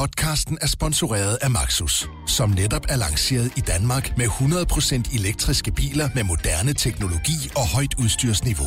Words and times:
Podcasten 0.00 0.58
er 0.60 0.66
sponsoreret 0.66 1.38
af 1.42 1.50
Maxus, 1.50 2.08
som 2.26 2.50
netop 2.50 2.86
er 2.88 2.96
lanceret 2.96 3.52
i 3.56 3.60
Danmark 3.60 4.16
med 4.16 4.26
100% 4.26 5.18
elektriske 5.18 5.72
biler 5.72 6.08
med 6.14 6.24
moderne 6.24 6.72
teknologi 6.72 7.50
og 7.56 7.68
højt 7.74 7.94
udstyrsniveau. 7.98 8.66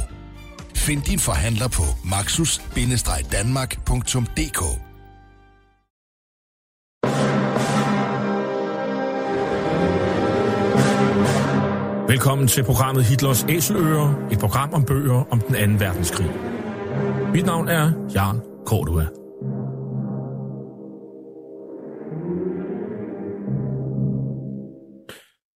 Find 0.75 1.01
din 1.01 1.19
forhandler 1.19 1.67
på 1.67 1.83
maxus-danmark.dk 2.05 4.61
Velkommen 12.07 12.47
til 12.47 12.63
programmet 12.63 13.05
Hitlers 13.05 13.45
Æseløer, 13.49 14.27
et 14.31 14.39
program 14.39 14.73
om 14.73 14.85
bøger 14.85 15.23
om 15.31 15.41
den 15.41 15.55
anden 15.55 15.79
verdenskrig. 15.79 16.31
Mit 17.33 17.45
navn 17.45 17.67
er 17.67 17.91
Jan 18.15 18.41
Cordua. 18.65 19.22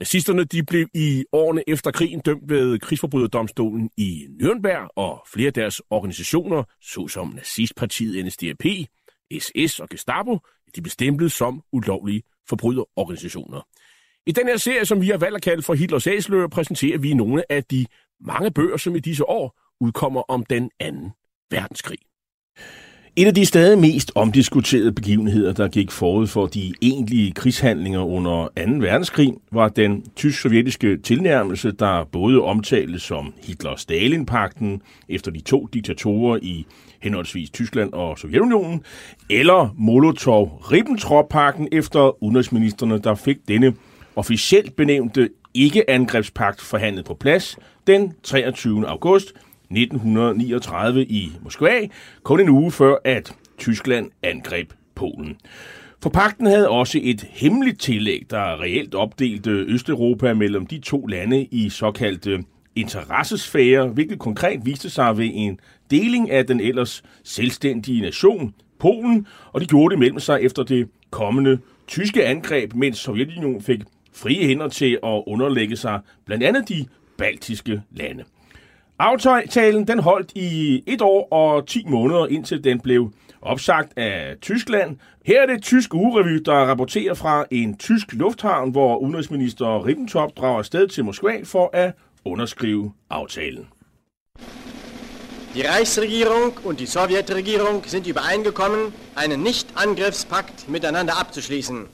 Nazisterne 0.00 0.44
de 0.44 0.62
blev 0.62 0.86
i 0.94 1.24
årene 1.32 1.62
efter 1.66 1.90
krigen 1.90 2.20
dømt 2.20 2.50
ved 2.50 2.78
krigsforbryderdomstolen 2.78 3.90
i 3.96 4.26
Nürnberg, 4.42 4.88
og 4.96 5.26
flere 5.32 5.46
af 5.46 5.52
deres 5.52 5.82
organisationer, 5.90 6.64
såsom 6.82 7.28
nazistpartiet 7.28 8.26
NSDAP, 8.26 8.64
SS 9.38 9.80
og 9.80 9.88
Gestapo, 9.88 10.38
de 10.76 10.82
blev 10.82 10.90
stemplet 10.90 11.32
som 11.32 11.62
ulovlige 11.72 12.22
forbryderorganisationer. 12.48 13.60
I 14.26 14.32
den 14.32 14.46
her 14.46 14.56
serie, 14.56 14.84
som 14.84 15.00
vi 15.00 15.08
har 15.08 15.18
valgt 15.18 15.36
at 15.36 15.42
kalde 15.42 15.62
for 15.62 15.74
Hitlers 15.74 16.06
Æseløer, 16.06 16.48
præsenterer 16.48 16.98
vi 16.98 17.14
nogle 17.14 17.52
af 17.52 17.64
de 17.64 17.86
mange 18.20 18.50
bøger, 18.50 18.76
som 18.76 18.96
i 18.96 19.00
disse 19.00 19.28
år 19.28 19.60
udkommer 19.80 20.22
om 20.28 20.44
den 20.44 20.70
anden 20.80 21.10
verdenskrig. 21.50 21.98
En 23.18 23.26
af 23.26 23.34
de 23.34 23.46
stadig 23.46 23.78
mest 23.78 24.12
omdiskuterede 24.14 24.92
begivenheder, 24.92 25.52
der 25.52 25.68
gik 25.68 25.90
forud 25.90 26.26
for 26.26 26.46
de 26.46 26.72
egentlige 26.82 27.32
krigshandlinger 27.32 28.00
under 28.00 28.48
2. 28.56 28.62
verdenskrig, 28.78 29.32
var 29.52 29.68
den 29.68 30.04
tysk-sovjetiske 30.16 30.96
tilnærmelse, 30.96 31.70
der 31.70 32.04
både 32.12 32.42
omtales 32.42 33.02
som 33.02 33.34
Hitler-Stalin-pakten 33.42 34.82
efter 35.08 35.30
de 35.30 35.40
to 35.40 35.68
diktatorer 35.72 36.38
i 36.42 36.66
henholdsvis 37.02 37.50
Tyskland 37.50 37.92
og 37.92 38.18
Sovjetunionen, 38.18 38.82
eller 39.30 39.74
Molotov-Ribbentrop-pakten 39.78 41.68
efter 41.72 42.22
udenrigsministerne, 42.22 42.98
der 42.98 43.14
fik 43.14 43.36
denne 43.48 43.74
officielt 44.16 44.76
benævnte 44.76 45.28
ikke-angrebspagt 45.54 46.60
forhandlet 46.60 47.04
på 47.04 47.14
plads 47.14 47.58
den 47.86 48.12
23. 48.22 48.88
august 48.88 49.32
1939 49.70 51.04
i 51.04 51.32
Moskva, 51.42 51.80
kun 52.22 52.40
en 52.40 52.48
uge 52.48 52.72
før, 52.72 52.96
at 53.04 53.34
Tyskland 53.58 54.10
angreb 54.22 54.72
Polen. 54.94 55.36
For 56.02 56.10
pakten 56.10 56.46
havde 56.46 56.68
også 56.68 57.00
et 57.02 57.26
hemmeligt 57.30 57.80
tillæg, 57.80 58.26
der 58.30 58.60
reelt 58.60 58.94
opdelte 58.94 59.50
Østeuropa 59.50 60.34
mellem 60.34 60.66
de 60.66 60.78
to 60.80 61.06
lande 61.06 61.44
i 61.44 61.68
såkaldte 61.68 62.44
interessesfære, 62.76 63.88
hvilket 63.88 64.18
konkret 64.18 64.66
viste 64.66 64.90
sig 64.90 65.18
ved 65.18 65.30
en 65.32 65.60
deling 65.90 66.30
af 66.30 66.46
den 66.46 66.60
ellers 66.60 67.02
selvstændige 67.24 68.02
nation, 68.02 68.54
Polen, 68.78 69.26
og 69.52 69.60
de 69.60 69.66
gjorde 69.66 69.92
det 69.92 69.98
mellem 69.98 70.18
sig 70.18 70.42
efter 70.42 70.62
det 70.62 70.88
kommende 71.10 71.58
tyske 71.86 72.24
angreb, 72.24 72.74
mens 72.74 72.98
Sovjetunionen 72.98 73.62
fik 73.62 73.80
frie 74.12 74.46
hænder 74.46 74.68
til 74.68 74.98
at 75.04 75.22
underlægge 75.26 75.76
sig 75.76 76.00
blandt 76.26 76.44
andet 76.44 76.68
de 76.68 76.86
baltiske 77.16 77.82
lande. 77.90 78.24
Aftalen 79.00 79.86
den 79.86 79.98
holdt 79.98 80.32
i 80.34 80.82
et 80.86 81.02
år 81.02 81.28
og 81.32 81.66
10 81.66 81.84
måneder, 81.86 82.26
indtil 82.26 82.64
den 82.64 82.80
blev 82.80 83.12
opsagt 83.42 83.98
af 83.98 84.36
Tyskland. 84.42 84.96
Her 85.26 85.42
er 85.42 85.46
det 85.46 85.62
tysk 85.62 85.94
ugerevy, 85.94 86.42
der 86.44 86.52
rapporterer 86.52 87.14
fra 87.14 87.44
en 87.50 87.76
tysk 87.76 88.12
lufthavn, 88.12 88.70
hvor 88.70 88.96
udenrigsminister 88.96 89.86
Ribbentrop 89.86 90.30
drager 90.36 90.58
afsted 90.58 90.88
til 90.88 91.04
Moskva 91.04 91.40
for 91.44 91.70
at 91.72 91.92
underskrive 92.24 92.92
aftalen. 93.10 93.66
Die 95.54 95.62
Reichsregierung 95.68 96.52
und 96.64 96.78
die 96.80 96.86
Sowjetregierung 96.86 97.82
sind 97.86 98.06
übereingekommen, 98.06 98.92
einen 99.16 99.42
Nicht-Angriffspakt 99.42 100.68
miteinander 100.68 101.20
abzuschließen. 101.20 101.86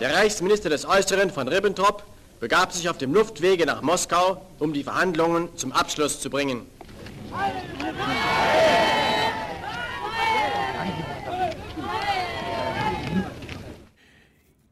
Der 0.00 0.16
Reichsminister 0.16 0.70
des 0.70 0.84
Äußeren 0.84 1.30
von 1.30 1.48
Ribbentrop 1.48 2.15
begab 2.40 2.72
sich 2.72 2.88
auf 2.88 2.98
dem 2.98 3.14
Luftwege 3.14 3.66
nach 3.66 3.82
Moskau, 3.82 4.46
um 4.58 4.72
die 4.72 4.82
Verhandlungen 4.82 5.48
zum 5.56 5.72
Abschluss 5.72 6.20
zu 6.20 6.30
bringen. 6.30 6.62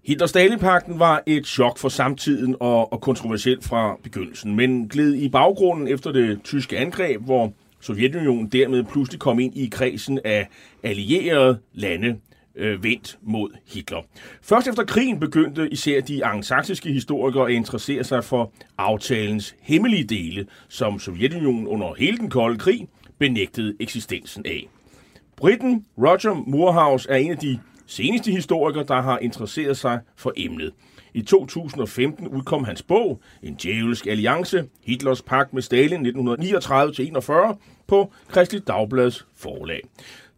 Hitler-Stalin-pakten 0.03 0.98
var 0.98 1.22
et 1.26 1.47
chok 1.47 1.78
for 1.78 1.88
samtiden 1.88 2.56
og, 2.60 2.92
og 2.92 3.00
kontroversielt 3.00 3.64
fra 3.64 3.97
begyndelsen, 4.03 4.56
men 4.56 4.88
gled 4.88 5.14
i 5.14 5.28
baggrunden 5.28 5.88
efter 5.88 6.12
det 6.12 6.41
tyske 6.44 6.78
angreb, 6.78 7.20
hvor 7.20 7.53
Sovjetunionen 7.80 8.47
dermed 8.47 8.84
pludselig 8.84 9.20
kom 9.20 9.38
ind 9.38 9.56
i 9.56 9.69
kredsen 9.72 10.20
af 10.24 10.48
allierede 10.82 11.58
lande, 11.72 12.16
øh, 12.56 12.82
vendt 12.82 13.19
mod 13.22 13.50
Hitler. 13.66 14.03
Først 14.42 14.69
efter 14.69 14.84
krigen 14.84 15.20
begyndte 15.20 15.69
især 15.70 16.00
de 16.00 16.25
angelsaksiske 16.25 16.92
historikere 16.92 17.47
at 17.47 17.53
interessere 17.53 18.04
sig 18.04 18.25
for 18.25 18.53
aftalens 18.78 19.54
hemmelige 19.60 20.04
dele, 20.04 20.47
som 20.69 20.98
Sovjetunionen 20.98 21.66
under 21.66 21.94
hele 21.94 22.16
den 22.19 22.31
kolde 22.31 22.59
krig 22.59 22.88
benægtede 23.19 23.75
eksistensen 23.81 24.47
af. 24.47 24.69
Britten 25.37 25.84
Roger 25.98 26.44
Moorhouse 26.47 27.10
er 27.10 27.16
en 27.16 27.31
af 27.31 27.38
de 27.38 27.59
seneste 27.87 28.31
historikere, 28.31 28.84
der 28.84 29.00
har 29.00 29.19
interesseret 29.19 29.76
sig 29.76 30.00
for 30.16 30.32
emnet. 30.36 30.72
I 31.15 31.22
2015 31.22 32.28
udkom 32.28 32.65
hans 32.65 32.82
bog, 32.82 33.21
En 33.42 33.54
djævelsk 33.54 34.06
alliance, 34.06 34.65
Hitlers 34.86 35.22
pagt 35.22 35.53
med 35.54 35.62
Stalin 35.62 36.06
1939-41, 36.06 37.56
på 37.86 38.12
Kristelig 38.28 38.66
Dagblads 38.66 39.26
forlag. 39.36 39.81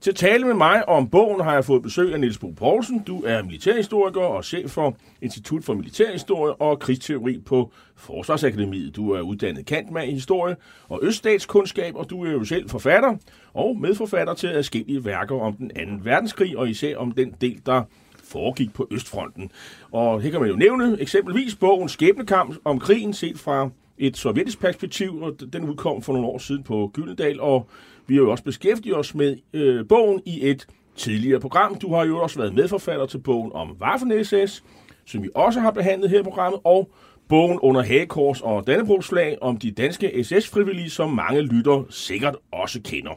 Til 0.01 0.11
at 0.11 0.17
tale 0.17 0.45
med 0.45 0.55
mig 0.55 0.89
om 0.89 1.09
bogen 1.09 1.41
har 1.41 1.53
jeg 1.53 1.65
fået 1.65 1.83
besøg 1.83 2.12
af 2.12 2.21
Niels 2.21 2.39
Bo 2.39 2.51
Poulsen. 2.51 2.99
Du 2.99 3.23
er 3.27 3.43
militærhistoriker 3.43 4.21
og 4.21 4.45
chef 4.45 4.71
for 4.71 4.97
Institut 5.23 5.65
for 5.65 5.75
Militærhistorie 5.75 6.55
og 6.55 6.79
Krigsteori 6.79 7.39
på 7.39 7.73
Forsvarsakademiet. 7.97 8.97
Du 8.97 9.11
er 9.11 9.21
uddannet 9.21 9.67
kantmand 9.67 10.11
i 10.11 10.12
historie 10.12 10.57
og 10.89 11.01
øststatskundskab, 11.03 11.97
og 11.97 12.11
du 12.11 12.25
er 12.25 12.31
jo 12.31 12.45
selv 12.45 12.71
forfatter 12.71 13.17
og 13.55 13.77
medforfatter 13.81 14.34
til 14.34 14.47
adskillige 14.47 15.05
værker 15.05 15.41
om 15.41 15.57
den 15.57 15.71
anden 15.77 16.05
verdenskrig, 16.05 16.59
og 16.59 16.71
især 16.71 16.97
om 16.97 17.13
den 17.13 17.34
del, 17.41 17.61
der 17.67 17.83
foregik 18.25 18.75
på 18.75 18.89
Østfronten. 18.91 19.51
Og 19.93 20.21
her 20.21 20.31
kan 20.31 20.41
man 20.41 20.51
jo 20.51 20.57
nævne 20.57 20.97
eksempelvis 21.01 21.55
bogen 21.55 21.89
Skæbnekamp 21.89 22.57
om 22.65 22.78
krigen 22.78 23.13
set 23.13 23.39
fra 23.39 23.71
et 23.99 24.17
sovjetisk 24.17 24.61
perspektiv, 24.61 25.23
og 25.23 25.37
den 25.53 25.65
udkom 25.65 26.03
for 26.03 26.13
nogle 26.13 26.28
år 26.28 26.39
siden 26.39 26.63
på 26.63 26.91
Gyldendal, 26.95 27.41
og 27.41 27.69
vi 28.06 28.15
har 28.15 28.22
jo 28.22 28.31
også 28.31 28.44
beskæftiget 28.44 28.97
os 28.97 29.15
med 29.15 29.37
øh, 29.53 29.89
bogen 29.89 30.22
i 30.25 30.49
et 30.50 30.67
tidligere 30.97 31.41
program. 31.41 31.75
Du 31.75 31.94
har 31.94 32.05
jo 32.05 32.19
også 32.19 32.39
været 32.39 32.55
medforfatter 32.55 33.06
til 33.06 33.19
bogen 33.19 33.53
om 33.55 33.77
Waffen-SS, 33.83 34.62
som 35.06 35.22
vi 35.22 35.28
også 35.34 35.61
har 35.61 35.71
behandlet 35.71 36.11
her 36.11 36.21
i 36.21 36.22
programmet, 36.22 36.61
og 36.65 36.91
bogen 37.28 37.59
under 37.59 37.83
Hagekors 37.83 38.41
og 38.41 38.66
Dannebrogsflag 38.66 39.39
om 39.41 39.56
de 39.56 39.71
danske 39.71 40.25
SS-frivillige, 40.25 40.91
som 40.91 41.10
mange 41.10 41.41
lytter 41.41 41.84
sikkert 41.91 42.36
også 42.53 42.80
kender. 42.84 43.10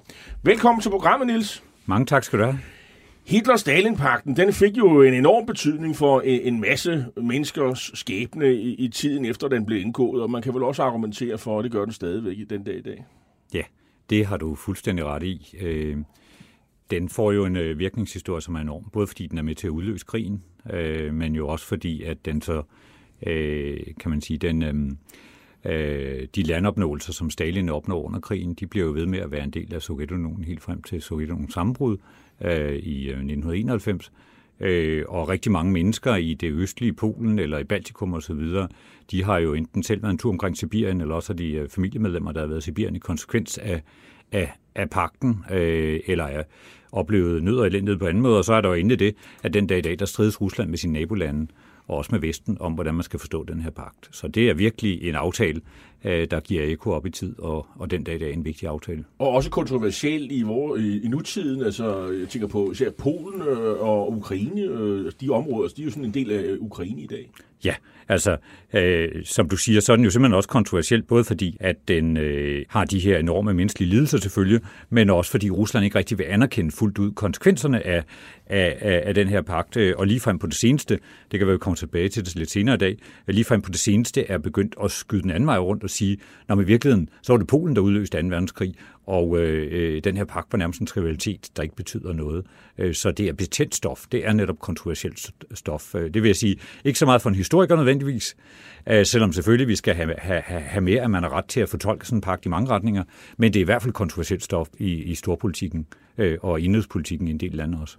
Velkommen 0.43 0.81
til 0.81 0.89
programmet, 0.89 1.27
Nils. 1.27 1.63
Mange 1.85 2.05
tak 2.05 2.23
skal 2.23 2.39
du 2.39 2.43
have. 2.43 2.59
Hitler-Stalin-pakten, 3.25 4.35
den 4.35 4.53
fik 4.53 4.77
jo 4.77 5.01
en 5.01 5.13
enorm 5.13 5.45
betydning 5.45 5.95
for 5.95 6.21
en 6.21 6.61
masse 6.61 7.05
menneskers 7.17 7.91
skæbne 7.93 8.53
i, 8.53 8.73
i 8.73 8.87
tiden 8.87 9.25
efter 9.25 9.47
den 9.47 9.65
blev 9.65 9.81
indgået, 9.81 10.21
og 10.21 10.31
man 10.31 10.41
kan 10.41 10.53
vel 10.53 10.63
også 10.63 10.83
argumentere 10.83 11.37
for, 11.37 11.59
at 11.59 11.63
det 11.63 11.71
gør 11.71 11.83
den 11.83 11.93
stadigvæk 11.93 12.37
i 12.37 12.43
den 12.43 12.63
dag 12.63 12.75
i 12.77 12.81
dag. 12.81 13.05
Ja, 13.53 13.61
det 14.09 14.25
har 14.25 14.37
du 14.37 14.55
fuldstændig 14.55 15.05
ret 15.05 15.23
i. 15.23 15.55
Øh, 15.59 15.97
den 16.91 17.09
får 17.09 17.31
jo 17.31 17.45
en 17.45 17.55
øh, 17.55 17.79
virkningshistorie, 17.79 18.41
som 18.41 18.55
er 18.55 18.59
enorm, 18.59 18.89
både 18.93 19.07
fordi 19.07 19.27
den 19.27 19.37
er 19.37 19.41
med 19.41 19.55
til 19.55 19.67
at 19.67 19.71
udløse 19.71 20.05
krigen, 20.05 20.43
øh, 20.73 21.13
men 21.13 21.35
jo 21.35 21.47
også 21.47 21.65
fordi, 21.65 22.03
at 22.03 22.25
den 22.25 22.41
så, 22.41 22.63
øh, 23.25 23.79
kan 23.99 24.09
man 24.09 24.21
sige, 24.21 24.37
den, 24.37 24.63
øhm, 24.63 24.97
øh, 25.65 26.27
de 26.35 26.43
landopnåelser, 26.43 27.13
som 27.13 27.29
Stalin 27.29 27.69
opnår 27.69 28.03
under 28.03 28.19
krigen, 28.19 28.53
de 28.53 28.67
bliver 28.67 28.85
jo 28.85 28.93
ved 28.93 29.05
med 29.05 29.19
at 29.19 29.31
være 29.31 29.43
en 29.43 29.51
del 29.51 29.73
af 29.73 29.81
Sovjetunionen 29.81 30.43
helt 30.43 30.61
frem 30.61 30.83
til 30.83 31.01
Sovjetunionens 31.01 31.53
sammenbrud 31.53 31.97
øh, 32.41 32.75
i 32.75 33.07
1991. 33.07 34.11
Øh, 34.59 35.05
og 35.07 35.29
rigtig 35.29 35.51
mange 35.51 35.71
mennesker 35.71 36.15
i 36.15 36.33
det 36.33 36.51
østlige 36.51 36.93
Polen 36.93 37.39
eller 37.39 37.57
i 37.57 37.63
Baltikum 37.63 38.13
osv., 38.13 38.41
de 39.11 39.23
har 39.23 39.37
jo 39.37 39.53
enten 39.53 39.83
selv 39.83 40.01
været 40.03 40.11
en 40.11 40.17
tur 40.17 40.29
omkring 40.29 40.57
Sibirien, 40.57 41.01
eller 41.01 41.15
også 41.15 41.33
har 41.33 41.37
de 41.37 41.51
øh, 41.51 41.69
familiemedlemmer, 41.69 42.31
der 42.31 42.39
har 42.39 42.47
været 42.47 42.59
i 42.59 42.63
Sibirien 42.63 42.95
i 42.95 42.99
konsekvens 42.99 43.57
af, 43.57 43.81
af, 44.31 44.53
af 44.75 44.89
pakten, 44.89 45.43
øh, 45.51 45.99
eller 46.07 46.23
er 46.23 46.43
oplevet 46.91 47.43
nød 47.43 47.57
og 47.57 47.67
elendighed 47.67 47.99
på 47.99 48.07
anden 48.07 48.23
måde. 48.23 48.37
Og 48.37 48.45
så 48.45 48.53
er 48.53 48.61
der 48.61 48.69
jo 48.69 48.75
endelig 48.75 48.99
det, 48.99 49.15
at 49.43 49.53
den 49.53 49.67
dag 49.67 49.77
i 49.77 49.81
dag, 49.81 49.99
der 49.99 50.05
strides 50.05 50.41
Rusland 50.41 50.69
med 50.69 50.77
sine 50.77 50.93
nabolande, 50.93 51.47
og 51.87 51.97
også 51.97 52.09
med 52.11 52.19
Vesten, 52.19 52.57
om 52.59 52.73
hvordan 52.73 52.93
man 52.93 53.03
skal 53.03 53.19
forstå 53.19 53.43
den 53.43 53.59
her 53.59 53.69
pagt. 53.69 54.09
Så 54.11 54.27
det 54.27 54.49
er 54.49 54.53
virkelig 54.53 55.03
en 55.03 55.15
aftale, 55.15 55.61
der 56.03 56.39
giver 56.39 56.63
eko 56.63 56.91
op 56.91 57.05
i 57.05 57.09
tid, 57.09 57.39
og, 57.39 57.65
og 57.75 57.91
den 57.91 58.03
dag 58.03 58.15
i 58.15 58.17
dag 58.17 58.29
er 58.29 58.33
en 58.33 58.45
vigtig 58.45 58.67
aftale. 58.67 59.03
Og 59.19 59.29
også 59.29 59.49
kontroversiel 59.49 60.27
i, 60.31 60.41
vor, 60.41 60.75
i, 60.75 61.01
i 61.03 61.07
nutiden. 61.07 61.63
Altså, 61.63 62.11
jeg 62.19 62.29
tænker 62.29 62.47
på 62.47 62.71
især 62.71 62.89
Polen 62.89 63.41
øh, 63.41 63.81
og 63.81 64.17
Ukraine. 64.17 64.61
Øh, 64.61 65.11
de 65.21 65.29
områder, 65.29 65.69
de 65.69 65.81
er 65.81 65.85
jo 65.85 65.91
sådan 65.91 66.05
en 66.05 66.13
del 66.13 66.31
af 66.31 66.55
Ukraine 66.59 67.01
i 67.01 67.07
dag. 67.07 67.29
Ja, 67.65 67.73
altså, 68.07 68.37
øh, 68.73 69.09
som 69.25 69.49
du 69.49 69.57
siger, 69.57 69.81
så 69.81 69.91
er 69.91 69.95
den 69.95 70.05
jo 70.05 70.11
simpelthen 70.11 70.35
også 70.35 70.49
kontroversiel, 70.49 71.03
både 71.03 71.23
fordi, 71.23 71.57
at 71.59 71.75
den 71.87 72.17
øh, 72.17 72.65
har 72.69 72.85
de 72.85 72.99
her 72.99 73.17
enorme 73.17 73.53
menneskelige 73.53 73.89
lidelser 73.89 74.17
selvfølgelig, 74.17 74.61
men 74.89 75.09
også 75.09 75.31
fordi 75.31 75.49
Rusland 75.49 75.83
ikke 75.83 75.97
rigtig 75.97 76.17
vil 76.17 76.23
anerkende 76.23 76.71
fuldt 76.71 76.97
ud 76.97 77.11
konsekvenserne 77.11 77.87
af, 77.87 78.03
af, 78.45 78.77
af, 78.81 79.03
af 79.05 79.13
den 79.15 79.27
her 79.27 79.41
pagt. 79.41 79.77
Og 79.77 80.07
lige 80.07 80.19
frem 80.19 80.39
på 80.39 80.47
det 80.47 80.55
seneste, 80.55 80.99
det 81.31 81.39
kan 81.39 81.47
vi 81.47 81.57
komme 81.57 81.75
tilbage 81.75 82.09
til 82.09 82.25
det 82.25 82.35
lidt 82.35 82.51
senere 82.51 82.75
i 82.75 82.77
dag, 82.77 82.97
lige 83.27 83.45
frem 83.45 83.61
på 83.61 83.71
det 83.71 83.79
seneste 83.79 84.25
er 84.25 84.37
begyndt 84.37 84.75
at 84.83 84.91
skyde 84.91 85.21
den 85.21 85.31
anden 85.31 85.47
vej 85.47 85.57
rundt 85.57 85.83
at 85.89 85.93
sige, 85.93 86.17
når 86.47 86.61
i 86.61 86.65
virkeligheden, 86.65 87.09
så 87.21 87.33
var 87.33 87.37
det 87.37 87.47
Polen, 87.47 87.75
der 87.75 87.81
udløste 87.81 88.21
2. 88.21 88.27
verdenskrig, 88.27 88.75
og 89.05 89.39
øh, 89.39 89.67
øh, 89.71 90.03
den 90.03 90.17
her 90.17 90.25
pagt 90.25 90.47
var 90.51 90.57
nærmest 90.57 90.81
en 90.81 90.87
trivialitet, 90.87 91.49
der 91.57 91.63
ikke 91.63 91.75
betyder 91.75 92.13
noget. 92.13 92.45
Øh, 92.77 92.93
så 92.93 93.11
det 93.11 93.27
er 93.27 93.33
betændt 93.33 93.75
stof. 93.75 94.05
Det 94.11 94.27
er 94.27 94.33
netop 94.33 94.59
kontroversielt 94.59 95.31
stof. 95.53 95.95
Øh, 95.95 96.13
det 96.13 96.23
vil 96.23 96.29
jeg 96.29 96.35
sige, 96.35 96.55
ikke 96.83 96.99
så 96.99 97.05
meget 97.05 97.21
for 97.21 97.29
en 97.29 97.35
historiker 97.35 97.75
nødvendigvis, 97.75 98.35
selvom 99.03 99.33
selvfølgelig 99.33 99.67
vi 99.67 99.75
skal 99.75 99.95
have, 99.95 100.15
have, 100.17 100.41
have 100.41 100.81
mere, 100.81 101.01
at 101.01 101.11
man 101.11 101.23
har 101.23 101.33
ret 101.33 101.45
til 101.45 101.59
at 101.59 101.69
fortolke 101.69 102.05
sådan 102.05 102.17
en 102.17 102.21
pagt 102.21 102.45
i 102.45 102.49
mange 102.49 102.69
retninger, 102.69 103.03
men 103.37 103.53
det 103.53 103.59
er 103.59 103.61
i 103.61 103.65
hvert 103.65 103.81
fald 103.81 103.93
kontroversielt 103.93 104.43
stof 104.43 104.67
i, 104.77 105.03
i 105.03 105.15
storpolitikken 105.15 105.87
og 106.41 106.61
indrigspolitikken 106.61 107.27
i 107.27 107.31
en 107.31 107.37
del 107.37 107.51
lande 107.51 107.77
også. 107.81 107.97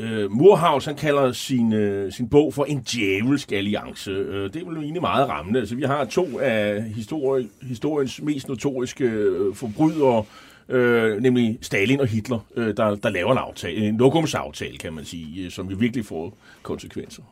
Uh, 0.00 0.30
Murhaus, 0.32 0.84
han 0.84 0.96
kalder 0.96 1.32
sin, 1.32 1.72
uh, 1.72 2.12
sin 2.12 2.28
bog 2.28 2.54
for 2.54 2.64
en 2.64 2.80
djævelsk 2.80 3.52
alliance. 3.52 4.10
Uh, 4.12 4.34
det 4.34 4.56
er 4.56 4.64
vel 4.64 4.76
egentlig 4.76 5.00
meget 5.00 5.28
rammende. 5.28 5.60
Altså, 5.60 5.74
vi 5.76 5.82
har 5.82 6.04
to 6.04 6.38
af 6.38 6.80
histori- 6.80 7.66
historiens 7.66 8.22
mest 8.22 8.48
notoriske 8.48 9.40
uh, 9.40 9.54
forbrydere, 9.54 10.24
uh, 10.68 11.22
nemlig 11.22 11.58
Stalin 11.60 12.00
og 12.00 12.06
Hitler, 12.06 12.38
uh, 12.56 12.64
der, 12.64 12.94
der 12.94 13.10
laver 13.10 13.32
en 13.32 13.38
aftale, 13.38 13.88
en 13.88 13.96
lokumsaftale, 13.96 14.78
kan 14.78 14.92
man 14.92 15.04
sige, 15.04 15.46
uh, 15.46 15.50
som 15.50 15.70
jo 15.70 15.76
virkelig 15.76 16.04
får 16.04 16.38
konsekvenser. 16.62 17.22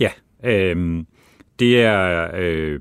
Ja, 0.00 0.10
øh, 0.44 1.04
det 1.58 1.82
er... 1.82 2.30
Øh, 2.34 2.80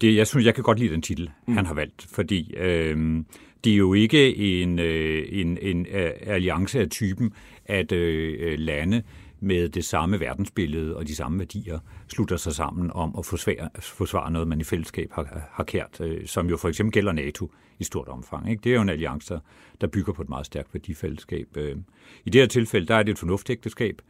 det, 0.00 0.16
jeg 0.16 0.26
synes, 0.26 0.46
jeg 0.46 0.54
kan 0.54 0.64
godt 0.64 0.78
lide 0.78 0.92
den 0.92 1.02
titel, 1.02 1.30
mm. 1.46 1.56
han 1.56 1.66
har 1.66 1.74
valgt, 1.74 2.06
fordi 2.12 2.54
øh, 2.56 3.22
det 3.64 3.72
er 3.72 3.76
jo 3.76 3.94
ikke 3.94 4.36
en, 4.36 4.78
øh, 4.78 5.24
en, 5.30 5.58
en 5.62 5.86
alliance 6.26 6.80
af 6.80 6.88
typen, 6.88 7.32
at 7.70 7.92
øh, 7.92 8.36
øh, 8.40 8.58
lande 8.58 9.02
med 9.40 9.68
det 9.68 9.84
samme 9.84 10.20
verdensbillede 10.20 10.96
og 10.96 11.08
de 11.08 11.14
samme 11.14 11.38
værdier 11.38 11.78
slutter 12.08 12.36
sig 12.36 12.52
sammen 12.52 12.90
om 12.90 13.14
at 13.18 13.26
forsvare, 13.26 13.68
forsvare 13.80 14.30
noget, 14.30 14.48
man 14.48 14.60
i 14.60 14.64
fællesskab 14.64 15.12
har, 15.12 15.48
har 15.52 15.64
kært, 15.64 16.00
øh, 16.00 16.26
som 16.26 16.48
jo 16.48 16.56
for 16.56 16.68
eksempel 16.68 16.92
gælder 16.92 17.12
NATO 17.12 17.52
i 17.78 17.84
stort 17.84 18.08
omfang. 18.08 18.50
Ikke? 18.50 18.60
Det 18.64 18.70
er 18.70 18.74
jo 18.74 18.82
en 18.82 18.88
alliance, 18.88 19.40
der 19.80 19.86
bygger 19.86 20.12
på 20.12 20.22
et 20.22 20.28
meget 20.28 20.46
stærkt 20.46 20.74
værdifællesskab. 20.74 21.56
Øh. 21.56 21.76
I 22.24 22.30
det 22.30 22.40
her 22.40 22.48
tilfælde, 22.48 22.86
der 22.86 22.94
er 22.94 23.02
det 23.02 23.12
et 23.12 23.18
fornuftægteskab. 23.18 24.02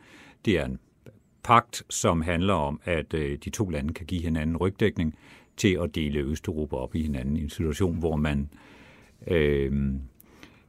Det 0.45 0.59
er 0.59 0.65
en 0.65 0.79
pagt, 1.43 1.83
som 1.91 2.21
handler 2.21 2.55
om, 2.55 2.81
at 2.85 3.15
øh, 3.15 3.39
de 3.45 3.51
to 3.51 3.69
lande 3.69 3.95
kan 3.95 4.07
give 4.07 4.23
hinanden 4.23 4.57
rygdækning 4.57 5.15
til 5.57 5.79
at 5.83 5.95
dele 5.95 6.21
Østeuropa 6.21 6.77
op 6.77 6.95
i 6.95 7.03
hinanden 7.03 7.37
i 7.37 7.43
en 7.43 7.51
situation, 7.51 7.99
hvor 7.99 8.17
man 8.17 8.51
øh, 9.27 9.93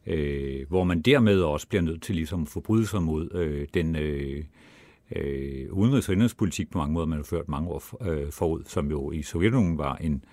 øh, 0.07 0.67
hvor 0.69 0.83
man 0.83 1.01
dermed 1.01 1.41
også 1.41 1.67
bliver 1.67 1.81
nødt 1.81 2.01
til 2.01 2.15
ligesom 2.15 2.41
at 2.41 2.47
forbryde 2.47 2.87
sig 2.87 3.03
mod 3.03 3.35
øh, 3.35 3.67
den 3.73 3.95
øh, 3.95 4.43
øh, 5.15 5.67
udenrigs- 5.71 6.09
og 6.09 6.13
indrigspolitik 6.13 6.71
på 6.71 6.77
mange 6.77 6.93
måder, 6.93 7.05
man 7.05 7.17
har 7.17 7.23
ført 7.23 7.49
mange 7.49 7.69
år 7.69 8.09
øh, 8.09 8.31
forud, 8.31 8.63
som 8.65 8.89
jo 8.89 9.11
i 9.11 9.21
Sovjetunionen 9.21 9.77
var 9.77 9.95
en 9.95 10.23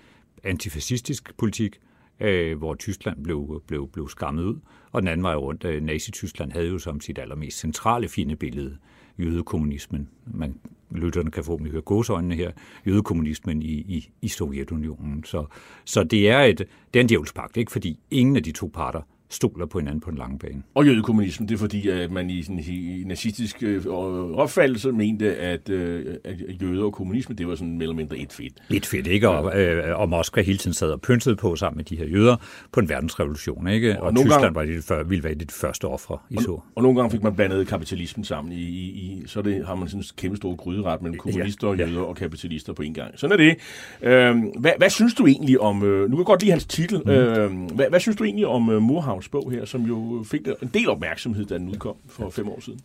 antifascistisk 0.43 1.37
politik, 1.37 1.79
øh, 2.19 2.57
hvor 2.57 2.75
Tyskland 2.75 3.23
blev, 3.23 3.63
blev, 3.67 3.87
blev 3.87 4.09
skammet 4.09 4.43
ud, 4.43 4.59
og 4.91 5.01
den 5.01 5.07
anden 5.07 5.23
vej 5.23 5.35
rundt, 5.35 5.65
øh, 5.65 5.83
Nazi-Tyskland 5.83 6.51
havde 6.51 6.67
jo 6.67 6.77
som 6.77 7.01
sit 7.01 7.19
allermest 7.19 7.59
centrale 7.59 8.07
fine 8.07 8.35
billede 8.35 8.77
jødekommunismen. 9.19 10.09
Man, 10.25 10.59
lytterne 10.91 11.31
kan 11.31 11.43
forhåbentlig 11.43 11.71
høre 11.71 11.81
gåsøjnene 11.81 12.35
her, 12.35 12.51
jødekommunismen 12.87 13.61
i, 13.61 13.71
i, 13.71 14.09
i 14.21 14.27
Sovjetunionen. 14.27 15.23
Så, 15.23 15.45
så 15.85 16.03
det 16.03 16.29
er, 16.29 16.39
et, 16.39 16.57
det 16.93 16.99
er 16.99 17.01
en 17.01 17.09
djævelspagt, 17.09 17.57
ikke? 17.57 17.71
fordi 17.71 17.99
ingen 18.11 18.35
af 18.35 18.43
de 18.43 18.51
to 18.51 18.71
parter 18.73 19.01
stoler 19.29 19.65
på 19.65 19.79
hinanden 19.79 20.01
på 20.01 20.09
en 20.09 20.17
lang 20.17 20.39
bane. 20.39 20.63
Og 20.75 20.87
jødekommunismen, 20.87 21.49
det 21.49 21.55
er 21.55 21.59
fordi, 21.59 21.89
at 21.89 22.11
man 22.11 22.29
i 22.29 22.43
sådan 22.43 22.63
en 22.69 23.07
nazistisk 23.07 23.63
øh, 23.63 23.85
opfattelse 24.33 24.91
mente, 24.91 25.35
at, 25.35 25.69
øh, 25.69 26.15
at 26.23 26.61
jøder 26.61 26.83
og 26.83 26.93
kommunisme, 26.93 27.35
det 27.35 27.47
var 27.47 27.55
sådan 27.55 27.73
mere 27.73 27.83
eller 27.83 27.95
mindre 27.95 28.17
et 28.17 28.33
fedt. 28.33 28.53
Et 28.69 28.85
fedt, 28.85 29.07
ikke? 29.07 29.29
Og, 29.29 29.59
øh, 29.61 29.99
og 29.99 30.09
Moskva 30.09 30.41
hele 30.41 30.57
tiden 30.57 30.73
sad 30.73 30.91
og 30.91 31.01
pyntede 31.01 31.35
på 31.35 31.55
sammen 31.55 31.77
med 31.77 31.85
de 31.85 31.97
her 31.97 32.05
jøder 32.05 32.35
på 32.71 32.79
en 32.79 32.89
verdensrevolution, 32.89 33.67
ikke? 33.67 34.01
Og, 34.01 34.07
og 34.07 34.15
Tyskland 34.15 34.41
gang, 34.41 34.55
var 34.55 34.65
det 34.65 34.83
før, 34.83 35.03
ville 35.03 35.23
være 35.23 35.33
det 35.33 35.51
første 35.51 35.85
offer, 35.85 36.25
I 36.29 36.37
og, 36.37 36.43
så. 36.43 36.59
Og 36.75 36.83
nogle 36.83 36.97
gange 36.97 37.11
fik 37.11 37.23
man 37.23 37.35
blandet 37.35 37.67
kapitalismen 37.67 38.23
sammen 38.23 38.53
i, 38.53 38.61
i, 38.61 38.89
i 38.89 39.23
så 39.25 39.41
det, 39.41 39.65
har 39.65 39.75
man 39.75 39.87
sådan 39.87 40.01
en 40.01 40.05
kæmpe 40.17 40.37
stor 40.37 40.55
gryderet 40.55 41.01
mellem 41.01 41.19
kommunister 41.19 41.67
ja, 41.67 41.73
ja. 41.73 41.83
og 41.83 41.89
jøder 41.89 42.01
og 42.01 42.15
kapitalister 42.15 42.73
på 42.73 42.81
en 42.81 42.93
gang. 42.93 43.19
Sådan 43.19 43.33
er 43.33 43.37
det. 43.37 43.55
Øh, 44.01 44.35
hvad, 44.59 44.71
hvad 44.77 44.89
synes 44.89 45.13
du 45.13 45.27
egentlig 45.27 45.59
om, 45.59 45.75
nu 45.75 46.07
kan 46.07 46.17
jeg 46.17 46.25
godt 46.25 46.41
lide 46.41 46.51
hans 46.51 46.65
titel, 46.65 47.01
mm. 47.05 47.11
øh, 47.11 47.51
hvad, 47.75 47.85
hvad 47.89 47.99
synes 47.99 48.17
du 48.17 48.23
egentlig 48.23 48.47
om 48.47 48.69
uh, 48.69 48.81
Murhavs 49.19 49.29
bog 49.29 49.51
her, 49.51 49.65
som 49.65 49.81
jo 49.81 50.23
fik 50.27 50.41
en 50.61 50.69
del 50.73 50.89
opmærksomhed, 50.89 51.45
da 51.45 51.57
den 51.57 51.69
udkom 51.69 51.95
for 52.09 52.29
fem 52.29 52.47
år 52.47 52.59
siden? 52.59 52.79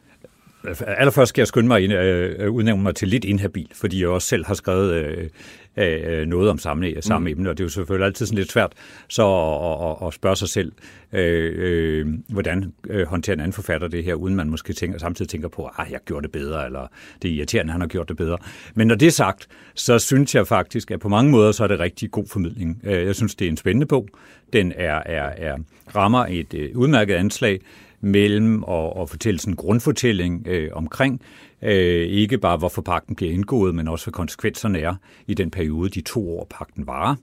Allerførst 0.87 1.29
skal 1.29 1.43
jeg 1.43 1.47
skynde 1.47 1.69
mig 1.69 1.85
ind, 1.85 1.93
øh, 1.93 2.51
udnævne 2.51 2.83
mig 2.83 2.95
til 2.95 3.09
lidt 3.09 3.25
inhabil, 3.25 3.69
fordi 3.75 4.01
jeg 4.01 4.09
også 4.09 4.29
selv 4.29 4.45
har 4.47 4.55
skrevet 4.55 4.95
øh, 4.95 5.29
øh, 5.77 6.27
noget 6.27 6.51
om 6.51 6.59
samme, 6.59 6.95
samme 7.01 7.29
mm. 7.29 7.33
emne, 7.33 7.51
og 7.51 7.59
det 7.59 7.65
er 7.65 7.67
jo 7.67 7.71
selvfølgelig 7.71 8.07
altid 8.07 8.27
sådan 8.27 8.39
lidt 8.39 8.53
svært 8.53 8.73
så 9.09 9.23
at, 9.23 10.03
at, 10.03 10.09
at 10.09 10.15
spørge 10.15 10.37
sig 10.37 10.49
selv, 10.49 10.73
øh, 11.13 11.53
øh, 11.57 12.07
hvordan 12.29 12.73
øh, 12.91 13.07
håndterer 13.07 13.35
en 13.35 13.41
anden 13.41 13.53
forfatter 13.53 13.89
det 13.89 14.05
her, 14.05 14.15
uden 14.15 14.37
man 14.37 14.51
måske 14.51 14.73
tænker, 14.73 14.99
samtidig 14.99 15.29
tænker 15.29 15.49
på, 15.49 15.67
at 15.67 15.91
jeg 15.91 16.01
gjorde 16.05 16.23
det 16.23 16.33
bedre, 16.33 16.67
eller 16.67 16.87
det 17.23 17.31
er 17.31 17.35
irriterende, 17.35 17.73
han 17.73 17.81
har 17.81 17.89
gjort 17.89 18.09
det 18.09 18.17
bedre. 18.17 18.39
Men 18.75 18.87
når 18.87 18.95
det 18.95 19.07
er 19.07 19.11
sagt, 19.11 19.49
så 19.75 19.99
synes 19.99 20.35
jeg 20.35 20.47
faktisk, 20.47 20.91
at 20.91 21.01
på 21.01 21.09
mange 21.09 21.31
måder, 21.31 21.53
så 21.53 21.65
er 21.65 21.69
det 21.69 21.81
rigtig 21.81 22.11
god 22.11 22.27
formidling. 22.29 22.81
Øh, 22.85 23.07
jeg 23.07 23.15
synes, 23.15 23.35
det 23.35 23.45
er 23.45 23.51
en 23.51 23.57
spændende 23.57 23.87
bog. 23.87 24.09
Den 24.53 24.73
er, 24.77 25.03
er, 25.07 25.31
er 25.37 25.57
rammer 25.97 26.27
et 26.29 26.55
øh, 26.55 26.71
udmærket 26.75 27.15
anslag, 27.15 27.61
mellem 28.05 28.63
og, 28.63 28.97
og 28.97 29.11
fortælle 29.11 29.41
sådan 29.41 29.53
en 29.53 29.57
grundfortælling 29.57 30.47
øh, 30.47 30.71
omkring, 30.73 31.21
øh, 31.65 32.07
ikke 32.07 32.39
bare 32.39 32.57
hvorfor 32.57 32.83
pakten 32.83 33.17
bliver 33.17 33.33
indgået, 33.33 33.75
men 33.75 33.89
også 33.89 34.07
hvad 34.07 34.13
konsekvenserne 34.13 34.79
er 34.79 34.95
i 35.27 35.35
den 35.35 35.51
periode, 35.51 35.89
de 35.89 36.01
to 36.01 36.39
år 36.39 36.47
pakten 36.51 36.87
varer. 36.87 37.17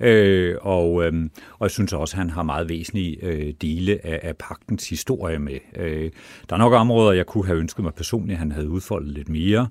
Øh, 0.00 0.56
og, 0.60 1.04
øh, 1.04 1.12
og 1.58 1.64
jeg 1.64 1.70
synes 1.70 1.92
også, 1.92 2.14
at 2.14 2.18
han 2.18 2.30
har 2.30 2.42
meget 2.42 2.68
væsentlige 2.68 3.18
øh, 3.22 3.52
dele 3.62 4.06
af, 4.06 4.20
af 4.22 4.36
pagtens 4.36 4.88
historie 4.88 5.38
med. 5.38 5.58
Øh, 5.76 6.10
der 6.48 6.54
er 6.54 6.58
nok 6.58 6.72
områder, 6.72 7.12
jeg 7.12 7.26
kunne 7.26 7.46
have 7.46 7.58
ønsket 7.58 7.84
mig 7.84 7.94
personligt, 7.94 8.36
at 8.36 8.38
han 8.38 8.52
havde 8.52 8.68
udfoldet 8.68 9.12
lidt 9.12 9.28
mere. 9.28 9.68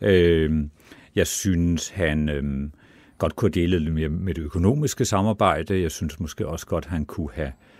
Øh, 0.00 0.64
jeg 1.14 1.26
synes, 1.26 1.88
han... 1.88 2.28
Øh, 2.28 2.70
godt 3.18 3.36
kunne 3.36 3.50
dele 3.50 3.78
lidt 3.78 3.94
mere 3.94 4.08
med 4.08 4.34
det 4.34 4.42
økonomiske 4.42 5.04
samarbejde. 5.04 5.82
Jeg 5.82 5.90
synes 5.90 6.20
måske 6.20 6.46
også 6.46 6.66
godt, 6.66 6.86
han 6.86 7.04
kunne 7.04 7.28
have 7.34 7.48
øh, 7.48 7.73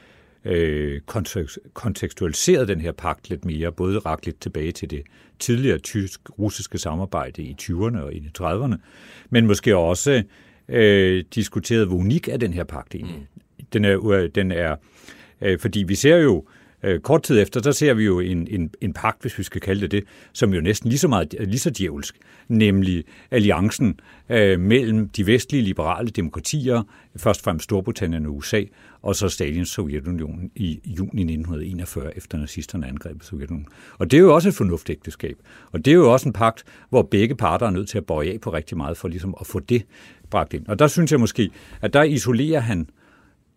kontekstualiseret 1.74 2.68
den 2.68 2.80
her 2.80 2.92
pagt 2.92 3.30
lidt 3.30 3.44
mere, 3.44 3.72
både 3.72 3.98
rakt 3.98 4.26
lidt 4.26 4.40
tilbage 4.40 4.72
til 4.72 4.90
det 4.90 5.02
tidligere 5.38 5.78
tysk-russiske 5.78 6.78
samarbejde 6.78 7.42
i 7.42 7.56
20'erne 7.62 7.98
og 7.98 8.14
i 8.14 8.30
30'erne, 8.40 8.74
men 9.30 9.46
måske 9.46 9.76
også 9.76 10.22
øh, 10.68 11.24
diskuteret, 11.34 11.86
hvor 11.86 11.96
unik 11.96 12.28
er 12.28 12.36
den 12.36 12.52
her 12.52 12.64
pagt 12.64 12.94
egentlig. 12.94 13.26
Mm. 13.34 13.64
Den 13.72 13.84
er, 13.84 14.28
den 14.34 14.52
er 14.52 14.76
øh, 15.40 15.58
fordi 15.58 15.82
vi 15.82 15.94
ser 15.94 16.16
jo, 16.16 16.44
Øh, 16.84 17.00
kort 17.00 17.22
tid 17.22 17.42
efter, 17.42 17.60
der 17.60 17.72
ser 17.72 17.94
vi 17.94 18.04
jo 18.04 18.20
en, 18.20 18.48
en, 18.50 18.70
en 18.80 18.92
pagt, 18.92 19.22
hvis 19.22 19.38
vi 19.38 19.42
skal 19.42 19.60
kalde 19.60 19.80
det 19.80 19.90
det, 19.90 20.04
som 20.32 20.54
jo 20.54 20.60
næsten 20.60 20.88
lige 20.88 20.98
så, 20.98 21.08
meget, 21.08 21.34
lige 21.40 21.58
så 21.58 21.70
djævelsk, 21.70 22.16
nemlig 22.48 23.04
alliancen 23.30 24.00
øh, 24.28 24.60
mellem 24.60 25.08
de 25.08 25.26
vestlige 25.26 25.62
liberale 25.62 26.08
demokratier, 26.08 26.82
først 27.16 27.40
og 27.40 27.44
fremmest 27.44 27.64
Storbritannien 27.64 28.26
og 28.26 28.36
USA, 28.36 28.62
og 29.02 29.16
så 29.16 29.28
Stalins 29.28 29.68
Sovjetunionen 29.68 30.50
i 30.54 30.80
juni 30.84 31.22
1941, 31.22 32.16
efter 32.16 32.38
nazisterne 32.38 32.86
angreb 32.86 33.22
Sovjetunionen. 33.22 33.68
Og 33.98 34.10
det 34.10 34.16
er 34.16 34.20
jo 34.20 34.34
også 34.34 34.48
et 34.48 34.54
fornuftægteskab. 34.54 35.36
Og 35.72 35.84
det 35.84 35.90
er 35.90 35.94
jo 35.94 36.12
også 36.12 36.28
en 36.28 36.32
pagt, 36.32 36.64
hvor 36.90 37.02
begge 37.02 37.36
parter 37.36 37.66
er 37.66 37.70
nødt 37.70 37.88
til 37.88 37.98
at 37.98 38.06
bøje 38.06 38.28
af 38.28 38.40
på 38.40 38.52
rigtig 38.52 38.76
meget, 38.76 38.96
for 38.96 39.08
ligesom 39.08 39.34
at 39.40 39.46
få 39.46 39.60
det 39.60 39.86
bragt 40.30 40.54
ind. 40.54 40.66
Og 40.66 40.78
der 40.78 40.86
synes 40.86 41.12
jeg 41.12 41.20
måske, 41.20 41.50
at 41.80 41.92
der 41.92 42.02
isolerer 42.02 42.60
han 42.60 42.88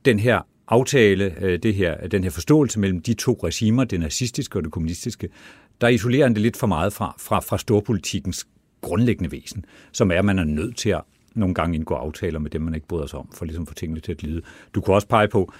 den 0.06 0.20
her 0.20 0.42
aftale, 0.68 1.36
øh, 1.42 1.60
det 1.64 1.76
her, 1.76 2.08
den 2.08 2.24
her 2.24 2.32
forståelse 2.32 2.80
mellem 2.80 3.02
de 3.02 3.14
to 3.14 3.40
regimer, 3.44 3.84
det 3.84 4.00
nazistiske 4.00 4.60
og 4.60 4.64
det 4.64 4.72
kommunistiske, 4.72 5.30
der 5.82 5.88
isolerer 5.88 6.24
han 6.24 6.34
det 6.34 6.42
lidt 6.42 6.58
for 6.58 6.68
meget 6.68 6.94
fra, 6.94 7.16
fra, 7.20 7.40
fra 7.40 7.58
storpolitikens 7.58 8.48
grundlæggende 8.82 9.32
væsen, 9.32 9.66
som 9.92 10.12
er, 10.12 10.20
at 10.20 10.26
man 10.26 10.40
er 10.40 10.44
nødt 10.44 10.78
til 10.78 10.90
at 10.90 11.02
nogle 11.36 11.56
gange 11.56 11.76
indgå 11.76 11.94
aftaler 11.94 12.40
med 12.40 12.50
dem, 12.50 12.62
man 12.62 12.76
ikke 12.76 12.88
bryder 12.88 13.06
sig 13.06 13.20
om, 13.20 13.30
for 13.34 13.46
ligesom 13.46 13.62
at 13.62 13.68
få 13.68 13.74
tingene 13.74 14.00
til 14.00 14.12
at 14.12 14.24
lide. 14.24 14.42
Du 14.76 14.82
kunne 14.82 14.96
også 14.96 15.08
pege 15.08 15.28
på, 15.28 15.54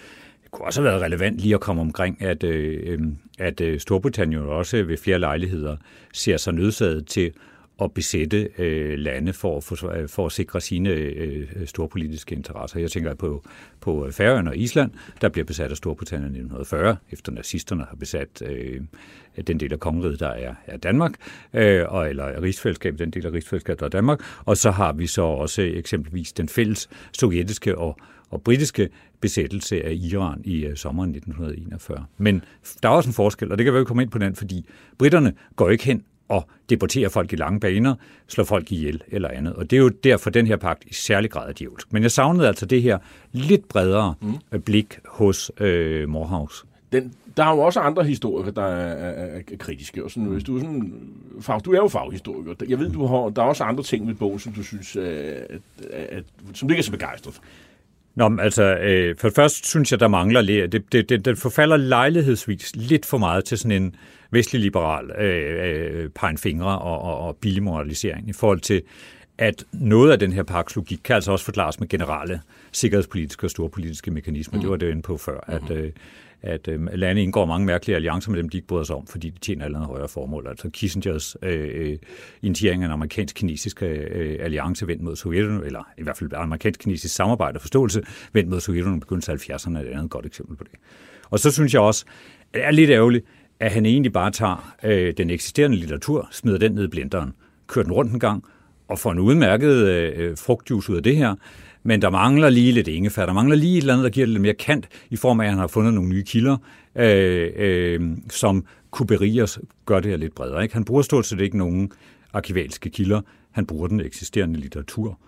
det 0.44 0.52
kunne 0.52 0.66
også 0.66 0.82
have 0.82 0.92
været 0.92 1.02
relevant 1.02 1.40
lige 1.40 1.54
at 1.54 1.62
komme 1.62 1.82
omkring, 1.82 2.22
at, 2.22 2.44
øh, 2.44 2.94
øhm, 2.94 3.18
at 3.40 3.62
øh, 3.62 3.80
Storbritannien 3.80 4.42
også 4.42 4.84
ved 4.84 4.98
flere 4.98 5.20
lejligheder 5.20 5.78
ser 6.14 6.38
sig 6.38 6.54
nødsaget 6.54 7.08
til 7.08 7.32
at 7.82 7.92
besætte 7.92 8.50
øh, 8.58 9.00
lande 9.00 9.34
for, 9.34 9.60
for, 9.60 10.08
for 10.08 10.26
at 10.26 10.32
sikre 10.32 10.62
sine 10.62 10.90
øh, 10.90 11.48
storpolitiske 11.66 12.36
interesser. 12.36 12.80
Jeg 12.80 12.92
tænker 12.92 13.14
på, 13.14 13.44
på 13.82 14.06
øh, 14.06 14.12
Færøerne 14.12 14.50
og 14.50 14.58
Island, 14.58 14.92
der 15.22 15.30
bliver 15.30 15.46
besat 15.46 15.72
af 15.72 15.78
Storbritannien 15.78 16.36
i 16.36 16.40
1940, 16.40 16.98
efter 17.12 17.32
nazisterne 17.32 17.84
har 17.90 17.96
besat 17.96 18.42
øh, 18.42 18.82
den 19.48 19.60
del 19.60 19.74
af 19.74 19.80
kongeriget, 19.80 20.20
der 20.20 20.30
er, 20.30 20.56
er 20.68 20.78
Danmark, 20.78 21.14
øh, 21.54 21.86
og, 21.88 22.10
eller 22.10 22.42
rigsfællesskabet, 22.42 23.00
den 23.00 23.12
del 23.12 23.26
af 23.26 23.32
rigsfællesskabet, 23.32 23.80
der 23.80 23.86
er 23.86 23.90
Danmark. 23.90 24.20
Og 24.46 24.58
så 24.58 24.72
har 24.72 24.94
vi 24.94 25.08
så 25.08 25.22
også 25.22 25.62
eksempelvis 25.62 26.34
den 26.34 26.50
fælles 26.50 26.90
sovjetiske 27.14 27.78
og 27.78 27.98
og 28.30 28.42
britiske 28.42 28.90
besættelse 29.22 29.84
af 29.86 29.94
Iran 29.94 30.42
i 30.44 30.66
øh, 30.66 30.76
sommeren 30.76 31.10
1941. 31.10 32.06
Men 32.18 32.44
der 32.84 32.90
er 32.90 32.94
også 32.94 33.10
en 33.10 33.14
forskel, 33.14 33.52
og 33.52 33.58
det 33.58 33.64
kan 33.64 33.74
vi 33.74 33.80
jo 33.80 33.86
komme 33.86 34.04
ind 34.04 34.12
på 34.12 34.18
den, 34.18 34.36
fordi 34.36 34.66
britterne 34.98 35.34
går 35.56 35.70
ikke 35.70 35.84
hen 35.84 36.04
og 36.30 36.48
deporterer 36.70 37.10
folk 37.10 37.34
i 37.34 37.36
lange 37.36 37.60
baner, 37.60 37.96
slår 38.28 38.44
folk 38.44 38.72
ihjel 38.72 39.02
eller 39.08 39.30
andet. 39.30 39.54
Og 39.54 39.70
det 39.70 39.78
er 39.78 39.82
jo 39.82 39.90
derfor, 39.90 40.30
den 40.30 40.48
her 40.48 40.56
pagt 40.58 40.84
i 40.86 40.94
særlig 40.94 41.32
grad 41.32 41.50
er 41.50 41.54
djævelsk. 41.54 41.94
Men 41.94 42.04
jeg 42.04 42.12
savnede 42.12 42.48
altså 42.48 42.66
det 42.66 42.82
her 42.82 42.98
lidt 43.32 43.68
bredere 43.68 44.14
mm. 44.22 44.62
blik 44.62 45.00
hos 45.06 45.52
øh, 45.60 46.10
Morehouse. 46.10 46.64
Den, 46.92 47.14
der 47.38 47.44
er 47.44 47.52
jo 47.52 47.60
også 47.60 47.80
andre 47.80 48.04
historikere, 48.04 48.54
der 48.54 48.66
er, 48.66 49.12
er, 49.12 49.42
er 49.52 49.58
kritiske. 49.60 50.04
Og 50.04 50.12
sådan, 50.12 50.30
hvis 50.30 50.44
du, 50.44 50.56
er 50.56 50.60
sådan, 50.60 50.94
fag, 51.42 51.60
du 51.66 51.72
er 51.72 51.78
jo 51.78 51.88
faghistoriker. 51.88 52.66
Jeg 52.70 52.80
ved, 52.80 52.90
du 52.90 53.06
har, 53.06 53.30
der 53.30 53.42
er 53.42 53.46
også 53.46 53.64
andre 53.64 53.84
ting 53.84 54.08
ved 54.08 54.16
bogen, 54.16 54.40
som 54.40 54.54
du 54.54 54.64
synes, 54.64 54.96
at, 54.96 55.06
at, 55.50 55.62
at, 55.90 56.24
som 56.54 56.68
du 56.68 56.74
ikke 56.74 56.80
er 56.80 56.84
så 56.84 56.92
begejstret 56.92 57.34
for. 57.34 57.44
Nå, 58.18 58.30
men 58.30 58.40
altså, 58.40 58.64
øh, 58.64 59.16
for 59.18 59.28
det 59.28 59.36
første 59.36 59.68
synes 59.68 59.92
jeg, 59.92 60.00
der 60.00 60.08
mangler 60.08 60.42
lidt. 60.42 60.72
Det, 60.72 60.92
det, 60.92 61.10
det, 61.10 61.26
det 61.26 61.38
forfalder 61.38 61.78
lejlighedsvis 61.78 62.72
lidt 62.76 63.06
for 63.06 63.18
meget 63.18 63.46
til 63.46 63.58
sådan 63.58 63.84
en 63.84 63.96
vestlig 64.32 64.62
liberal 64.62 65.12
øh, 65.12 66.04
øh, 66.04 66.10
pegen 66.10 66.38
fingre 66.38 66.80
og, 66.80 67.02
og, 67.02 67.28
og 67.28 67.36
billig 67.36 67.64
moralisering 67.64 68.30
i 68.30 68.34
forhold 68.34 68.60
til, 68.60 68.82
at 69.38 69.64
noget 69.72 70.12
af 70.12 70.20
den 70.20 70.34
her 70.34 70.44
pakkes 70.44 70.76
logik 70.76 71.00
kan 71.04 71.16
altså 71.16 71.32
også 71.32 71.46
forklares 71.46 71.80
med 71.80 71.88
generelle 71.88 72.42
sikkerhedspolitiske 72.72 73.46
og 73.46 73.52
storpolitiske 73.52 74.12
mekanismer. 74.12 74.58
Mm. 74.58 74.62
Det 74.62 74.70
var 74.70 74.78
det 74.78 74.92
inde 74.92 75.02
på 75.02 75.18
før, 75.18 75.40
at, 75.48 75.72
øh, 75.72 75.92
at 76.42 76.68
øh, 76.68 76.88
lande 76.94 77.24
indgår 77.24 77.46
mange 77.46 77.66
mærkelige 77.66 77.96
alliancer 77.96 78.32
med 78.32 78.40
dem, 78.40 78.50
de 78.50 78.58
ikke 78.58 78.68
bryder 78.68 78.84
sig 78.84 78.96
om, 78.96 79.08
fordi 79.08 79.30
de 79.30 79.40
tjener 79.40 79.66
eller 79.66 79.80
højere 79.80 80.08
formål. 80.08 80.48
Altså 80.48 80.70
Kissingers 80.70 81.38
øh, 81.42 81.70
øh 81.74 81.98
initiering 82.42 82.84
af 82.84 82.88
en 82.88 82.92
amerikansk-kinesisk 82.92 83.84
øh, 83.84 84.08
øh, 84.12 84.38
alliance 84.40 84.88
vendt 84.88 85.04
mod 85.04 85.16
Sovjetunionen, 85.16 85.66
eller 85.66 85.88
i 85.98 86.04
hvert 86.04 86.18
fald 86.18 86.34
amerikansk-kinesisk 86.34 87.16
samarbejde 87.16 87.58
og 87.58 87.62
forståelse 87.62 88.02
vendt 88.34 88.50
mod 88.50 88.60
Sovjetunionen 88.60 89.00
begyndelsen 89.00 89.34
af 89.34 89.38
70'erne, 89.38 89.78
er 89.78 89.82
et 89.82 89.88
andet 89.88 90.10
godt 90.10 90.26
eksempel 90.26 90.56
på 90.56 90.64
det. 90.64 90.80
Og 91.30 91.40
så 91.40 91.52
synes 91.52 91.74
jeg 91.74 91.82
også, 91.82 92.06
at 92.40 92.54
det 92.54 92.64
er 92.64 92.72
lidt 92.72 92.90
ærgerligt, 92.90 93.26
at 93.60 93.72
han 93.72 93.86
egentlig 93.86 94.14
bare 94.14 94.32
tager 94.32 94.76
øh, 94.84 95.14
den 95.18 95.30
eksisterende 95.30 95.78
litteratur, 95.78 96.28
smider 96.32 96.58
den 96.58 96.72
ned 96.72 96.84
i 96.84 96.88
blenderen, 96.88 97.34
kører 97.68 97.84
den 97.84 97.94
rundt 97.94 98.12
en 98.12 98.20
gang, 98.20 98.44
og 98.88 99.00
får 99.00 99.12
en 99.12 99.20
udmærket 99.20 99.88
øh, 99.88 100.14
øh 100.16 100.38
frugtjuice 100.38 100.92
ud 100.92 100.98
af 100.98 101.04
det 101.04 101.16
her, 101.16 101.36
men 101.88 102.02
der 102.02 102.10
mangler 102.10 102.50
lige 102.50 102.72
lidt 102.72 102.88
ingefær. 102.88 103.26
Der 103.26 103.34
mangler 103.34 103.56
lige 103.56 103.78
et 103.78 103.82
eller 103.82 103.94
andet, 103.94 104.04
der 104.04 104.10
giver 104.10 104.26
det 104.26 104.34
lidt 104.34 104.42
mere 104.42 104.54
kant, 104.54 104.88
i 105.10 105.16
form 105.16 105.40
af, 105.40 105.46
at 105.46 105.50
han 105.50 105.60
har 105.60 105.68
fundet 105.68 105.94
nogle 105.94 106.10
nye 106.10 106.24
kilder, 106.24 106.58
øh, 106.96 107.52
øh, 107.56 108.02
som 108.30 108.66
kunne 108.92 109.08
berige 109.08 109.44
os, 109.44 109.60
gør 109.86 110.00
det 110.00 110.12
her 110.12 110.18
lidt 110.18 110.36
bredere. 110.36 110.64
Ikke? 110.64 110.74
Han 110.74 110.86
bruger 110.86 111.02
stort 111.02 111.26
set 111.26 111.42
ikke 111.42 111.58
nogen 111.58 111.92
arkivalske 112.34 112.90
kilder. 112.90 113.22
Han 113.52 113.66
bruger 113.66 113.88
den 113.88 114.02
eksisterende 114.02 114.60
litteratur. 114.60 115.20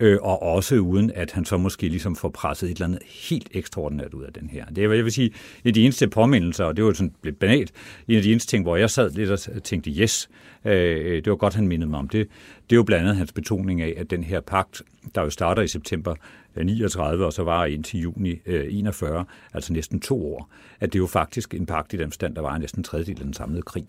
Øh, 0.00 0.18
og 0.22 0.42
også 0.42 0.74
uden, 0.74 1.10
at 1.14 1.32
han 1.32 1.44
så 1.44 1.56
måske 1.56 1.88
ligesom 1.88 2.16
får 2.16 2.28
presset 2.28 2.70
et 2.70 2.74
eller 2.74 2.86
andet 2.86 3.02
helt 3.06 3.48
ekstraordinært 3.50 4.14
ud 4.14 4.22
af 4.22 4.32
den 4.32 4.50
her. 4.50 4.66
Det 4.66 4.84
er, 4.84 4.92
jeg 4.92 5.04
vil 5.04 5.12
sige, 5.12 5.26
en 5.26 5.68
af 5.68 5.74
de 5.74 5.82
eneste 5.82 6.08
påmindelser, 6.08 6.64
og 6.64 6.76
det 6.76 6.84
var 6.84 6.92
sådan 6.92 7.14
lidt 7.22 7.38
banalt, 7.38 7.72
en 8.08 8.16
af 8.16 8.22
de 8.22 8.30
eneste 8.30 8.50
ting, 8.50 8.64
hvor 8.64 8.76
jeg 8.76 8.90
sad 8.90 9.10
lidt 9.10 9.30
og 9.30 9.62
tænkte, 9.62 9.90
yes, 9.90 10.28
øh, 10.64 11.24
det 11.24 11.30
var 11.30 11.36
godt, 11.36 11.54
han 11.54 11.68
mindede 11.68 11.90
mig 11.90 11.98
om 11.98 12.08
det, 12.08 12.28
det 12.70 12.76
er 12.76 12.76
jo 12.76 12.82
blandt 12.82 13.02
andet 13.02 13.16
hans 13.16 13.32
betoning 13.32 13.80
af, 13.80 13.94
at 13.96 14.10
den 14.10 14.24
her 14.24 14.40
pagt, 14.40 14.82
der 15.14 15.22
jo 15.22 15.30
starter 15.30 15.62
i 15.62 15.68
september 15.68 16.14
øh, 16.56 16.66
39, 16.66 17.26
og 17.26 17.32
så 17.32 17.42
var 17.42 17.64
ind 17.64 17.84
til 17.84 18.00
juni 18.00 18.40
øh, 18.46 18.66
41, 18.70 19.24
altså 19.54 19.72
næsten 19.72 20.00
to 20.00 20.34
år, 20.34 20.50
at 20.80 20.92
det 20.92 20.98
er 20.98 21.02
jo 21.02 21.06
faktisk 21.06 21.54
en 21.54 21.66
pagt 21.66 21.92
i 21.92 21.96
den 21.96 22.12
stand, 22.12 22.34
der 22.34 22.42
var 22.42 22.58
næsten 22.58 22.80
en 22.80 22.84
tredjedel 22.84 23.16
af 23.18 23.24
den 23.24 23.34
samlede 23.34 23.62
krig. 23.62 23.86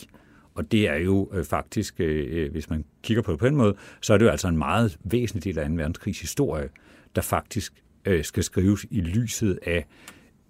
Og 0.60 0.72
det 0.72 0.90
er 0.90 0.96
jo 0.96 1.30
øh, 1.34 1.46
faktisk, 1.46 2.00
øh, 2.00 2.28
øh, 2.30 2.52
hvis 2.52 2.70
man 2.70 2.86
kigger 3.04 3.24
på 3.24 3.32
det 3.32 3.40
på 3.40 3.46
den 3.46 3.56
måde, 3.56 3.76
så 4.02 4.14
er 4.14 4.18
det 4.18 4.26
jo 4.26 4.30
altså 4.30 4.48
en 4.48 4.58
meget 4.58 4.98
væsentlig 5.04 5.44
del 5.44 5.60
af 5.60 5.70
2. 5.70 5.76
verdenskrigs 5.76 6.22
historie, 6.22 6.70
der 7.16 7.22
faktisk 7.22 7.74
øh, 8.06 8.24
skal 8.24 8.44
skrives 8.44 8.86
i 8.92 9.02
lyset 9.02 9.60
af 9.66 9.86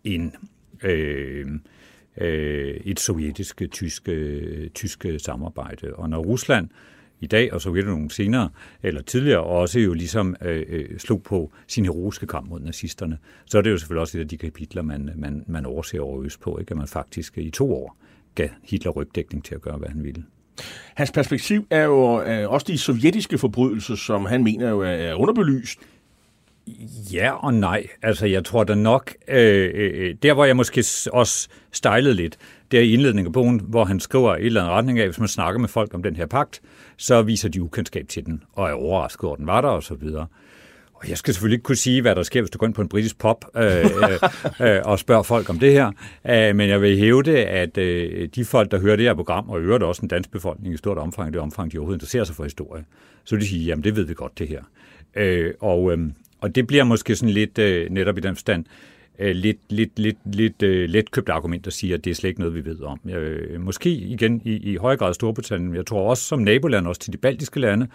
en 0.04 0.36
øh, 0.84 1.48
øh, 2.18 2.76
et 2.86 3.00
sovjetisk-tyske 3.00 4.12
øh, 4.12 4.70
tyske 4.70 5.10
øh, 5.10 5.20
samarbejde. 5.20 5.94
Og 5.94 6.10
når 6.10 6.20
Rusland 6.20 6.70
i 7.20 7.28
dag, 7.28 7.54
og 7.54 7.62
Sovjetunionen 7.62 8.10
senere, 8.10 8.50
eller 8.84 9.02
tidligere, 9.02 9.44
også 9.44 9.80
jo 9.80 9.94
ligesom 9.94 10.36
øh, 10.42 10.66
øh, 10.70 11.00
slog 11.00 11.24
på 11.24 11.52
sin 11.68 11.86
heroiske 11.86 12.28
kamp 12.28 12.50
mod 12.50 12.60
nazisterne, 12.60 13.18
så 13.46 13.58
er 13.58 13.62
det 13.62 13.72
jo 13.72 13.78
selvfølgelig 13.78 14.02
også 14.02 14.18
et 14.18 14.22
af 14.22 14.28
de 14.28 14.38
kapitler, 14.38 14.82
man, 14.82 15.12
man, 15.16 15.44
man 15.48 15.66
overser 15.66 16.02
over 16.02 16.24
Øst 16.24 16.40
på, 16.40 16.58
ikke? 16.58 16.72
at 16.72 16.78
man 16.78 16.88
faktisk 16.88 17.38
i 17.38 17.50
to 17.50 17.74
år 17.74 17.98
gav 18.36 18.50
Hitler 18.64 18.92
rygdækning 18.92 19.46
til 19.46 19.56
at 19.56 19.62
gøre, 19.62 19.78
hvad 19.78 19.90
han 19.90 20.04
ville. 20.04 20.24
Hans 20.96 21.12
perspektiv 21.12 21.66
er 21.70 21.84
jo 21.84 22.22
øh, 22.22 22.50
også 22.50 22.66
de 22.70 22.78
sovjetiske 22.78 23.38
forbrydelser, 23.38 23.96
som 23.96 24.26
han 24.26 24.44
mener 24.44 24.70
jo 24.70 24.82
er 24.82 25.14
underbelyst. 25.14 25.80
Ja 27.14 27.32
og 27.32 27.54
nej. 27.54 27.88
Altså, 28.02 28.26
jeg 28.26 28.46
tror 28.46 28.64
da 28.64 28.76
nok, 28.76 29.14
øh, 29.28 29.72
øh, 29.74 30.16
der 30.24 30.34
hvor 30.34 30.46
jeg 30.46 30.56
måske 30.56 30.86
også 31.14 31.48
stejlede 31.72 32.14
lidt, 32.14 32.38
det 32.72 32.80
er 32.80 32.84
i 32.84 32.94
indledningen 32.94 33.28
af 33.28 33.34
bogen, 33.34 33.62
hvor 33.64 33.86
han 33.86 34.00
skriver 34.00 34.36
et 34.36 34.46
eller 34.46 34.62
andet 34.62 34.74
retning 34.74 35.00
af, 35.00 35.08
hvis 35.08 35.20
man 35.20 35.28
snakker 35.28 35.60
med 35.60 35.70
folk 35.70 35.94
om 35.94 36.04
den 36.04 36.16
her 36.16 36.26
pagt, 36.26 36.62
så 36.98 37.22
viser 37.22 37.50
de 37.50 37.62
ukendskab 37.62 38.08
til 38.08 38.26
den, 38.26 38.44
og 38.54 38.70
er 38.70 38.74
overrasket 38.74 39.24
over, 39.24 39.36
den 39.36 39.48
var 39.48 39.62
der, 39.62 39.70
og 39.70 39.84
så 39.84 39.94
videre. 39.94 40.28
Og 41.02 41.10
jeg 41.10 41.18
skal 41.18 41.34
selvfølgelig 41.34 41.56
ikke 41.56 41.64
kunne 41.64 41.76
sige, 41.76 42.02
hvad 42.02 42.16
der 42.16 42.24
sker, 42.24 42.42
hvis 42.42 42.50
du 42.50 42.58
går 42.58 42.68
ind 42.68 42.74
på 42.74 42.82
en 42.82 42.90
britisk 42.90 43.18
pop 43.18 43.46
øh, 43.56 43.86
øh, 43.86 44.76
øh, 44.76 44.82
og 44.86 45.00
spørger 45.00 45.24
folk 45.24 45.50
om 45.50 45.60
det 45.60 45.72
her. 45.72 45.92
Øh, 46.30 46.56
men 46.56 46.70
jeg 46.70 46.82
vil 46.82 46.98
hæve 46.98 47.24
det, 47.24 47.36
at 47.36 47.78
øh, 47.78 48.30
de 48.36 48.46
folk, 48.46 48.72
der 48.72 48.80
hører 48.80 48.96
det 48.96 49.06
her 49.06 49.14
program, 49.14 49.50
og 49.50 49.62
øvrigt 49.62 49.84
også 49.84 50.02
en 50.02 50.08
dansk 50.08 50.32
befolkning 50.32 50.74
i 50.74 50.78
stort 50.78 50.98
omfang, 50.98 51.34
det 51.34 51.42
omfang, 51.42 51.72
de 51.72 51.78
overhovedet 51.78 51.98
interesserer 51.98 52.24
sig 52.24 52.36
for 52.36 52.44
historie, 52.44 52.86
så 53.24 53.36
vil 53.36 53.42
de 53.42 53.50
sige, 53.50 53.66
jamen 53.66 53.84
det 53.84 53.96
ved 53.96 54.04
vi 54.04 54.14
godt, 54.14 54.40
det 54.40 54.48
her. 54.48 54.62
Øh, 55.16 55.54
og, 55.60 55.92
øh, 55.92 56.00
og 56.42 56.56
det 56.56 56.68
bliver 56.68 56.84
måske 56.84 57.16
sådan 57.16 57.34
lidt, 57.34 57.58
øh, 57.58 57.90
netop 57.90 58.18
i 58.18 58.22
den 58.22 58.36
forstand, 58.36 58.66
øh, 58.66 58.99
Øh, 59.20 59.36
lidt, 59.36 59.58
lidt, 59.70 60.00
lidt, 60.00 60.18
lidt 60.36 60.64
øh, 60.64 60.90
letkøbt 60.90 61.30
argument 61.30 61.68
at 61.68 61.74
sige, 61.74 61.94
at 61.94 62.06
det 62.06 62.12
er 62.12 62.16
slet 62.16 62.30
ikke 62.30 62.40
noget, 62.40 62.56
vi 62.56 62.66
ved 62.66 62.82
om. 62.82 63.00
Øh, 63.10 63.62
måske 63.62 63.90
igen 63.90 64.42
i, 64.46 64.72
i 64.72 64.76
høj 64.76 64.98
grad 64.98 65.14
Storbritannien, 65.14 65.76
jeg 65.76 65.86
tror 65.86 66.10
også 66.10 66.24
som 66.24 66.40
naboland, 66.40 66.88
også 66.88 67.02
til 67.02 67.14
de 67.14 67.18
baltiske 67.18 67.60
lande, 67.60 67.88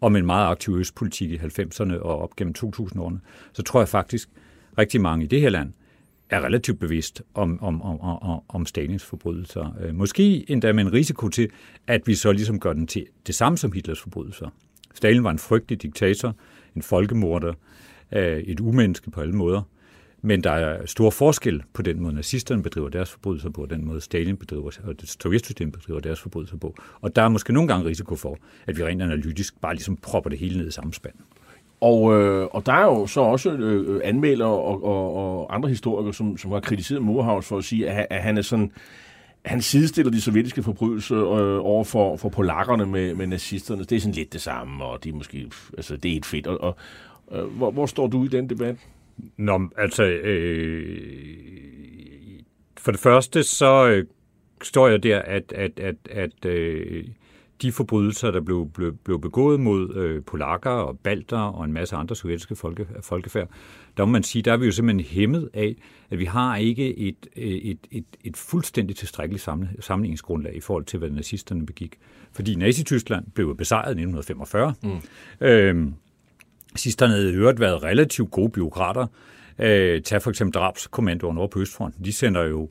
om 0.00 0.16
en 0.16 0.26
meget 0.26 0.50
aktiv 0.50 0.76
østpolitik 0.78 1.30
i 1.30 1.36
90'erne 1.36 1.98
og 1.98 2.18
op 2.18 2.36
gennem 2.36 2.54
2000-årene, 2.58 3.20
så 3.52 3.62
tror 3.62 3.80
jeg 3.80 3.88
faktisk, 3.88 4.28
rigtig 4.78 5.00
mange 5.00 5.24
i 5.24 5.28
det 5.28 5.40
her 5.40 5.48
land 5.48 5.72
er 6.30 6.44
relativt 6.44 6.80
bevidst 6.80 7.22
om, 7.34 7.62
om, 7.62 7.82
om, 7.82 8.00
om, 8.00 8.40
om 8.48 8.66
Stalins 8.66 9.04
forbrydelser. 9.04 9.76
Øh, 9.80 9.94
måske 9.94 10.50
endda 10.50 10.72
med 10.72 10.84
en 10.84 10.92
risiko 10.92 11.28
til, 11.28 11.50
at 11.86 12.06
vi 12.06 12.14
så 12.14 12.32
ligesom 12.32 12.60
gør 12.60 12.72
den 12.72 12.86
til 12.86 13.06
det 13.26 13.34
samme 13.34 13.58
som 13.58 13.72
Hitlers 13.72 14.00
forbrydelser. 14.00 14.48
Stalin 14.94 15.24
var 15.24 15.30
en 15.30 15.38
frygtelig 15.38 15.82
diktator, 15.82 16.36
en 16.76 16.82
folkemorder, 16.82 17.52
øh, 18.12 18.38
et 18.38 18.60
umenneske 18.60 19.10
på 19.10 19.20
alle 19.20 19.34
måder. 19.34 19.62
Men 20.22 20.44
der 20.44 20.50
er 20.50 20.86
stor 20.86 21.10
forskel 21.10 21.62
på 21.72 21.82
den 21.82 22.02
måde, 22.02 22.14
nazisterne 22.14 22.62
bedriver 22.62 22.88
deres 22.88 23.10
forbrydelser 23.10 23.50
på, 23.50 23.62
og 23.62 23.70
den 23.70 23.84
måde 23.84 24.00
Stalin 24.00 24.36
bedriver, 24.36 24.70
og 24.84 25.00
det 25.00 25.16
sovjetsystem 25.22 25.72
bedriver 25.72 26.00
deres 26.00 26.20
forbrydelser 26.20 26.56
på. 26.56 26.74
Og 27.00 27.16
der 27.16 27.22
er 27.22 27.28
måske 27.28 27.52
nogle 27.52 27.68
gange 27.68 27.86
risiko 27.86 28.16
for, 28.16 28.38
at 28.66 28.78
vi 28.78 28.84
rent 28.84 29.02
analytisk 29.02 29.60
bare 29.60 29.74
ligesom 29.74 29.96
propper 29.96 30.30
det 30.30 30.38
hele 30.38 30.58
ned 30.58 30.68
i 30.68 30.70
samme 30.70 30.94
spand. 30.94 31.14
Og, 31.80 32.20
øh, 32.20 32.48
og 32.50 32.66
der 32.66 32.72
er 32.72 32.84
jo 32.84 33.06
så 33.06 33.20
også 33.20 33.52
øh, 33.52 34.00
anmeldere 34.04 34.48
og, 34.48 34.84
og, 34.84 35.14
og 35.14 35.54
andre 35.54 35.68
historikere, 35.68 36.14
som, 36.14 36.38
som 36.38 36.52
har 36.52 36.60
kritiseret 36.60 37.02
Morehouse 37.02 37.48
for 37.48 37.58
at 37.58 37.64
sige, 37.64 37.90
at, 37.90 38.06
at 38.10 38.22
han 38.22 38.38
er 38.38 38.42
sådan 38.42 38.72
han 39.44 39.62
sidestiller 39.62 40.10
de 40.12 40.20
sovjetiske 40.20 40.62
forbrydelser 40.62 41.32
øh, 41.32 41.60
over 41.64 41.84
for, 41.84 42.16
for 42.16 42.28
polakkerne 42.28 42.86
med, 42.86 43.14
med 43.14 43.26
nazisterne. 43.26 43.84
Det 43.84 43.96
er 43.96 44.00
sådan 44.00 44.14
lidt 44.14 44.32
det 44.32 44.40
samme, 44.40 44.84
og 44.84 45.04
de 45.04 45.08
er 45.08 45.12
måske, 45.12 45.50
altså, 45.76 45.96
det 45.96 46.12
er 46.12 46.16
et 46.16 46.26
fedt. 46.26 46.46
Og, 46.46 46.60
og 46.60 46.76
øh, 47.32 47.44
hvor, 47.44 47.70
hvor 47.70 47.86
står 47.86 48.06
du 48.06 48.24
i 48.24 48.28
den 48.28 48.50
debat? 48.50 48.76
Nå, 49.36 49.70
altså, 49.76 50.04
øh, 50.04 50.98
for 52.78 52.92
det 52.92 53.00
første, 53.00 53.42
så 53.42 53.88
øh, 53.88 54.06
står 54.62 54.88
jeg 54.88 55.02
der, 55.02 55.22
at, 55.22 55.52
at, 55.52 55.80
at, 55.80 55.96
at 56.10 56.44
øh, 56.44 57.04
de 57.62 57.72
forbrydelser, 57.72 58.30
der 58.30 58.40
blev, 58.40 58.70
blev, 58.74 58.96
blev 58.96 59.20
begået 59.20 59.60
mod 59.60 59.94
øh, 59.96 60.24
polakker 60.24 60.70
og 60.70 60.98
balter 60.98 61.38
og 61.38 61.64
en 61.64 61.72
masse 61.72 61.96
andre 61.96 62.16
sovjetiske 62.16 62.56
folke, 62.56 62.86
folkefærd, 63.00 63.48
der 63.96 64.04
må 64.04 64.12
man 64.12 64.22
sige, 64.22 64.42
der 64.42 64.52
er 64.52 64.56
vi 64.56 64.66
jo 64.66 64.72
simpelthen 64.72 65.06
hæmmet 65.06 65.50
af, 65.54 65.76
at 66.10 66.18
vi 66.18 66.24
har 66.24 66.56
ikke 66.56 66.98
et, 66.98 67.26
et, 67.36 67.78
et, 67.90 68.04
et 68.24 68.36
fuldstændigt 68.36 68.98
tilstrækkeligt 68.98 69.48
sammenligningsgrundlag 69.80 70.56
i 70.56 70.60
forhold 70.60 70.84
til, 70.84 70.98
hvad 70.98 71.10
nazisterne 71.10 71.66
begik. 71.66 71.98
Fordi 72.32 72.54
Nazi-Tyskland 72.54 73.24
blev 73.34 73.56
besejret 73.56 73.98
i 73.98 74.02
1945. 74.02 74.74
Mm. 74.82 75.46
Øhm, 75.46 75.94
Sidsterne 76.76 77.12
havde 77.12 77.32
i 77.32 77.34
øvrigt 77.34 77.60
været 77.60 77.82
relativt 77.82 78.30
gode 78.30 78.50
byråkrater. 78.50 79.06
Øh, 79.58 80.02
tag 80.02 80.22
for 80.22 80.30
eksempel 80.30 80.54
drabskommandoen 80.54 81.38
over 81.38 81.48
på 81.48 81.60
Østfronten. 81.60 82.04
De 82.04 82.12
sender 82.12 82.42
jo 82.42 82.68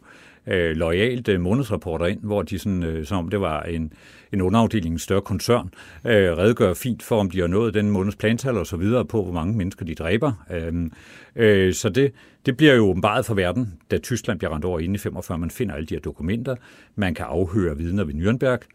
øh, 0.47 0.75
lojalt 0.75 1.27
øh, 1.27 1.41
månedsrapporter 1.41 2.05
ind, 2.05 2.19
hvor 2.23 2.41
de 2.41 2.59
sådan, 2.59 2.83
øh, 2.83 3.05
som 3.05 3.17
om 3.17 3.29
det 3.29 3.41
var 3.41 3.63
en, 3.63 3.93
en 4.33 4.41
underafdeling, 4.41 4.93
en 4.93 4.99
større 4.99 5.21
koncern, 5.21 5.73
øh, 6.05 6.37
redegør 6.37 6.73
fint 6.73 7.03
for, 7.03 7.19
om 7.19 7.29
de 7.29 7.39
har 7.39 7.47
nået 7.47 7.73
den 7.73 7.91
måneds 7.91 8.15
plantal 8.15 8.57
og 8.57 8.67
så 8.67 8.77
videre 8.77 9.05
på, 9.05 9.23
hvor 9.23 9.33
mange 9.33 9.57
mennesker 9.57 9.85
de 9.85 9.95
dræber. 9.95 10.45
Øh, 10.51 10.89
øh, 11.35 11.73
så 11.73 11.89
det, 11.89 12.13
det 12.45 12.57
bliver 12.57 12.73
jo 12.73 12.89
åbenbart 12.89 13.25
for 13.25 13.33
verden, 13.33 13.73
da 13.91 13.97
Tyskland 13.97 14.39
bliver 14.39 14.53
rendt 14.53 14.65
over 14.65 14.79
inde 14.79 14.95
i 14.95 14.97
45. 14.97 15.37
Man 15.37 15.51
finder 15.51 15.75
alle 15.75 15.85
de 15.85 15.93
her 15.93 16.01
dokumenter. 16.01 16.55
Man 16.95 17.13
kan 17.13 17.25
afhøre 17.25 17.77
vidner 17.77 18.03
ved 18.03 18.13
Nürnberg. 18.13 18.67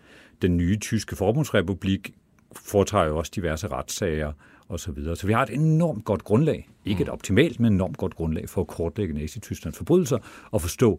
Den 0.43 0.57
nye 0.57 0.77
tyske 0.77 1.17
forbundsrepublik 1.17 2.15
foretager 2.57 3.07
jo 3.07 3.17
også 3.17 3.33
diverse 3.35 3.69
retssager 3.69 4.33
og 4.69 4.81
så 4.81 4.93
videre. 4.93 5.17
Så 5.17 5.27
vi 5.27 5.33
har 5.33 5.43
et 5.43 5.51
enormt 5.51 6.05
godt 6.05 6.25
grundlag, 6.25 6.69
ikke 6.85 7.03
et 7.03 7.09
optimalt, 7.09 7.61
men 7.61 7.73
enormt 7.73 7.97
godt 7.97 8.15
grundlag 8.15 8.49
for 8.49 8.61
at 8.61 8.67
kortlægge 8.67 9.15
Nazi-Tysklands 9.15 9.77
forbrydelser 9.77 10.19
og 10.51 10.63
forstå 10.63 10.99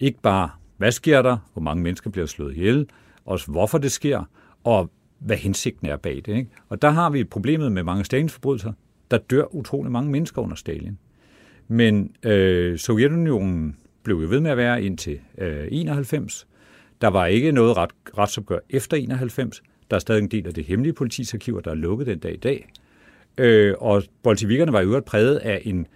ikke 0.00 0.20
bare, 0.20 0.50
hvad 0.76 0.92
sker 0.92 1.22
der, 1.22 1.36
hvor 1.52 1.62
mange 1.62 1.82
mennesker 1.82 2.10
bliver 2.10 2.26
slået 2.26 2.56
ihjel, 2.56 2.88
også 3.24 3.50
hvorfor 3.50 3.78
det 3.78 3.92
sker, 3.92 4.24
og 4.64 4.90
hvad 5.18 5.36
hensigten 5.36 5.86
er 5.86 5.96
bag 5.96 6.22
det. 6.26 6.28
Ikke? 6.36 6.50
Og 6.68 6.82
der 6.82 6.90
har 6.90 7.10
vi 7.10 7.24
problemet 7.24 7.72
med 7.72 7.82
mange 7.82 8.04
Stalins 8.04 8.32
forbrydelser. 8.32 8.72
Der 9.10 9.18
dør 9.18 9.54
utrolig 9.54 9.92
mange 9.92 10.10
mennesker 10.10 10.42
under 10.42 10.56
Stalin. 10.56 10.98
Men 11.68 12.14
øh, 12.22 12.78
Sovjetunionen 12.78 13.76
blev 14.02 14.16
jo 14.16 14.28
ved 14.28 14.40
med 14.40 14.50
at 14.50 14.56
være 14.56 14.82
indtil 14.82 15.20
øh, 15.38 15.68
91. 15.70 16.46
Der 17.00 17.08
var 17.08 17.26
ikke 17.26 17.52
noget 17.52 17.76
ret, 17.76 17.90
retsopgør 18.18 18.58
efter 18.70 18.96
91. 18.96 19.62
Der 19.90 19.96
er 19.96 20.00
stadig 20.00 20.22
en 20.22 20.28
del 20.28 20.46
af 20.46 20.54
det 20.54 20.64
hemmelige 20.64 20.92
politisarkiv, 20.92 21.62
der 21.62 21.70
er 21.70 21.74
lukket 21.74 22.06
den 22.06 22.18
dag 22.18 22.34
i 22.34 22.36
dag. 22.36 22.68
Øh, 23.38 23.74
og 23.78 24.02
bolsjevikerne 24.22 24.72
var 24.72 24.80
i 24.80 24.84
øvrigt 24.84 25.04
præget 25.04 25.36
af 25.36 25.62
en 25.64 25.86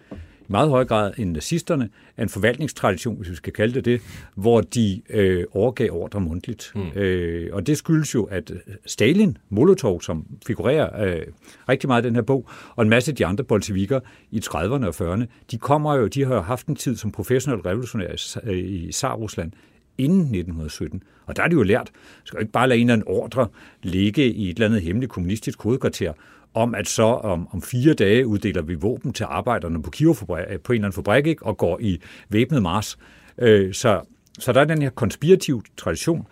i 0.50 0.52
meget 0.52 0.70
høj 0.70 0.84
grad 0.84 1.12
end 1.18 1.30
nazisterne, 1.30 1.88
af 2.16 2.22
en 2.22 2.28
forvaltningstradition, 2.28 3.16
hvis 3.16 3.30
vi 3.30 3.34
skal 3.34 3.52
kalde 3.52 3.74
det 3.74 3.84
det, 3.84 4.00
hvor 4.34 4.60
de 4.60 5.02
øh, 5.10 5.44
overgav 5.52 5.90
ordre 5.92 6.20
mundtligt. 6.20 6.72
Mm. 6.74 7.00
Øh, 7.00 7.50
og 7.52 7.66
det 7.66 7.78
skyldes 7.78 8.14
jo, 8.14 8.24
at 8.24 8.52
Stalin, 8.86 9.38
Molotov, 9.48 10.02
som 10.02 10.26
figurerer 10.46 11.06
øh, 11.06 11.22
rigtig 11.68 11.88
meget 11.88 12.04
i 12.04 12.06
den 12.06 12.14
her 12.14 12.22
bog, 12.22 12.48
og 12.76 12.82
en 12.82 12.88
masse 12.88 13.12
af 13.12 13.16
de 13.16 13.26
andre 13.26 13.44
bolsjevikker 13.44 14.00
i 14.30 14.38
30'erne 14.44 14.86
og 14.86 15.14
40'erne, 15.14 15.24
de 15.50 15.58
kommer 15.58 15.94
jo, 15.94 16.06
de 16.06 16.24
har 16.24 16.34
jo 16.34 16.40
haft 16.40 16.66
en 16.66 16.76
tid 16.76 16.96
som 16.96 17.12
professionelle 17.12 17.64
revolutionære 17.70 18.14
i 18.54 18.90
Tsar-Rusland 18.92 19.52
inden 19.98 20.20
1917. 20.20 21.02
Og 21.26 21.36
der 21.36 21.42
er 21.42 21.48
de 21.48 21.54
jo 21.54 21.62
lært, 21.62 21.90
skal 22.24 22.36
jo 22.36 22.40
ikke 22.40 22.52
bare 22.52 22.68
lade 22.68 22.80
en 22.80 22.86
eller 22.86 22.92
anden 22.92 23.08
ordre 23.08 23.48
ligge 23.82 24.32
i 24.32 24.50
et 24.50 24.54
eller 24.54 24.66
andet 24.66 24.82
hemmeligt 24.82 25.12
kommunistisk 25.12 25.62
hovedkvarter, 25.62 26.12
om 26.54 26.74
at 26.74 26.88
så 26.88 27.02
om, 27.02 27.48
om 27.50 27.62
fire 27.62 27.94
dage 27.94 28.26
uddeler 28.26 28.62
vi 28.62 28.74
våben 28.74 29.12
til 29.12 29.24
arbejderne 29.24 29.82
på 29.82 29.90
Kiev 29.90 30.10
øh, 30.10 30.16
på 30.16 30.32
en 30.32 30.44
eller 30.46 30.58
anden 30.72 30.92
fabrik 30.92 31.26
ikke, 31.26 31.46
og 31.46 31.56
går 31.56 31.78
i 31.80 32.00
væbnet 32.28 32.62
mars. 32.62 32.98
Øh, 33.38 33.74
så, 33.74 34.00
så 34.38 34.52
der 34.52 34.60
er 34.60 34.64
den 34.64 34.82
her 34.82 34.90
konspirative 34.90 35.62
tradition 35.76 36.26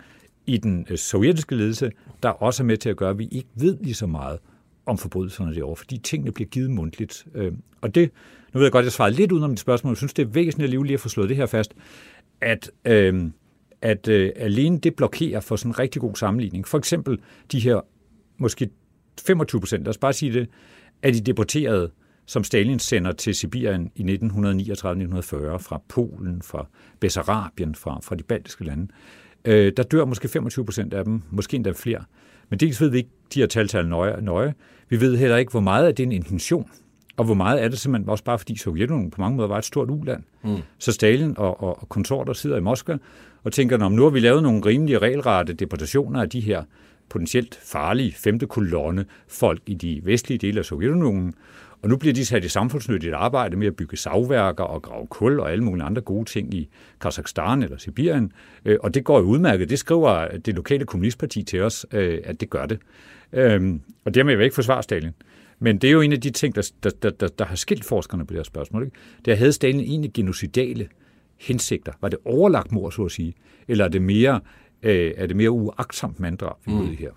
i 0.45 0.57
den 0.57 0.85
øh, 0.89 0.97
sovjetiske 0.97 1.55
ledelse, 1.55 1.91
der 2.23 2.29
også 2.29 2.63
er 2.63 2.65
med 2.65 2.77
til 2.77 2.89
at 2.89 2.97
gøre, 2.97 3.09
at 3.09 3.19
vi 3.19 3.27
ikke 3.31 3.49
ved 3.55 3.77
lige 3.81 3.93
så 3.93 4.07
meget 4.07 4.39
om 4.85 4.97
forbrydelserne 4.97 5.55
derovre, 5.55 5.75
fordi 5.75 5.97
tingene 5.97 6.31
bliver 6.31 6.47
givet 6.47 6.69
mundtligt. 6.69 7.25
Øh, 7.35 7.51
og 7.81 7.95
det, 7.95 8.11
nu 8.53 8.57
ved 8.57 8.65
jeg 8.65 8.71
godt, 8.71 8.85
jeg 8.85 8.91
svarede 8.91 9.15
lidt 9.15 9.31
udenom 9.31 9.49
dit 9.49 9.59
spørgsmål, 9.59 9.91
jeg 9.91 9.97
synes, 9.97 10.13
det 10.13 10.23
er 10.23 10.29
væsentligt 10.29 10.65
alligevel 10.65 10.87
lige 10.87 10.93
at 10.93 10.99
få 10.99 11.09
slået 11.09 11.29
det 11.29 11.37
her 11.37 11.45
fast, 11.45 11.73
at, 12.41 12.71
øh, 12.85 13.23
at 13.81 14.07
øh, 14.07 14.31
alene 14.35 14.79
det 14.79 14.95
blokerer 14.95 15.39
for 15.39 15.55
sådan 15.55 15.71
en 15.71 15.79
rigtig 15.79 16.01
god 16.01 16.15
sammenligning. 16.15 16.67
For 16.67 16.77
eksempel 16.77 17.19
de 17.51 17.59
her 17.59 17.81
måske 18.37 18.69
25 19.19 19.61
procent, 19.61 19.83
lad 19.83 19.89
os 19.89 19.97
bare 19.97 20.13
sige 20.13 20.33
det, 20.33 20.49
af 21.03 21.13
de 21.13 21.21
deporterede, 21.21 21.91
som 22.25 22.43
Stalin 22.43 22.79
sender 22.79 23.11
til 23.11 23.35
Sibirien 23.35 23.91
i 23.95 24.03
1939-1940 24.03 24.17
fra 25.57 25.81
Polen, 25.89 26.41
fra 26.41 26.67
Bessarabien, 26.99 27.75
fra, 27.75 27.99
fra 28.03 28.15
de 28.15 28.23
baltiske 28.23 28.63
lande, 28.63 28.87
øh, 29.45 29.73
der 29.77 29.83
dør 29.83 30.05
måske 30.05 30.27
25 30.27 30.65
procent 30.65 30.93
af 30.93 31.05
dem, 31.05 31.21
måske 31.31 31.55
endda 31.55 31.71
flere. 31.71 32.03
Men 32.49 32.59
dels 32.59 32.81
ved 32.81 32.89
vi 32.89 32.97
ikke 32.97 33.09
de 33.33 33.39
her 33.39 33.47
tal 33.47 33.87
nøje, 33.87 34.21
nøje. 34.21 34.53
Vi 34.89 35.01
ved 35.01 35.17
heller 35.17 35.37
ikke, 35.37 35.51
hvor 35.51 35.59
meget 35.59 35.87
af 35.87 35.95
det 35.95 36.03
er 36.03 36.07
en 36.07 36.11
intention, 36.11 36.69
og 37.17 37.25
hvor 37.25 37.33
meget 37.33 37.63
er 37.63 37.67
det 37.67 37.79
simpelthen 37.79 38.09
også 38.09 38.23
bare 38.23 38.39
fordi 38.39 38.57
Sovjetunionen 38.57 39.11
på 39.11 39.21
mange 39.21 39.35
måder 39.37 39.47
var 39.47 39.57
et 39.57 39.65
stort 39.65 39.89
uland. 39.91 40.23
Mm. 40.43 40.57
Så 40.77 40.91
Stalin 40.91 41.33
og, 41.37 41.63
og, 41.63 41.81
og 41.81 41.89
konsorter 41.89 42.33
sidder 42.33 42.57
i 42.57 42.61
Moskva 42.61 42.97
og 43.43 43.51
tænker, 43.51 43.85
om 43.85 43.91
nu 43.91 44.03
har 44.03 44.09
vi 44.09 44.19
lavet 44.19 44.43
nogle 44.43 44.65
rimelige 44.65 44.97
regelrette 44.97 45.53
deportationer 45.53 46.21
af 46.21 46.29
de 46.29 46.39
her 46.39 46.63
potentielt 47.09 47.59
farlige 47.63 48.13
femte 48.13 48.47
kolonne 48.47 49.05
folk 49.27 49.61
i 49.65 49.73
de 49.73 50.01
vestlige 50.03 50.37
dele 50.37 50.59
af 50.59 50.65
Sovjetunionen, 50.65 51.33
og 51.81 51.89
nu 51.89 51.97
bliver 51.97 52.13
de 52.13 52.25
sat 52.25 52.45
i 52.45 52.47
samfundsnyttigt 52.47 53.13
arbejde 53.13 53.57
med 53.57 53.67
at 53.67 53.75
bygge 53.75 53.97
savværker 53.97 54.63
og 54.63 54.81
grave 54.81 55.07
kul 55.07 55.39
og 55.39 55.51
alle 55.51 55.63
mulige 55.63 55.85
andre 55.85 56.01
gode 56.01 56.25
ting 56.25 56.53
i 56.53 56.69
Kazakhstan 57.01 57.63
eller 57.63 57.77
Sibirien. 57.77 58.31
Øh, 58.65 58.77
og 58.83 58.93
det 58.93 59.03
går 59.03 59.19
jo 59.19 59.25
udmærket. 59.25 59.69
Det 59.69 59.79
skriver 59.79 60.37
det 60.37 60.55
lokale 60.55 60.85
kommunistparti 60.85 61.43
til 61.43 61.61
os, 61.61 61.85
øh, 61.93 62.19
at 62.23 62.41
det 62.41 62.49
gør 62.49 62.65
det. 62.65 62.79
Øhm, 63.33 63.81
og 64.05 64.13
dermed 64.13 64.33
vil 64.33 64.39
jeg 64.39 64.45
ikke 64.45 64.55
forsvare 64.55 64.83
Stalin. 64.83 65.11
Men 65.59 65.77
det 65.77 65.87
er 65.87 65.91
jo 65.91 66.01
en 66.01 66.11
af 66.11 66.21
de 66.21 66.29
ting, 66.29 66.55
der, 66.55 66.71
der, 66.83 66.89
der, 66.89 67.09
der, 67.09 67.27
der 67.27 67.45
har 67.45 67.55
skilt 67.55 67.85
forskerne 67.85 68.25
på 68.25 68.33
det 68.33 68.39
her 68.39 68.43
spørgsmål. 68.43 68.83
Ikke? 68.83 68.97
Det 69.25 69.37
havde 69.37 69.53
Stalin 69.53 69.79
egentlig 69.79 70.13
genocidale 70.13 70.87
hensigter. 71.37 71.91
Var 72.01 72.09
det 72.09 72.19
overlagt 72.25 72.71
mor, 72.71 72.89
så 72.89 73.05
at 73.05 73.11
sige? 73.11 73.33
Eller 73.67 73.85
er 73.85 73.89
det 73.89 74.01
mere 74.01 74.39
øh, 74.83 75.11
er 75.17 75.25
det 75.25 75.35
mere 75.35 75.51
uagtsomt 75.51 76.19
manddrab, 76.19 76.55
vi 76.65 76.71
mm. 76.71 76.95
her. 76.99 77.09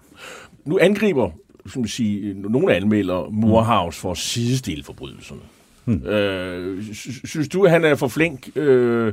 Nu 0.65 0.79
angriber 0.79 1.31
som 1.67 1.87
sige, 1.87 2.35
nogle 2.35 2.75
anmelder 2.75 3.31
Moorhouse 3.31 4.01
for 4.01 4.11
at 4.11 4.19
sidestille 4.19 4.85
forbrydelserne. 4.85 5.41
Hmm. 5.85 6.07
Øh, 6.07 6.85
synes 7.25 7.49
du, 7.49 7.65
at 7.65 7.71
han 7.71 7.85
er 7.85 7.95
for 7.95 8.09
flink, 8.09 8.57
øh, 8.57 9.13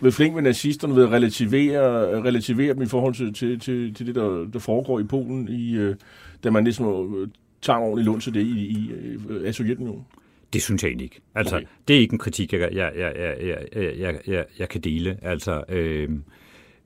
ved 0.00 0.12
flink 0.12 0.34
med 0.34 0.42
nazisterne 0.42 0.96
ved 0.96 1.04
at 1.04 1.10
relativere, 1.10 2.22
relativere 2.22 2.74
dem 2.74 2.82
i 2.82 2.86
forhold 2.86 3.14
til, 3.14 3.34
til, 3.34 3.60
til, 3.60 3.94
til 3.94 4.06
det, 4.06 4.14
der, 4.14 4.46
der 4.52 4.58
foregår 4.58 5.00
i 5.00 5.04
Polen, 5.04 5.48
i, 5.48 5.76
øh, 5.76 5.96
da 6.44 6.50
man 6.50 6.64
ligesom 6.64 7.14
øh, 7.22 7.28
tager 7.62 7.78
ordentligt 7.78 8.06
lund 8.06 8.20
til 8.20 8.34
det 8.34 8.40
i, 8.40 8.66
i, 8.66 8.90
øh, 9.28 9.46
af 9.46 9.54
Sovjetunionen? 9.54 10.04
Det 10.52 10.62
synes 10.62 10.82
jeg 10.82 10.88
egentlig 10.88 11.04
ikke. 11.04 11.20
Altså, 11.34 11.56
okay. 11.56 11.66
det 11.88 11.96
er 11.96 12.00
ikke 12.00 12.12
en 12.12 12.18
kritik, 12.18 12.52
jeg, 12.52 12.60
jeg, 12.60 12.92
jeg, 12.96 13.12
jeg, 13.16 13.98
jeg, 13.98 14.18
jeg, 14.26 14.44
jeg 14.58 14.68
kan 14.68 14.80
dele. 14.80 15.18
Altså, 15.22 15.62
øh, 15.68 16.08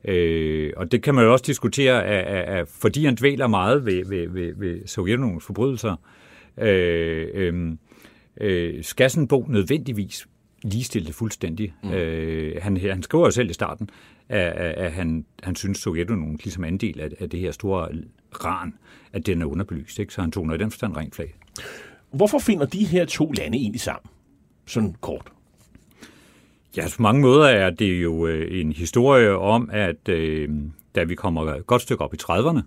Øh, 0.05 0.73
og 0.77 0.93
det 0.93 1.03
kan 1.03 1.15
man 1.15 1.25
jo 1.25 1.33
også 1.33 1.45
diskutere, 1.47 2.05
af, 2.05 2.59
af, 2.59 2.69
fordi 2.69 3.05
han 3.05 3.15
dvæler 3.15 3.47
meget 3.47 3.87
ved, 3.87 4.05
ved, 4.07 4.29
ved, 4.29 4.55
ved 4.57 4.87
Sovjetunionens 4.87 5.45
forbrydelser. 5.45 5.97
Øh, 6.59 7.29
øh, 7.35 7.73
øh, 8.41 8.85
skal 8.85 9.11
sådan 9.11 9.23
en 9.23 9.29
bog 9.29 9.47
nødvendigvis 9.51 10.29
ligestille 10.63 11.07
det 11.07 11.15
fuldstændig? 11.15 11.75
Mm. 11.83 11.93
Øh, 11.93 12.63
han, 12.63 12.77
han 12.77 13.03
skriver 13.03 13.25
jo 13.25 13.31
selv 13.31 13.51
i 13.51 13.53
starten, 13.53 13.91
at, 14.29 14.53
at, 14.53 14.75
at 14.75 14.93
han, 14.93 15.25
han 15.43 15.57
synes, 15.57 15.79
Sovjetunionen 15.79 16.41
ligesom 16.45 16.65
andel 16.65 17.01
af, 17.01 17.09
af 17.21 17.31
det 17.31 17.41
her 17.41 17.51
store 17.51 17.89
ran, 18.33 18.75
at 19.13 19.27
den 19.27 19.43
er 19.43 19.47
underbelyst. 19.47 19.99
Ikke? 19.99 20.15
Så 20.15 20.21
han 20.21 20.33
tog 20.33 20.47
noget 20.47 20.61
i 20.61 20.63
den 20.63 20.71
forstand 20.71 20.97
rent 20.97 21.15
flag. 21.15 21.35
Hvorfor 22.11 22.39
finder 22.39 22.67
de 22.67 22.85
her 22.85 23.05
to 23.05 23.33
lande 23.33 23.59
egentlig 23.59 23.81
sammen? 23.81 24.11
Sådan 24.67 24.95
kort. 25.01 25.33
Ja, 26.77 26.87
på 26.97 27.03
mange 27.03 27.21
måder 27.21 27.47
er 27.47 27.71
det 27.71 28.03
jo 28.03 28.27
øh, 28.27 28.61
en 28.61 28.73
historie 28.73 29.37
om, 29.37 29.71
at 29.73 30.09
øh, 30.09 30.49
da 30.95 31.05
vi 31.05 31.15
kommer 31.15 31.53
et 31.53 31.67
godt 31.67 31.83
stykke 31.83 32.05
op 32.05 32.15
i 32.15 32.19
30'erne, 32.23 32.61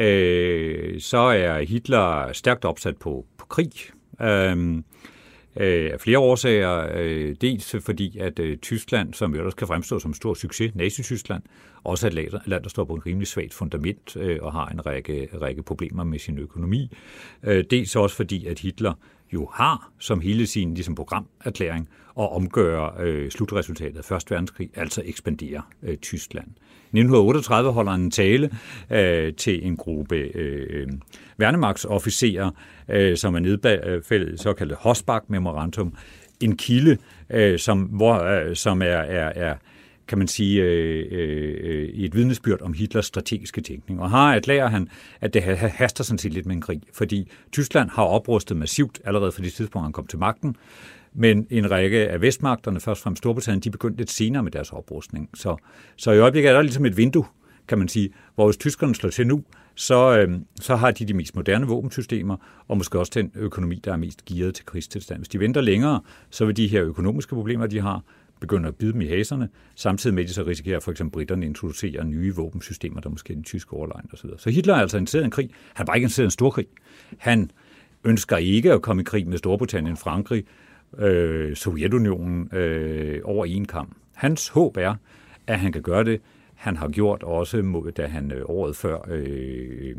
øh, 0.00 1.00
så 1.00 1.18
er 1.18 1.62
Hitler 1.62 2.32
stærkt 2.32 2.64
opsat 2.64 2.96
på, 2.96 3.26
på 3.38 3.46
krig. 3.46 3.72
Øh, 4.20 4.82
øh, 5.56 5.90
af 5.92 6.00
flere 6.00 6.18
årsager. 6.18 6.88
Øh, 6.94 7.36
dels 7.40 7.76
fordi, 7.80 8.18
at 8.18 8.38
øh, 8.38 8.58
Tyskland, 8.58 9.14
som 9.14 9.34
jo 9.34 9.50
kan 9.50 9.66
fremstå 9.66 9.98
som 9.98 10.14
stor 10.14 10.34
succes, 10.34 10.74
Nazi-Tyskland, 10.74 11.42
også 11.84 12.06
er 12.06 12.10
et 12.10 12.32
land, 12.46 12.62
der 12.62 12.68
står 12.68 12.84
på 12.84 12.94
en 12.94 13.06
rimelig 13.06 13.28
svagt 13.28 13.54
fundament 13.54 14.16
øh, 14.16 14.38
og 14.42 14.52
har 14.52 14.66
en 14.66 14.86
række, 14.86 15.28
række 15.40 15.62
problemer 15.62 16.04
med 16.04 16.18
sin 16.18 16.38
økonomi. 16.38 16.90
Øh, 17.42 17.64
dels 17.70 17.96
også 17.96 18.16
fordi, 18.16 18.46
at 18.46 18.58
Hitler 18.58 18.92
jo 19.32 19.50
har 19.52 19.90
som 19.98 20.20
hele 20.20 20.46
sin 20.46 20.74
ligesom, 20.74 20.94
programerklæring 20.94 21.88
at 22.18 22.32
omgøre 22.32 22.92
øh, 22.98 23.30
slutresultatet 23.30 23.98
af 23.98 24.04
Første 24.04 24.30
Verdenskrig, 24.30 24.70
altså 24.74 25.02
ekspandere 25.04 25.62
øh, 25.82 25.96
Tyskland. 25.96 26.46
I 26.92 26.98
1938 26.98 27.72
holder 27.72 27.92
han 27.92 28.00
en 28.00 28.10
tale 28.10 28.50
øh, 28.90 29.34
til 29.34 29.66
en 29.66 29.76
gruppe 29.76 30.16
øh, 30.16 30.88
værnemagtsofficerer, 31.36 32.50
øh, 32.88 33.16
som 33.16 33.34
er 33.34 33.38
nedfældet 33.38 34.40
såkaldte 34.40 34.74
Hosbach 34.78 35.24
Memorandum, 35.28 35.94
en 36.40 36.56
kilde, 36.56 36.98
øh, 37.30 37.58
som, 37.58 37.82
hvor, 37.82 38.14
øh, 38.14 38.56
som 38.56 38.82
er, 38.82 38.86
er, 38.86 39.32
er 39.34 39.56
kan 40.10 40.18
man 40.18 40.28
sige, 40.28 40.62
øh, 40.62 41.06
øh, 41.10 41.56
øh, 41.62 41.88
i 41.88 42.04
et 42.04 42.14
vidnesbyrd 42.14 42.62
om 42.62 42.72
Hitlers 42.72 43.06
strategiske 43.06 43.60
tænkning. 43.60 44.00
Og 44.00 44.10
har 44.10 44.34
erklærer 44.34 44.68
han, 44.68 44.88
at 45.20 45.34
det 45.34 45.42
haster 45.42 46.04
sådan 46.04 46.18
set 46.18 46.32
lidt 46.32 46.46
med 46.46 46.54
en 46.54 46.60
krig, 46.60 46.82
fordi 46.92 47.30
Tyskland 47.52 47.90
har 47.90 48.02
oprustet 48.02 48.56
massivt 48.56 49.00
allerede 49.04 49.32
fra 49.32 49.42
det 49.42 49.52
tidspunkt, 49.52 49.84
han 49.84 49.92
kom 49.92 50.06
til 50.06 50.18
magten, 50.18 50.56
men 51.12 51.46
en 51.50 51.70
række 51.70 52.08
af 52.08 52.20
vestmagterne, 52.20 52.80
først 52.80 53.02
frem 53.02 53.16
Storbritannien, 53.16 53.60
de 53.60 53.70
begyndte 53.70 53.98
lidt 53.98 54.10
senere 54.10 54.42
med 54.42 54.52
deres 54.52 54.72
oprustning. 54.72 55.30
Så, 55.34 55.56
så 55.96 56.12
i 56.12 56.18
øjeblikket 56.18 56.50
er 56.50 56.54
der 56.54 56.62
ligesom 56.62 56.86
et 56.86 56.96
vindue, 56.96 57.24
kan 57.68 57.78
man 57.78 57.88
sige, 57.88 58.10
hvor 58.34 58.46
hvis 58.46 58.56
tyskerne 58.56 58.94
slår 58.94 59.10
til 59.10 59.26
nu, 59.26 59.44
så, 59.74 60.18
øh, 60.18 60.40
så 60.60 60.76
har 60.76 60.90
de 60.90 61.04
de 61.04 61.14
mest 61.14 61.36
moderne 61.36 61.66
våbensystemer, 61.66 62.36
og 62.68 62.76
måske 62.76 62.98
også 62.98 63.12
den 63.14 63.32
økonomi, 63.34 63.80
der 63.84 63.92
er 63.92 63.96
mest 63.96 64.24
gearet 64.24 64.54
til 64.54 64.66
krigstilstand. 64.66 65.18
Hvis 65.18 65.28
de 65.28 65.40
venter 65.40 65.60
længere, 65.60 66.00
så 66.30 66.44
vil 66.44 66.56
de 66.56 66.66
her 66.66 66.84
økonomiske 66.84 67.34
problemer, 67.34 67.66
de 67.66 67.80
har, 67.80 68.02
begynder 68.40 68.68
at 68.68 68.76
bide 68.76 68.92
dem 68.92 69.00
i 69.00 69.06
haserne, 69.06 69.48
samtidig 69.74 70.14
med, 70.14 70.22
at 70.22 70.28
de 70.28 70.34
så 70.34 70.42
risikerer 70.42 70.80
for 70.80 70.90
eksempel 70.90 71.12
britterne 71.12 71.46
introducerer 71.46 72.04
nye 72.04 72.34
våbensystemer, 72.34 73.00
der 73.00 73.08
måske 73.08 73.32
er 73.32 73.34
den 73.34 73.44
tyske 73.44 73.72
overlegn 73.72 74.08
osv. 74.12 74.30
Så 74.38 74.50
Hitler 74.50 74.74
er 74.74 74.78
altså 74.78 74.98
interesseret 74.98 75.22
i 75.22 75.24
en 75.24 75.30
krig. 75.30 75.50
Han 75.74 75.86
var 75.86 75.94
ikke 75.94 76.04
interesseret 76.04 76.24
i 76.24 76.26
en 76.26 76.30
stor 76.30 76.50
krig. 76.50 76.66
Han 77.18 77.50
ønsker 78.04 78.36
ikke 78.36 78.72
at 78.72 78.82
komme 78.82 79.02
i 79.02 79.04
krig 79.04 79.28
med 79.28 79.38
Storbritannien, 79.38 79.96
Frankrig, 79.96 80.44
øh, 80.98 81.56
Sovjetunionen 81.56 82.54
øh, 82.54 83.20
over 83.24 83.44
en 83.44 83.64
kamp. 83.64 83.96
Hans 84.14 84.48
håb 84.48 84.76
er, 84.76 84.94
at 85.46 85.58
han 85.58 85.72
kan 85.72 85.82
gøre 85.82 86.04
det. 86.04 86.20
Han 86.54 86.76
har 86.76 86.88
gjort 86.88 87.22
også, 87.22 87.92
da 87.96 88.06
han 88.06 88.32
øh, 88.32 88.42
året 88.44 88.76
før 88.76 88.98
øh, 89.08 89.96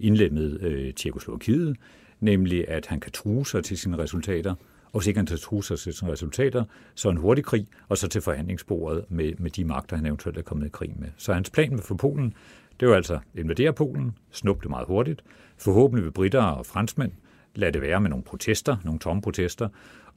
indlemmede 0.00 0.58
øh, 0.62 0.94
Tjekoslovakiet, 0.94 1.76
nemlig 2.20 2.68
at 2.68 2.86
han 2.86 3.00
kan 3.00 3.12
true 3.12 3.46
sig 3.46 3.64
til 3.64 3.78
sine 3.78 3.98
resultater, 3.98 4.54
og 4.92 5.00
hvis 5.00 5.06
ikke 5.06 5.18
han 5.18 5.26
kan 5.26 5.38
til 5.62 5.78
sine 5.78 6.12
resultater, 6.12 6.64
så 6.94 7.10
en 7.10 7.16
hurtig 7.16 7.44
krig, 7.44 7.66
og 7.88 7.98
så 7.98 8.08
til 8.08 8.20
forhandlingsbordet 8.20 9.04
med, 9.08 9.32
med 9.38 9.50
de 9.50 9.64
magter, 9.64 9.96
han 9.96 10.06
eventuelt 10.06 10.38
er 10.38 10.42
kommet 10.42 10.66
i 10.66 10.70
krig 10.70 10.94
med. 10.98 11.08
Så 11.16 11.32
hans 11.32 11.50
plan 11.50 11.78
for 11.78 11.94
Polen, 11.94 12.34
det 12.80 12.88
var 12.88 12.94
altså 12.94 13.18
invadere 13.34 13.72
Polen, 13.72 14.12
snuppe 14.30 14.62
det 14.62 14.70
meget 14.70 14.86
hurtigt, 14.86 15.22
forhåbentlig 15.58 16.04
vil 16.04 16.10
britter 16.10 16.42
og 16.42 16.66
franskmænd 16.66 17.12
lade 17.54 17.72
det 17.72 17.82
være 17.82 18.00
med 18.00 18.10
nogle 18.10 18.24
protester, 18.24 18.76
nogle 18.84 19.00
tomme 19.00 19.22
protester, 19.22 19.68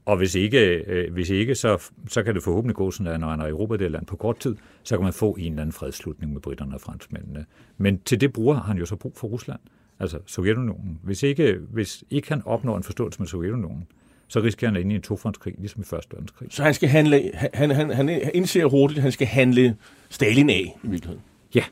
og 0.05 0.17
hvis 0.17 0.35
ikke, 0.35 0.83
øh, 0.87 1.13
hvis 1.13 1.29
ikke 1.29 1.55
så, 1.55 1.91
så 2.09 2.23
kan 2.23 2.35
det 2.35 2.43
forhåbentlig 2.43 2.75
gå 2.75 2.91
sådan, 2.91 3.13
at 3.13 3.19
når 3.19 3.29
han 3.29 3.39
er 3.41 3.49
Europa 3.49 3.75
det 3.77 3.91
land 3.91 4.05
på 4.05 4.15
kort 4.15 4.39
tid, 4.39 4.55
så 4.83 4.97
kan 4.97 5.03
man 5.03 5.13
få 5.13 5.31
en 5.31 5.51
eller 5.51 5.61
anden 5.61 5.73
fredslutning 5.73 6.33
med 6.33 6.41
britterne 6.41 6.75
og 6.75 6.81
franskmændene. 6.81 7.45
Men 7.77 7.99
til 7.99 8.21
det 8.21 8.33
bruger 8.33 8.55
han 8.55 8.77
jo 8.77 8.85
så 8.85 8.95
brug 8.95 9.13
for 9.17 9.27
Rusland, 9.27 9.59
altså 9.99 10.19
Sovjetunionen. 10.25 10.99
Hvis 11.03 11.23
ikke, 11.23 11.59
hvis 11.69 12.03
ikke 12.09 12.29
han 12.29 12.41
opnår 12.45 12.77
en 12.77 12.83
forståelse 12.83 13.19
med 13.19 13.27
Sovjetunionen, 13.27 13.87
så 14.35 14.43
risikerer 14.43 14.71
han 14.71 14.77
at 14.77 14.81
ind 14.81 14.91
i 14.91 14.95
en 14.95 15.01
tofrontskrig, 15.01 15.53
ligesom 15.57 15.81
i 15.81 15.85
Første 15.85 16.13
Verdenskrig. 16.13 16.47
Så 16.51 16.63
han 16.63 16.73
skal 16.73 16.89
handle, 16.89 17.31
han, 17.53 17.71
han, 17.71 17.89
han 17.89 18.09
indser 18.33 18.65
hurtigt, 18.65 18.97
at 18.97 19.03
han 19.03 19.11
skal 19.11 19.27
handle 19.27 19.75
Stalin 20.09 20.49
af 20.49 20.75
i 20.83 20.87
virkeligheden? 20.87 21.23
Ja, 21.55 21.63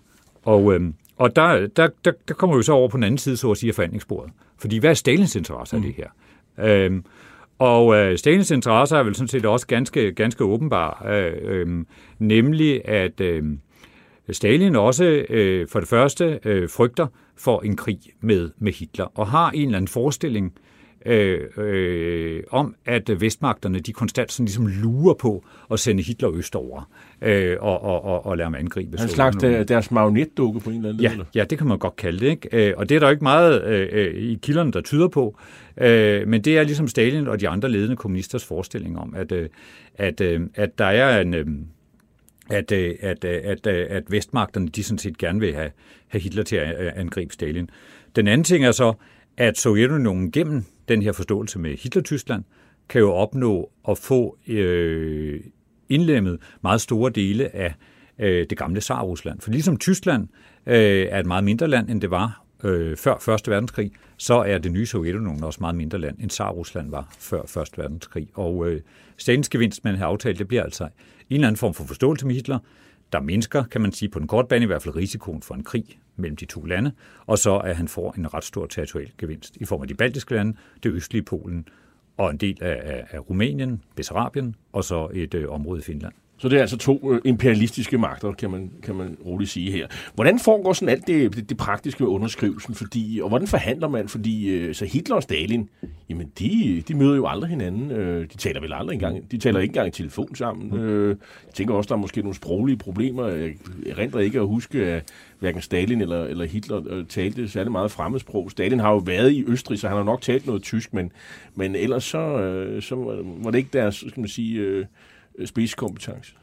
og, 0.43 0.73
øhm, 0.73 0.93
og 1.17 1.35
der, 1.35 1.67
der, 1.67 1.89
der, 2.05 2.11
der 2.27 2.33
kommer 2.33 2.57
vi 2.57 2.63
så 2.63 2.73
over 2.73 2.89
på 2.89 2.97
den 2.97 3.03
anden 3.03 3.17
side, 3.17 3.37
så 3.37 3.51
at 3.51 3.57
sige, 3.57 3.69
af 3.69 3.75
forhandlingsbordet. 3.75 4.33
Fordi 4.57 4.77
hvad 4.77 4.89
er 4.89 4.93
Stalins 4.93 5.35
interesse 5.35 5.77
mm. 5.77 5.83
af 5.83 5.87
det 5.87 5.95
her? 5.95 6.09
Øhm, 6.65 7.05
og 7.59 7.95
øh, 7.95 8.17
Stalins 8.17 8.51
interesse 8.51 8.95
er 8.95 9.03
vel 9.03 9.15
sådan 9.15 9.27
set 9.27 9.45
også 9.45 9.67
ganske, 9.67 10.11
ganske 10.11 10.43
åbenbar, 10.43 11.05
øh, 11.07 11.33
øh, 11.41 11.85
nemlig 12.19 12.87
at 12.87 13.21
øh, 13.21 13.43
Stalin 14.29 14.75
også 14.75 15.05
øh, 15.29 15.67
for 15.67 15.79
det 15.79 15.89
første 15.89 16.39
øh, 16.43 16.69
frygter 16.69 17.07
for 17.37 17.61
en 17.61 17.75
krig 17.75 17.99
med, 18.21 18.49
med 18.57 18.73
Hitler, 18.73 19.05
og 19.19 19.27
har 19.27 19.51
en 19.51 19.65
eller 19.65 19.77
anden 19.77 19.87
forestilling 19.87 20.53
øh, 21.05 21.39
øh, 21.57 22.43
om, 22.49 22.75
at 22.85 23.21
vestmagterne 23.21 23.79
de 23.79 23.93
konstant 23.93 24.31
sådan 24.31 24.45
ligesom 24.45 24.67
lurer 24.67 25.13
på 25.13 25.45
at 25.71 25.79
sende 25.79 26.03
Hitler 26.03 26.31
østover 26.31 26.89
øh, 27.21 27.57
og, 27.59 27.83
og, 27.83 28.03
og, 28.03 28.25
og 28.25 28.37
lade 28.37 28.45
ham 28.45 28.55
angribe. 28.55 28.97
En 29.01 29.09
slags 29.09 29.37
der, 29.37 29.63
deres 29.63 29.91
magnetdukke 29.91 30.59
på 30.59 30.69
en 30.69 30.75
eller 30.75 30.89
anden 30.89 31.03
ja, 31.03 31.15
måde? 31.15 31.27
Ja, 31.35 31.43
det 31.43 31.57
kan 31.57 31.67
man 31.67 31.77
godt 31.77 31.95
kalde 31.95 32.19
det. 32.19 32.29
Ikke? 32.29 32.69
Øh, 32.69 32.73
og 32.77 32.89
det 32.89 32.95
er 32.95 32.99
der 32.99 33.09
ikke 33.09 33.23
meget 33.23 33.63
øh, 33.63 33.89
øh, 33.91 34.13
i 34.15 34.39
kilderne, 34.41 34.71
der 34.71 34.81
tyder 34.81 35.07
på. 35.07 35.37
Øh, 35.77 36.27
men 36.27 36.41
det 36.41 36.57
er 36.57 36.63
ligesom 36.63 36.87
Stalin 36.87 37.27
og 37.27 37.39
de 37.41 37.49
andre 37.49 37.69
ledende 37.69 37.95
kommunisters 37.95 38.45
forestilling 38.45 38.99
om, 38.99 39.13
at, 39.15 39.31
øh, 39.31 39.49
at, 39.95 40.21
øh, 40.21 40.41
at 40.55 40.77
der 40.77 40.85
er 40.85 41.21
en... 41.21 41.33
Øh, 41.33 41.45
at, 42.49 42.71
at, 42.71 43.25
at, 43.25 43.67
at 43.67 44.03
vestmagterne 44.11 44.67
de 44.67 44.83
sådan 44.83 44.97
set 44.97 45.17
gerne 45.17 45.39
vil 45.39 45.53
have, 45.53 45.71
have 46.07 46.21
Hitler 46.21 46.43
til 46.43 46.55
at 46.55 46.75
angribe 46.95 47.33
Stalin. 47.33 47.69
Den 48.15 48.27
anden 48.27 48.43
ting 48.43 48.65
er 48.65 48.71
så, 48.71 48.93
at 49.37 49.57
Sovjetunionen 49.57 50.31
gennem 50.31 50.63
den 50.87 51.01
her 51.01 51.11
forståelse 51.11 51.59
med 51.59 51.77
Hitler-Tyskland 51.77 52.43
kan 52.89 53.01
jo 53.01 53.11
opnå 53.11 53.71
at 53.89 53.97
få 53.97 54.37
øh, 54.47 55.41
indlemmet 55.89 56.39
meget 56.63 56.81
store 56.81 57.11
dele 57.11 57.55
af 57.55 57.73
øh, 58.19 58.45
det 58.49 58.57
gamle 58.57 58.81
Tsar-Rusland. 58.81 59.41
For 59.41 59.51
ligesom 59.51 59.77
Tyskland 59.77 60.27
øh, 60.65 61.07
er 61.09 61.19
et 61.19 61.25
meget 61.25 61.43
mindre 61.43 61.67
land, 61.67 61.89
end 61.89 62.01
det 62.01 62.11
var 62.11 62.43
øh, 62.63 62.97
før 62.97 63.17
Første 63.21 63.51
Verdenskrig, 63.51 63.91
så 64.17 64.33
er 64.33 64.57
det 64.57 64.71
nye 64.71 64.85
Sovjetunionen 64.85 65.43
også 65.43 65.57
meget 65.61 65.75
mindre 65.75 65.97
land, 65.97 66.17
end 66.19 66.29
Tsar-Rusland 66.29 66.89
var 66.89 67.15
før 67.19 67.41
Første 67.47 67.77
Verdenskrig. 67.77 68.27
Og 68.33 68.67
øh, 68.69 68.81
Stalins 69.17 69.49
gevinst 69.49 69.83
med 69.83 69.91
den 69.91 69.99
her 69.99 70.05
aftale, 70.05 70.37
det 70.37 70.47
bliver 70.47 70.63
altså 70.63 70.83
en 70.83 70.89
eller 71.29 71.47
anden 71.47 71.57
form 71.57 71.73
for 71.73 71.83
forståelse 71.83 72.27
med 72.27 72.35
Hitler, 72.35 72.59
der 73.13 73.19
mindsker, 73.19 73.63
kan 73.63 73.81
man 73.81 73.91
sige, 73.91 74.09
på 74.09 74.19
den 74.19 74.27
korte 74.27 74.47
bane 74.47 74.63
i 74.63 74.67
hvert 74.67 74.81
fald 74.81 74.95
risikoen 74.95 75.41
for 75.41 75.55
en 75.55 75.63
krig 75.63 75.99
mellem 76.15 76.35
de 76.35 76.45
to 76.45 76.61
lande, 76.61 76.91
og 77.25 77.37
så 77.37 77.57
at 77.57 77.75
han 77.75 77.87
får 77.87 78.13
en 78.17 78.33
ret 78.33 78.43
stor 78.43 78.65
territorial 78.65 79.11
gevinst 79.17 79.55
i 79.55 79.65
form 79.65 79.81
af 79.81 79.87
de 79.87 79.93
baltiske 79.93 80.35
lande, 80.35 80.57
det 80.83 80.91
østlige 80.91 81.23
Polen 81.23 81.67
og 82.17 82.31
en 82.31 82.37
del 82.37 82.57
af, 82.61 83.05
af 83.11 83.29
Rumænien, 83.29 83.83
Bessarabien 83.95 84.55
og 84.73 84.83
så 84.83 85.09
et 85.13 85.33
øh, 85.33 85.49
område 85.49 85.79
i 85.79 85.83
Finland. 85.83 86.13
Så 86.37 86.49
det 86.49 86.57
er 86.57 86.61
altså 86.61 86.77
to 86.77 87.13
øh, 87.13 87.21
imperialistiske 87.25 87.97
magter, 87.97 88.31
kan 88.31 88.51
man, 88.51 88.71
kan 88.83 88.95
man 88.95 89.17
roligt 89.25 89.49
sige 89.49 89.71
her. 89.71 89.87
Hvordan 90.15 90.39
foregår 90.39 90.73
sådan 90.73 90.89
alt 90.89 91.07
det, 91.07 91.35
det, 91.35 91.49
det 91.49 91.57
praktiske 91.57 92.03
med 92.03 92.11
underskrivelsen? 92.11 92.75
Fordi, 92.75 93.19
og 93.23 93.29
hvordan 93.29 93.47
forhandler 93.47 93.87
man? 93.87 94.07
Fordi 94.07 94.49
øh, 94.49 94.75
så 94.75 94.85
Hitler 94.85 95.15
og 95.15 95.23
Stalin, 95.23 95.69
jamen 96.09 96.31
de, 96.39 96.83
de 96.87 96.93
møder 96.95 97.15
jo 97.15 97.27
aldrig 97.27 97.49
hinanden. 97.49 97.91
Øh, 97.91 98.29
de 98.33 98.37
taler 98.37 98.61
vel 98.61 98.73
aldrig 98.73 98.93
engang. 98.93 99.31
De 99.31 99.37
taler 99.37 99.59
ikke 99.59 99.71
engang 99.71 99.87
i 99.87 99.91
telefon 99.91 100.35
sammen. 100.35 100.69
Mm. 100.69 101.07
jeg 101.07 101.17
tænker 101.53 101.73
også, 101.73 101.87
der 101.87 101.95
er 101.95 101.99
måske 101.99 102.21
nogle 102.21 102.35
sproglige 102.35 102.77
problemer. 102.77 103.27
Jeg 103.27 103.53
erindrer 103.87 104.21
ikke 104.21 104.39
at 104.39 104.47
huske, 104.47 104.85
at 104.85 105.03
hverken 105.39 105.61
Stalin 105.61 106.01
eller, 106.01 106.23
eller 106.23 106.45
Hitler 106.45 107.03
talte 107.09 107.49
særlig 107.49 107.71
meget 107.71 107.91
fremmedsprog. 107.91 108.51
Stalin 108.51 108.79
har 108.79 108.91
jo 108.91 108.97
været 108.97 109.31
i 109.31 109.43
Østrig, 109.47 109.79
så 109.79 109.87
han 109.87 109.97
har 109.97 110.03
nok 110.03 110.21
talt 110.21 110.47
noget 110.47 110.63
tysk, 110.63 110.93
men, 110.93 111.11
men 111.55 111.75
ellers 111.75 112.03
så, 112.03 112.77
så 112.81 112.95
var 113.43 113.51
det 113.51 113.57
ikke 113.57 113.69
deres, 113.73 113.95
skal 113.95 114.19
man 114.19 114.29
sige 114.29 114.85
spidskompetence. 115.45 116.33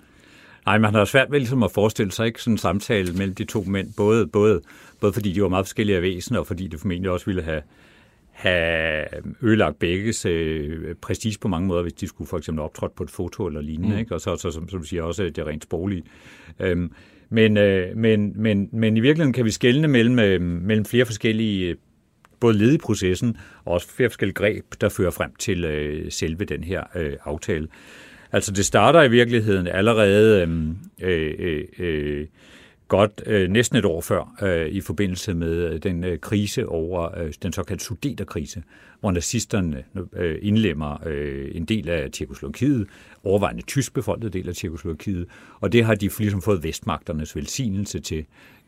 Nej, 0.67 0.79
man 0.79 0.95
har 0.95 1.05
svært 1.05 1.31
ved 1.31 1.39
ligesom 1.39 1.63
at 1.63 1.71
forestille 1.71 2.13
sig 2.13 2.27
ikke 2.27 2.43
sådan 2.43 2.55
en 2.55 2.59
samtale 2.59 3.13
mellem 3.13 3.35
de 3.35 3.45
to 3.45 3.63
mænd, 3.63 3.93
både, 3.97 4.27
både, 4.27 4.61
både 5.01 5.13
fordi 5.13 5.33
de 5.33 5.43
var 5.43 5.49
meget 5.49 5.67
forskellige 5.67 6.03
væsener, 6.03 6.39
og 6.41 6.47
fordi 6.47 6.67
det 6.67 6.81
formentlig 6.81 7.11
også 7.11 7.27
ville 7.27 7.43
have, 7.43 7.63
have 8.31 9.07
ødelagt 9.43 9.79
begges 9.79 10.27
øh, 10.27 10.95
prestige 10.95 11.39
på 11.41 11.49
mange 11.49 11.69
måder, 11.69 11.83
hvis 11.83 11.93
de 11.93 12.07
skulle 12.07 12.29
for 12.29 12.39
eksempel 12.39 12.63
optrådt 12.63 12.95
på 12.95 13.03
et 13.03 13.11
foto 13.11 13.47
eller 13.47 13.61
lignende, 13.61 13.95
mm. 13.95 13.99
ikke? 13.99 14.15
og 14.15 14.21
så, 14.21 14.37
så 14.37 14.51
som, 14.51 14.69
som 14.69 14.81
du 14.81 14.87
siger, 14.87 15.03
også 15.03 15.25
det 15.25 15.47
rent 15.47 15.63
sproglige. 15.63 16.03
Øhm, 16.61 16.93
men, 17.31 17.57
øh, 17.57 17.97
men, 17.97 18.33
men, 18.37 18.69
men 18.73 18.97
i 18.97 19.01
virkeligheden 19.01 19.33
kan 19.33 19.45
vi 19.45 19.51
skelne 19.51 19.89
mellem, 19.89 20.19
øh, 20.19 20.41
mellem 20.41 20.85
flere 20.85 21.05
forskellige 21.05 21.77
både 22.41 22.59
led 22.59 22.75
i 22.75 22.79
processen, 22.79 23.37
og 23.65 23.73
også 23.73 23.89
flere 23.89 24.11
forskellige 24.11 24.35
greb, 24.35 24.65
der 24.81 24.89
fører 24.89 25.11
frem 25.11 25.35
til 25.39 25.65
øh, 25.65 26.11
selve 26.11 26.45
den 26.45 26.65
her 26.65 26.83
øh, 26.95 27.13
aftale. 27.25 27.69
Altså 28.33 28.53
det 28.53 28.67
starter 28.67 29.03
i 29.03 29.11
virkeligheden 29.11 29.67
allerede 29.67 30.43
øhm, 30.43 30.77
øh, 31.01 31.35
øh, 31.39 31.65
øh, 31.79 32.27
godt 32.89 33.23
øh, 33.27 33.51
næsten 33.51 33.79
et 33.79 33.85
år 33.85 34.01
før 34.01 34.35
øh, 34.43 34.69
i 34.69 34.81
forbindelse 34.81 35.35
med 35.35 35.73
øh, 35.73 35.83
den 35.83 36.05
øh, 36.05 36.19
krise 36.19 36.69
over 36.69 37.19
øh, 37.19 37.33
den 37.43 37.53
såkaldte 37.53 37.85
sudeterkrise, 37.85 38.63
hvor 39.01 39.11
nazisterne 39.11 39.85
øh, 40.17 40.39
indlemmer 40.43 41.07
øh, 41.07 41.51
en 41.55 41.65
del 41.65 41.89
af 41.89 42.11
Tjekoslovakiet, 42.11 42.89
overvejende 43.25 43.63
tysk 43.63 43.95
befolket 43.95 44.33
del 44.33 44.49
af 44.49 44.55
Tjekoslovakiet, 44.55 45.27
og 45.61 45.73
det 45.73 45.85
har 45.85 45.95
de 45.95 46.11
ligesom 46.19 46.43
fået 46.43 46.65
vestmagternes 46.65 47.37
velsignelse 47.37 48.01
til 48.01 48.25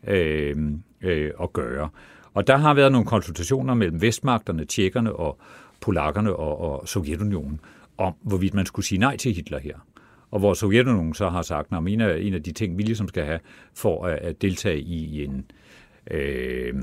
øh, 0.07 0.55
øh, 1.01 1.31
at 1.41 1.53
gøre. 1.53 1.89
Og 2.33 2.47
der 2.47 2.57
har 2.57 2.73
været 2.73 2.91
nogle 2.91 3.07
konsultationer 3.07 3.73
mellem 3.73 4.01
vestmagterne, 4.01 4.65
tjekkerne 4.65 5.13
og 5.13 5.39
polakkerne 5.81 6.35
og, 6.35 6.61
og 6.61 6.87
Sovjetunionen 6.87 7.59
om, 7.97 8.13
hvorvidt 8.21 8.53
man 8.53 8.65
skulle 8.65 8.85
sige 8.85 8.99
nej 8.99 9.17
til 9.17 9.33
Hitler 9.33 9.59
her. 9.59 9.75
Og 10.31 10.39
hvor 10.39 10.53
Sovjetunionen 10.53 11.13
så 11.13 11.29
har 11.29 11.41
sagt, 11.41 11.67
at 11.73 11.83
en 11.87 12.01
af, 12.01 12.19
en 12.19 12.33
af 12.33 12.43
de 12.43 12.51
ting, 12.51 12.77
vi 12.77 12.83
ligesom 12.83 13.07
skal 13.07 13.25
have 13.25 13.39
for 13.73 14.05
at, 14.05 14.19
at 14.19 14.41
deltage 14.41 14.79
i 14.79 15.23
en 15.23 15.45
øh, 16.11 16.73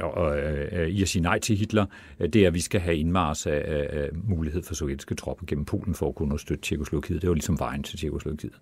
og, 0.00 0.38
øh, 0.38 0.88
i 0.88 1.02
at 1.02 1.08
sige 1.08 1.22
nej 1.22 1.38
til 1.38 1.56
Hitler, 1.56 1.86
øh, 2.20 2.28
det 2.28 2.42
er, 2.42 2.46
at 2.46 2.54
vi 2.54 2.60
skal 2.60 2.80
have 2.80 2.96
indmars 2.96 3.46
af, 3.46 3.64
af, 3.66 3.88
af 3.90 4.08
mulighed 4.12 4.62
for 4.62 4.74
sovjetiske 4.74 5.14
tropper 5.14 5.46
gennem 5.46 5.64
Polen 5.64 5.94
for 5.94 6.08
at 6.08 6.14
kunne 6.14 6.26
understøtte 6.26 6.62
Tjekoslovakiet. 6.62 7.22
Det 7.22 7.28
var 7.28 7.34
ligesom 7.34 7.58
vejen 7.58 7.82
til 7.82 7.98
Tjekoslovakiet. 7.98 8.60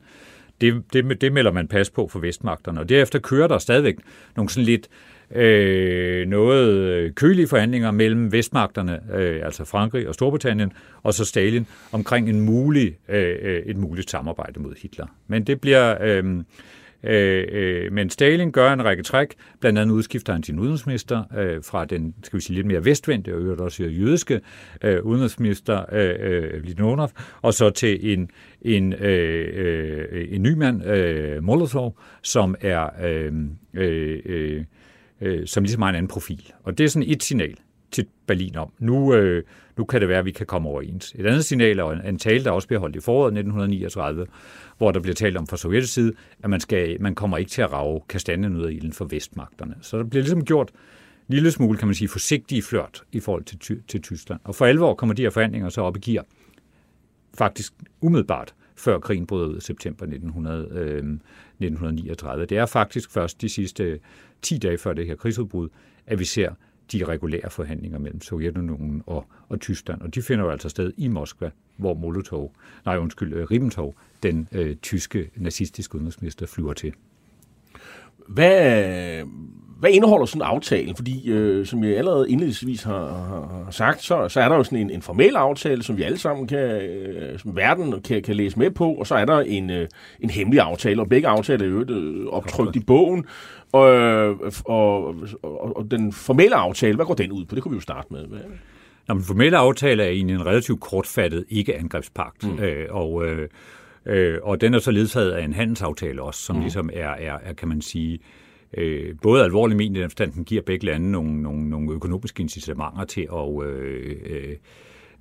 Det, 0.60 0.82
det, 0.92 1.20
det 1.20 1.32
melder 1.32 1.52
man 1.52 1.68
pas 1.68 1.90
på 1.90 2.08
for 2.08 2.18
vestmagterne, 2.18 2.80
og 2.80 2.88
derefter 2.88 3.18
kører 3.18 3.48
der 3.48 3.58
stadigvæk 3.58 3.96
nogle 4.36 4.48
sådan 4.48 4.64
lidt 4.64 4.88
øh, 5.34 6.26
noget 6.26 6.68
øh, 6.68 7.12
kølige 7.12 7.48
forhandlinger 7.48 7.90
mellem 7.90 8.32
vestmagterne, 8.32 9.00
øh, 9.14 9.40
altså 9.44 9.64
Frankrig 9.64 10.08
og 10.08 10.14
Storbritannien, 10.14 10.72
og 11.02 11.14
så 11.14 11.24
Stalin 11.24 11.66
omkring 11.92 12.28
en 12.28 12.40
mulig, 12.40 12.96
øh, 13.08 13.36
øh, 13.42 13.62
et 13.66 13.76
muligt 13.76 14.10
samarbejde 14.10 14.60
mod 14.60 14.74
Hitler. 14.82 15.06
Men 15.26 15.44
det 15.44 15.60
bliver... 15.60 15.96
Øh, 16.00 16.24
Øh, 17.02 17.44
øh, 17.52 17.92
men 17.92 18.10
Stalin 18.10 18.52
gør 18.52 18.72
en 18.72 18.84
række 18.84 19.02
træk. 19.02 19.34
Blandt 19.60 19.78
andet 19.78 19.94
udskifter 19.94 20.32
han 20.32 20.42
sin 20.42 20.58
udenrigsminister 20.58 21.24
øh, 21.38 21.62
fra 21.64 21.84
den, 21.84 22.14
skal 22.22 22.36
vi 22.36 22.42
sige, 22.42 22.56
lidt 22.56 22.66
mere 22.66 22.84
vestvendte 22.84 23.34
og 23.34 23.40
øvrigt 23.40 23.60
også 23.60 23.84
jødiske 23.84 24.40
øh, 24.84 25.02
udenrigsminister 25.02 25.84
øh, 25.92 26.14
øh 26.20 26.64
Lidonov, 26.64 27.10
og 27.42 27.54
så 27.54 27.70
til 27.70 28.12
en, 28.12 28.30
en, 28.62 28.92
øh, 28.92 29.48
øh, 29.54 30.28
en 30.30 30.42
ny 30.42 30.52
mand, 30.52 30.86
øh, 30.86 31.42
Molotov, 31.42 31.98
som 32.22 32.54
er 32.60 32.88
øh, 33.04 33.32
øh, 33.74 34.64
øh, 35.20 35.46
som 35.46 35.62
ligesom 35.62 35.82
har 35.82 35.88
en 35.88 35.94
anden 35.94 36.08
profil. 36.08 36.52
Og 36.62 36.78
det 36.78 36.84
er 36.84 36.88
sådan 36.88 37.08
et 37.08 37.22
signal 37.22 37.56
til 37.90 38.06
Berlin 38.26 38.56
om, 38.56 38.72
nu, 38.78 39.14
øh, 39.14 39.42
nu 39.76 39.84
kan 39.84 40.00
det 40.00 40.08
være, 40.08 40.18
at 40.18 40.24
vi 40.24 40.30
kan 40.30 40.46
komme 40.46 40.68
overens. 40.68 41.14
Et 41.18 41.26
andet 41.26 41.44
signal 41.44 41.78
er 41.78 41.90
en, 41.90 42.06
en 42.06 42.18
tale, 42.18 42.44
der 42.44 42.50
også 42.50 42.68
bliver 42.68 42.80
holdt 42.80 42.96
i 42.96 43.00
foråret 43.00 43.28
1939, 43.28 44.26
hvor 44.78 44.92
der 44.92 45.00
bliver 45.00 45.14
talt 45.14 45.36
om 45.36 45.46
fra 45.46 45.56
sovjetisk 45.56 45.92
side, 45.94 46.12
at 46.42 46.50
man, 46.50 46.60
skal, 46.60 47.02
man 47.02 47.14
kommer 47.14 47.36
ikke 47.36 47.50
til 47.50 47.62
at 47.62 47.72
rave 47.72 48.00
kastanjen 48.08 48.56
ud 48.56 48.64
af 48.64 48.72
ilden 48.72 48.92
for 48.92 49.04
vestmagterne. 49.04 49.74
Så 49.80 49.98
der 49.98 50.04
bliver 50.04 50.22
ligesom 50.22 50.44
gjort 50.44 50.70
en 51.28 51.34
lille 51.34 51.50
smule, 51.50 51.78
kan 51.78 51.88
man 51.88 51.94
sige, 51.94 52.08
forsigtige 52.08 52.62
flørt 52.62 53.02
i 53.12 53.20
forhold 53.20 53.44
til, 53.44 53.58
ty- 53.58 53.80
til 53.88 54.02
Tyskland. 54.02 54.40
Og 54.44 54.54
for 54.54 54.66
alvor 54.66 54.94
kommer 54.94 55.14
de 55.14 55.22
her 55.22 55.30
forhandlinger 55.30 55.68
så 55.68 55.80
op 55.80 55.96
i 55.96 56.00
gear, 56.00 56.24
faktisk 57.38 57.72
umiddelbart 58.00 58.54
før 58.76 58.98
krigen 58.98 59.26
brød 59.26 59.50
ud 59.50 59.58
i 59.58 59.60
september 59.60 60.04
1900, 60.04 60.68
øh, 60.72 61.04
1939. 61.60 62.46
Det 62.46 62.58
er 62.58 62.66
faktisk 62.66 63.10
først 63.10 63.40
de 63.40 63.48
sidste 63.48 64.00
10 64.42 64.58
dage 64.58 64.78
før 64.78 64.92
det 64.92 65.06
her 65.06 65.16
krigsudbrud, 65.16 65.68
at 66.06 66.18
vi 66.18 66.24
ser 66.24 66.50
de 66.92 67.04
regulære 67.04 67.50
forhandlinger 67.50 67.98
mellem 67.98 68.20
Sovjetunionen 68.20 69.02
og, 69.06 69.26
og 69.48 69.60
Tyskland. 69.60 70.00
Og 70.00 70.14
de 70.14 70.22
finder 70.22 70.44
jo 70.44 70.50
altså 70.50 70.68
sted 70.68 70.92
i 70.96 71.08
Moskva, 71.08 71.50
hvor 71.76 71.94
Molotov, 71.94 72.52
nej 72.84 72.96
undskyld, 72.96 73.32
øh, 73.32 73.44
Ribbentrop, 73.50 73.94
den 74.22 74.48
øh, 74.52 74.76
tyske 74.76 75.30
nazistiske 75.36 75.94
udenrigsminister, 75.94 76.46
flyver 76.46 76.72
til. 76.72 76.92
Hvad, 78.28 79.24
hvad 79.78 79.90
indeholder 79.90 80.26
sådan 80.26 80.42
en 80.42 80.46
aftale? 80.46 80.94
Fordi, 80.96 81.30
øh, 81.30 81.66
som 81.66 81.84
jeg 81.84 81.96
allerede 81.96 82.30
indledningsvis 82.30 82.82
har, 82.82 83.06
har, 83.08 83.62
har 83.64 83.70
sagt, 83.70 84.02
så, 84.02 84.28
så 84.28 84.40
er 84.40 84.48
der 84.48 84.56
jo 84.56 84.64
sådan 84.64 84.78
en, 84.78 84.90
en 84.90 85.02
formel 85.02 85.36
aftale, 85.36 85.82
som 85.82 85.96
vi 85.96 86.02
alle 86.02 86.18
sammen 86.18 86.46
kan, 86.46 86.58
øh, 86.58 87.38
som 87.38 87.56
verden 87.56 88.02
kan, 88.02 88.22
kan 88.22 88.34
læse 88.34 88.58
med 88.58 88.70
på, 88.70 88.92
og 88.92 89.06
så 89.06 89.14
er 89.14 89.24
der 89.24 89.40
en, 89.40 89.70
øh, 89.70 89.88
en 90.20 90.30
hemmelig 90.30 90.60
aftale, 90.60 91.00
og 91.00 91.08
begge 91.08 91.28
aftaler 91.28 91.64
er 91.64 91.70
jo 91.70 91.84
øh, 91.88 92.26
optrykt 92.26 92.76
i 92.76 92.80
bogen. 92.80 93.24
Og, 93.72 93.86
og, 94.64 95.14
og, 95.42 95.76
og 95.76 95.90
den 95.90 96.12
formelle 96.12 96.56
aftale, 96.56 96.96
hvad 96.96 97.06
går 97.06 97.14
den 97.14 97.32
ud 97.32 97.44
på? 97.44 97.54
Det 97.54 97.62
kunne 97.62 97.72
vi 97.72 97.76
jo 97.76 97.80
starte 97.80 98.08
med. 98.10 98.26
Hvad? 98.26 98.38
Nå, 99.08 99.14
den 99.14 99.22
formelle 99.22 99.56
aftale 99.58 100.02
er 100.02 100.08
egentlig 100.08 100.34
en 100.34 100.46
relativt 100.46 100.80
kortfattet 100.80 101.44
ikke-angrebspagt, 101.48 102.44
mm. 102.44 102.58
øh, 102.58 102.86
og, 102.90 103.26
øh, 103.26 103.48
øh, 104.06 104.38
og 104.42 104.60
den 104.60 104.74
er 104.74 104.78
så 104.78 104.90
ledsaget 104.90 105.30
af 105.30 105.44
en 105.44 105.52
handelsaftale 105.52 106.22
også, 106.22 106.40
som 106.40 106.56
mm. 106.56 106.62
ligesom 106.62 106.90
er, 106.92 107.08
er, 107.08 107.38
er, 107.44 107.52
kan 107.52 107.68
man 107.68 107.80
sige, 107.80 108.18
øh, 108.76 109.14
både 109.22 109.44
alvorligt 109.44 109.76
ment 109.76 109.96
i 109.96 110.00
den 110.00 110.10
forstand, 110.10 110.32
den 110.32 110.44
giver 110.44 110.62
begge 110.62 110.86
lande 110.86 111.10
nogle, 111.10 111.42
nogle, 111.42 111.70
nogle 111.70 111.92
økonomiske 111.92 112.40
incitamenter 112.40 113.04
til 113.04 113.28
at... 113.32 113.66
Øh, 113.66 114.16
øh, 114.26 114.56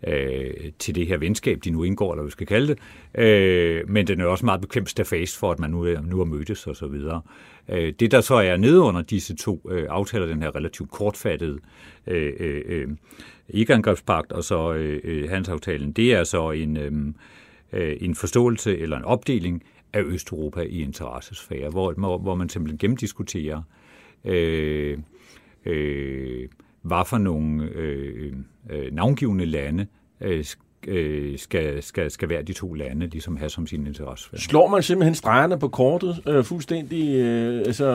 øh, 0.07 0.71
til 0.79 0.95
det 0.95 1.07
her 1.07 1.17
venskab, 1.17 1.59
de 1.63 1.69
nu 1.69 1.83
indgår, 1.83 2.11
eller 2.13 2.21
hvad 2.21 2.27
vi 2.27 2.31
skal 2.31 2.47
kalde 2.47 2.67
det. 2.67 2.79
Øh, 3.21 3.89
men 3.89 4.07
den 4.07 4.21
er 4.21 4.25
også 4.25 4.45
meget 4.45 4.61
bekvemt 4.61 4.89
stafage 4.89 5.27
for, 5.39 5.51
at 5.51 5.59
man 5.59 5.69
nu, 5.69 6.01
nu 6.01 6.17
har 6.17 6.23
mødtes 6.23 6.67
og 6.67 6.75
så 6.75 6.87
videre. 6.87 7.21
Øh, 7.69 7.93
det, 7.99 8.11
der 8.11 8.21
så 8.21 8.35
er 8.35 8.57
nede 8.57 8.79
under 8.79 9.01
disse 9.01 9.35
to 9.35 9.61
øh, 9.69 9.85
aftaler, 9.89 10.25
den 10.25 10.41
her 10.41 10.55
relativt 10.55 10.91
kortfattede 10.91 11.59
øh, 12.07 12.33
øh, 12.39 12.61
øh 12.65 12.87
ikke-angrebspagt 13.49 14.31
og 14.31 14.43
så 14.43 14.73
øh, 14.73 15.01
øh, 15.03 15.29
handelsaftalen, 15.29 15.91
det 15.91 16.13
er 16.13 16.23
så 16.23 16.51
en, 16.51 16.77
øh, 16.77 16.91
øh 17.73 17.97
en 18.01 18.15
forståelse 18.15 18.77
eller 18.77 18.97
en 18.97 19.03
opdeling 19.03 19.63
af 19.97 20.03
Østeuropa 20.03 20.61
i 20.61 20.81
interessesfære, 20.81 21.69
hvor, 21.69 22.17
hvor 22.17 22.35
man 22.35 22.49
simpelthen 22.49 22.77
gennemdiskuterer, 22.77 23.61
øh, 24.25 24.97
øh, 25.65 26.47
hvad 26.81 27.05
for 27.05 27.17
nogle 27.17 27.63
øh, 27.63 28.33
øh, 28.69 28.93
navngivende 28.93 29.45
lande 29.45 29.87
øh, 30.21 30.45
øh, 30.87 31.37
skal, 31.37 31.83
skal, 31.83 32.11
skal 32.11 32.29
være 32.29 32.41
de 32.41 32.53
to 32.53 32.73
lande, 32.73 33.07
ligesom 33.07 33.37
have 33.37 33.49
som 33.49 33.67
sin 33.67 33.87
interesse. 33.87 34.29
Slår 34.35 34.67
man 34.67 34.83
simpelthen 34.83 35.15
stregerne 35.15 35.59
på 35.59 35.67
kortet 35.67 36.21
øh, 36.27 36.43
fuldstændig? 36.43 37.15
Øh, 37.15 37.59
altså, 37.59 37.85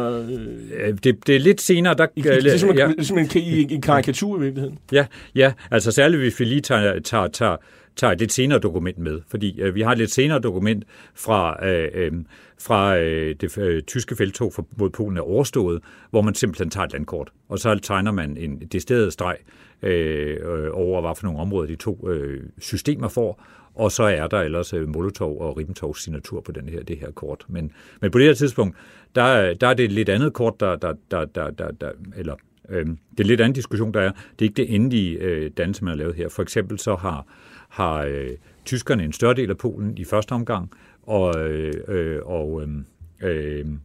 øh... 0.71 0.99
det, 1.05 1.27
det 1.27 1.37
er 1.37 1.41
lidt 1.41 1.61
senere. 1.61 1.95
Der, 1.95 2.07
I, 2.17 2.23
det 2.23 2.55
er 2.55 2.59
som, 2.59 2.77
ja. 2.77 2.87
ligesom 2.87 3.19
en, 3.19 3.29
en, 3.37 3.71
en 3.71 3.81
karikatur 3.81 4.39
i 4.39 4.41
virkeligheden. 4.41 4.79
Ja, 4.93 5.07
ja, 5.35 5.53
altså 5.71 5.93
særligt 5.93 6.23
hvis 6.23 6.41
vi 6.41 6.45
lige 6.45 6.61
tager, 6.61 7.01
tager, 7.01 7.29
tager 7.29 7.57
tager 7.97 8.13
et 8.13 8.19
lidt 8.19 8.33
senere 8.33 8.59
dokument 8.59 8.99
med, 8.99 9.21
fordi 9.29 9.61
øh, 9.61 9.75
vi 9.75 9.81
har 9.81 9.93
et 9.93 9.99
lidt 9.99 10.11
senere 10.11 10.39
dokument 10.39 10.85
fra, 11.15 11.67
øh, 11.67 11.89
øh, 11.95 12.13
fra 12.61 12.97
øh, 12.97 13.35
det 13.41 13.59
øh, 13.59 13.83
tyske 13.83 14.17
feltog 14.17 14.53
for, 14.53 14.67
mod 14.77 14.91
Polen 14.91 15.17
er 15.17 15.23
overstået, 15.23 15.83
hvor 16.11 16.23
man 16.23 16.35
simpelthen 16.35 16.71
tager 16.71 16.85
et 16.85 16.93
landkort, 16.93 17.33
og 17.49 17.59
så 17.59 17.79
tegner 17.83 18.13
man 18.13 18.37
en 18.37 18.59
decideret 18.73 19.13
streg 19.13 19.37
øh, 19.83 20.37
øh 20.43 20.69
over, 20.73 21.01
hvad 21.01 21.11
for 21.17 21.27
nogle 21.27 21.41
områder 21.41 21.67
de 21.67 21.77
to 21.77 22.09
øh, 22.09 22.43
systemer 22.59 23.09
får, 23.09 23.43
og 23.75 23.93
så 23.93 24.03
er 24.03 24.27
der 24.27 24.41
ellers 24.41 24.73
øh, 24.73 24.89
Molotov 24.89 25.41
og 25.41 25.57
Ribbentovs 25.57 26.03
signatur 26.03 26.41
på 26.41 26.53
den 26.53 26.69
her, 26.69 26.83
det 26.83 26.99
her 26.99 27.11
kort. 27.11 27.45
Men, 27.49 27.73
men 28.01 28.11
på 28.11 28.19
det 28.19 28.27
her 28.27 28.35
tidspunkt, 28.35 28.77
der, 29.15 29.55
der 29.55 29.67
er 29.67 29.75
det 29.75 29.85
et 29.85 29.93
lidt 29.93 30.09
andet 30.09 30.33
kort, 30.33 30.61
der, 30.61 30.77
der, 30.77 30.95
der, 31.11 31.25
der, 31.25 31.51
der, 31.51 31.71
der 31.71 31.91
eller 32.17 32.37
øh, 32.69 32.87
det 32.87 33.21
er 33.21 33.25
lidt 33.25 33.41
anden 33.41 33.55
diskussion, 33.55 33.95
der 33.95 34.01
er. 34.01 34.13
Det 34.13 34.45
er 34.45 34.49
ikke 34.49 34.63
det 34.63 34.75
endelige 34.75 35.19
øh, 35.19 35.51
dannelse, 35.57 35.85
man 35.85 35.91
har 35.91 35.99
lavet 35.99 36.15
her. 36.15 36.29
For 36.29 36.43
eksempel 36.43 36.79
så 36.79 36.95
har 36.95 37.27
har 37.73 38.03
øh, 38.03 38.31
tyskerne 38.65 39.05
en 39.05 39.13
større 39.13 39.35
del 39.35 39.51
af 39.51 39.59
Polen 39.59 39.99
i 39.99 40.05
første 40.05 40.33
omgang, 40.33 40.71
og, 41.03 41.51
øh, 41.51 41.73
øh 41.89 42.21
og 42.25 42.63
øhm, 42.63 42.87
øhm, 43.23 43.81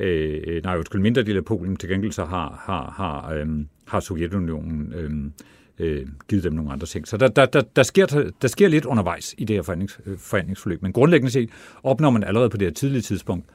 øh, 0.00 0.42
øh, 0.46 0.62
nej, 0.62 0.76
undskyld, 0.76 1.00
mindre 1.00 1.22
del 1.22 1.36
af 1.36 1.44
Polen. 1.44 1.76
Til 1.76 1.88
gengæld 1.88 2.12
så 2.12 2.24
har, 2.24 2.62
har, 2.66 2.90
har, 2.90 3.34
øh, 3.34 3.46
har 3.86 4.00
Sovjetunionen 4.00 4.92
øh, 4.92 5.86
øh, 5.86 6.06
givet 6.28 6.44
dem 6.44 6.52
nogle 6.52 6.72
andre 6.72 6.86
ting. 6.86 7.08
Så 7.08 7.16
der, 7.16 7.28
der, 7.28 7.46
der, 7.46 7.62
der, 7.76 7.82
sker, 7.82 8.30
der 8.42 8.48
sker 8.48 8.68
lidt 8.68 8.84
undervejs 8.84 9.34
i 9.38 9.44
det 9.44 9.56
her 9.56 9.62
forhandlings, 9.62 10.00
øh, 10.06 10.18
forhandlingsforløb, 10.18 10.82
men 10.82 10.92
grundlæggende 10.92 11.32
set 11.32 11.50
opnår 11.82 12.10
man 12.10 12.24
allerede 12.24 12.50
på 12.50 12.56
det 12.56 12.66
her 12.66 12.72
tidlige 12.72 13.02
tidspunkt 13.02 13.46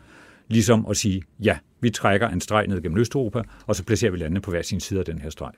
ligesom 0.47 0.85
at 0.89 0.97
sige, 0.97 1.21
ja, 1.43 1.57
vi 1.81 1.89
trækker 1.89 2.29
en 2.29 2.41
streg 2.41 2.67
ned 2.67 2.81
gennem 2.81 2.97
Østeuropa, 2.97 3.41
og 3.67 3.75
så 3.75 3.83
placerer 3.83 4.11
vi 4.11 4.17
landene 4.17 4.41
på 4.41 4.51
hver 4.51 4.61
sin 4.61 4.79
side 4.79 4.99
af 4.99 5.05
den 5.05 5.19
her 5.19 5.29
streg. 5.29 5.51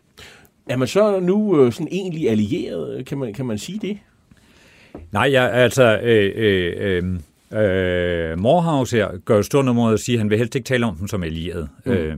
Er 0.70 0.78
man 0.78 0.88
så 0.88 1.20
nu 1.20 1.62
øh, 1.62 1.72
sådan 1.72 1.88
egentlig 1.92 2.30
allieret? 2.30 3.06
Kan 3.06 3.18
man, 3.18 3.34
kan 3.34 3.46
man 3.46 3.58
sige 3.58 3.80
det? 3.80 3.98
Nej, 5.12 5.30
ja, 5.32 5.48
altså... 5.48 6.00
Øh, 6.04 6.32
øh, 6.36 6.74
øh, 6.78 7.04
øh, 7.54 8.40
Morehouse 8.40 8.98
her 8.98 9.08
gør 9.26 9.36
jo 9.36 9.44
stort 9.44 9.66
nummer 9.66 9.90
at 9.90 10.00
sige, 10.00 10.16
at 10.16 10.20
han 10.20 10.30
vil 10.30 10.38
helst 10.38 10.56
ikke 10.56 10.66
tale 10.66 10.86
om 10.86 10.96
dem 10.96 11.08
som 11.08 11.24
allieret. 11.24 11.70
Mm. 11.86 11.92
Øh, 11.92 12.18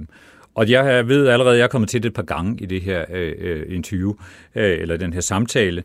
og 0.56 0.70
jeg 0.70 1.08
ved 1.08 1.28
allerede, 1.28 1.54
at 1.54 1.60
jeg 1.60 1.64
er 1.64 1.68
kommet 1.68 1.90
til 1.90 2.04
det 2.04 2.10
et 2.10 2.14
par 2.14 2.24
gange 2.24 2.64
i 2.64 2.66
det 2.66 2.82
her 2.82 3.06
øh, 3.14 3.34
øh, 3.40 3.76
interview, 3.76 4.14
øh, 4.56 4.82
eller 4.82 4.98
den 4.98 5.14
her 5.14 5.22
samtale. 5.22 5.84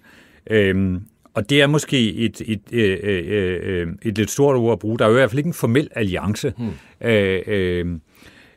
Øh, 0.51 1.01
og 1.35 1.51
det 1.51 1.63
er 1.63 1.67
måske 1.67 2.15
et, 2.15 2.43
et, 2.47 2.61
øh, 2.73 2.99
øh, 3.03 3.61
øh, 3.63 3.89
et 4.03 4.19
lidt 4.19 4.31
stort 4.31 4.57
ord 4.57 4.73
at 4.73 4.79
bruge. 4.79 4.99
Der 4.99 5.05
er 5.05 5.09
jo 5.09 5.15
i 5.15 5.19
hvert 5.19 5.31
fald 5.31 5.39
ikke 5.39 5.49
en 5.49 5.55
formel 5.55 5.89
alliance. 5.95 6.53
Mm. 6.59 7.09
Øh, 7.09 7.43
øh, 7.47 7.87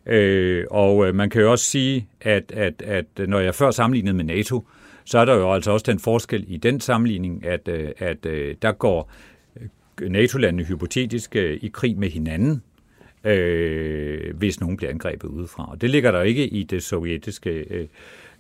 Øh, 0.06 0.66
og 0.72 1.08
øh, 1.08 1.16
man 1.16 1.30
kan 1.30 1.42
jo 1.42 1.52
også 1.52 1.66
sige, 1.66 2.08
at, 2.22 2.52
at, 2.52 2.82
at 2.82 3.06
når 3.28 3.40
jeg 3.40 3.56
før 3.56 3.72
sammenlignede 3.72 4.14
med 4.14 4.24
NATO, 4.24 4.68
så 5.06 5.20
er 5.20 5.26
der 5.26 5.36
jo 5.36 5.54
altså 5.54 5.72
også 5.72 5.84
den 5.92 6.00
forskel 6.00 6.46
i 6.48 6.58
den 6.58 6.80
sammenligning, 6.80 7.46
at, 7.46 7.68
øh, 7.68 7.92
at 7.98 8.26
øh, 8.26 8.56
der 8.62 8.72
går 8.72 9.12
NATO-landene 10.02 10.64
hypotetisk 10.64 11.36
i 11.36 11.70
krig 11.74 11.98
med 11.98 12.10
hinanden, 12.10 12.64
øh, 13.24 14.36
hvis 14.38 14.60
nogen 14.60 14.78
bliver 14.78 14.90
angrebet 14.90 15.28
udefra. 15.28 15.72
Og 15.72 15.82
det 15.82 15.90
ligger 15.90 16.12
der 16.12 16.22
ikke 16.22 16.48
i 16.48 16.64
det 16.64 16.84
sovjetiske 16.84 17.50
øh, 17.50 17.88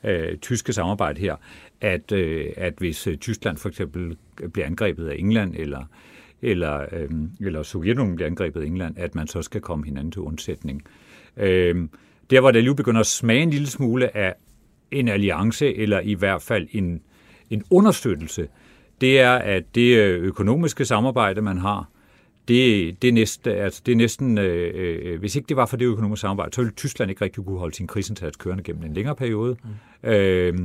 øh, 0.03 0.37
tyske 0.37 0.73
samarbejde 0.73 1.21
her, 1.21 1.35
at, 1.81 2.11
øh, 2.11 2.45
at 2.57 2.73
hvis 2.77 3.07
Tyskland 3.21 3.57
for 3.57 3.69
eksempel 3.69 4.17
bliver 4.53 4.65
angrebet 4.65 5.07
af 5.07 5.15
England, 5.15 5.55
eller, 5.55 5.83
eller, 6.41 6.85
øh, 6.91 7.09
eller 7.41 7.63
Sovjetunionen 7.63 8.15
bliver 8.15 8.29
angrebet 8.29 8.61
af 8.61 8.65
England, 8.65 8.97
at 8.97 9.15
man 9.15 9.27
så 9.27 9.41
skal 9.41 9.61
komme 9.61 9.85
hinanden 9.85 10.11
til 10.11 10.21
undsætning. 10.21 10.81
Øh, 10.85 11.04
Øh, 11.37 11.87
der, 12.29 12.39
hvor 12.39 12.51
det 12.51 12.63
lige 12.63 12.75
begynder 12.75 12.99
at 12.99 13.07
smage 13.07 13.41
en 13.41 13.49
lille 13.49 13.67
smule 13.67 14.17
af 14.17 14.33
en 14.91 15.07
alliance, 15.07 15.75
eller 15.75 15.99
i 15.99 16.13
hvert 16.13 16.41
fald 16.41 16.67
en, 16.71 17.01
en 17.49 17.63
understøttelse, 17.69 18.47
det 19.01 19.19
er, 19.19 19.33
at 19.33 19.63
det 19.75 19.97
øh, 19.97 20.23
økonomiske 20.23 20.85
samarbejde, 20.85 21.41
man 21.41 21.57
har, 21.57 21.89
det, 22.47 23.01
det, 23.01 23.07
er, 23.07 23.11
næsten, 23.11 23.51
altså 23.51 23.81
det 23.85 23.91
er 23.91 23.95
næsten, 23.95 24.37
øh, 24.37 24.71
øh, 24.75 25.19
hvis 25.19 25.35
ikke 25.35 25.49
det 25.49 25.57
var 25.57 25.65
for 25.65 25.77
det 25.77 25.85
økonomiske 25.85 26.21
samarbejde, 26.21 26.55
så 26.55 26.61
ville 26.61 26.73
Tyskland 26.73 27.11
ikke 27.11 27.25
rigtig 27.25 27.45
kunne 27.45 27.59
holde 27.59 27.75
sin 27.75 27.87
krisindsats 27.87 28.37
kørende 28.37 28.63
gennem 28.63 28.83
en 28.83 28.93
længere 28.93 29.15
periode. 29.15 29.57
Mm. 30.03 30.09
Øh, 30.09 30.59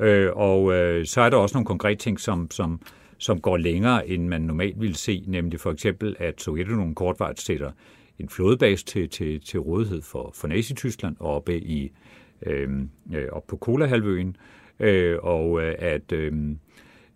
øh, 0.00 0.30
og 0.36 0.74
øh, 0.74 1.06
så 1.06 1.20
er 1.20 1.30
der 1.30 1.36
også 1.36 1.56
nogle 1.56 1.66
konkrete 1.66 1.98
ting, 1.98 2.20
som, 2.20 2.50
som, 2.50 2.80
som 3.18 3.40
går 3.40 3.56
længere, 3.56 4.08
end 4.08 4.28
man 4.28 4.40
normalt 4.40 4.80
ville 4.80 4.96
se, 4.96 5.24
nemlig 5.26 5.60
for 5.60 5.72
eksempel, 5.72 6.16
at 6.18 6.40
Sovjetunionen 6.40 6.94
kortvarigt 6.94 7.40
sætter 7.40 7.70
en 8.18 8.28
flådebase 8.28 8.84
til, 8.84 9.08
til, 9.08 9.40
til 9.40 9.60
rådighed 9.60 10.02
for, 10.02 10.30
for 10.34 10.48
Nazi-Tyskland 10.48 11.16
oppe 11.20 11.60
i 11.60 11.92
øhm, 12.46 12.90
øh, 13.14 13.28
op 13.32 13.46
på 13.46 13.56
Kolahalvøen, 13.56 14.36
øh, 14.80 15.18
og 15.22 15.62
øh, 15.62 15.74
at 15.78 16.12
øh, 16.12 16.32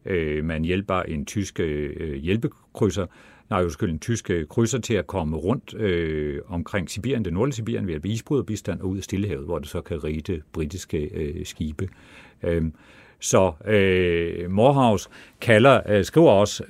øh, 0.06 0.44
man 0.44 0.64
hjælper 0.64 1.02
en 1.02 1.24
tysk 1.24 1.60
øh, 1.60 2.14
hjælpekrydser, 2.14 3.06
nej, 3.50 3.62
undskyld, 3.62 3.90
en 3.90 3.98
tysk 3.98 4.30
øh, 4.30 4.46
krydser 4.46 4.78
til 4.78 4.94
at 4.94 5.06
komme 5.06 5.36
rundt 5.36 5.74
øh, 5.74 6.40
omkring 6.48 6.90
Sibirien, 6.90 7.24
det 7.24 7.32
nordlige 7.32 7.54
Sibirien, 7.54 7.86
ved 7.86 7.92
hjælp 7.92 8.04
af 8.04 8.08
isbryderbistand 8.08 8.80
og 8.80 8.88
ud 8.88 8.96
af 8.96 9.04
Stillehavet, 9.04 9.44
hvor 9.44 9.58
det 9.58 9.68
så 9.68 9.80
kan 9.80 10.04
ride 10.04 10.42
britiske 10.52 10.98
øh, 10.98 11.46
skibe. 11.46 11.88
Øh, 12.42 12.64
så 13.20 13.52
øh, 13.66 14.50
Morhaus 14.50 15.08
kalder, 15.40 15.80
øh, 15.88 16.04
skriver 16.04 16.30
også, 16.30 16.64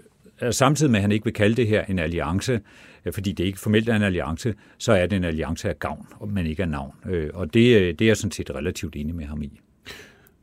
samtidig 0.51 0.91
med 0.91 0.99
at 0.99 1.03
han 1.03 1.13
ikke 1.13 1.25
vil 1.25 1.35
kalde 1.35 1.57
det 1.57 1.67
her 1.67 1.85
en 1.85 1.99
alliance, 1.99 2.61
Øh, 3.05 3.13
fordi 3.13 3.33
det 3.33 3.45
ikke 3.45 3.61
formelt 3.61 3.89
er 3.89 3.97
en 3.97 4.03
alliance, 4.03 4.55
så 4.79 4.93
er 4.93 5.07
det 5.07 5.17
en 5.17 5.25
alliance 5.25 5.69
af 5.69 5.79
gavn, 5.79 6.07
men 6.27 6.47
ikke 6.47 6.63
af 6.63 6.69
navn. 6.69 6.93
Øh, 7.11 7.31
og 7.35 7.55
det, 7.55 7.81
øh, 7.81 7.89
det 7.89 8.01
er 8.01 8.07
jeg 8.07 8.17
sådan 8.17 8.33
set 8.33 8.51
relativt 8.51 8.97
enig 8.97 9.15
med 9.15 9.25
ham 9.25 9.43
i. 9.43 9.61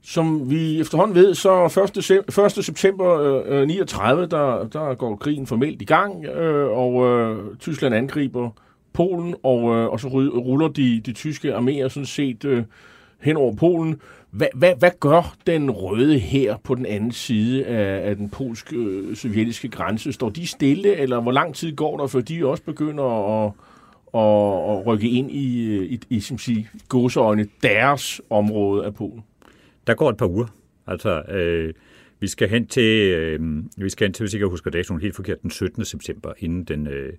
Som 0.01 0.49
vi 0.49 0.79
efterhånden 0.79 1.15
ved, 1.15 1.33
så 1.33 1.65
1. 2.29 2.57
1. 2.57 2.65
september 2.65 3.41
øh, 3.45 3.67
39, 3.67 4.25
der, 4.25 4.67
der 4.67 4.95
går 4.95 5.15
krigen 5.15 5.47
formelt 5.47 5.81
i 5.81 5.85
gang, 5.85 6.25
øh, 6.25 6.69
og 6.69 7.05
øh, 7.05 7.57
Tyskland 7.59 7.95
angriber 7.95 8.49
Polen, 8.93 9.35
og, 9.43 9.75
øh, 9.75 9.87
og 9.87 9.99
så 9.99 10.07
ruller 10.07 10.67
de, 10.67 11.01
de 11.05 11.13
tyske 11.13 11.55
arméer 11.55 11.87
sådan 11.87 12.05
set 12.05 12.45
øh, 12.45 12.63
hen 13.21 13.37
over 13.37 13.55
Polen. 13.55 14.01
Hvad, 14.31 14.47
hvad, 14.53 14.75
hvad 14.79 14.91
gør 14.99 15.35
den 15.47 15.71
røde 15.71 16.19
her 16.19 16.57
på 16.63 16.75
den 16.75 16.85
anden 16.85 17.11
side 17.11 17.65
af, 17.65 18.09
af 18.09 18.15
den 18.15 18.29
polsk-sovjetiske 18.29 19.67
øh, 19.67 19.71
grænse? 19.71 20.11
Står 20.11 20.29
de 20.29 20.47
stille, 20.47 20.95
eller 20.95 21.21
hvor 21.21 21.31
lang 21.31 21.55
tid 21.55 21.75
går 21.75 21.97
der, 21.97 22.07
før 22.07 22.21
de 22.21 22.45
også 22.45 22.63
begynder 22.63 23.03
at, 23.03 23.51
at, 24.13 24.77
at 24.77 24.87
rykke 24.87 25.09
ind 25.09 25.31
i, 25.31 25.75
øh, 25.75 25.83
i, 25.83 25.99
i 26.09 26.19
som 26.19 26.37
sige, 26.37 26.69
godseøjne 26.89 27.47
deres 27.63 28.21
område 28.29 28.85
af 28.85 28.95
Polen? 28.95 29.23
Der 29.87 29.93
går 29.93 30.09
et 30.09 30.17
par 30.17 30.27
uger. 30.27 30.47
Altså, 30.87 31.21
øh, 31.21 31.73
vi 32.19 32.27
skal 32.27 32.49
hen 32.49 32.67
til, 32.67 33.13
øh, 33.13 33.63
vi 33.77 33.89
skal 33.89 34.07
hen 34.07 34.13
til, 34.13 34.23
hvis 34.23 34.35
jeg 34.35 34.47
husker 34.47 34.71
datoen 34.71 35.01
helt 35.01 35.15
forkert, 35.15 35.41
den 35.41 35.51
17. 35.51 35.85
september, 35.85 36.33
inden 36.37 36.63
den 36.63 36.87
øh, 36.87 37.13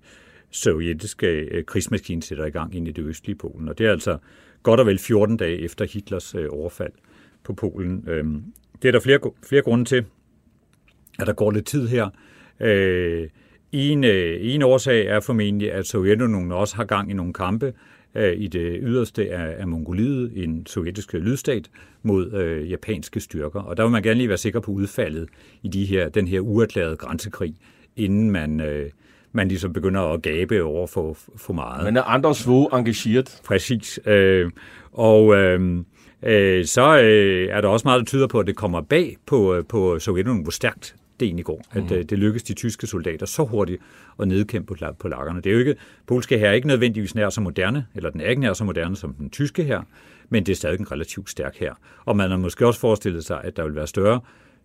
sovjetiske 0.51 1.27
øh, 1.27 1.63
krigsmaskine 1.63 2.23
sætter 2.23 2.45
i 2.45 2.49
gang 2.49 2.75
ind 2.75 2.87
i 2.87 2.91
det 2.91 3.05
østlige 3.05 3.35
Polen. 3.35 3.69
Og 3.69 3.77
det 3.77 3.85
er 3.85 3.91
altså 3.91 4.17
godt 4.63 4.79
og 4.79 4.85
vel 4.85 4.99
14 4.99 5.37
dage 5.37 5.57
efter 5.59 5.85
Hitlers 5.85 6.35
øh, 6.35 6.47
overfald 6.49 6.91
på 7.43 7.53
Polen. 7.53 8.05
Øh, 8.07 8.23
det 8.81 8.87
er 8.87 8.91
der 8.91 8.99
flere, 8.99 9.19
flere 9.43 9.61
grunde 9.61 9.85
til, 9.85 10.05
at 11.19 11.27
der 11.27 11.33
går 11.33 11.51
lidt 11.51 11.65
tid 11.65 11.87
her. 11.87 12.09
Øh, 12.59 13.29
en, 13.71 14.03
øh, 14.03 14.37
en 14.41 14.61
årsag 14.61 15.05
er 15.05 15.19
formentlig, 15.19 15.71
at 15.71 15.87
Sovjetunionen 15.87 16.51
også 16.51 16.75
har 16.75 16.85
gang 16.85 17.11
i 17.11 17.13
nogle 17.13 17.33
kampe 17.33 17.73
øh, 18.15 18.33
i 18.37 18.47
det 18.47 18.79
yderste 18.81 19.31
af, 19.31 19.61
af 19.61 19.67
Mongoliet, 19.67 20.31
en 20.43 20.65
sovjetisk 20.65 21.13
lydstat, 21.13 21.69
mod 22.03 22.31
øh, 22.33 22.71
japanske 22.71 23.19
styrker. 23.19 23.59
Og 23.59 23.77
der 23.77 23.83
vil 23.83 23.91
man 23.91 24.03
gerne 24.03 24.17
lige 24.17 24.29
være 24.29 24.37
sikker 24.37 24.59
på 24.59 24.71
udfaldet 24.71 25.29
i 25.63 25.67
de 25.67 25.85
her, 25.85 26.09
den 26.09 26.27
her 26.27 26.39
uerklærede 26.39 26.95
grænsekrig, 26.95 27.55
inden 27.95 28.31
man, 28.31 28.59
øh, 28.59 28.89
man 29.33 29.47
ligesom 29.47 29.73
begynder 29.73 30.01
at 30.01 30.21
gabe 30.21 30.63
over 30.63 30.87
for, 30.87 31.17
for 31.35 31.53
meget. 31.53 31.85
Men 31.85 31.97
er 31.97 32.01
andre 32.01 32.35
svog 32.35 32.69
engageret? 32.73 33.41
Præcis. 33.45 33.99
Øh, 34.05 34.51
og 34.91 35.35
øh, 35.35 35.77
øh, 36.23 36.65
så 36.65 37.01
øh, 37.03 37.47
er 37.49 37.61
der 37.61 37.67
også 37.67 37.87
meget, 37.87 37.99
der 37.99 38.05
tyder 38.05 38.27
på, 38.27 38.39
at 38.39 38.47
det 38.47 38.55
kommer 38.55 38.81
bag 38.81 39.17
på, 39.25 39.55
øh, 39.55 39.65
på 39.65 39.99
Sovjetunionen, 39.99 40.43
hvor 40.43 40.51
stærkt 40.51 40.95
det 41.19 41.25
egentlig 41.25 41.45
går. 41.45 41.61
At 41.71 41.83
mm. 41.83 41.95
øh, 41.95 42.03
det 42.03 42.19
lykkedes 42.19 42.43
de 42.43 42.53
tyske 42.53 42.87
soldater 42.87 43.25
så 43.25 43.43
hurtigt 43.43 43.81
at 44.19 44.27
nedkæmpe 44.27 44.75
på, 44.75 44.85
på 44.99 45.07
lakkerne. 45.07 45.41
Det 45.41 45.49
er 45.49 45.53
jo 45.53 45.59
ikke, 45.59 45.75
polske 46.07 46.37
her 46.37 46.49
er 46.49 46.53
ikke 46.53 46.67
nødvendigvis 46.67 47.15
nær 47.15 47.29
så 47.29 47.41
moderne, 47.41 47.85
eller 47.95 48.09
den 48.09 48.21
er 48.21 48.29
ikke 48.29 48.41
nær 48.41 48.53
så 48.53 48.63
moderne 48.63 48.95
som 48.95 49.13
den 49.13 49.29
tyske 49.29 49.63
her, 49.63 49.81
men 50.29 50.45
det 50.45 50.51
er 50.51 50.55
stadig 50.55 50.79
en 50.79 50.91
relativt 50.91 51.29
stærk 51.29 51.57
her. 51.57 51.73
Og 52.05 52.17
man 52.17 52.29
har 52.29 52.37
måske 52.37 52.67
også 52.67 52.79
forestillet 52.79 53.25
sig, 53.25 53.41
at 53.43 53.57
der 53.57 53.63
vil 53.63 53.75
være 53.75 53.87
større 53.87 54.19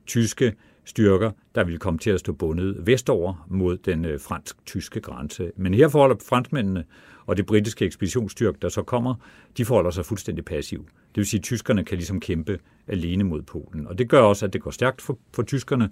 tyske 0.06 0.52
styrker, 0.86 1.30
der 1.54 1.64
vil 1.64 1.78
komme 1.78 1.98
til 1.98 2.10
at 2.10 2.20
stå 2.20 2.32
bundet 2.32 2.86
vestover 2.86 3.46
mod 3.48 3.76
den 3.76 4.04
øh, 4.04 4.20
fransk-tyske 4.20 5.00
grænse. 5.00 5.52
Men 5.56 5.74
her 5.74 5.88
forholder 5.88 6.16
franskmændene 6.28 6.84
og 7.26 7.36
det 7.36 7.46
britiske 7.46 7.84
ekspeditionsstyrke, 7.84 8.58
der 8.62 8.68
så 8.68 8.82
kommer, 8.82 9.14
de 9.56 9.64
forholder 9.64 9.90
sig 9.90 10.04
fuldstændig 10.04 10.44
passiv. 10.44 10.84
Det 10.84 11.16
vil 11.16 11.26
sige, 11.26 11.38
at 11.38 11.44
tyskerne 11.44 11.84
kan 11.84 11.96
ligesom 11.96 12.20
kæmpe 12.20 12.58
alene 12.86 13.24
mod 13.24 13.42
Polen. 13.42 13.86
Og 13.86 13.98
det 13.98 14.08
gør 14.08 14.20
også, 14.20 14.46
at 14.46 14.52
det 14.52 14.62
går 14.62 14.70
stærkt 14.70 15.02
for, 15.02 15.18
for 15.34 15.42
tyskerne, 15.42 15.90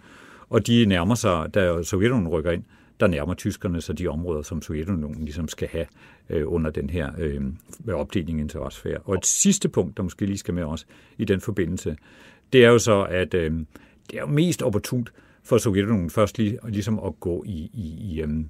og 0.49 0.67
de 0.67 0.87
nærmer 0.87 1.15
sig, 1.15 1.55
da 1.55 1.83
Sovjetunionen 1.83 2.29
rykker 2.29 2.51
ind, 2.51 2.65
der 3.01 3.07
nærmer 3.07 3.35
tyskerne 3.35 3.81
sig 3.81 3.99
de 3.99 4.09
områder, 4.09 4.43
som 4.43 4.63
Sovjetunionen 4.63 5.25
ligesom 5.25 5.49
skal 5.49 5.69
have 5.69 5.87
øh, 6.31 6.53
under 6.53 6.71
den 6.71 6.91
her 6.91 7.11
øh, 7.19 7.43
opdeling 7.95 8.39
i 8.39 8.43
interessefære. 8.43 8.99
Og 8.99 9.15
et 9.15 9.27
sidste 9.27 9.69
punkt, 9.69 9.97
der 9.97 10.03
måske 10.03 10.27
lige 10.27 10.39
skal 10.39 10.55
med 10.55 10.63
os 10.63 10.87
i 11.19 11.25
den 11.25 11.41
forbindelse, 11.41 11.97
det 12.53 12.65
er 12.65 12.69
jo 12.69 12.79
så, 12.79 13.03
at 13.03 13.35
øh, 13.35 13.53
det 14.11 14.17
er 14.17 14.21
jo 14.21 14.27
mest 14.27 14.63
opportunt 14.63 15.13
for 15.45 15.59
Sovjetunionen 15.59 16.11
først 16.11 16.39
lige, 16.39 16.59
ligesom 16.69 17.01
at 17.07 17.21
gå 17.21 17.45
i, 17.47 17.71
i, 17.75 18.15
i 18.15 18.23
um, 18.23 18.49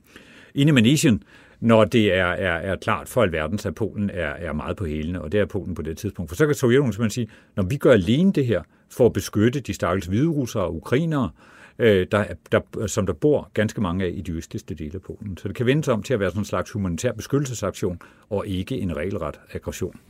ind 0.54 0.68
i 0.68 0.72
Manesien, 0.72 1.22
når 1.60 1.84
det 1.84 2.14
er, 2.14 2.24
er, 2.26 2.56
er 2.56 2.76
klart 2.76 3.08
for 3.08 3.22
alverden, 3.22 3.58
at 3.64 3.74
Polen 3.74 4.10
er, 4.10 4.28
er 4.28 4.52
meget 4.52 4.76
på 4.76 4.84
hælene, 4.84 5.22
og 5.22 5.32
det 5.32 5.40
er 5.40 5.44
Polen 5.44 5.74
på 5.74 5.82
det 5.82 5.96
tidspunkt. 5.98 6.30
For 6.30 6.36
så 6.36 6.46
kan 6.46 6.54
Sovjetunionen 6.54 6.92
simpelthen 6.92 7.10
sige, 7.10 7.36
når 7.56 7.62
vi 7.62 7.76
gør 7.76 7.92
alene 7.92 8.32
det 8.32 8.46
her 8.46 8.62
for 8.90 9.06
at 9.06 9.12
beskytte 9.12 9.60
de 9.60 9.74
stakkels 9.74 10.06
hviderussere 10.06 10.62
og 10.62 10.76
ukrainere, 10.76 11.30
øh, 11.78 12.06
der, 12.12 12.24
der, 12.52 12.86
som 12.86 13.06
der 13.06 13.12
bor 13.12 13.50
ganske 13.54 13.80
mange 13.80 14.04
af 14.04 14.12
i 14.14 14.20
de 14.20 14.32
østligste 14.32 14.74
dele 14.74 14.94
af 14.94 15.00
Polen. 15.00 15.36
Så 15.36 15.48
det 15.48 15.56
kan 15.56 15.66
vendes 15.66 15.88
om 15.88 16.02
til 16.02 16.14
at 16.14 16.20
være 16.20 16.30
sådan 16.30 16.40
en 16.40 16.44
slags 16.44 16.70
humanitær 16.70 17.12
beskyttelsesaktion, 17.12 17.98
og 18.30 18.46
ikke 18.46 18.78
en 18.78 18.96
regelret 18.96 19.40
aggression. 19.52 20.00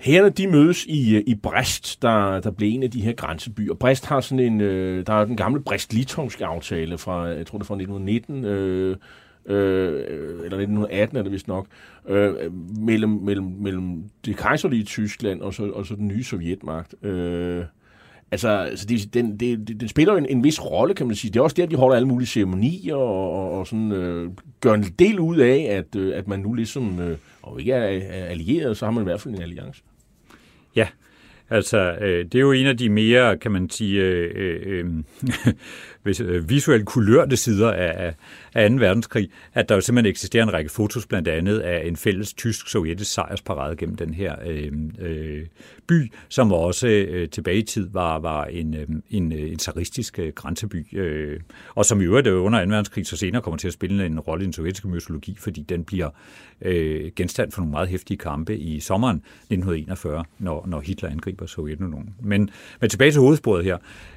Herrene, 0.00 0.30
de 0.30 0.46
mødes 0.46 0.84
i, 0.84 1.16
øh, 1.16 1.22
i 1.26 1.34
Brest, 1.34 2.02
der, 2.02 2.40
der 2.40 2.50
blev 2.50 2.74
en 2.74 2.82
af 2.82 2.90
de 2.90 3.00
her 3.00 3.12
grænsebyer. 3.12 3.74
Brest 3.74 4.06
har 4.06 4.20
sådan 4.20 4.44
en, 4.44 4.60
øh, 4.60 5.06
der 5.06 5.12
er 5.12 5.24
den 5.24 5.36
gamle 5.36 5.60
Brest-Litovske 5.60 6.44
aftale 6.44 6.98
fra, 6.98 7.22
jeg 7.22 7.46
tror 7.46 7.58
det 7.58 7.64
er 7.64 7.66
fra 7.66 7.74
1919, 7.74 8.44
øh, 8.44 8.96
øh, 9.46 10.04
eller 10.44 10.58
1918 10.58 11.16
er 11.16 11.22
det 11.22 11.32
vist 11.32 11.48
nok, 11.48 11.66
øh, 12.08 12.34
mellem, 12.78 13.10
mellem, 13.10 13.46
mellem 13.46 14.04
det 14.24 14.36
kejserlige 14.36 14.84
Tyskland 14.84 15.40
og 15.40 15.54
så, 15.54 15.70
og 15.70 15.86
så 15.86 15.94
den 15.94 16.08
nye 16.08 16.24
sovjetmagt. 16.24 16.94
Øh, 17.02 17.64
Altså, 18.34 18.48
altså 18.48 18.86
det, 18.86 19.14
den, 19.14 19.40
det, 19.40 19.80
den 19.80 19.88
spiller 19.88 20.16
en, 20.16 20.26
en 20.26 20.44
vis 20.44 20.64
rolle, 20.64 20.94
kan 20.94 21.06
man 21.06 21.16
sige. 21.16 21.30
Det 21.30 21.38
er 21.38 21.42
også 21.42 21.56
der, 21.56 21.66
de 21.66 21.76
holder 21.76 21.96
alle 21.96 22.08
mulige 22.08 22.26
ceremonier 22.26 22.94
og, 22.94 23.32
og, 23.32 23.50
og 23.58 23.66
sådan, 23.66 23.92
øh, 23.92 24.30
gør 24.60 24.74
en 24.74 24.82
del 24.98 25.20
ud 25.20 25.36
af, 25.36 25.66
at, 25.70 25.96
øh, 25.96 26.18
at 26.18 26.28
man 26.28 26.40
nu 26.40 26.54
ligesom, 26.54 27.00
øh, 27.00 27.16
og 27.42 27.60
ikke 27.60 27.72
er, 27.72 28.00
er 28.10 28.24
allieret, 28.24 28.76
så 28.76 28.84
har 28.84 28.92
man 28.92 29.02
i 29.02 29.04
hvert 29.04 29.20
fald 29.20 29.34
en 29.34 29.42
alliance. 29.42 29.82
Ja, 30.76 30.88
altså 31.50 31.96
øh, 32.00 32.24
det 32.24 32.34
er 32.34 32.40
jo 32.40 32.52
en 32.52 32.66
af 32.66 32.76
de 32.76 32.88
mere, 32.88 33.38
kan 33.38 33.52
man 33.52 33.70
sige, 33.70 34.02
øh, 34.02 34.30
øh, 34.36 34.60
øh 34.66 34.86
øh, 36.06 36.48
visuelt 36.48 36.86
kulørte 36.86 37.36
sider 37.36 37.72
af, 37.72 38.14
af 38.54 38.70
2. 38.70 38.76
verdenskrig, 38.76 39.30
at 39.54 39.68
der 39.68 39.74
jo 39.74 39.80
simpelthen 39.80 40.10
eksisterer 40.10 40.42
en 40.42 40.52
række 40.52 40.70
fotos, 40.70 41.06
blandt 41.06 41.28
andet 41.28 41.58
af 41.58 41.86
en 41.86 41.96
fælles 41.96 42.34
tysk-sovjetisk 42.34 43.12
sejrsparade 43.12 43.76
gennem 43.76 43.96
den 43.96 44.14
her 44.14 44.36
øh, 44.46 44.72
øh, 44.98 45.46
by, 45.86 46.12
som 46.28 46.52
også 46.52 46.88
øh, 46.88 47.28
tilbage 47.28 47.58
i 47.58 47.62
tid 47.62 47.88
var, 47.92 48.18
var 48.18 48.44
en, 48.44 48.74
øh, 48.74 48.86
en, 49.10 49.32
øh, 49.32 49.50
en 49.50 49.58
zaristisk 49.58 50.18
øh, 50.18 50.32
grænseby, 50.34 50.98
øh, 50.98 51.40
og 51.74 51.84
som 51.84 52.00
i 52.00 52.04
øvrigt 52.04 52.26
under 52.26 52.64
2. 52.64 52.70
verdenskrig 52.70 53.06
så 53.06 53.16
senere 53.16 53.42
kommer 53.42 53.58
til 53.58 53.68
at 53.68 53.74
spille 53.74 54.06
en 54.06 54.20
rolle 54.20 54.42
i 54.42 54.44
den 54.44 54.52
sovjetiske 54.52 54.88
mytologi, 54.88 55.36
fordi 55.40 55.62
den 55.62 55.84
bliver 55.84 56.10
øh, 56.62 57.10
genstand 57.16 57.52
for 57.52 57.60
nogle 57.60 57.70
meget 57.70 57.88
hæftige 57.88 58.18
kampe 58.18 58.58
i 58.58 58.80
sommeren 58.80 59.16
1941, 59.16 60.24
når, 60.38 60.66
når 60.66 60.80
Hitler 60.80 61.10
angriber 61.10 61.46
Sovjetunionen. 61.46 62.14
Men, 62.22 62.50
men 62.80 62.90
tilbage 62.90 63.10
til 63.10 63.20
hovedsporet 63.20 63.64
her. 63.64 63.74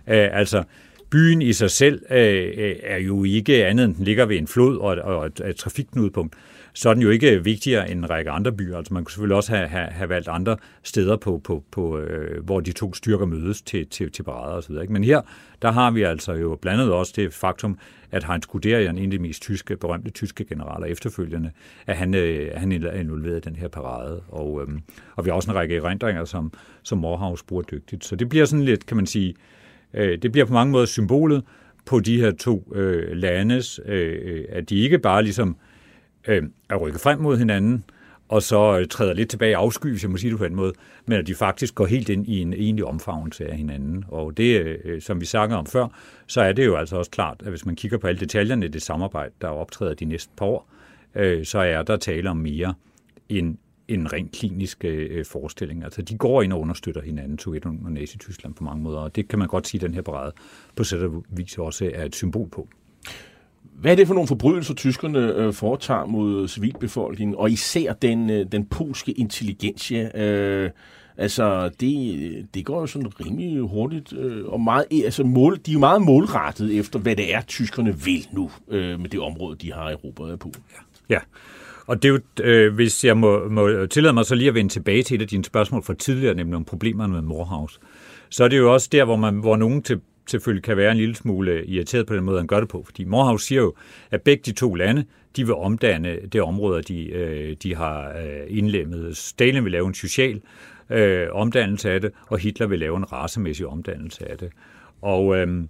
Øh, 0.07 0.29
altså, 0.31 0.63
byen 1.09 1.41
i 1.41 1.53
sig 1.53 1.71
selv 1.71 2.01
øh, 2.11 2.53
øh, 2.57 2.75
er 2.83 2.97
jo 2.97 3.23
ikke 3.23 3.65
andet 3.65 3.85
end 3.85 3.95
den 3.95 4.05
ligger 4.05 4.25
ved 4.25 4.37
en 4.37 4.47
flod 4.47 4.77
og 4.77 4.93
et, 4.93 4.99
og 4.99 5.25
et, 5.25 5.41
et 5.45 5.55
trafikknudepunkt. 5.55 6.35
Så 6.73 6.89
er 6.89 6.93
den 6.93 7.03
jo 7.03 7.09
ikke 7.09 7.43
vigtigere 7.43 7.91
end 7.91 7.99
en 7.99 8.09
række 8.09 8.31
andre 8.31 8.51
byer. 8.51 8.77
Altså 8.77 8.93
man 8.93 9.03
kunne 9.03 9.11
selvfølgelig 9.11 9.35
også 9.35 9.55
have, 9.55 9.67
have, 9.67 9.87
have 9.87 10.09
valgt 10.09 10.27
andre 10.27 10.57
steder, 10.83 11.17
på, 11.17 11.41
på, 11.43 11.63
på, 11.71 11.99
øh, 11.99 12.43
hvor 12.45 12.59
de 12.59 12.71
to 12.71 12.93
styrker 12.93 13.25
mødes 13.25 13.61
til, 13.61 13.87
til, 13.87 14.11
til 14.11 14.23
parader 14.23 14.55
osv. 14.55 14.75
Men 14.89 15.03
her, 15.03 15.21
der 15.61 15.71
har 15.71 15.91
vi 15.91 16.01
altså 16.01 16.33
jo 16.33 16.57
blandet 16.61 16.91
også 16.91 17.13
det 17.15 17.33
faktum, 17.33 17.77
at 18.11 18.23
Heinz 18.23 18.45
Guderian, 18.45 18.97
en 18.97 19.03
af 19.03 19.11
de 19.11 19.19
mest 19.19 19.41
tyske, 19.41 19.77
berømte 19.77 20.11
tyske 20.11 20.45
generaler 20.45 20.85
efterfølgende, 20.85 21.51
at 21.87 21.97
han, 21.97 22.13
øh, 22.13 22.51
han 22.55 22.71
er 22.71 22.91
involveret 22.91 23.37
i 23.37 23.49
den 23.49 23.55
her 23.55 23.67
parade. 23.67 24.21
Og, 24.27 24.61
øh, 24.61 24.67
og 25.15 25.25
vi 25.25 25.29
har 25.29 25.35
også 25.35 25.51
en 25.51 25.57
række 25.57 25.75
erindringer, 25.75 26.25
som, 26.25 26.53
som 26.83 26.97
Morhaus 26.97 27.43
bruger 27.43 27.63
dygtigt. 27.63 28.05
Så 28.05 28.15
det 28.15 28.29
bliver 28.29 28.45
sådan 28.45 28.65
lidt, 28.65 28.85
kan 28.85 28.97
man 28.97 29.05
sige, 29.05 29.33
Øh, 29.93 30.17
det 30.21 30.31
bliver 30.31 30.45
på 30.45 30.53
mange 30.53 30.71
måder 30.71 30.85
symbolet 30.85 31.43
på 31.85 31.99
de 31.99 32.21
her 32.21 32.31
to 32.31 32.71
øh, 32.75 33.17
landes, 33.17 33.79
øh, 33.85 34.45
at 34.49 34.69
de 34.69 34.75
ikke 34.75 34.99
bare 34.99 35.23
ligesom 35.23 35.57
øh, 36.27 36.43
er 36.69 36.75
rykket 36.75 37.01
frem 37.01 37.19
mod 37.19 37.37
hinanden, 37.37 37.83
og 38.29 38.43
så 38.43 38.79
øh, 38.79 38.87
træder 38.87 39.13
lidt 39.13 39.29
tilbage 39.29 39.51
i 39.51 39.53
afsky, 39.53 39.87
hvis 39.87 40.03
jeg 40.03 40.11
må 40.11 40.17
sige 40.17 40.31
det 40.31 40.39
på 40.39 40.45
en 40.45 40.55
måde, 40.55 40.73
men 41.05 41.17
at 41.17 41.27
de 41.27 41.35
faktisk 41.35 41.75
går 41.75 41.85
helt 41.85 42.09
ind 42.09 42.27
i 42.27 42.41
en 42.41 42.53
egentlig 42.53 42.85
omfavnelse 42.85 43.47
af 43.47 43.57
hinanden. 43.57 44.05
Og 44.07 44.37
det, 44.37 44.77
øh, 44.83 45.01
som 45.01 45.21
vi 45.21 45.25
snakkede 45.25 45.59
om 45.59 45.65
før, 45.65 45.87
så 46.27 46.41
er 46.41 46.51
det 46.51 46.65
jo 46.65 46.75
altså 46.75 46.97
også 46.97 47.11
klart, 47.11 47.41
at 47.45 47.49
hvis 47.49 47.65
man 47.65 47.75
kigger 47.75 47.97
på 47.97 48.07
alle 48.07 48.19
detaljerne 48.19 48.65
i 48.65 48.69
det 48.69 48.81
samarbejde, 48.81 49.33
der 49.41 49.47
optræder 49.47 49.93
de 49.93 50.05
næste 50.05 50.31
par 50.37 50.45
år, 50.45 50.69
øh, 51.15 51.45
så 51.45 51.59
er 51.59 51.83
der 51.83 51.97
tale 51.97 52.29
om 52.29 52.37
mere 52.37 52.73
end 53.29 53.57
en 53.87 54.13
rent 54.13 54.31
klinisk 54.31 54.85
øh, 54.85 55.25
forestilling. 55.25 55.83
Altså, 55.83 56.01
de 56.01 56.17
går 56.17 56.41
ind 56.41 56.53
og 56.53 56.59
understøtter 56.59 57.01
hinanden, 57.01 57.39
Sovjetunionen 57.39 57.85
og 57.85 57.91
Nazi-Tyskland 57.91 58.53
på 58.53 58.63
mange 58.63 58.83
måder, 58.83 58.99
og 58.99 59.15
det 59.15 59.27
kan 59.27 59.39
man 59.39 59.47
godt 59.47 59.67
sige, 59.67 59.79
at 59.79 59.87
den 59.87 59.93
her 59.93 60.01
parade 60.01 60.31
på 60.75 60.83
sæt 60.83 60.99
og 60.99 61.23
vis 61.29 61.57
også 61.57 61.91
er 61.93 62.05
et 62.05 62.15
symbol 62.15 62.49
på. 62.49 62.67
Hvad 63.73 63.91
er 63.91 63.95
det 63.95 64.07
for 64.07 64.13
nogle 64.13 64.27
forbrydelser, 64.27 64.73
tyskerne 64.73 65.33
øh, 65.33 65.53
foretager 65.53 66.05
mod 66.05 66.47
civilbefolkningen, 66.47 67.35
og 67.35 67.51
især 67.51 67.93
den, 67.93 68.29
øh, 68.29 68.45
den 68.51 68.65
polske 68.65 69.11
intelligensia? 69.11 70.21
Øh, 70.23 70.71
altså, 71.17 71.69
det, 71.69 72.47
det 72.53 72.65
går 72.65 72.79
jo 72.79 72.87
sådan 72.87 73.19
rimelig 73.25 73.61
hurtigt, 73.61 74.13
øh, 74.13 74.45
og 74.45 74.61
meget, 74.61 74.85
altså 75.05 75.23
mål, 75.23 75.59
de 75.65 75.71
er 75.71 75.73
jo 75.73 75.79
meget 75.79 76.01
målrettet 76.01 76.77
efter, 76.77 76.99
hvad 76.99 77.15
det 77.15 77.33
er, 77.33 77.41
tyskerne 77.41 77.99
vil 77.99 78.27
nu 78.31 78.51
øh, 78.67 78.99
med 78.99 79.09
det 79.09 79.19
område, 79.19 79.55
de 79.55 79.73
har 79.73 79.89
erobret 79.89 80.39
på. 80.39 80.51
Ja. 81.09 81.15
ja. 81.15 81.19
Og 81.87 82.03
det 82.03 82.09
er 82.09 82.13
jo, 82.13 82.43
øh, 82.43 82.73
hvis 82.73 83.05
jeg 83.05 83.17
må, 83.17 83.49
må 83.49 83.85
tillade 83.85 84.13
mig 84.13 84.25
så 84.25 84.35
lige 84.35 84.47
at 84.47 84.53
vende 84.53 84.73
tilbage 84.73 85.03
til 85.03 85.15
et 85.15 85.21
af 85.21 85.27
dine 85.27 85.45
spørgsmål 85.45 85.83
fra 85.83 85.93
tidligere, 85.93 86.33
nemlig 86.33 86.55
om 86.55 86.65
problemerne 86.65 87.13
med 87.13 87.21
Morehouse, 87.21 87.79
så 88.29 88.43
er 88.43 88.47
det 88.47 88.57
jo 88.57 88.73
også 88.73 88.89
der, 88.91 89.05
hvor, 89.05 89.15
man, 89.15 89.35
hvor 89.35 89.55
nogen 89.55 89.81
til, 89.81 90.01
selvfølgelig 90.27 90.63
kan 90.63 90.77
være 90.77 90.91
en 90.91 90.97
lille 90.97 91.15
smule 91.15 91.65
irriteret 91.65 92.05
på 92.07 92.15
den 92.15 92.23
måde, 92.23 92.37
han 92.37 92.47
gør 92.47 92.59
det 92.59 92.69
på. 92.69 92.83
Fordi 92.85 93.03
Morehouse 93.03 93.45
siger 93.45 93.61
jo, 93.61 93.73
at 94.11 94.21
begge 94.21 94.43
de 94.45 94.51
to 94.51 94.73
lande, 94.73 95.05
de 95.35 95.45
vil 95.45 95.55
omdanne 95.55 96.19
det 96.33 96.41
område, 96.41 96.81
de, 96.81 97.09
øh, 97.09 97.55
de 97.63 97.75
har 97.75 98.09
øh, 98.09 98.57
indlemmet. 98.57 99.17
Stalin 99.17 99.63
vil 99.63 99.71
lave 99.71 99.87
en 99.87 99.93
social 99.93 100.41
øh, 100.89 101.27
omdannelse 101.31 101.91
af 101.91 102.01
det, 102.01 102.11
og 102.27 102.39
Hitler 102.39 102.67
vil 102.67 102.79
lave 102.79 102.97
en 102.97 103.11
racemæssig 103.11 103.67
omdannelse 103.67 104.31
af 104.31 104.37
det. 104.37 104.49
Og, 105.01 105.37
øh, 105.37 105.63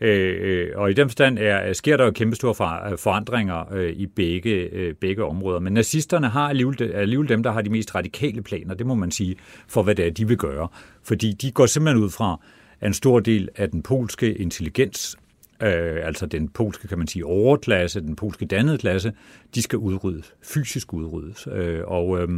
Øh, 0.00 0.36
øh, 0.40 0.68
og 0.76 0.90
i 0.90 0.92
den 0.94 1.08
forstand 1.08 1.38
er, 1.38 1.72
sker 1.72 1.96
der 1.96 2.04
jo 2.04 2.10
kæmpe 2.10 2.36
store 2.36 2.90
øh, 2.92 2.98
forandringer 2.98 3.72
øh, 3.72 3.92
i 3.92 4.06
begge, 4.06 4.50
øh, 4.50 4.94
begge 4.94 5.24
områder. 5.24 5.60
Men 5.60 5.72
nazisterne 5.72 6.28
har 6.28 6.48
alligevel, 6.48 6.92
alligevel 6.92 7.28
dem, 7.28 7.42
der 7.42 7.52
har 7.52 7.62
de 7.62 7.70
mest 7.70 7.94
radikale 7.94 8.42
planer, 8.42 8.74
det 8.74 8.86
må 8.86 8.94
man 8.94 9.10
sige, 9.10 9.36
for 9.68 9.82
hvad 9.82 9.94
det 9.94 10.06
er, 10.06 10.10
de 10.10 10.28
vil 10.28 10.36
gøre. 10.36 10.68
Fordi 11.02 11.32
de 11.32 11.50
går 11.50 11.66
simpelthen 11.66 12.04
ud 12.04 12.10
fra, 12.10 12.40
at 12.80 12.86
en 12.86 12.94
stor 12.94 13.20
del 13.20 13.48
af 13.56 13.70
den 13.70 13.82
polske 13.82 14.34
intelligens 14.34 15.16
øh, 15.62 16.06
altså 16.06 16.26
den 16.26 16.48
polske, 16.48 16.88
kan 16.88 16.98
man 16.98 17.06
sige, 17.06 17.26
overklasse, 17.26 18.00
den 18.00 18.16
polske 18.16 18.44
dannede 18.44 18.78
klasse, 18.78 19.12
de 19.54 19.62
skal 19.62 19.78
udryddes, 19.78 20.34
fysisk 20.42 20.92
udryddes. 20.92 21.48
Øh, 21.52 21.80
og 21.84 22.20
øh, 22.20 22.28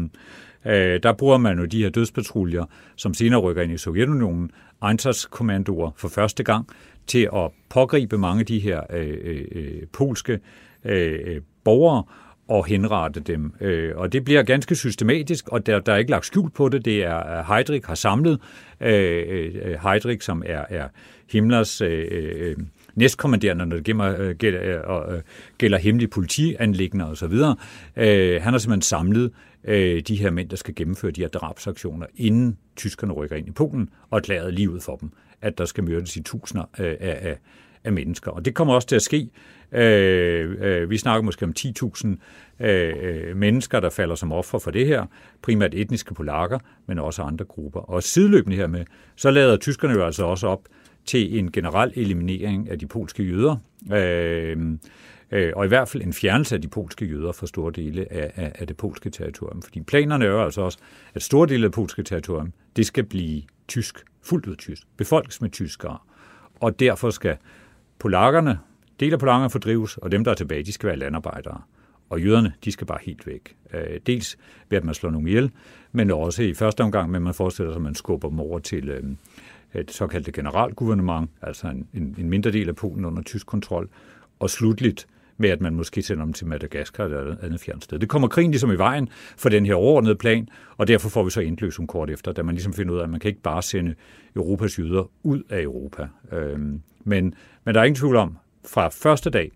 øh, 0.66 1.00
der 1.02 1.12
bruger 1.12 1.38
man 1.38 1.58
jo 1.58 1.64
de 1.64 1.82
her 1.82 1.90
dødspatruljer, 1.90 2.64
som 2.96 3.14
senere 3.14 3.40
rykker 3.40 3.62
ind 3.62 3.72
i 3.72 3.78
Sovjetunionen, 3.78 4.50
Einsatzkommandoer 4.88 5.90
for 5.96 6.08
første 6.08 6.42
gang, 6.42 6.68
til 7.10 7.28
at 7.36 7.50
pågribe 7.68 8.18
mange 8.18 8.40
af 8.40 8.46
de 8.46 8.58
her 8.58 8.80
øh, 8.90 9.18
øh, 9.22 9.44
øh, 9.52 9.82
polske 9.92 10.38
øh, 10.84 11.40
borgere, 11.64 12.04
og 12.50 12.66
henrette 12.66 13.20
dem. 13.20 13.52
Øh, 13.60 13.92
og 13.96 14.12
det 14.12 14.24
bliver 14.24 14.42
ganske 14.42 14.74
systematisk, 14.74 15.48
og 15.48 15.66
der, 15.66 15.80
der 15.80 15.92
er 15.92 15.96
ikke 15.96 16.10
lagt 16.10 16.26
skjul 16.26 16.50
på 16.50 16.68
det. 16.68 16.84
Det 16.84 17.04
er 17.04 17.38
øh, 17.38 17.46
Heydrich 17.48 17.86
har 17.86 17.94
samlet. 17.94 18.40
Øh, 18.80 19.24
øh, 19.28 19.74
Heydrich, 19.82 20.26
som 20.26 20.42
er, 20.46 20.64
er 20.68 20.88
Himmlers 21.32 21.80
øh, 21.80 22.08
øh, 22.10 22.56
næstkommanderende, 22.94 23.66
når 23.66 23.76
det 23.76 23.84
gælder, 23.84 24.32
gælder, 24.32 25.20
gælder 25.58 25.78
hemmelige 25.78 26.08
politianlæggende 26.08 27.04
osv. 27.04 27.32
Øh, 27.96 28.42
han 28.42 28.52
har 28.52 28.58
simpelthen 28.58 28.82
samlet 28.82 29.30
øh, 29.64 30.00
de 30.00 30.16
her 30.16 30.30
mænd, 30.30 30.48
der 30.48 30.56
skal 30.56 30.74
gennemføre 30.74 31.10
de 31.10 31.20
her 31.20 31.28
drabsaktioner, 31.28 32.06
inden 32.16 32.58
tyskerne 32.76 33.12
rykker 33.12 33.36
ind 33.36 33.48
i 33.48 33.50
Polen, 33.50 33.90
og 34.10 34.18
erklæret 34.18 34.54
livet 34.54 34.82
for 34.82 34.96
dem, 34.96 35.10
at 35.42 35.58
der 35.58 35.64
skal 35.64 35.84
myrdes 35.84 36.16
i 36.16 36.22
tusinder 36.22 36.64
øh, 36.78 36.96
af, 37.00 37.18
af, 37.22 37.38
af 37.84 37.92
mennesker. 37.92 38.30
Og 38.30 38.44
det 38.44 38.54
kommer 38.54 38.74
også 38.74 38.88
til 38.88 38.96
at 38.96 39.02
ske. 39.02 39.30
Øh, 39.72 40.56
øh, 40.60 40.90
vi 40.90 40.98
snakker 40.98 41.22
måske 41.22 41.44
om 41.44 41.54
10.000 41.58 42.08
øh, 42.66 42.94
øh, 43.00 43.36
mennesker, 43.36 43.80
der 43.80 43.90
falder 43.90 44.14
som 44.14 44.32
offer 44.32 44.58
for 44.58 44.70
det 44.70 44.86
her. 44.86 45.06
Primært 45.42 45.74
etniske 45.74 46.14
polakker, 46.14 46.58
men 46.86 46.98
også 46.98 47.22
andre 47.22 47.44
grupper. 47.44 47.80
Og 47.80 48.02
sideløbende 48.02 48.56
hermed, 48.56 48.84
så 49.16 49.30
lader 49.30 49.56
tyskerne 49.56 49.94
jo 49.94 50.04
altså 50.04 50.24
også 50.24 50.46
op 50.46 50.68
til 51.04 51.38
en 51.38 51.52
generel 51.52 51.92
eliminering 51.94 52.70
af 52.70 52.78
de 52.78 52.86
polske 52.86 53.22
jøder. 53.22 53.56
Øh, 53.92 54.56
øh, 55.32 55.52
og 55.56 55.64
i 55.64 55.68
hvert 55.68 55.88
fald 55.88 56.02
en 56.02 56.12
fjernelse 56.12 56.54
af 56.54 56.62
de 56.62 56.68
polske 56.68 57.04
jøder 57.04 57.32
fra 57.32 57.46
store 57.46 57.72
dele 57.72 58.12
af, 58.12 58.32
af, 58.36 58.52
af 58.54 58.66
det 58.66 58.76
polske 58.76 59.10
territorium. 59.10 59.62
Fordi 59.62 59.80
planerne 59.80 60.24
er 60.24 60.28
jo 60.28 60.44
altså 60.44 60.60
også, 60.60 60.78
at 61.14 61.22
store 61.22 61.48
dele 61.48 61.64
af 61.64 61.70
det 61.70 61.74
polske 61.74 62.02
territorium, 62.02 62.52
det 62.76 62.86
skal 62.86 63.04
blive 63.04 63.42
tysk, 63.68 64.04
fuldt 64.22 64.46
ud 64.46 64.56
tysk, 64.56 64.82
befolkes 64.96 65.40
med 65.40 65.50
tyskere. 65.50 65.98
Og 66.60 66.80
derfor 66.80 67.10
skal 67.10 67.36
polakkerne, 67.98 68.58
del 69.00 69.12
af 69.12 69.18
polakkerne 69.18 69.50
fordrives, 69.50 69.96
og 69.96 70.12
dem, 70.12 70.24
der 70.24 70.30
er 70.30 70.34
tilbage, 70.34 70.62
de 70.62 70.72
skal 70.72 70.86
være 70.86 70.96
landarbejdere. 70.96 71.62
Og 72.10 72.20
jøderne, 72.20 72.52
de 72.64 72.72
skal 72.72 72.86
bare 72.86 72.98
helt 73.02 73.26
væk. 73.26 73.56
Øh, 73.74 74.00
dels 74.06 74.38
ved, 74.68 74.78
at 74.78 74.84
man 74.84 74.94
slår 74.94 75.10
nogle 75.10 75.28
ihjel, 75.28 75.50
men 75.92 76.10
også 76.10 76.42
i 76.42 76.54
første 76.54 76.80
omgang, 76.80 77.10
men 77.10 77.22
man 77.22 77.34
forestiller 77.34 77.72
sig, 77.72 77.76
at 77.76 77.82
man 77.82 77.94
skubber 77.94 78.28
dem 78.28 78.40
over 78.40 78.58
til 78.58 78.88
øh, 78.88 79.02
et 79.74 79.86
det 79.86 79.90
såkaldte 79.90 80.32
generalgouvernement, 80.32 81.30
altså 81.42 81.66
en, 81.66 81.88
en, 81.94 82.14
en 82.18 82.30
mindre 82.30 82.50
del 82.50 82.68
af 82.68 82.76
Polen 82.76 83.04
under 83.04 83.22
tysk 83.22 83.46
kontrol, 83.46 83.88
og 84.38 84.50
slutligt 84.50 85.06
med, 85.40 85.50
at 85.50 85.60
man 85.60 85.74
måske 85.74 86.02
sender 86.02 86.24
dem 86.24 86.32
til 86.32 86.46
Madagaskar 86.46 87.04
eller 87.04 87.32
et 87.32 87.38
andet 87.42 87.60
fjernt 87.60 87.84
sted. 87.84 87.98
Det 87.98 88.08
kommer 88.08 88.28
krigen 88.28 88.50
ligesom 88.50 88.72
i 88.72 88.74
vejen 88.74 89.08
for 89.36 89.48
den 89.48 89.66
her 89.66 89.74
overordnede 89.74 90.14
plan, 90.14 90.48
og 90.76 90.88
derfor 90.88 91.08
får 91.08 91.22
vi 91.22 91.30
så 91.30 91.40
indløsning 91.40 91.88
kort 91.88 92.10
efter, 92.10 92.32
da 92.32 92.42
man 92.42 92.54
ligesom 92.54 92.72
finder 92.72 92.94
ud 92.94 92.98
af, 92.98 93.02
at 93.02 93.10
man 93.10 93.20
kan 93.20 93.28
ikke 93.28 93.42
bare 93.42 93.62
sende 93.62 93.94
Europas 94.36 94.78
jøder 94.78 95.10
ud 95.22 95.42
af 95.50 95.62
Europa. 95.62 96.08
Øhm, 96.32 96.82
men, 97.04 97.34
men 97.64 97.74
der 97.74 97.80
er 97.80 97.84
ingen 97.84 98.00
tvivl 98.00 98.16
om, 98.16 98.36
fra 98.66 98.88
første 98.88 99.30
dag, 99.30 99.50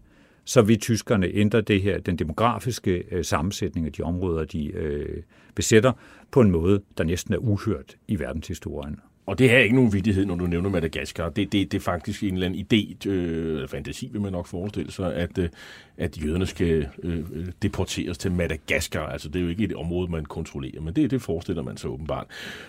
så 0.45 0.62
vil 0.62 0.80
tyskerne 0.80 1.26
ændre 1.26 1.61
det 1.61 1.82
her, 1.82 1.99
den 1.99 2.16
demografiske 2.16 3.05
øh, 3.11 3.24
sammensætning 3.24 3.87
af 3.87 3.93
de 3.93 4.03
områder, 4.03 4.45
de 4.45 4.66
øh, 4.66 5.22
besætter, 5.55 5.93
på 6.30 6.41
en 6.41 6.51
måde, 6.51 6.80
der 6.99 7.05
næsten 7.05 7.35
er 7.35 7.39
uhørt 7.39 7.97
i 8.09 8.18
verdenshistorien. 8.18 9.01
Og 9.27 9.39
det 9.39 9.53
er 9.53 9.59
ikke 9.59 9.75
nogen 9.75 9.93
vidighed, 9.93 10.27
når 10.27 10.35
du 10.35 10.47
nævner 10.47 10.70
Madagaskar. 10.70 11.29
Det, 11.29 11.53
det, 11.53 11.72
det 11.72 11.79
er 11.79 11.83
faktisk 11.83 12.22
en 12.22 12.35
eller 12.35 12.47
anden 12.47 12.66
idé, 12.72 13.09
øh, 13.09 13.68
fantasi 13.68 14.09
vil 14.12 14.20
man 14.20 14.33
nok 14.33 14.47
forestille 14.47 14.93
sig, 14.93 15.14
at, 15.14 15.39
øh, 15.39 15.49
at 15.97 16.25
jøderne 16.25 16.47
skal 16.47 16.89
øh, 17.03 17.18
øh, 17.18 17.47
deporteres 17.62 18.18
til 18.18 18.33
Madagaskar. 18.33 19.07
Altså 19.07 19.29
det 19.29 19.37
er 19.37 19.43
jo 19.43 19.49
ikke 19.49 19.64
et 19.64 19.75
område, 19.75 20.11
man 20.11 20.25
kontrollerer, 20.25 20.81
men 20.81 20.95
det, 20.95 21.11
det 21.11 21.22
forestiller 21.22 21.62
man 21.62 21.77
sig 21.77 21.91
åbenbart. 21.91 22.27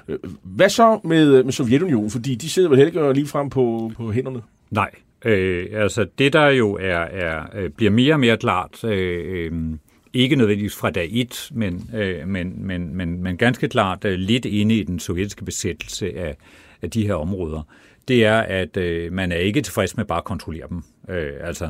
Øh, 0.08 0.20
hvad 0.44 0.70
så 0.70 1.00
med, 1.04 1.34
øh, 1.34 1.46
med 1.46 1.54
Sovjetunionen? 1.54 2.12
Fordi 2.12 2.36
de 2.36 2.50
sidder 2.50 2.70
vel 2.70 2.78
heller 2.78 3.14
lige 3.14 3.28
frem 3.28 3.50
på, 3.50 3.92
på 3.98 4.12
hænderne? 4.12 4.42
Nej, 4.72 4.90
øh, 5.26 5.68
altså 5.74 6.08
det 6.18 6.34
der 6.34 6.48
jo 6.48 6.74
er, 6.74 6.98
er 6.98 7.70
bliver 7.70 7.92
mere 7.92 8.14
og 8.14 8.20
mere 8.20 8.38
klart, 8.38 8.84
øh, 8.84 9.52
øh, 9.52 9.78
ikke 10.16 10.36
nødvendigvis 10.36 10.76
fra 10.76 10.90
dag 10.90 11.10
et, 11.12 11.50
men, 11.54 11.90
øh, 11.94 12.28
men, 12.28 12.68
men, 12.68 12.96
men, 12.96 13.24
men 13.24 13.38
ganske 13.38 13.68
klart 13.68 14.06
øh, 14.06 14.20
lidt 14.20 14.46
inde 14.46 14.76
i 14.76 14.84
den 14.84 15.00
sovjetiske 15.00 15.46
besættelse 15.46 16.18
af, 16.18 16.38
af 16.82 16.92
de 16.92 17.08
her 17.08 17.14
områder, 17.14 17.62
det 18.08 18.26
er, 18.26 18.38
at 18.40 18.78
øh, 18.78 19.14
man 19.14 19.32
er 19.32 19.36
ikke 19.36 19.62
tilfreds 19.62 19.98
med 19.98 20.06
bare 20.06 20.18
at 20.18 20.24
kontrollere 20.24 20.68
dem. 20.70 20.84
Øh, 21.10 21.34
altså, 21.42 21.70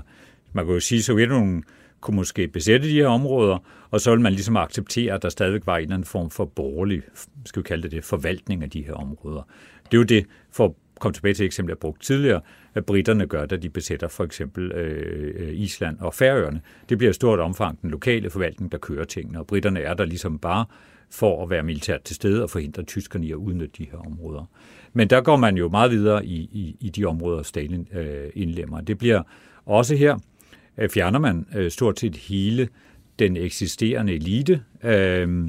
man 0.53 0.65
kan 0.65 0.73
jo 0.73 0.79
sige, 0.79 0.99
at 0.99 1.05
Sovjetunionen 1.05 1.63
kunne 2.01 2.15
måske 2.15 2.47
besætte 2.47 2.89
de 2.89 2.93
her 2.93 3.07
områder, 3.07 3.57
og 3.91 4.01
så 4.01 4.11
vil 4.11 4.21
man 4.21 4.33
ligesom 4.33 4.57
acceptere, 4.57 5.13
at 5.13 5.21
der 5.21 5.29
stadigvæk 5.29 5.61
var 5.65 5.77
en 5.77 5.81
eller 5.81 5.95
anden 5.95 6.05
form 6.05 6.29
for 6.29 6.45
borgerlig, 6.45 7.01
skal 7.45 7.63
vi 7.63 7.67
kalde 7.67 7.83
det 7.83 7.91
det, 7.91 8.03
forvaltning 8.03 8.63
af 8.63 8.69
de 8.69 8.85
her 8.85 8.93
områder. 8.93 9.47
Det 9.85 9.93
er 9.93 9.97
jo 9.97 10.03
det, 10.03 10.25
for 10.51 10.75
kom 10.99 11.13
tilbage 11.13 11.33
til 11.33 11.43
et 11.43 11.45
eksempel, 11.45 11.71
jeg 11.71 11.77
brugte 11.77 12.05
tidligere, 12.05 12.41
at 12.73 12.85
britterne 12.85 13.27
gør, 13.27 13.45
da 13.45 13.55
de 13.55 13.69
besætter 13.69 14.07
for 14.07 14.23
eksempel 14.23 14.71
øh, 14.71 15.33
øh, 15.37 15.53
Island 15.53 15.99
og 15.99 16.13
Færøerne. 16.13 16.61
Det 16.89 16.97
bliver 16.97 17.09
i 17.09 17.13
stort 17.13 17.39
omfang 17.39 17.81
den 17.81 17.89
lokale 17.91 18.29
forvaltning, 18.29 18.71
der 18.71 18.77
kører 18.77 19.03
tingene, 19.03 19.39
og 19.39 19.47
britterne 19.47 19.79
er 19.79 19.93
der 19.93 20.05
ligesom 20.05 20.39
bare 20.39 20.65
for 21.11 21.43
at 21.43 21.49
være 21.49 21.63
militært 21.63 22.01
til 22.01 22.15
stede 22.15 22.43
og 22.43 22.49
forhindre 22.49 22.83
tyskerne 22.83 23.25
i 23.25 23.31
at 23.31 23.35
udnytte 23.35 23.73
de 23.77 23.87
her 23.91 23.97
områder. 23.97 24.49
Men 24.93 25.07
der 25.09 25.21
går 25.21 25.35
man 25.35 25.57
jo 25.57 25.69
meget 25.69 25.91
videre 25.91 26.25
i, 26.25 26.35
i, 26.35 26.77
i 26.79 26.89
de 26.89 27.05
områder, 27.05 27.43
Stalin 27.43 27.87
øh, 27.93 28.29
indlemmer. 28.33 28.81
Det 28.81 28.97
bliver 28.97 29.21
også 29.65 29.95
her, 29.95 30.19
øh, 30.77 30.89
fjerner 30.89 31.19
man 31.19 31.45
øh, 31.55 31.71
stort 31.71 31.99
set 31.99 32.15
hele 32.15 32.67
den 33.19 33.37
eksisterende 33.37 34.13
elite. 34.13 34.63
Øh, 34.83 35.47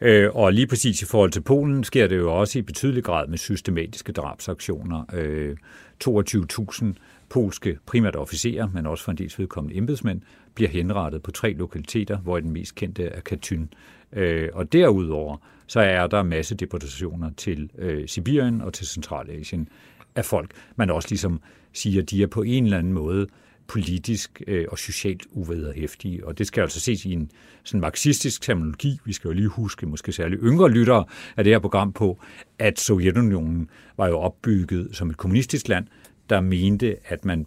Øh, 0.00 0.36
og 0.36 0.52
lige 0.52 0.66
præcis 0.66 1.02
i 1.02 1.06
forhold 1.06 1.30
til 1.30 1.40
Polen 1.40 1.84
sker 1.84 2.06
det 2.06 2.16
jo 2.16 2.38
også 2.40 2.58
i 2.58 2.62
betydelig 2.62 3.04
grad 3.04 3.28
med 3.28 3.38
systematiske 3.38 4.12
drabsaktioner. 4.12 5.04
Øh, 5.12 5.56
22.000 6.04 6.86
polske, 7.28 7.78
primært 7.86 8.16
officerer, 8.16 8.68
men 8.74 8.86
også 8.86 9.04
for 9.04 9.10
en 9.10 9.18
dels 9.18 9.38
vedkommende 9.38 9.76
embedsmænd, 9.76 10.20
bliver 10.54 10.70
henrettet 10.70 11.22
på 11.22 11.30
tre 11.30 11.52
lokaliteter, 11.52 12.18
hvor 12.18 12.40
den 12.40 12.50
mest 12.50 12.74
kendte 12.74 13.04
er 13.04 13.20
Katyn. 13.20 13.66
Øh, 14.12 14.48
og 14.52 14.72
derudover 14.72 15.36
så 15.66 15.80
er 15.80 16.06
der 16.06 16.22
masse 16.22 16.54
deportationer 16.54 17.30
til 17.36 17.70
øh, 17.78 18.08
Sibirien 18.08 18.60
og 18.60 18.72
til 18.72 18.86
Centralasien 18.86 19.68
af 20.16 20.24
folk, 20.24 20.50
man 20.76 20.90
også 20.90 21.08
ligesom 21.10 21.40
siger, 21.72 22.02
at 22.02 22.10
de 22.10 22.22
er 22.22 22.26
på 22.26 22.42
en 22.42 22.64
eller 22.64 22.78
anden 22.78 22.92
måde 22.92 23.26
politisk 23.70 24.42
øh, 24.46 24.66
og 24.68 24.78
socialt 24.78 25.26
uvederhæftige. 25.30 26.26
Og 26.26 26.38
det 26.38 26.46
skal 26.46 26.60
altså 26.60 26.80
ses 26.80 27.04
i 27.04 27.12
en 27.12 27.30
sådan 27.64 27.80
marxistisk 27.80 28.42
terminologi. 28.42 28.98
Vi 29.04 29.12
skal 29.12 29.28
jo 29.28 29.34
lige 29.34 29.48
huske, 29.48 29.86
måske 29.86 30.12
særligt 30.12 30.40
yngre 30.44 30.70
lyttere 30.70 31.04
af 31.36 31.44
det 31.44 31.52
her 31.52 31.58
program 31.58 31.92
på, 31.92 32.20
at 32.58 32.80
Sovjetunionen 32.80 33.68
var 33.96 34.08
jo 34.08 34.18
opbygget 34.18 34.88
som 34.92 35.10
et 35.10 35.16
kommunistisk 35.16 35.68
land, 35.68 35.86
der 36.30 36.40
mente, 36.40 36.96
at 37.04 37.24
man 37.24 37.46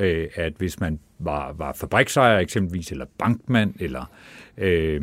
øh, 0.00 0.28
at 0.34 0.52
hvis 0.58 0.80
man 0.80 0.98
var, 1.18 1.52
var 1.52 1.72
fabriksejer 1.72 2.38
eksempelvis, 2.38 2.92
eller 2.92 3.06
bankmand, 3.18 3.74
eller, 3.80 4.10
øh, 4.58 5.02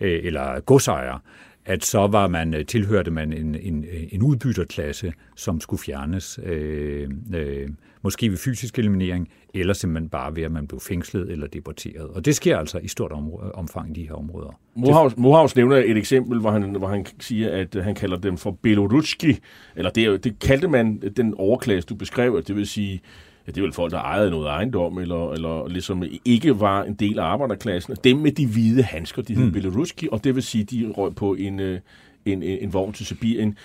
øh, 0.00 0.20
eller 0.24 0.60
godsejer, 0.60 1.18
at 1.64 1.84
så 1.84 2.06
var 2.06 2.28
man 2.28 2.54
øh, 2.54 2.66
tilhørte 2.66 3.10
man 3.10 3.32
en, 3.32 3.54
en, 3.54 3.84
en 4.12 4.22
udbytterklasse, 4.22 5.12
som 5.36 5.60
skulle 5.60 5.82
fjernes, 5.82 6.40
øh, 6.42 7.10
øh, 7.34 7.68
måske 8.02 8.30
ved 8.30 8.36
fysisk 8.36 8.78
eliminering, 8.78 9.28
eller 9.54 9.74
simpelthen 9.74 10.08
bare 10.08 10.36
ved, 10.36 10.42
at 10.42 10.52
man 10.52 10.66
blev 10.66 10.80
fængslet 10.80 11.30
eller 11.30 11.46
deporteret. 11.46 12.06
Og 12.08 12.24
det 12.24 12.36
sker 12.36 12.58
altså 12.58 12.78
i 12.78 12.88
stort 12.88 13.12
omfang 13.54 13.90
i 13.90 14.00
de 14.00 14.08
her 14.08 14.14
områder. 14.14 14.58
Mohaus, 14.74 15.16
Mohaus 15.16 15.56
nævner 15.56 15.76
et 15.76 15.96
eksempel, 15.96 16.40
hvor 16.40 16.50
han, 16.50 16.62
hvor 16.62 16.88
han 16.88 17.06
siger, 17.20 17.50
at 17.50 17.84
han 17.84 17.94
kalder 17.94 18.16
dem 18.16 18.36
for 18.36 18.50
Belorutski, 18.50 19.38
eller 19.76 19.90
det, 19.90 20.24
det 20.24 20.38
kaldte 20.38 20.68
man 20.68 21.02
den 21.16 21.34
overklasse, 21.34 21.86
du 21.86 21.94
beskrev, 21.94 22.42
det 22.42 22.56
vil 22.56 22.66
sige 22.66 23.00
ja, 23.46 23.52
det 23.52 23.58
er 23.58 23.62
vel 23.62 23.72
folk, 23.72 23.92
der 23.92 23.98
ejede 23.98 24.30
noget 24.30 24.48
ejendom, 24.48 24.98
eller, 24.98 25.32
eller 25.32 25.68
ligesom 25.68 26.04
ikke 26.24 26.60
var 26.60 26.84
en 26.84 26.94
del 26.94 27.18
af 27.18 27.24
arbejderklassen. 27.24 27.96
Dem 28.04 28.16
med 28.16 28.32
de 28.32 28.46
hvide 28.46 28.82
handsker, 28.82 29.22
de 29.22 29.34
hed 29.34 29.44
mm. 29.44 29.52
Belaruski, 29.52 30.08
og 30.12 30.24
det 30.24 30.34
vil 30.34 30.42
sige, 30.42 30.64
de 30.64 30.92
røg 30.96 31.14
på 31.14 31.34
en, 31.34 31.60
øh, 31.60 31.80
en, 32.24 32.42
en, 32.42 32.58
en 32.60 32.72
vogn 32.72 32.92
til 32.92 33.06
Sibirien. 33.06 33.56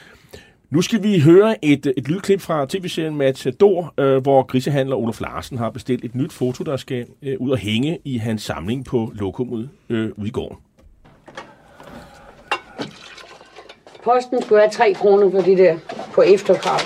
Nu 0.69 0.81
skal 0.81 1.03
vi 1.03 1.19
høre 1.19 1.65
et, 1.65 1.93
et 1.97 2.07
lydklip 2.07 2.41
fra 2.41 2.65
tv-serien 2.69 3.15
Matador, 3.15 3.93
øh, 3.97 4.21
hvor 4.21 4.43
grisehandler 4.43 4.95
Olof 4.95 5.21
Larsen 5.21 5.57
har 5.57 5.69
bestilt 5.69 6.05
et 6.05 6.15
nyt 6.15 6.33
foto, 6.33 6.63
der 6.63 6.77
skal 6.77 7.05
øh, 7.23 7.35
ud 7.39 7.51
og 7.51 7.57
hænge 7.57 7.99
i 8.03 8.17
hans 8.17 8.41
samling 8.41 8.85
på 8.85 9.11
lokummet 9.15 9.69
øh, 9.89 10.11
ude 10.17 10.27
i 10.27 10.31
gården. 10.31 10.57
Posten 14.03 14.41
skulle 14.41 14.61
have 14.61 14.71
3 14.71 14.93
kroner 14.93 15.31
for 15.31 15.41
det 15.41 15.57
der 15.57 15.77
på 16.13 16.21
efterkrav. 16.21 16.79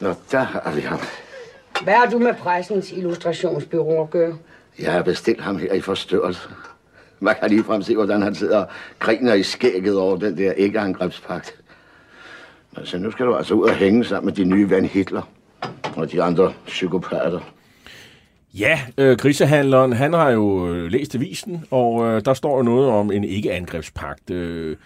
Nå, 0.00 0.14
der 0.30 0.40
har 0.40 0.72
vi 0.74 0.80
ham. 0.80 0.98
Hvad 1.84 1.94
har 1.94 2.06
du 2.06 2.18
med 2.18 2.34
pressens 2.34 2.92
illustrationsbyrå 2.92 4.02
at 4.02 4.10
gøre? 4.10 4.36
Jeg 4.78 4.92
har 4.92 5.02
bestilt 5.02 5.40
ham 5.40 5.58
her 5.58 5.72
i 5.72 5.80
forstørrelse. 5.80 6.48
Man 7.20 7.34
kan 7.40 7.50
lige 7.50 7.64
frem 7.64 7.82
se, 7.82 7.94
hvordan 7.94 8.22
han 8.22 8.34
sidder 8.34 8.58
og 8.58 8.66
griner 8.98 9.34
i 9.34 9.42
skægget 9.42 9.98
over 9.98 10.16
den 10.16 10.38
der 10.38 10.52
ikke-angrebspagt. 10.52 11.61
Altså, 12.76 12.90
så 12.90 12.98
nu 12.98 13.10
skal 13.10 13.26
du 13.26 13.34
altså 13.34 13.54
ud 13.54 13.68
og 13.68 13.74
hænge 13.74 14.04
sammen 14.04 14.26
med 14.26 14.32
de 14.32 14.44
nye 14.44 14.70
ven 14.70 14.84
Hitler 14.84 15.22
og 15.96 16.12
de 16.12 16.22
andre 16.22 16.52
psykopater. 16.66 17.40
Ja, 18.58 18.80
øh, 18.98 19.16
krisehandleren, 19.16 19.92
han 19.92 20.12
har 20.12 20.30
jo 20.30 20.74
øh, 20.74 20.90
læst 20.90 21.14
avisen, 21.14 21.64
og 21.70 22.06
øh, 22.06 22.22
der 22.24 22.34
står 22.34 22.56
jo 22.56 22.62
noget 22.62 22.88
om 22.88 23.12
en 23.12 23.24
ikke-angrebspagt. 23.24 24.30
Øh, 24.30 24.76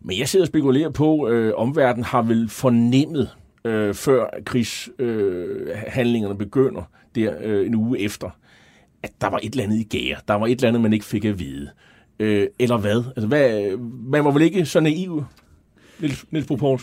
men 0.00 0.18
jeg 0.18 0.28
sidder 0.28 0.44
og 0.44 0.48
spekulerer 0.48 0.90
på, 0.90 1.28
øh, 1.28 1.52
omverdenen 1.56 2.04
har 2.04 2.22
vel 2.22 2.48
fornemmet, 2.48 3.30
øh, 3.64 3.94
før 3.94 4.26
krigshandlingerne 4.46 6.34
øh, 6.34 6.38
begynder, 6.38 6.82
der 7.14 7.34
øh, 7.40 7.66
en 7.66 7.74
uge 7.74 8.00
efter, 8.00 8.30
at 9.02 9.10
der 9.20 9.30
var 9.30 9.40
et 9.42 9.50
eller 9.52 9.64
andet 9.64 9.76
i 9.76 9.82
gære. 9.82 10.16
Der 10.28 10.34
var 10.34 10.46
et 10.46 10.52
eller 10.52 10.68
andet, 10.68 10.82
man 10.82 10.92
ikke 10.92 11.04
fik 11.04 11.24
at 11.24 11.38
vide. 11.38 11.70
Øh, 12.18 12.46
eller 12.58 12.76
hvad? 12.76 13.04
Altså, 13.16 13.26
hvad? 13.26 13.62
Øh, 13.62 13.80
man 14.10 14.24
var 14.24 14.30
vel 14.30 14.42
ikke 14.42 14.66
så 14.66 14.80
naiv, 14.80 15.24
Niels, 16.00 16.26
Niels 16.30 16.46
Bo 16.46 16.78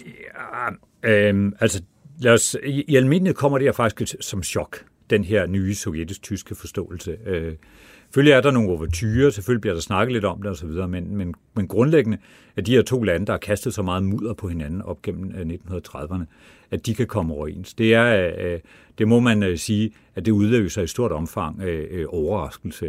Ja, 1.03 1.29
øh, 1.31 1.51
altså, 1.59 1.81
lad 2.19 2.33
os, 2.33 2.57
i, 2.65 2.83
i 2.87 2.95
almindelighed 2.95 3.35
kommer 3.35 3.57
det 3.57 3.67
her 3.67 3.71
faktisk 3.71 4.15
som 4.19 4.43
chok, 4.43 4.85
den 5.09 5.23
her 5.23 5.47
nye 5.47 5.75
sovjetisk-tyske 5.75 6.55
forståelse. 6.55 7.17
Øh, 7.25 7.53
Selvfølgelig 8.11 8.33
er 8.33 8.41
der 8.41 8.51
nogle 8.51 8.69
overtyrer, 8.69 9.29
selvfølgelig 9.29 9.61
bliver 9.61 9.73
der 9.73 9.81
snakket 9.81 10.13
lidt 10.13 10.25
om 10.25 10.41
det 10.41 10.51
osv., 10.51 10.67
men, 10.67 11.17
men, 11.17 11.35
men 11.53 11.67
grundlæggende 11.67 12.17
er 12.55 12.61
de 12.61 12.71
her 12.71 12.81
to 12.81 13.03
lande, 13.03 13.25
der 13.25 13.33
har 13.33 13.37
kastet 13.37 13.73
så 13.73 13.81
meget 13.81 14.03
mudder 14.03 14.33
på 14.33 14.47
hinanden 14.47 14.81
op 14.81 15.01
gennem 15.01 15.31
øh, 15.35 15.57
1930'erne, 15.71 16.23
at 16.71 16.85
de 16.85 16.95
kan 16.95 17.07
komme 17.07 17.33
overens. 17.33 17.73
Det, 17.73 17.93
er, 17.93 18.33
øh, 18.39 18.59
det 18.97 19.07
må 19.07 19.19
man 19.19 19.43
øh, 19.43 19.57
sige, 19.57 19.91
at 20.15 20.25
det 20.25 20.31
udløser 20.31 20.81
i 20.81 20.87
stort 20.87 21.11
omfang 21.11 21.61
øh, 21.61 21.87
øh, 21.91 22.05
overraskelse 22.09 22.85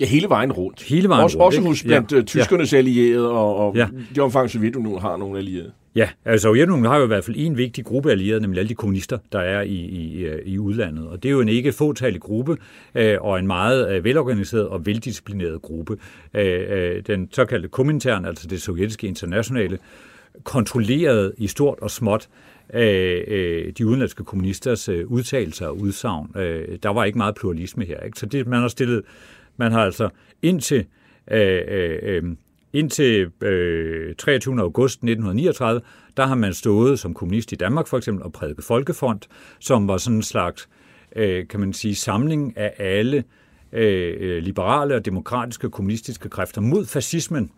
ja, 0.00 0.06
hele 0.06 0.28
vejen 0.28 0.52
rundt. 0.52 0.82
Hele 0.82 1.08
vejen 1.08 1.24
også, 1.24 1.38
rundt. 1.38 1.56
Også 1.56 1.68
hos 1.68 1.82
blandt 1.82 2.12
ja, 2.12 2.22
tyskernes 2.22 2.72
ja. 2.72 2.78
allierede, 2.78 3.30
og, 3.30 3.56
og 3.56 3.76
ja. 3.76 3.88
de 4.14 4.20
omfang 4.20 4.50
Sovjetunionen 4.50 5.00
har 5.00 5.16
nogle 5.16 5.38
allierede. 5.38 5.72
Ja, 5.94 6.08
altså 6.24 6.42
Sovjetunionen 6.42 6.84
har 6.84 6.98
jo 6.98 7.04
i 7.04 7.06
hvert 7.06 7.24
fald 7.24 7.36
en 7.38 7.56
vigtig 7.56 7.84
gruppe 7.84 8.10
allierede, 8.10 8.40
nemlig 8.40 8.58
alle 8.58 8.68
de 8.68 8.74
kommunister, 8.74 9.18
der 9.32 9.38
er 9.38 9.62
i, 9.62 9.74
i, 9.74 10.26
i 10.44 10.58
udlandet. 10.58 11.08
Og 11.08 11.22
det 11.22 11.28
er 11.28 11.32
jo 11.32 11.40
en 11.40 11.48
ikke 11.48 11.72
fåtalig 11.72 12.20
gruppe, 12.20 12.56
øh, 12.94 13.16
og 13.20 13.38
en 13.38 13.46
meget 13.46 13.90
øh, 13.90 14.04
velorganiseret 14.04 14.68
og 14.68 14.86
veldisciplineret 14.86 15.62
gruppe. 15.62 15.96
Øh, 16.34 16.64
øh, 16.68 17.02
den 17.06 17.28
såkaldte 17.32 17.68
Komintern, 17.68 18.24
altså 18.24 18.46
det 18.46 18.62
sovjetiske 18.62 19.06
internationale, 19.06 19.78
kontrollerede 20.44 21.32
i 21.38 21.46
stort 21.46 21.78
og 21.82 21.90
småt 21.90 22.28
øh, 22.74 23.24
øh, 23.26 23.72
de 23.78 23.86
udenlandske 23.86 24.24
kommunisters 24.24 24.88
øh, 24.88 25.06
udtalelser 25.06 25.66
og 25.66 25.80
udsagn. 25.80 26.30
Øh, 26.36 26.78
der 26.82 26.88
var 26.88 27.04
ikke 27.04 27.18
meget 27.18 27.34
pluralisme 27.34 27.84
her. 27.84 28.00
Ikke? 28.00 28.18
Så 28.18 28.26
det, 28.26 28.46
man 28.46 28.60
har 28.60 28.68
stillet, 28.68 29.02
man 29.56 29.72
har 29.72 29.84
altså 29.84 30.08
indtil 30.42 30.86
øh, 31.30 31.62
øh, 31.68 31.98
øh 32.02 32.22
Indtil 32.72 33.30
øh, 33.42 34.14
23. 34.14 34.60
august 34.60 34.94
1939, 34.94 35.80
der 36.16 36.26
har 36.26 36.34
man 36.34 36.54
stået 36.54 36.98
som 36.98 37.14
kommunist 37.14 37.52
i 37.52 37.54
Danmark 37.54 37.86
for 37.86 37.96
eksempel 37.96 38.24
og 38.24 38.32
prædiket 38.32 38.64
Folkefront, 38.64 39.28
som 39.60 39.88
var 39.88 39.96
sådan 39.96 40.16
en 40.16 40.22
slags, 40.22 40.68
øh, 41.16 41.48
kan 41.48 41.60
man 41.60 41.72
sige, 41.72 41.94
samling 41.94 42.56
af 42.56 42.74
alle 42.78 43.24
øh, 43.72 44.16
øh 44.20 44.42
liberale 44.42 44.94
og 44.94 45.04
demokratiske 45.04 45.70
kommunistiske 45.70 46.28
kræfter 46.28 46.60
mod 46.60 46.86
fascismen. 46.86 47.50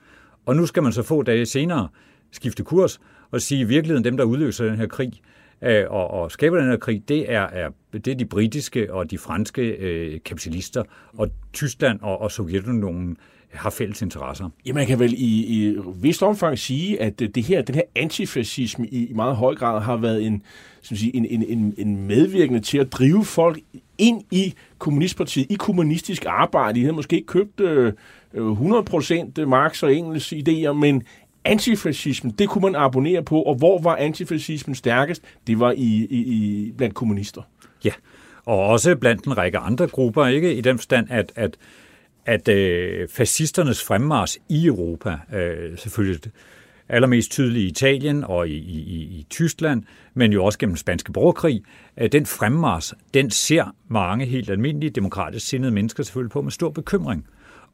Og 0.47 0.57
nu 0.57 0.67
skal 0.67 0.83
man 0.83 0.93
så 0.93 1.03
få 1.03 1.23
dage 1.23 1.47
senere 1.47 1.89
skifte 2.33 2.65
kurs 2.65 3.01
og 3.31 3.41
sige, 3.41 3.61
at 3.61 3.65
i 3.65 3.69
virkeligheden 3.69 4.05
dem, 4.05 4.17
der 4.17 4.25
udløser 4.25 4.65
den 4.65 4.77
her 4.77 4.87
krig, 4.87 5.13
øh, 5.63 5.85
og, 5.91 6.11
og 6.11 6.33
skaber 6.33 6.59
den 6.59 6.71
her 6.71 6.77
krig, 6.77 7.03
det 7.09 7.33
er, 7.33 7.41
er, 7.41 7.71
det 7.93 8.09
er 8.09 8.15
de 8.15 8.25
britiske 8.25 8.93
og 8.93 9.11
de 9.11 9.19
franske 9.19 9.63
øh, 9.63 10.21
kapitalister, 10.25 10.83
og 11.19 11.29
Tyskland 11.53 12.01
og, 12.03 12.21
og 12.21 12.33
Sovjetunionen 12.33 13.17
har 13.53 13.71
fælles 13.71 14.03
interesser. 14.03 14.51
Ja, 14.67 14.73
man 14.73 14.87
kan 14.87 14.99
vel 14.99 15.13
i, 15.13 15.45
i 15.47 15.77
vist 15.95 16.23
omfang 16.23 16.59
sige, 16.59 17.03
at 17.03 17.19
det 17.19 17.45
her, 17.45 17.63
den 17.63 17.75
her 17.75 17.83
antifascisme 17.97 18.87
i 18.89 19.07
i 19.07 19.13
meget 19.13 19.37
høj 19.37 19.55
grad 19.55 19.81
har 19.81 19.97
været 19.97 20.27
en, 20.27 20.43
som 20.83 20.97
sige, 20.97 21.17
en, 21.17 21.25
en, 21.25 21.43
en, 21.43 21.75
en 21.79 22.07
medvirkende 22.07 22.61
til 22.61 22.79
at 22.79 22.93
drive 22.93 23.25
folk 23.25 23.59
ind 23.99 24.23
i 24.31 24.55
kommunistpartiet, 24.79 25.47
i 25.51 25.55
kommunistisk 25.55 26.25
arbejde. 26.29 26.75
De 26.75 26.81
havde 26.81 26.93
måske 26.93 27.17
ikke 27.17 27.27
købt 27.27 27.61
øh, 27.61 27.93
100% 28.35 29.45
Marx 29.45 29.83
og 29.83 29.95
Engels 29.95 30.33
idéer, 30.33 30.73
men 30.73 31.03
antifascismen, 31.45 32.33
det 32.39 32.49
kunne 32.49 32.63
man 32.63 32.77
abonnere 32.77 33.23
på, 33.23 33.43
og 33.43 33.55
hvor 33.55 33.81
var 33.81 33.97
antifascismen 33.97 34.75
stærkest? 34.75 35.23
Det 35.47 35.61
var 35.61 35.73
i, 35.73 36.07
i, 36.11 36.19
i 36.19 36.73
blandt 36.77 36.95
kommunister. 36.95 37.43
Ja, 37.85 37.93
og 38.45 38.59
også 38.59 38.97
blandt 38.97 39.25
en 39.25 39.39
række 39.39 39.59
andre 39.59 39.87
grupper, 39.87 40.27
ikke? 40.27 40.55
I 40.55 40.61
den 40.61 40.79
forstand, 40.79 41.07
at, 41.11 41.33
at 41.37 41.57
at 42.27 42.49
øh, 42.49 43.09
fascisternes 43.09 43.85
fremmars 43.85 44.39
i 44.49 44.67
Europa, 44.67 45.19
øh, 45.35 45.79
selvfølgelig 45.79 46.33
allermest 46.89 47.31
tydeligt 47.31 47.65
i 47.65 47.67
Italien 47.67 48.25
og 48.25 48.49
i, 48.49 48.57
i, 48.57 49.01
i 49.01 49.27
Tyskland, 49.31 49.83
men 50.15 50.33
jo 50.33 50.45
også 50.45 50.59
gennem 50.59 50.73
den 50.73 50.79
spanske 50.79 51.13
borgerkrig, 51.13 51.63
øh, 51.97 52.13
den 52.13 52.27
fremmars, 52.27 52.95
den 53.15 53.31
ser 53.31 53.75
mange 53.89 54.27
helt 54.27 54.51
almindelige 54.51 54.91
demokratisk 54.91 55.47
sindede 55.47 55.73
mennesker 55.73 56.03
selvfølgelig 56.03 56.33
på 56.33 56.43
med 56.43 56.53
stor 56.53 56.71
bekymring. 56.71 57.27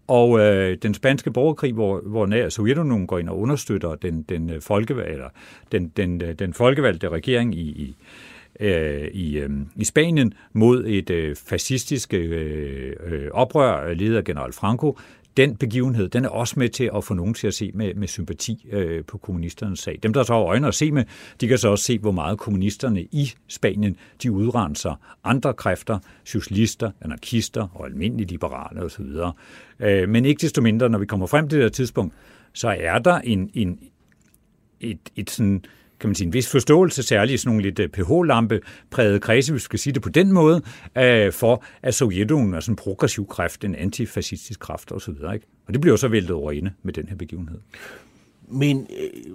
Og 0.09 0.41
øh, 0.41 0.77
den 0.83 0.95
spanske 0.95 1.31
borgerkrig, 1.31 1.73
hvor, 1.73 2.01
hvor 2.01 2.27
nær 2.27 2.49
Sovjetunionen 2.49 3.07
går 3.07 3.19
ind 3.19 3.29
og 3.29 3.39
understøtter 3.39 3.95
den, 3.95 4.23
den, 4.23 4.51
øh, 4.51 4.63
folkevalg, 4.63 5.09
folkevalgte, 5.09 5.13
eller 5.13 5.29
den, 5.73 5.89
den, 5.97 6.23
øh, 6.23 6.35
den 6.35 6.55
folkevalgte 6.55 7.09
regering 7.09 7.55
i, 7.55 7.61
i, 7.61 7.97
øh, 8.61 9.09
i, 9.13 9.39
øh, 9.39 9.51
i 9.77 9.85
Spanien 9.85 10.35
mod 10.53 10.85
et 10.87 11.11
øh, 11.11 11.37
fascistisk 11.37 12.15
øh, 12.15 12.93
øh, 13.07 13.29
oprør 13.33 13.95
ledet 13.95 14.17
af 14.17 14.25
general 14.25 14.53
Franco, 14.53 14.99
den 15.37 15.57
begivenhed, 15.57 16.09
den 16.09 16.25
er 16.25 16.29
også 16.29 16.55
med 16.59 16.69
til 16.69 16.91
at 16.97 17.05
få 17.05 17.15
nogen 17.15 17.35
til 17.35 17.47
at 17.47 17.55
se 17.55 17.71
med, 17.75 17.95
med 17.95 18.09
sympati 18.09 18.67
øh, 18.73 19.05
på 19.05 19.19
kommunisternes 19.19 19.81
sag. 19.81 19.99
Dem, 20.03 20.13
der 20.13 20.23
så 20.23 20.33
har 20.33 20.41
øjne 20.41 20.69
at 20.69 20.75
se 20.75 20.93
med, 20.93 21.05
de 21.41 21.49
kan 21.49 21.59
så 21.59 21.69
også 21.69 21.85
se, 21.85 21.99
hvor 21.99 22.11
meget 22.11 22.39
kommunisterne 22.39 23.03
i 23.03 23.33
Spanien, 23.49 23.97
de 24.23 24.33
udrenser 24.33 24.95
andre 25.25 25.55
kræfter, 25.55 25.99
socialister, 26.25 26.91
anarkister 27.01 27.69
og 27.75 27.87
almindelige 27.87 28.29
liberale 28.29 28.83
osv. 28.83 29.07
Øh, 29.81 30.09
men 30.09 30.25
ikke 30.25 30.41
desto 30.41 30.63
mindre, 30.63 30.89
når 30.89 30.99
vi 30.99 31.07
kommer 31.07 31.27
frem 31.27 31.49
til 31.49 31.59
det 31.59 31.65
her 31.65 31.71
tidspunkt, 31.71 32.15
så 32.53 32.77
er 32.81 32.99
der 32.99 33.19
en, 33.19 33.51
en, 33.55 33.79
et, 34.81 34.99
et 35.17 35.31
sådan 35.31 35.65
kan 36.01 36.09
man 36.09 36.15
sige, 36.15 36.27
en 36.27 36.33
vis 36.33 36.51
forståelse, 36.51 37.03
særligt 37.03 37.35
i 37.35 37.39
sådan 37.39 37.49
nogle 37.49 37.63
lidt 37.63 37.79
øh, 37.79 37.89
pH-lampe 37.89 38.61
præget 38.91 39.23
kredse, 39.23 39.53
hvis 39.53 39.61
vi 39.61 39.65
skal 39.65 39.79
sige 39.79 39.93
det 39.93 40.03
på 40.03 40.09
den 40.09 40.33
måde, 40.33 40.63
øh, 40.99 41.33
for 41.33 41.65
at 41.83 41.95
Sovjetunionen 41.95 42.55
er 42.55 42.61
sådan 42.61 42.73
en 42.73 42.77
progressiv 42.77 43.27
kraft, 43.29 43.65
en 43.65 43.75
antifascistisk 43.75 44.61
kraft 44.61 44.93
osv. 44.93 45.11
Ikke? 45.35 45.47
Og 45.67 45.73
det 45.73 45.81
bliver 45.81 45.97
så 45.97 46.09
væltet 46.09 46.31
over 46.31 46.53
ende 46.53 46.73
med 46.83 46.93
den 46.93 47.09
her 47.09 47.17
begivenhed. 47.17 47.59
Men 48.49 48.87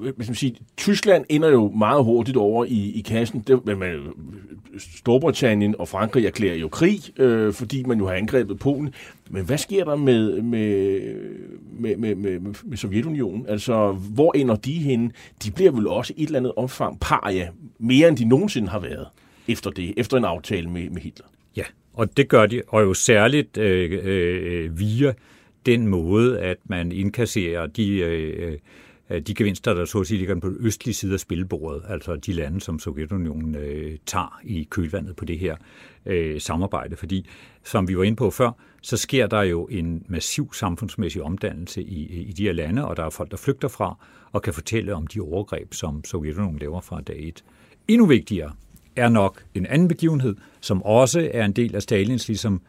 øh, 0.01 0.13
man 0.17 0.35
siger, 0.35 0.55
Tyskland 0.77 1.25
ender 1.29 1.49
jo 1.49 1.69
meget 1.69 2.03
hurtigt 2.03 2.37
over 2.37 2.65
i, 2.65 2.91
i 2.95 3.01
kassen. 3.01 3.43
Det, 3.47 3.65
man, 3.65 3.99
Storbritannien 4.79 5.75
og 5.79 5.87
Frankrig 5.87 6.25
erklærer 6.25 6.55
jo 6.55 6.67
krig, 6.67 7.19
øh, 7.19 7.53
fordi 7.53 7.83
man 7.83 7.97
jo 7.97 8.07
har 8.07 8.13
angrebet 8.13 8.59
Polen. 8.59 8.93
Men 9.29 9.45
hvad 9.45 9.57
sker 9.57 9.83
der 9.83 9.95
med, 9.95 10.41
med, 10.41 11.01
med, 11.79 11.95
med, 11.97 12.15
med, 12.15 12.39
med 12.63 12.77
Sovjetunionen? 12.77 13.45
Altså, 13.47 13.91
hvor 13.91 14.33
ender 14.33 14.55
de 14.55 14.73
henne? 14.73 15.11
De 15.43 15.51
bliver 15.51 15.71
vel 15.71 15.87
også 15.87 16.13
i 16.17 16.23
et 16.23 16.27
eller 16.27 16.39
andet 16.39 16.53
omfang 16.55 16.99
paria, 16.99 17.49
mere 17.79 18.07
end 18.07 18.17
de 18.17 18.25
nogensinde 18.25 18.67
har 18.67 18.79
været. 18.79 19.07
efter 19.47 19.69
det, 19.69 19.93
efter 19.97 20.17
en 20.17 20.25
aftale 20.25 20.69
med, 20.69 20.89
med 20.89 21.01
Hitler. 21.01 21.25
Ja, 21.57 21.63
og 21.93 22.17
det 22.17 22.29
gør 22.29 22.45
de, 22.45 22.61
og 22.67 22.81
jo 22.81 22.93
særligt 22.93 23.57
øh, 23.57 24.01
øh, 24.03 24.65
øh 24.65 24.79
via 24.79 25.13
den 25.65 25.87
måde, 25.87 26.39
at 26.39 26.57
man 26.63 26.91
indkasserer 26.91 27.67
de, 27.67 27.97
øh, 27.97 28.51
øh 28.51 28.57
Øh, 29.11 29.21
de 29.21 29.33
gevinster, 29.33 29.73
der 29.73 29.85
så 29.85 29.99
at 29.99 30.07
sige 30.07 30.17
ligger 30.17 30.39
på 30.39 30.49
den 30.49 30.57
østlige 30.59 30.95
side 30.95 31.13
af 31.13 31.19
spilbordet, 31.19 31.83
altså 31.87 32.15
de 32.15 32.33
lande, 32.33 32.61
som 32.61 32.79
Sovjetunionen 32.79 33.55
øh, 33.55 33.97
tager 34.05 34.39
i 34.43 34.67
kølvandet 34.69 35.15
på 35.15 35.25
det 35.25 35.39
her 35.39 35.55
øh, 36.05 36.41
samarbejde. 36.41 36.95
Fordi, 36.95 37.29
som 37.63 37.87
vi 37.87 37.97
var 37.97 38.03
inde 38.03 38.15
på 38.15 38.29
før, 38.29 38.51
så 38.81 38.97
sker 38.97 39.27
der 39.27 39.41
jo 39.41 39.65
en 39.65 40.05
massiv 40.07 40.53
samfundsmæssig 40.53 41.21
omdannelse 41.21 41.83
i, 41.83 42.21
i 42.21 42.31
de 42.31 42.43
her 42.43 42.53
lande, 42.53 42.87
og 42.87 42.97
der 42.97 43.03
er 43.03 43.09
folk, 43.09 43.31
der 43.31 43.37
flygter 43.37 43.67
fra 43.67 43.97
og 44.31 44.41
kan 44.41 44.53
fortælle 44.53 44.95
om 44.95 45.07
de 45.07 45.19
overgreb, 45.19 45.73
som 45.73 46.03
Sovjetunionen 46.03 46.59
laver 46.59 46.81
fra 46.81 47.01
dag 47.01 47.27
et. 47.27 47.43
Endnu 47.87 48.05
vigtigere 48.05 48.51
er 48.95 49.09
nok 49.09 49.43
en 49.53 49.65
anden 49.65 49.87
begivenhed, 49.87 50.35
som 50.61 50.83
også 50.83 51.29
er 51.33 51.45
en 51.45 51.51
del 51.51 51.75
af 51.75 51.81
Stalins 51.81 52.27
ligesom 52.27 52.61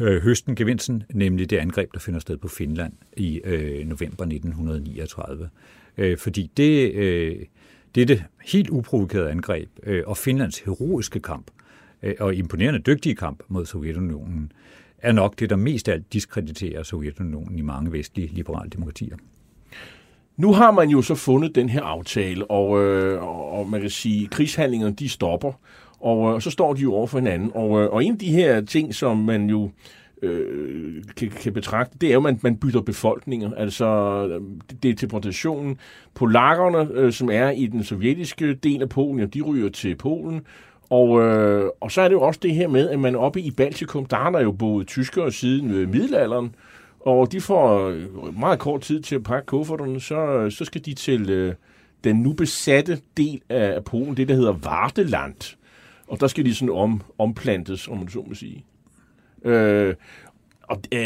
øh, 0.00 0.22
høsten 0.22 0.56
gevinsten, 0.56 1.02
nemlig 1.14 1.50
det 1.50 1.56
angreb, 1.56 1.92
der 1.94 2.00
finder 2.00 2.20
sted 2.20 2.36
på 2.36 2.48
Finland 2.48 2.92
i 3.16 3.40
øh, 3.44 3.86
november 3.86 4.24
1939. 4.24 5.50
Øh, 5.98 6.18
fordi 6.18 6.50
det, 6.56 6.92
øh, 6.92 7.36
det 7.94 8.00
er 8.00 8.06
det 8.06 8.24
helt 8.52 8.70
uprovokerede 8.70 9.30
angreb, 9.30 9.68
øh, 9.82 10.02
og 10.06 10.16
Finlands 10.16 10.58
heroiske 10.58 11.20
kamp, 11.20 11.50
øh, 12.02 12.14
og 12.20 12.34
imponerende 12.34 12.80
dygtige 12.80 13.14
kamp 13.14 13.42
mod 13.48 13.66
Sovjetunionen, 13.66 14.52
er 14.98 15.12
nok 15.12 15.38
det, 15.40 15.50
der 15.50 15.56
mest 15.56 15.88
af 15.88 15.92
alt 15.92 16.12
diskrediterer 16.12 16.82
Sovjetunionen 16.82 17.58
i 17.58 17.62
mange 17.62 17.92
vestlige 17.92 18.28
liberale 18.34 18.70
demokratier. 18.70 19.16
Nu 20.36 20.52
har 20.52 20.70
man 20.70 20.88
jo 20.88 21.02
så 21.02 21.14
fundet 21.14 21.54
den 21.54 21.68
her 21.68 21.82
aftale, 21.82 22.50
og, 22.50 22.84
øh, 22.84 23.22
og 23.22 23.68
man 23.70 23.80
kan 23.80 23.90
sige, 23.90 24.24
at 24.24 24.30
krigshandlingerne 24.30 24.94
de 24.94 25.08
stopper, 25.08 25.52
og 26.00 26.34
øh, 26.34 26.40
så 26.40 26.50
står 26.50 26.74
de 26.74 26.80
jo 26.80 26.94
over 26.94 27.06
for 27.06 27.18
hinanden. 27.18 27.50
Og, 27.54 27.82
øh, 27.82 27.90
og 27.90 28.04
en 28.04 28.12
af 28.12 28.18
de 28.18 28.32
her 28.32 28.60
ting, 28.60 28.94
som 28.94 29.16
man 29.16 29.50
jo 29.50 29.70
øh, 30.22 30.91
kan, 31.16 31.28
kan 31.28 31.52
betragte, 31.52 31.98
det 32.00 32.08
er 32.08 32.12
jo, 32.12 32.18
at 32.18 32.22
man, 32.22 32.38
man 32.42 32.56
bytter 32.56 32.80
befolkninger. 32.80 33.54
Altså, 33.54 34.24
det 34.82 34.90
er 34.90 34.94
deportationen. 34.94 35.78
Polakkerne, 36.14 36.88
øh, 37.00 37.12
som 37.12 37.30
er 37.30 37.50
i 37.50 37.66
den 37.66 37.84
sovjetiske 37.84 38.54
del 38.54 38.82
af 38.82 38.88
Polen, 38.88 39.18
ja, 39.18 39.26
de 39.26 39.40
ryger 39.40 39.68
til 39.68 39.96
Polen. 39.96 40.40
Og, 40.90 41.20
øh, 41.22 41.70
og 41.80 41.92
så 41.92 42.00
er 42.00 42.08
det 42.08 42.14
jo 42.14 42.22
også 42.22 42.40
det 42.42 42.54
her 42.54 42.68
med, 42.68 42.88
at 42.88 42.98
man 42.98 43.16
oppe 43.16 43.40
i 43.40 43.50
Baltikum, 43.50 44.06
der 44.06 44.16
har 44.16 44.30
der 44.30 44.40
jo 44.40 44.52
boet 44.52 44.86
tyskere 44.86 45.32
siden 45.32 45.70
øh, 45.70 45.88
middelalderen, 45.88 46.54
og 47.00 47.32
de 47.32 47.40
får 47.40 47.88
øh, 47.88 48.38
meget 48.38 48.58
kort 48.58 48.80
tid 48.80 49.02
til 49.02 49.14
at 49.14 49.22
pakke 49.22 49.46
kufferterne, 49.46 50.00
så, 50.00 50.16
øh, 50.16 50.52
så 50.52 50.64
skal 50.64 50.84
de 50.84 50.94
til 50.94 51.30
øh, 51.30 51.54
den 52.04 52.16
nu 52.16 52.32
besatte 52.32 52.98
del 53.16 53.40
af 53.48 53.84
Polen, 53.84 54.16
det 54.16 54.28
der 54.28 54.34
hedder 54.34 54.52
Varteland. 54.52 55.56
Og 56.08 56.20
der 56.20 56.26
skal 56.26 56.44
de 56.44 56.54
sådan 56.54 56.74
om, 56.74 57.02
omplantes, 57.18 57.88
om 57.88 57.98
man 57.98 58.08
så 58.08 58.24
må 58.28 58.34
sige. 58.34 58.64
Øh, 59.44 59.94
og 60.62 60.82
øh, 60.92 61.00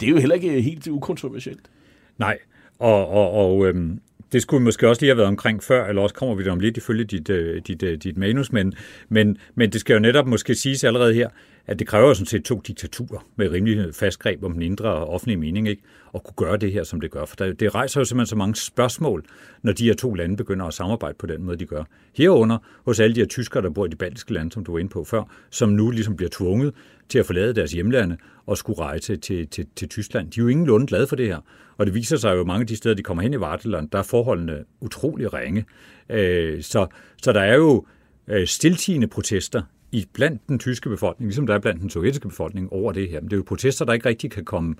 det 0.00 0.06
er 0.06 0.10
jo 0.10 0.18
heller 0.18 0.34
ikke 0.34 0.62
helt 0.62 0.88
ukontroversielt. 0.88 1.70
Nej, 2.18 2.38
og, 2.78 3.08
og, 3.08 3.30
og 3.32 3.66
øhm, 3.66 4.00
det 4.32 4.42
skulle 4.42 4.64
måske 4.64 4.88
også 4.88 5.02
lige 5.02 5.10
have 5.10 5.16
været 5.16 5.28
omkring 5.28 5.62
før, 5.62 5.86
eller 5.86 6.02
også 6.02 6.14
kommer 6.14 6.34
vi 6.34 6.44
der 6.44 6.52
om 6.52 6.60
lidt 6.60 6.76
ifølge 6.76 7.04
dit, 7.04 7.30
øh, 7.30 7.62
dit, 7.66 7.82
øh, 7.82 7.98
dit 7.98 8.16
manus, 8.16 8.52
men, 8.52 8.74
men, 9.08 9.38
men 9.54 9.70
det 9.70 9.80
skal 9.80 9.94
jo 9.94 10.00
netop 10.00 10.26
måske 10.26 10.54
siges 10.54 10.84
allerede 10.84 11.14
her, 11.14 11.28
at 11.70 11.78
det 11.78 11.86
kræver 11.86 12.14
sådan 12.14 12.26
set 12.26 12.44
to 12.44 12.60
diktaturer 12.66 13.26
med 13.36 13.50
rimelig 13.50 13.94
fast 13.94 14.18
greb 14.18 14.44
om 14.44 14.52
den 14.52 14.62
indre 14.62 14.88
og 14.88 15.08
offentlige 15.08 15.36
mening, 15.36 15.68
ikke? 15.68 15.82
at 16.14 16.24
kunne 16.24 16.46
gøre 16.46 16.56
det 16.56 16.72
her, 16.72 16.84
som 16.84 17.00
det 17.00 17.10
gør. 17.10 17.24
For 17.24 17.36
det 17.36 17.74
rejser 17.74 18.00
jo 18.00 18.04
simpelthen 18.04 18.26
så 18.26 18.36
mange 18.36 18.54
spørgsmål, 18.54 19.24
når 19.62 19.72
de 19.72 19.84
her 19.84 19.94
to 19.94 20.14
lande 20.14 20.36
begynder 20.36 20.66
at 20.66 20.74
samarbejde 20.74 21.14
på 21.18 21.26
den 21.26 21.42
måde, 21.42 21.56
de 21.56 21.66
gør. 21.66 21.84
Herunder 22.16 22.58
hos 22.84 23.00
alle 23.00 23.14
de 23.14 23.20
her 23.20 23.26
tyskere, 23.26 23.62
der 23.62 23.70
bor 23.70 23.86
i 23.86 23.88
de 23.88 23.96
baltiske 23.96 24.32
lande, 24.32 24.52
som 24.52 24.64
du 24.64 24.72
var 24.72 24.78
inde 24.78 24.90
på 24.90 25.04
før, 25.04 25.22
som 25.50 25.68
nu 25.68 25.90
ligesom 25.90 26.16
bliver 26.16 26.30
tvunget 26.32 26.74
til 27.08 27.18
at 27.18 27.26
forlade 27.26 27.54
deres 27.54 27.72
hjemlande 27.72 28.16
og 28.46 28.58
skulle 28.58 28.80
rejse 28.80 29.16
til, 29.16 29.48
til, 29.48 29.66
til 29.76 29.88
Tyskland. 29.88 30.30
De 30.30 30.40
er 30.40 30.44
jo 30.44 30.48
ingen 30.48 30.66
lunde 30.66 30.86
glade 30.86 31.06
for 31.06 31.16
det 31.16 31.26
her. 31.26 31.38
Og 31.78 31.86
det 31.86 31.94
viser 31.94 32.16
sig 32.16 32.34
jo, 32.34 32.40
at 32.40 32.46
mange 32.46 32.60
af 32.60 32.66
de 32.66 32.76
steder, 32.76 32.94
de 32.94 33.02
kommer 33.02 33.22
hen 33.22 33.34
i 33.34 33.40
Varteland, 33.40 33.90
der 33.90 33.98
er 33.98 34.02
forholdene 34.02 34.64
utrolig 34.80 35.32
ringe. 35.32 35.64
Øh, 36.08 36.62
så, 36.62 36.86
så 37.22 37.32
der 37.32 37.40
er 37.40 37.56
jo 37.56 37.86
øh, 38.28 38.46
stiltigende 38.46 39.06
protester 39.06 39.62
i 39.92 40.06
blandt 40.12 40.48
den 40.48 40.58
tyske 40.58 40.88
befolkning, 40.88 41.28
ligesom 41.28 41.46
der 41.46 41.54
er 41.54 41.58
blandt 41.58 41.80
den 41.80 41.90
sovjetiske 41.90 42.28
befolkning 42.28 42.72
over 42.72 42.92
det 42.92 43.08
her. 43.08 43.20
Men 43.20 43.30
det 43.30 43.32
er 43.32 43.36
jo 43.36 43.42
protester, 43.46 43.84
der 43.84 43.92
ikke 43.92 44.08
rigtig 44.08 44.30
kan 44.30 44.44
komme, 44.44 44.74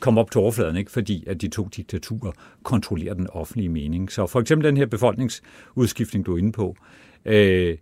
komme 0.00 0.20
op 0.20 0.30
til 0.30 0.40
overfladen, 0.40 0.76
ikke? 0.76 0.90
fordi 0.90 1.24
at 1.26 1.40
de 1.40 1.48
to 1.48 1.68
diktaturer 1.76 2.32
kontrollerer 2.62 3.14
den 3.14 3.26
offentlige 3.30 3.68
mening. 3.68 4.12
Så 4.12 4.26
for 4.26 4.40
eksempel 4.40 4.68
den 4.68 4.76
her 4.76 4.86
befolkningsudskiftning, 4.86 6.26
du 6.26 6.34
er 6.34 6.38
inde 6.38 6.52
på, 6.52 6.76
øh, 7.24 7.76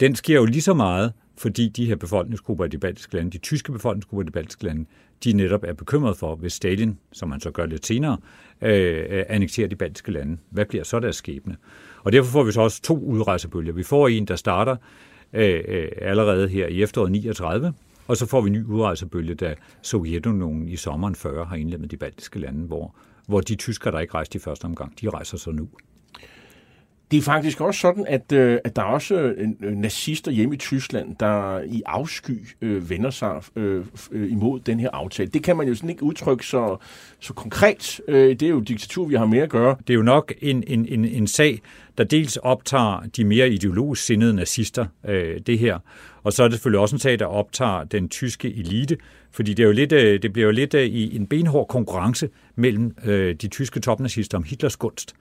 den 0.00 0.16
sker 0.16 0.34
jo 0.34 0.44
lige 0.44 0.62
så 0.62 0.74
meget, 0.74 1.12
fordi 1.36 1.68
de 1.68 1.86
her 1.86 1.96
befolkningsgrupper 1.96 2.64
i 2.64 2.68
de 2.68 2.78
baltiske 2.78 3.14
lande, 3.14 3.30
de 3.30 3.38
tyske 3.38 3.72
befolkningsgrupper 3.72 4.22
i 4.22 4.26
de 4.26 4.30
baltiske 4.30 4.64
lande, 4.64 4.86
de 5.24 5.32
netop 5.32 5.64
er 5.64 5.72
bekymret 5.72 6.16
for, 6.16 6.34
hvis 6.34 6.52
Stalin, 6.52 6.98
som 7.12 7.28
man 7.28 7.40
så 7.40 7.50
gør 7.50 7.66
lidt 7.66 7.86
senere, 7.86 8.18
øh, 8.62 9.04
øh, 9.10 9.24
annekterer 9.28 9.68
de 9.68 9.76
baltiske 9.76 10.12
lande. 10.12 10.36
Hvad 10.50 10.64
bliver 10.64 10.84
så 10.84 11.00
deres 11.00 11.16
skæbne? 11.16 11.56
Og 12.02 12.12
derfor 12.12 12.30
får 12.30 12.42
vi 12.42 12.52
så 12.52 12.60
også 12.60 12.82
to 12.82 12.98
udrejsebølger. 12.98 13.72
Vi 13.72 13.82
får 13.82 14.08
en, 14.08 14.24
der 14.24 14.36
starter 14.36 14.76
Øh, 15.32 15.64
øh, 15.68 15.88
allerede 16.00 16.48
her 16.48 16.66
i 16.66 16.82
efteråret 16.82 17.12
39, 17.12 17.74
og 18.06 18.16
så 18.16 18.26
får 18.26 18.40
vi 18.40 18.46
en 18.46 18.52
ny 18.52 18.64
udrejsebølge, 18.64 19.34
da 19.34 19.54
Sovjetunionen 19.82 20.68
i 20.68 20.76
sommeren 20.76 21.14
40 21.14 21.44
har 21.44 21.56
indlemmet 21.56 21.90
de 21.90 21.96
baltiske 21.96 22.38
lande, 22.38 22.66
hvor, 22.66 22.94
hvor 23.26 23.40
de 23.40 23.54
tyskere, 23.54 23.92
der 23.92 24.00
ikke 24.00 24.14
rejste 24.14 24.36
i 24.36 24.40
første 24.40 24.64
omgang, 24.64 25.00
de 25.00 25.10
rejser 25.10 25.36
så 25.36 25.50
nu. 25.50 25.68
Det 27.14 27.20
er 27.20 27.24
faktisk 27.24 27.60
også 27.60 27.80
sådan, 27.80 28.04
at, 28.08 28.32
øh, 28.32 28.58
at 28.64 28.76
der 28.76 28.82
er 28.82 28.86
også 28.86 29.14
øh, 29.14 29.48
øh 29.62 29.76
nazister 29.76 30.30
hjemme 30.30 30.54
i 30.54 30.58
Tyskland, 30.58 31.16
der 31.20 31.60
i 31.60 31.82
afsky 31.86 32.46
øh, 32.60 32.90
vender 32.90 33.10
sig 33.10 33.42
øh, 33.56 33.84
øh, 34.12 34.32
imod 34.32 34.60
den 34.60 34.80
her 34.80 34.90
aftale. 34.92 35.30
Det 35.30 35.42
kan 35.42 35.56
man 35.56 35.68
jo 35.68 35.74
sådan 35.74 35.90
ikke 35.90 36.02
udtrykke 36.02 36.46
så, 36.46 36.76
så 37.20 37.32
konkret. 37.32 38.00
Øh, 38.08 38.30
det 38.30 38.42
er 38.42 38.48
jo 38.48 38.60
diktatur, 38.60 39.04
vi 39.06 39.14
har 39.14 39.26
med 39.26 39.38
at 39.38 39.50
gøre. 39.50 39.76
Det 39.86 39.90
er 39.90 39.94
jo 39.94 40.02
nok 40.02 40.32
en, 40.40 40.64
en, 40.66 40.86
en, 40.88 41.04
en 41.04 41.26
sag, 41.26 41.60
der 41.98 42.04
dels 42.04 42.36
optager 42.36 43.00
de 43.16 43.24
mere 43.24 43.48
ideologisk 43.48 44.04
sindede 44.04 44.34
nazister, 44.34 44.86
øh, 45.08 45.40
det 45.46 45.58
her, 45.58 45.78
og 46.22 46.32
så 46.32 46.42
er 46.42 46.48
det 46.48 46.54
selvfølgelig 46.54 46.80
også 46.80 46.96
en 46.96 47.00
sag, 47.00 47.18
der 47.18 47.26
optager 47.26 47.84
den 47.84 48.08
tyske 48.08 48.54
elite, 48.54 48.96
fordi 49.30 49.54
det, 49.54 49.62
er 49.62 49.66
jo 49.66 49.72
lidt, 49.72 49.92
øh, 49.92 50.22
det 50.22 50.32
bliver 50.32 50.46
jo 50.46 50.52
lidt 50.52 50.74
øh, 50.74 50.86
i 50.86 51.16
en 51.16 51.26
benhård 51.26 51.68
konkurrence 51.68 52.28
mellem 52.56 52.96
øh, 53.04 53.34
de 53.34 53.48
tyske 53.48 53.80
topnazister 53.80 54.38
om 54.38 54.44
Hitlers 54.44 54.76
gunst 54.76 55.14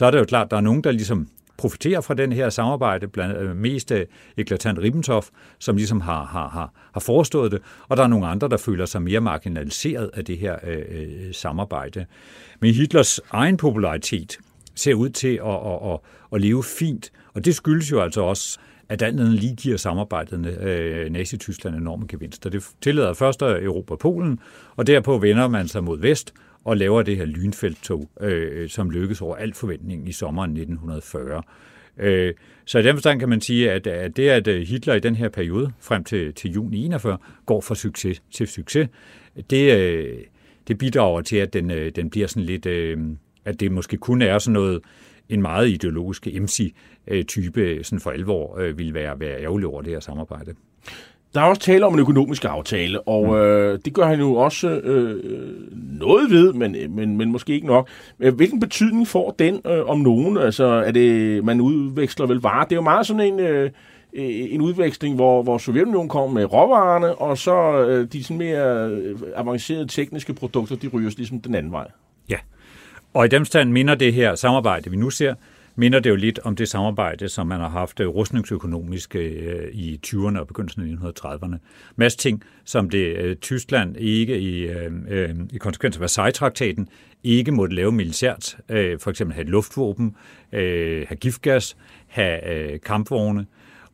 så 0.00 0.06
er 0.06 0.10
det 0.10 0.18
jo 0.18 0.24
klart, 0.24 0.44
at 0.44 0.50
der 0.50 0.56
er 0.56 0.60
nogen, 0.60 0.84
der 0.84 0.90
ligesom 0.90 1.28
profiterer 1.60 2.00
fra 2.00 2.14
den 2.14 2.32
her 2.32 2.50
samarbejde, 2.50 3.08
blandt 3.08 3.36
øh, 3.36 3.56
mest 3.56 3.92
øh, 3.92 4.06
eklatant 4.36 4.78
Ribbentrop, 4.78 5.24
som 5.58 5.76
ligesom 5.76 6.00
har, 6.00 6.24
har, 6.24 6.48
har, 6.48 6.72
har 6.92 7.00
forestået 7.00 7.52
det, 7.52 7.60
og 7.88 7.96
der 7.96 8.02
er 8.02 8.06
nogle 8.06 8.26
andre, 8.26 8.48
der 8.48 8.56
føler 8.56 8.86
sig 8.86 9.02
mere 9.02 9.20
marginaliseret 9.20 10.10
af 10.14 10.24
det 10.24 10.38
her 10.38 10.56
øh, 10.62 10.82
øh 10.90 11.34
samarbejde. 11.34 12.06
Men 12.60 12.74
Hitlers 12.74 13.20
egen 13.30 13.56
popularitet 13.56 14.38
ser 14.74 14.94
ud 14.94 15.08
til 15.08 15.40
at, 15.44 15.66
at, 15.66 15.92
at, 15.92 15.98
at 16.32 16.40
leve 16.40 16.64
fint, 16.64 17.12
og 17.34 17.44
det 17.44 17.54
skyldes 17.54 17.90
jo 17.90 18.00
altså 18.00 18.20
også, 18.20 18.58
at 18.88 19.02
andet 19.02 19.28
lige 19.28 19.56
giver 19.56 19.76
samarbejdet 19.76 20.46
øh, 20.46 21.10
Nazi-Tyskland 21.10 21.76
enorme 21.76 22.06
gevinster. 22.08 22.50
Det 22.50 22.64
tillader 22.80 23.14
først 23.14 23.42
Europa 23.42 23.94
Polen, 23.96 24.38
og 24.76 24.86
derpå 24.86 25.18
vender 25.18 25.48
man 25.48 25.68
sig 25.68 25.84
mod 25.84 25.98
vest, 25.98 26.34
og 26.64 26.76
laver 26.76 27.02
det 27.02 27.16
her 27.16 27.24
lynfelttog, 27.24 28.10
øh, 28.20 28.68
som 28.68 28.90
lykkes 28.90 29.20
over 29.20 29.36
al 29.36 29.54
forventning 29.54 30.08
i 30.08 30.12
sommeren 30.12 30.50
1940. 30.50 31.42
Øh, 31.98 32.34
så 32.64 32.78
i 32.78 32.82
den 32.82 32.96
forstand 32.96 33.20
kan 33.20 33.28
man 33.28 33.40
sige, 33.40 33.70
at, 33.70 33.86
at 33.86 34.16
det, 34.16 34.28
at 34.28 34.46
øh, 34.46 34.62
Hitler 34.66 34.94
i 34.94 35.00
den 35.00 35.16
her 35.16 35.28
periode, 35.28 35.72
frem 35.80 36.04
til, 36.04 36.34
til 36.34 36.52
juni 36.52 36.84
41, 36.84 37.18
går 37.46 37.60
fra 37.60 37.74
succes 37.74 38.22
til 38.30 38.48
succes, 38.48 38.88
det, 39.50 39.78
øh, 39.78 40.18
det 40.68 40.78
bidrager 40.78 41.20
til, 41.20 41.36
at 41.36 41.52
den, 41.52 41.70
øh, 41.70 41.92
den 41.96 42.10
bliver 42.10 42.26
sådan 42.26 42.42
lidt, 42.42 42.66
øh, 42.66 42.98
at 43.44 43.60
det 43.60 43.72
måske 43.72 43.96
kun 43.96 44.22
er 44.22 44.38
sådan 44.38 44.52
noget, 44.52 44.80
en 45.28 45.42
meget 45.42 45.68
ideologisk 45.68 46.26
MC-type 46.26 47.60
øh, 47.60 47.78
øh, 47.78 47.84
sådan 47.84 48.00
for 48.00 48.10
alvor 48.10 48.58
øh, 48.58 48.78
vil 48.78 48.94
være, 48.94 49.20
være 49.20 49.42
ærgerlig 49.42 49.66
over 49.66 49.82
det 49.82 49.92
her 49.92 50.00
samarbejde. 50.00 50.54
Der 51.34 51.40
er 51.40 51.44
også 51.44 51.62
tale 51.62 51.86
om 51.86 51.94
en 51.94 52.00
økonomisk 52.00 52.44
aftale, 52.44 53.00
og 53.00 53.26
mm. 53.26 53.34
øh, 53.34 53.78
det 53.84 53.94
gør 53.94 54.04
han 54.04 54.20
jo 54.20 54.34
også 54.34 54.68
øh, 54.68 55.24
noget 56.00 56.30
ved, 56.30 56.52
men, 56.52 56.76
men, 56.88 57.16
men 57.16 57.32
måske 57.32 57.52
ikke 57.52 57.66
nok. 57.66 57.88
Hvilken 58.16 58.60
betydning 58.60 59.08
får 59.08 59.34
den 59.38 59.60
øh, 59.66 59.88
om 59.88 59.98
nogen? 59.98 60.36
Altså, 60.36 60.64
er 60.64 60.90
det, 60.90 61.44
man 61.44 61.60
udveksler 61.60 62.26
vel 62.26 62.40
varer? 62.40 62.64
Det 62.64 62.72
er 62.72 62.76
jo 62.76 62.82
meget 62.82 63.06
sådan 63.06 63.32
en... 63.32 63.40
Øh, 63.40 63.70
en 64.12 64.60
udveksling, 64.60 65.14
hvor, 65.14 65.42
hvor 65.42 65.58
Sovjetunionen 65.58 66.08
kommer 66.08 66.40
med 66.40 66.52
råvarerne, 66.52 67.14
og 67.14 67.38
så 67.38 67.86
øh, 67.86 68.08
de 68.12 68.24
sådan 68.24 68.38
mere 68.38 68.88
øh, 68.90 69.18
avancerede 69.36 69.86
tekniske 69.86 70.34
produkter, 70.34 70.76
de 70.76 70.88
ryger 70.88 71.10
ligesom 71.16 71.40
den 71.40 71.54
anden 71.54 71.72
vej. 71.72 71.86
Ja, 72.28 72.36
og 73.14 73.24
i 73.24 73.28
dem 73.28 73.44
stand 73.44 73.70
minder 73.70 73.94
det 73.94 74.14
her 74.14 74.34
samarbejde, 74.34 74.90
vi 74.90 74.96
nu 74.96 75.10
ser, 75.10 75.34
minder 75.76 76.00
det 76.00 76.10
jo 76.10 76.16
lidt 76.16 76.38
om 76.38 76.56
det 76.56 76.68
samarbejde, 76.68 77.28
som 77.28 77.46
man 77.46 77.60
har 77.60 77.68
haft 77.68 78.00
øh, 78.00 78.08
rustningsøkonomisk 78.08 79.16
øh, 79.16 79.68
i 79.72 80.00
20'erne 80.06 80.38
og 80.38 80.46
begyndelsen 80.46 80.98
af 81.04 81.10
1930'erne. 81.10 81.56
Masse 81.96 82.18
ting, 82.18 82.42
som 82.64 82.90
det 82.90 83.16
øh, 83.16 83.36
Tyskland 83.36 83.96
ikke 83.96 84.38
i, 84.38 84.68
i 85.52 85.58
konsekvens 85.58 85.96
af 85.96 86.00
Versailles-traktaten 86.00 86.88
ikke 87.24 87.52
måtte 87.52 87.74
lave 87.74 87.92
militært. 87.92 88.56
For 88.68 89.08
eksempel 89.08 89.34
have 89.34 89.46
luftvåben, 89.46 90.16
have 90.52 91.16
giftgas, 91.20 91.76
have 92.06 92.78
kampvogne. 92.78 93.46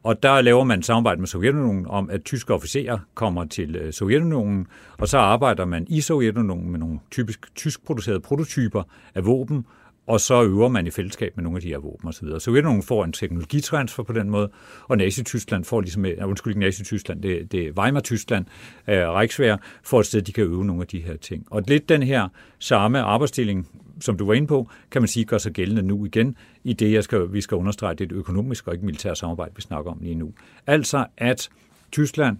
Og 0.02 0.22
der 0.22 0.40
laver 0.40 0.64
man 0.64 0.82
samarbejde 0.82 1.20
med 1.20 1.28
Sovjetunionen 1.28 1.86
om, 1.86 2.10
at 2.10 2.24
tyske 2.24 2.54
officerer 2.54 2.98
kommer 3.14 3.44
til 3.44 3.88
Sovjetunionen, 3.90 4.66
og 4.98 5.08
så 5.08 5.18
arbejder 5.18 5.64
man 5.64 5.86
i 5.88 6.00
Sovjetunionen 6.00 6.70
med 6.70 6.78
nogle 6.78 6.98
typisk 7.10 7.54
tyskproducerede 7.54 8.20
prototyper 8.20 8.82
af 9.14 9.26
våben, 9.26 9.64
og 10.06 10.20
så 10.20 10.42
øver 10.42 10.68
man 10.68 10.86
i 10.86 10.90
fællesskab 10.90 11.36
med 11.36 11.44
nogle 11.44 11.56
af 11.56 11.62
de 11.62 11.68
her 11.68 11.78
våben 11.78 12.08
osv. 12.08 12.28
Sovjetunionen 12.38 12.82
får 12.82 13.04
en 13.04 13.12
teknologitransfer 13.12 14.02
på 14.02 14.12
den 14.12 14.30
måde, 14.30 14.50
og 14.82 14.96
Nazi-Tyskland 14.96 15.64
får 15.64 15.80
ligesom, 15.80 16.04
uh, 16.04 16.28
undskyld 16.28 16.50
ikke 16.50 16.60
Nazi-Tyskland, 16.60 17.22
det, 17.22 17.52
det 17.52 17.66
er 17.66 17.72
Weimar-Tyskland, 17.72 18.46
uh, 18.88 18.94
Reichswehr, 18.94 19.56
får 19.82 20.00
et 20.00 20.06
sted, 20.06 20.22
de 20.22 20.32
kan 20.32 20.44
øve 20.44 20.64
nogle 20.64 20.82
af 20.82 20.88
de 20.88 21.00
her 21.00 21.16
ting. 21.16 21.46
Og 21.50 21.62
lidt 21.68 21.88
den 21.88 22.02
her 22.02 22.28
samme 22.58 23.00
arbejdsdeling, 23.00 23.68
som 24.00 24.16
du 24.16 24.26
var 24.26 24.34
inde 24.34 24.46
på, 24.46 24.70
kan 24.90 25.02
man 25.02 25.08
sige 25.08 25.24
gør 25.24 25.38
sig 25.38 25.52
gældende 25.52 25.82
nu 25.82 26.04
igen, 26.04 26.36
i 26.64 26.72
det, 26.72 26.92
jeg 26.92 27.04
skal, 27.04 27.32
vi 27.32 27.40
skal 27.40 27.56
understrege, 27.56 27.94
det 27.94 28.00
er 28.00 28.06
et 28.06 28.12
økonomisk 28.12 28.68
og 28.68 28.74
ikke 28.74 28.86
militært 28.86 29.18
samarbejde, 29.18 29.52
vi 29.56 29.62
snakker 29.62 29.90
om 29.90 29.98
lige 30.00 30.14
nu. 30.14 30.32
Altså, 30.66 31.06
at 31.16 31.48
Tyskland 31.92 32.38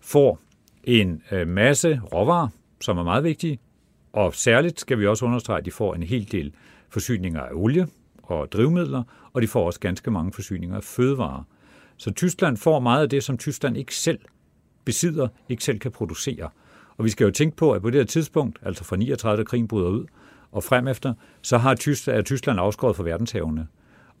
får 0.00 0.40
en 0.84 1.22
øh, 1.32 1.48
masse 1.48 2.00
råvarer, 2.12 2.48
som 2.80 2.98
er 2.98 3.02
meget 3.02 3.24
vigtige, 3.24 3.58
og 4.12 4.34
særligt 4.34 4.80
skal 4.80 4.98
vi 4.98 5.06
også 5.06 5.24
understrege, 5.24 5.58
at 5.58 5.64
de 5.64 5.70
får 5.70 5.94
en 5.94 6.02
hel 6.02 6.32
del 6.32 6.52
forsyninger 6.88 7.40
af 7.40 7.50
olie 7.52 7.86
og 8.22 8.52
drivmidler, 8.52 9.02
og 9.32 9.42
de 9.42 9.48
får 9.48 9.66
også 9.66 9.80
ganske 9.80 10.10
mange 10.10 10.32
forsyninger 10.32 10.76
af 10.76 10.84
fødevarer. 10.84 11.42
Så 11.96 12.10
Tyskland 12.10 12.56
får 12.56 12.80
meget 12.80 13.02
af 13.02 13.08
det, 13.08 13.24
som 13.24 13.38
Tyskland 13.38 13.76
ikke 13.76 13.94
selv 13.94 14.18
besidder, 14.84 15.28
ikke 15.48 15.64
selv 15.64 15.78
kan 15.78 15.90
producere. 15.90 16.48
Og 16.96 17.04
vi 17.04 17.10
skal 17.10 17.24
jo 17.24 17.30
tænke 17.30 17.56
på, 17.56 17.72
at 17.72 17.82
på 17.82 17.90
det 17.90 18.00
her 18.00 18.06
tidspunkt, 18.06 18.58
altså 18.62 18.84
fra 18.84 18.96
39, 18.96 19.38
da 19.38 19.44
krigen 19.44 19.68
bryder 19.68 19.88
ud, 19.88 20.06
og 20.52 20.64
frem 20.64 20.88
efter, 20.88 21.14
så 21.42 21.58
har 21.58 21.74
Tyskland, 21.74 22.18
er 22.18 22.22
Tyskland 22.22 22.60
afskåret 22.60 22.96
fra 22.96 23.02
verdenshavene. 23.02 23.66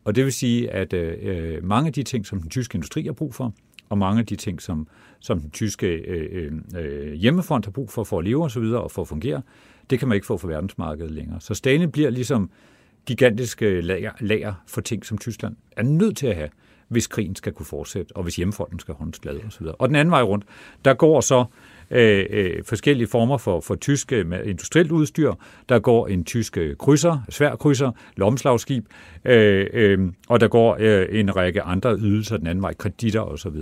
Og 0.04 0.14
det 0.14 0.24
vil 0.24 0.32
sige, 0.32 0.70
at 0.70 0.92
øh, 0.92 1.16
øh, 1.22 1.64
mange 1.64 1.86
af 1.86 1.92
de 1.92 2.02
ting, 2.02 2.26
som 2.26 2.40
den 2.40 2.50
tyske 2.50 2.76
industri 2.76 3.02
har 3.02 3.12
brug 3.12 3.34
for, 3.34 3.52
og 3.88 3.98
mange 3.98 4.20
af 4.20 4.26
de 4.26 4.36
ting, 4.36 4.62
som, 4.62 4.88
som 5.20 5.40
den 5.40 5.50
tyske 5.50 5.86
øh, 5.86 6.28
øh, 6.32 6.52
øh 6.82 7.12
hjemmefront 7.12 7.66
har 7.66 7.72
brug 7.72 7.90
for 7.90 8.04
for 8.04 8.18
at 8.18 8.24
leve 8.24 8.44
osv. 8.44 8.62
og 8.62 8.90
for 8.90 9.02
at 9.02 9.08
fungere, 9.08 9.42
det 9.90 9.98
kan 9.98 10.08
man 10.08 10.14
ikke 10.14 10.26
få 10.26 10.36
for 10.36 10.48
verdensmarkedet 10.48 11.10
længere. 11.10 11.40
Så 11.40 11.54
Stalin 11.54 11.90
bliver 11.90 12.10
ligesom 12.10 12.50
gigantiske 13.06 13.66
øh, 13.66 13.84
lager, 13.84 14.12
lager 14.20 14.54
for 14.66 14.80
ting, 14.80 15.06
som 15.06 15.18
Tyskland 15.18 15.56
er 15.76 15.82
nødt 15.82 16.16
til 16.16 16.26
at 16.26 16.34
have, 16.34 16.48
hvis 16.88 17.06
krigen 17.06 17.36
skal 17.36 17.52
kunne 17.52 17.66
fortsætte, 17.66 18.16
og 18.16 18.22
hvis 18.22 18.36
hjemmefolken 18.36 18.78
skal 18.78 18.94
holdes 18.94 19.18
glade 19.18 19.40
osv. 19.46 19.66
Og 19.78 19.88
den 19.88 19.96
anden 19.96 20.12
vej 20.12 20.22
rundt, 20.22 20.44
der 20.84 20.94
går 20.94 21.20
så 21.20 21.44
øh, 21.90 22.26
øh, 22.30 22.64
forskellige 22.64 23.08
former 23.08 23.38
for, 23.38 23.60
for 23.60 23.74
tysk 23.74 24.12
øh, 24.12 24.26
industrielt 24.44 24.92
udstyr. 24.92 25.34
Der 25.68 25.78
går 25.78 26.06
en 26.06 26.24
tysk 26.24 26.58
øh, 26.58 26.76
krydser, 26.76 27.20
svær 27.28 27.56
krydser, 27.56 27.90
lomslagskib, 28.16 28.86
øh, 29.24 29.66
øh, 29.72 30.12
og 30.28 30.40
der 30.40 30.48
går 30.48 30.76
øh, 30.80 31.06
en 31.10 31.36
række 31.36 31.62
andre 31.62 31.96
ydelser 31.98 32.36
den 32.36 32.46
anden 32.46 32.62
vej, 32.62 32.74
kreditter 32.74 33.20
osv. 33.20 33.56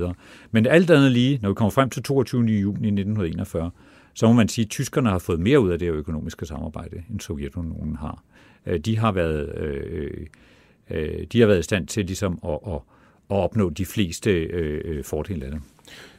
Men 0.51 0.67
alt 0.67 0.91
andet 0.91 1.13
lige, 1.13 1.39
når 1.43 1.49
vi 1.49 1.55
kommer 1.55 1.71
frem 1.71 1.91
til 1.91 2.03
22. 2.03 2.43
juni 2.43 2.87
1941, 2.87 3.71
så 4.15 4.27
må 4.27 4.33
man 4.33 4.49
sige, 4.49 4.65
at 4.65 4.71
tyskerne 4.71 5.11
har 5.11 5.19
fået 5.19 5.41
mere 5.41 5.61
ud 5.61 5.71
af 5.71 5.79
det 5.79 5.91
økonomiske 5.91 6.47
samarbejde, 6.47 7.03
end 7.11 7.21
Sovjetunionen 7.21 7.97
har. 7.97 8.23
Øh, 8.67 8.81
de 8.81 8.99
har 8.99 9.13
været, 9.13 9.59
øh, 9.59 10.27
øh, 10.91 11.27
de 11.33 11.41
har 11.41 11.47
været 11.47 11.59
i 11.59 11.63
stand 11.63 11.87
til 11.87 12.07
ligesom 12.07 12.39
at, 12.45 12.59
at, 12.67 12.81
at 13.31 13.37
opnå 13.37 13.71
de 13.71 13.87
fleste 13.87 14.31
øh, 14.31 14.81
øh, 14.85 15.05
fordele 15.05 15.45
af 15.45 15.51
det. 15.51 15.61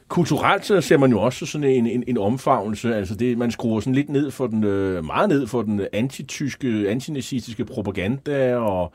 Kulturelt 0.08 0.66
så 0.66 0.80
ser 0.80 0.96
man 0.96 1.10
jo 1.10 1.20
også 1.20 1.46
sådan 1.46 1.70
en, 1.70 1.86
en, 1.86 2.04
en 2.06 2.18
omfavnelse, 2.18 2.94
altså 2.94 3.14
det, 3.14 3.38
man 3.38 3.50
skruer 3.50 3.80
sådan 3.80 3.94
lidt 3.94 4.08
ned 4.08 4.30
for 4.30 4.46
den, 4.46 4.64
øh, 4.64 5.04
meget 5.04 5.28
ned 5.28 5.46
for 5.46 5.62
den 5.62 5.80
antityske, 5.92 6.88
antinazistiske 6.88 7.64
propaganda, 7.64 8.56
og 8.56 8.92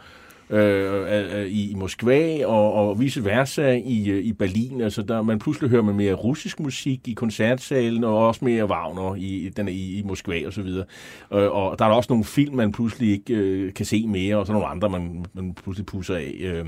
Øh, 0.49 0.93
øh, 0.93 1.39
øh, 1.39 1.45
i, 1.45 1.71
i 1.71 1.75
Moskva 1.75 2.45
og, 2.45 2.73
og 2.73 2.99
vice 2.99 3.25
versa 3.25 3.81
i, 3.85 4.09
øh, 4.09 4.23
i 4.23 4.33
Berlin. 4.33 4.81
Altså 4.81 5.01
der, 5.01 5.21
man 5.21 5.39
pludselig 5.39 5.69
hører 5.69 5.81
man 5.81 5.95
mere 5.95 6.13
russisk 6.13 6.59
musik 6.59 7.07
i 7.07 7.13
koncertsalen, 7.13 8.03
og 8.03 8.27
også 8.27 8.45
mere 8.45 8.65
Wagner 8.65 9.15
i, 9.15 9.51
den 9.57 9.67
er 9.67 9.71
i, 9.71 9.97
i 9.99 10.03
Moskva 10.05 10.47
og 10.47 10.53
så 10.53 10.61
videre. 10.61 10.85
Øh, 11.33 11.51
og 11.51 11.79
der 11.79 11.85
er 11.85 11.89
også 11.89 12.13
nogle 12.13 12.25
film, 12.25 12.55
man 12.55 12.71
pludselig 12.71 13.11
ikke 13.11 13.33
øh, 13.33 13.73
kan 13.73 13.85
se 13.85 14.07
mere, 14.07 14.37
og 14.37 14.45
så 14.45 14.51
nogle 14.51 14.67
andre, 14.67 14.89
man, 14.89 15.25
man 15.33 15.53
pludselig 15.63 15.85
pusser 15.85 16.15
af. 16.15 16.35
Øh, 16.39 16.65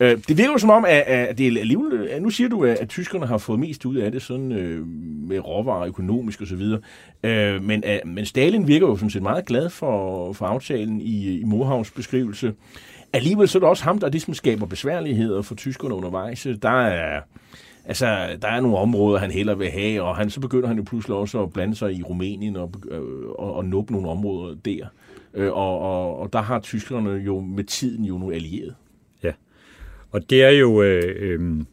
øh, 0.00 0.18
det 0.28 0.38
virker 0.38 0.52
jo 0.52 0.58
som 0.58 0.70
om, 0.70 0.84
at, 0.84 1.02
at 1.02 1.38
det 1.38 1.46
er 1.46 1.60
alligevel, 1.60 2.08
at 2.08 2.22
nu 2.22 2.30
siger 2.30 2.48
du, 2.48 2.64
at, 2.64 2.76
at 2.76 2.88
tyskerne 2.88 3.26
har 3.26 3.38
fået 3.38 3.60
mest 3.60 3.84
ud 3.84 3.96
af 3.96 4.12
det, 4.12 4.22
sådan 4.22 4.52
øh, 4.52 4.86
med 5.28 5.38
råvarer, 5.38 5.86
økonomisk 5.86 6.40
og 6.40 6.46
så 6.46 6.56
videre. 6.56 6.80
Øh, 7.22 7.62
men, 7.62 7.82
øh, 7.86 7.98
men 8.04 8.26
Stalin 8.26 8.68
virker 8.68 8.86
jo 8.86 8.96
sådan 8.96 9.10
set 9.10 9.22
meget 9.22 9.46
glad 9.46 9.70
for, 9.70 10.32
for 10.32 10.46
aftalen 10.46 11.00
i, 11.00 11.40
i 11.40 11.44
Mohavns 11.44 11.90
beskrivelse. 11.90 12.52
Alligevel 13.16 13.48
så 13.48 13.58
er 13.58 13.60
det 13.60 13.68
også 13.68 13.84
ham, 13.84 13.98
der 13.98 14.08
ligesom 14.08 14.34
skaber 14.34 14.66
besværligheder 14.66 15.42
for 15.42 15.54
tyskerne 15.54 15.94
undervejs. 15.94 16.46
Der 16.62 16.86
er, 16.86 17.20
altså, 17.84 18.06
der 18.42 18.48
er 18.48 18.60
nogle 18.60 18.76
områder, 18.76 19.18
han 19.18 19.30
heller 19.30 19.54
vil 19.54 19.68
have, 19.68 20.02
og 20.02 20.16
han, 20.16 20.30
så 20.30 20.40
begynder 20.40 20.68
han 20.68 20.76
jo 20.76 20.82
pludselig 20.82 21.16
også 21.16 21.42
at 21.42 21.52
blande 21.52 21.74
sig 21.74 21.92
i 21.94 22.02
Rumænien 22.02 22.56
og, 22.56 22.72
øh, 22.90 23.00
og, 23.38 23.54
og 23.54 23.64
nuppe 23.64 23.92
nogle 23.92 24.08
områder 24.08 24.56
der. 24.64 24.86
Øh, 25.34 25.52
og, 25.52 25.78
og, 25.78 26.18
og 26.18 26.32
der 26.32 26.42
har 26.42 26.60
tyskerne 26.60 27.10
jo 27.10 27.40
med 27.40 27.64
tiden 27.64 28.04
jo 28.04 28.18
nu 28.18 28.30
allieret. 28.30 28.74
Ja, 29.22 29.32
og 30.10 30.30
det 30.30 30.44
er 30.44 30.50
jo... 30.50 30.82
Øh, 30.82 31.16
øh, 31.18 31.64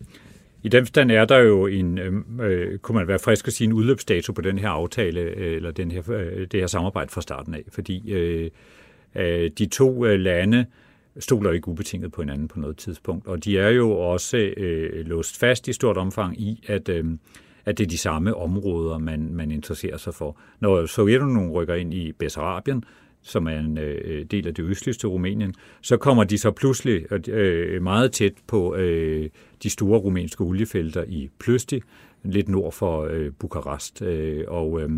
i 0.65 0.69
den 0.69 0.85
forstand 0.85 1.11
er 1.11 1.25
der 1.25 1.37
jo 1.37 1.67
en, 1.67 1.97
øh, 1.97 2.13
øh, 2.41 2.77
kunne 2.77 2.97
man 2.97 3.07
være 3.07 3.19
frisk 3.19 3.47
at 3.47 3.53
sige, 3.53 3.65
en 3.65 3.73
udløbsdato 3.73 4.33
på 4.33 4.41
den 4.41 4.59
her 4.59 4.69
aftale, 4.69 5.21
øh, 5.21 5.55
eller 5.55 5.71
den 5.71 5.91
her, 5.91 6.11
øh, 6.11 6.47
det 6.51 6.59
her 6.59 6.67
samarbejde 6.67 7.09
fra 7.09 7.21
starten 7.21 7.53
af, 7.53 7.63
fordi 7.71 8.11
øh, 8.11 8.49
øh, 9.15 9.51
de 9.57 9.65
to 9.65 10.05
øh, 10.05 10.19
lande 10.19 10.57
øh, 10.57 10.65
stoler 11.20 11.51
ikke 11.51 11.68
ubetinget 11.68 12.11
på 12.11 12.22
hinanden 12.22 12.47
på 12.47 12.59
noget 12.59 12.78
tidspunkt. 12.78 13.28
Og 13.28 13.45
de 13.45 13.57
er 13.57 13.70
jo 13.70 13.91
også 13.91 14.38
øh, 14.38 15.05
låst 15.05 15.39
fast 15.39 15.68
i 15.68 15.74
stort 15.74 15.97
omfang 15.97 16.41
i, 16.41 16.66
at, 16.68 16.89
øh, 16.89 17.05
at 17.66 17.78
det 17.78 17.84
er 17.84 17.88
de 17.88 17.97
samme 17.97 18.36
områder, 18.36 18.97
man, 18.97 19.34
man 19.34 19.51
interesserer 19.51 19.97
sig 19.97 20.14
for. 20.14 20.38
Når 20.59 20.86
Sovjetunionen 20.86 21.51
rykker 21.51 21.76
ind 21.76 21.93
i 21.93 22.11
Bessarabien, 22.11 22.84
som 23.22 23.47
er 23.47 23.59
en 23.59 23.78
øh, 23.78 24.26
del 24.26 24.47
af 24.47 24.53
det 24.53 24.64
østligste 24.64 25.07
Rumænien, 25.07 25.53
så 25.82 25.97
kommer 25.97 26.24
de 26.24 26.38
så 26.38 26.51
pludselig 26.51 27.28
øh, 27.30 27.82
meget 27.82 28.11
tæt 28.11 28.34
på 28.47 28.76
øh, 28.76 29.30
de 29.64 29.70
store 29.70 29.99
rumænske 29.99 30.41
oliefelter 30.43 31.03
i 31.07 31.30
Pløsti, 31.39 31.82
lidt 32.24 32.49
nord 32.49 32.74
for 32.74 33.07
øh, 33.11 33.32
Bukarest. 33.39 34.01
Øh, 34.01 34.43
og 34.47 34.82
øh, 34.82 34.89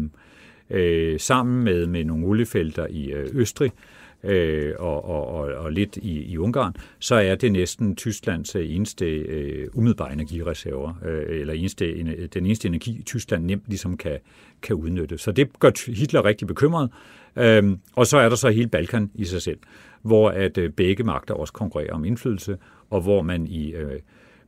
øh, 0.69 1.19
sammen 1.19 1.63
med, 1.63 1.87
med 1.87 2.03
nogle 2.03 2.25
oliefelter 2.27 2.87
i 2.89 3.11
øh, 3.11 3.27
Østrig, 3.33 3.71
øh, 3.75 4.04
Øh, 4.25 4.73
og, 4.79 5.05
og, 5.05 5.27
og, 5.27 5.53
og 5.53 5.71
lidt 5.71 5.97
i, 5.97 6.23
i 6.23 6.37
Ungarn, 6.37 6.73
så 6.99 7.15
er 7.15 7.35
det 7.35 7.51
næsten 7.51 7.95
Tysklands 7.95 8.55
øh, 8.55 8.75
eneste 8.75 9.05
øh, 9.05 9.67
umiddelbare 9.73 10.13
energireserver, 10.13 10.93
øh, 11.05 11.39
eller 11.39 11.53
eneste, 11.53 11.95
en, 11.95 12.07
den 12.33 12.45
eneste 12.45 12.67
energi, 12.67 13.01
Tyskland 13.05 13.45
nemt 13.45 13.63
ligesom 13.67 13.97
kan, 13.97 14.19
kan 14.61 14.75
udnytte. 14.75 15.17
Så 15.17 15.31
det 15.31 15.59
gør 15.59 15.91
Hitler 15.91 16.25
rigtig 16.25 16.47
bekymret. 16.47 16.89
Øhm, 17.35 17.79
og 17.95 18.07
så 18.07 18.17
er 18.17 18.29
der 18.29 18.35
så 18.35 18.49
hele 18.49 18.67
Balkan 18.67 19.11
i 19.15 19.25
sig 19.25 19.41
selv, 19.41 19.59
hvor 20.01 20.29
at 20.29 20.57
øh, 20.57 20.69
begge 20.69 21.03
magter 21.03 21.33
også 21.33 21.53
konkurrerer 21.53 21.93
om 21.93 22.05
indflydelse, 22.05 22.57
og 22.89 23.01
hvor 23.01 23.21
man 23.21 23.47
i 23.47 23.71
øh, 23.73 23.99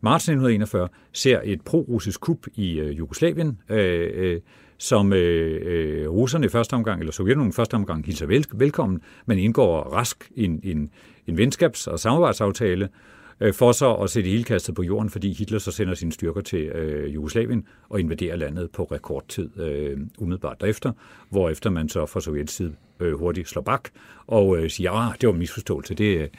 marts 0.02 0.24
1941 0.24 0.90
ser 1.14 1.42
et 1.44 1.62
pro-russisk 1.62 2.20
kup 2.20 2.48
i 2.56 2.80
øh, 2.80 2.98
Jugoslavien, 2.98 3.60
øh, 3.70 4.10
øh, 4.14 4.42
som 4.78 5.14
øh, 5.14 5.62
øh, 5.64 6.10
russerne 6.10 6.46
i 6.46 6.50
første 6.50 6.74
omgang, 6.74 7.00
eller 7.00 7.12
Sovjetunionen 7.12 7.50
i 7.50 7.54
første 7.54 7.76
omgang 7.76 8.06
hilser 8.06 8.26
vel, 8.26 8.46
velkommen, 8.54 9.02
men 9.26 9.40
indgår 9.40 9.82
rask 9.82 10.32
en, 10.36 10.60
en, 10.64 10.90
en 11.28 11.40
venskabs- 11.40 11.88
og 11.88 12.00
samarbejdsaftale, 12.00 12.90
øh, 13.40 13.54
for 13.54 13.72
så 13.72 13.94
at 13.94 14.10
sætte 14.10 14.30
hele 14.30 14.44
kastet 14.44 14.76
på 14.76 14.84
jorden, 14.84 15.10
fordi 15.10 15.34
Hitler 15.34 15.60
så 15.60 15.72
sender 15.72 15.94
sine 15.94 16.12
styrker 16.12 16.42
til 16.42 16.60
øh, 16.60 17.16
Jugoslavien 17.16 17.66
og 17.90 18.00
invaderer 18.00 18.36
landet 18.36 18.72
på 18.72 18.84
rekordtid 18.84 19.60
øh, 19.60 19.98
umiddelbart 20.18 20.62
derefter, 20.62 20.92
hvorefter 21.30 21.70
man 21.70 21.90
så 21.90 22.06
fra 22.06 22.22
sovjets 22.22 22.54
side 22.54 22.74
øh, 23.00 23.14
hurtigt 23.14 23.50
slår 23.50 23.62
bak 23.62 23.90
og 24.28 24.58
øh, 24.58 24.70
siger, 24.70 24.92
at 24.92 25.22
det 25.22 25.28
var 25.28 25.34
en 25.34 25.40
misforståelse, 25.40 25.94
det, 25.94 26.30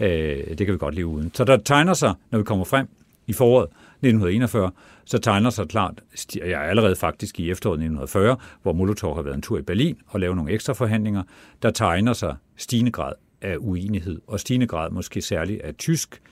øh, 0.00 0.40
øh, 0.48 0.58
det 0.58 0.66
kan 0.66 0.72
vi 0.72 0.78
godt 0.78 0.94
leve 0.94 1.06
uden. 1.06 1.30
Så 1.34 1.44
der 1.44 1.56
tegner 1.56 1.94
sig, 1.94 2.14
når 2.30 2.38
vi 2.38 2.44
kommer 2.44 2.64
frem 2.64 2.86
i 3.26 3.32
foråret 3.32 3.68
1941, 4.02 4.70
så 5.04 5.18
tegner 5.18 5.50
sig 5.50 5.68
klart, 5.68 6.02
jeg 6.34 6.50
er 6.50 6.58
allerede 6.58 6.96
faktisk 6.96 7.40
i 7.40 7.50
efteråret 7.50 7.76
1940, 7.76 8.36
hvor 8.62 8.72
Molotov 8.72 9.14
har 9.14 9.22
været 9.22 9.34
en 9.34 9.42
tur 9.42 9.58
i 9.58 9.62
Berlin 9.62 9.96
og 10.06 10.20
lavet 10.20 10.36
nogle 10.36 10.52
ekstra 10.52 10.72
forhandlinger, 10.72 11.22
der 11.62 11.70
tegner 11.70 12.12
sig 12.12 12.36
stigende 12.56 12.90
grad 12.90 13.12
af 13.42 13.56
uenighed, 13.58 14.20
og 14.26 14.40
stigende 14.40 14.66
grad 14.66 14.90
måske 14.90 15.22
særligt 15.22 15.60
af 15.60 15.74
tysk 15.74 16.22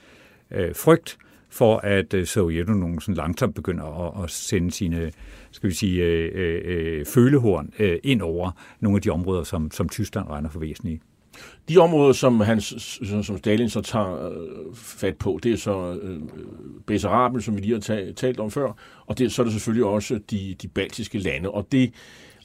øh, 0.51 0.75
frygt 0.75 1.17
for, 1.49 1.77
at 1.77 2.13
øh, 2.13 2.25
Sovjetunionen 2.25 3.01
sådan 3.01 3.15
langsomt 3.15 3.55
begynder 3.55 3.83
at, 3.83 4.23
at 4.23 4.29
sende 4.29 4.71
sine 4.71 5.11
skal 5.51 5.69
vi 5.69 5.75
sige, 5.75 6.03
øh, 6.03 6.31
øh, 6.35 6.61
øh, 6.65 7.05
følehorn 7.05 7.73
øh, 7.79 7.99
ind 8.03 8.21
over 8.21 8.51
nogle 8.79 8.95
af 8.97 9.01
de 9.01 9.09
områder, 9.09 9.43
som, 9.43 9.71
som 9.71 9.89
Tyskland 9.89 10.27
regner 10.29 10.49
for 10.49 10.59
væsentlige. 10.59 11.01
De 11.69 11.77
områder, 11.77 12.13
som, 12.13 12.39
han, 12.39 12.61
som 12.61 13.37
Stalin 13.37 13.69
så 13.69 13.81
tager 13.81 14.29
øh, 14.29 14.75
fat 14.75 15.17
på, 15.17 15.39
det 15.43 15.51
er 15.51 15.57
så 15.57 15.99
øh, 16.01 16.19
Bessarabien, 16.87 17.41
som 17.41 17.55
vi 17.55 17.61
lige 17.61 17.73
har 17.73 18.11
talt 18.15 18.39
om 18.39 18.51
før, 18.51 18.71
og 19.07 19.17
det, 19.17 19.31
så 19.31 19.41
er 19.41 19.43
det 19.43 19.53
selvfølgelig 19.53 19.85
også 19.85 20.19
de, 20.31 20.55
de 20.61 20.67
baltiske 20.67 21.17
lande. 21.17 21.49
Og 21.49 21.67
det, 21.71 21.91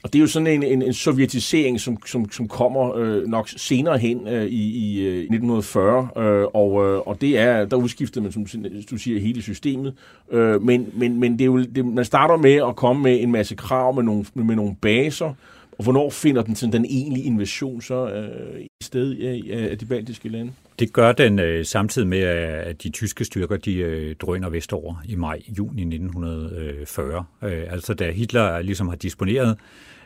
og 0.05 0.13
det 0.13 0.19
er 0.19 0.21
jo 0.21 0.27
sådan 0.27 0.47
en, 0.47 0.63
en, 0.63 0.81
en 0.81 0.93
sovjetisering, 0.93 1.81
som, 1.81 1.97
som, 2.05 2.31
som 2.31 2.47
kommer 2.47 2.95
øh, 2.95 3.27
nok 3.27 3.49
senere 3.49 3.97
hen 3.97 4.27
øh, 4.27 4.45
i, 4.45 4.97
i 4.97 5.07
1940, 5.07 6.09
øh, 6.17 6.25
øh, 6.25 6.45
og, 6.53 6.85
øh, 6.85 6.99
og 6.99 7.21
det 7.21 7.39
er, 7.39 7.65
der 7.65 7.77
udskiftede 7.77 8.23
man, 8.23 8.31
som 8.31 8.45
du 8.91 8.97
siger, 8.97 9.19
hele 9.19 9.41
systemet. 9.41 9.93
Øh, 10.31 10.61
men, 10.61 10.89
men, 10.93 11.19
men 11.19 11.33
det 11.33 11.41
er 11.41 11.45
jo, 11.45 11.63
det, 11.63 11.85
man 11.85 12.05
starter 12.05 12.37
med 12.37 12.53
at 12.53 12.75
komme 12.75 13.03
med 13.03 13.21
en 13.21 13.31
masse 13.31 13.55
krav 13.55 13.95
med 13.95 14.03
nogle, 14.03 14.25
med 14.33 14.55
nogle 14.55 14.75
baser, 14.81 15.33
og 15.77 15.83
hvornår 15.83 16.09
finder 16.09 16.41
den, 16.41 16.55
sådan, 16.55 16.73
den 16.73 16.85
egentlige 16.85 17.25
invasion 17.25 17.81
så 17.81 18.09
øh, 18.09 18.61
i 18.61 18.83
sted 18.83 19.17
af, 19.19 19.69
af 19.71 19.77
de 19.77 19.85
baltiske 19.85 20.29
lande? 20.29 20.51
Det 20.79 20.93
gør 20.93 21.11
den 21.11 21.39
øh, 21.39 21.65
samtidig 21.65 22.07
med, 22.07 22.19
at 22.19 22.83
de 22.83 22.89
tyske 22.89 23.25
styrker 23.25 23.57
de 23.57 23.75
øh, 23.75 24.15
drøner 24.15 24.49
vestover 24.49 24.95
i 25.05 25.15
maj-juni 25.15 25.81
1940. 25.81 27.25
Øh, 27.43 27.63
altså 27.69 27.93
da 27.93 28.11
Hitler 28.11 28.61
ligesom 28.61 28.87
har 28.87 28.95
disponeret 28.95 29.57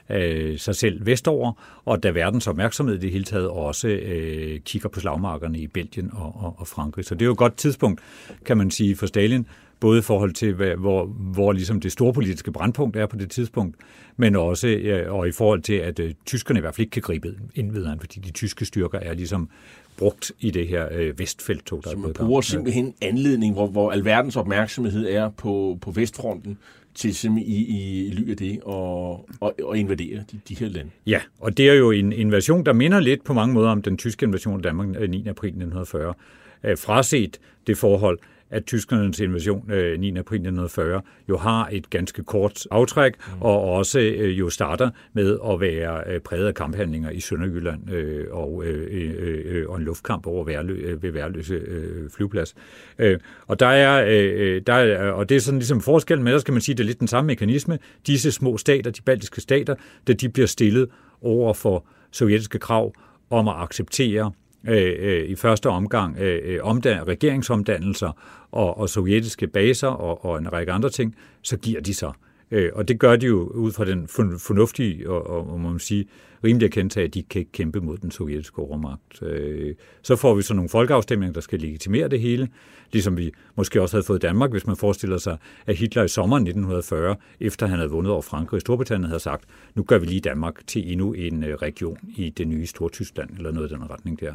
øh, 0.10 0.58
sig 0.58 0.76
selv 0.76 1.06
vestover, 1.06 1.82
og 1.86 2.04
da 2.04 2.10
verdens 2.10 2.48
opmærksomhed 2.48 2.96
i 2.96 3.00
det 3.00 3.12
hele 3.12 3.24
taget 3.24 3.48
også 3.48 3.88
øh, 3.88 4.60
kigger 4.60 4.90
på 4.90 5.00
slagmarkerne 5.00 5.60
i 5.60 5.68
Belgien 5.68 6.10
og, 6.14 6.36
og, 6.36 6.56
og 6.58 6.68
Frankrig. 6.68 7.06
Så 7.06 7.16
det 7.16 7.22
er 7.22 7.26
jo 7.26 7.32
et 7.32 7.38
godt 7.38 7.58
tidspunkt, 7.58 8.02
kan 8.46 8.58
man 8.58 8.72
sige, 8.72 8.96
for 8.96 9.06
Stalin, 9.06 9.48
både 9.80 10.00
i 10.00 10.02
forhold 10.02 10.34
til, 10.34 10.54
hvor, 10.54 11.06
hvor 11.06 11.52
ligesom 11.52 11.80
det 11.80 11.92
store 11.92 12.14
politiske 12.14 12.52
brandpunkt 12.52 12.96
er 12.96 13.06
på 13.06 13.18
det 13.18 13.32
tidspunkt, 13.32 13.76
men 14.18 14.36
også 14.36 14.68
ja, 14.68 15.10
og 15.10 15.28
i 15.28 15.32
forhold 15.32 15.62
til, 15.62 15.74
at 15.74 16.00
øh, 16.00 16.14
tyskerne 16.26 16.60
i 16.60 16.62
hvert 16.62 16.76
fald 16.76 16.86
ikke 16.86 16.92
kan 16.92 17.02
gribe 17.02 17.36
ind 17.56 17.72
ved 17.72 17.88
fordi 18.00 18.20
de 18.20 18.32
tyske 18.32 18.66
styrker 18.66 19.00
er 19.00 19.14
ligesom 19.14 19.50
brugt 19.98 20.32
i 20.40 20.52
det 20.52 20.68
her 20.68 20.88
øh, 20.92 21.20
vestfelttog, 21.20 21.84
der 21.84 21.90
Så 21.90 21.98
man 21.98 22.14
bruger 22.14 22.42
simpelthen 22.42 22.94
anledning, 23.02 23.54
hvor, 23.54 23.68
hvor 23.68 23.92
alverdens 23.92 24.36
opmærksomhed 24.36 25.08
er 25.10 25.30
på, 25.30 25.78
på 25.82 25.92
vestfronten, 25.92 26.58
til 26.96 27.38
i, 27.38 27.42
i, 27.42 28.08
i 28.08 28.12
ly 28.12 28.32
af 28.32 28.38
det 28.38 28.60
og, 28.64 29.30
og, 29.40 29.56
og 29.64 29.78
invadere 29.78 30.24
de, 30.32 30.40
de 30.50 30.56
her 30.56 30.68
lande. 30.68 30.92
Ja, 31.06 31.22
og 31.40 31.58
det 31.58 31.70
er 31.70 31.74
jo 31.74 31.92
en 31.92 32.14
invasion, 32.14 32.66
der 32.66 32.74
minder 32.74 33.00
lidt 33.00 33.24
på 33.24 33.34
mange 33.34 33.54
måder 33.54 33.70
om 33.70 33.82
den 33.82 33.98
tyske 33.98 34.26
invasion 34.26 34.56
af 34.56 34.62
Danmark 34.62 34.88
9. 34.88 34.94
Øh, 34.96 35.30
april 35.30 35.48
1940. 35.48 36.14
Øh, 36.64 36.78
fraset 36.78 37.40
det 37.68 37.78
forhold, 37.78 38.20
at 38.50 38.66
tyskernes 38.66 39.20
invasion 39.20 39.72
øh, 39.72 40.00
9. 40.00 40.10
april 40.10 40.36
1940 40.36 41.02
jo 41.30 41.38
har 41.38 41.70
et 41.72 41.90
ganske 41.90 42.24
kort 42.24 42.68
aftræk, 42.72 43.14
mm. 43.18 43.42
og 43.42 43.62
også 43.62 44.00
øh, 44.00 44.40
jo 44.40 44.50
starter 44.50 44.90
med 45.14 45.40
at 45.50 45.60
være 45.60 46.14
øh, 46.14 46.20
præget 46.20 46.48
af 46.48 46.54
kamphandlinger 46.54 47.10
i 47.10 47.20
Sønderjylland 47.20 47.92
øh, 47.92 48.26
og, 48.32 48.64
øh, 48.66 48.88
øh, 48.92 49.42
øh, 49.46 49.70
og 49.70 49.78
en 49.78 49.84
luftkamp 49.84 50.28
over 50.28 50.44
Værlø, 50.44 50.74
øh, 50.74 51.04
ved 51.04 51.12
Værløse 51.12 51.54
øh. 51.54 52.10
Øh, 53.00 53.20
og 53.48 53.60
der 53.60 53.68
er, 53.68 54.06
øh, 54.08 54.62
der 54.68 54.74
er, 54.74 55.12
og 55.12 55.30
det 55.30 55.36
er 55.36 55.40
sådan 55.40 55.60
ligesom 55.60 55.82
forskellen, 55.82 56.24
men 56.24 56.34
der 56.34 56.40
skal 56.40 56.52
man 56.52 56.62
sige, 56.62 56.76
det 56.76 56.84
er 56.84 56.88
lidt 56.88 57.00
den 57.00 57.08
samme 57.08 57.28
mekanisme. 57.28 57.80
Disse 58.08 58.32
små 58.32 58.58
stater, 58.58 58.92
de 58.92 59.02
baltiske 59.02 59.42
stater, 59.42 59.76
da 60.08 60.14
de 60.14 60.30
bliver 60.30 60.48
stillet 60.48 60.90
over 61.22 61.54
for 61.54 61.86
sovjetiske 62.12 62.60
krav 62.60 62.94
om 63.30 63.48
at 63.48 63.56
acceptere 63.58 64.32
øh, 64.68 64.96
øh, 65.00 65.30
i 65.30 65.36
første 65.36 65.70
omgang 65.70 66.18
øh, 66.20 66.40
øh 66.44 66.60
omdan- 66.64 67.08
regeringsomdannelser 67.08 68.12
og, 68.52 68.78
og 68.78 68.90
sovjetiske 68.90 69.48
baser 69.48 69.88
og, 69.88 70.26
og 70.26 70.38
en 70.38 70.54
række 70.54 70.72
andre 70.72 70.90
ting, 70.90 71.16
så 71.42 71.58
giver 71.58 71.82
de 71.82 71.94
sig. 71.94 72.12
Øh, 72.52 72.72
og 72.74 72.88
det 72.88 73.00
gør 73.00 73.16
de 73.16 73.26
jo 73.26 73.48
ud 73.48 73.72
fra 73.72 73.86
den 73.86 74.08
fornuftige 74.40 75.10
og, 75.10 75.28
og, 75.28 75.50
og 75.50 75.60
må 75.60 75.70
man 75.70 75.80
sige, 75.80 76.06
rimelig 76.44 76.66
erkendelse 76.66 77.00
af, 77.00 77.04
at 77.04 77.14
de 77.14 77.24
kan 77.24 77.40
ikke 77.40 77.52
kæmpe 77.52 77.80
mod 77.80 77.98
den 77.98 78.12
sovjetiske 78.12 78.60
overmagt. 78.60 79.22
Øh, 79.22 79.76
så 80.02 80.16
får 80.16 80.36
vi 80.36 80.42
så 80.42 80.54
nogle 80.54 80.70
folkeafstemninger, 80.70 81.34
der 81.34 81.42
skal 81.42 81.60
legitimere 81.60 82.08
det 82.08 82.20
hele, 82.20 82.50
ligesom 82.92 83.18
vi 83.18 83.32
måske 83.56 83.82
også 83.82 83.96
havde 83.96 84.06
fået 84.06 84.22
Danmark, 84.22 84.52
hvis 84.52 84.68
man 84.68 84.76
forestiller 84.76 85.18
sig, 85.18 85.38
at 85.66 85.76
Hitler 85.76 86.04
i 86.04 86.08
sommeren 86.08 86.44
1940, 86.44 87.16
efter 87.40 87.68
han 87.68 87.78
havde 87.78 87.92
vundet 87.92 88.14
over 88.14 88.22
Frankrig 88.22 88.58
og 88.58 88.62
Storbritannien, 88.62 89.08
havde 89.08 89.20
sagt, 89.20 89.44
nu 89.76 89.84
gør 89.84 89.98
vi 89.98 90.06
lige 90.06 90.22
Danmark 90.22 90.68
til 90.68 90.92
endnu 90.92 91.14
en 91.14 91.44
øh, 91.44 91.56
region 91.56 91.98
i 92.16 92.30
det 92.30 92.48
nye 92.48 92.66
Stortyskland, 92.66 93.30
eller 93.38 93.52
noget 93.52 93.72
i 93.72 93.74
den 93.74 93.90
retning 93.90 94.20
der. 94.20 94.34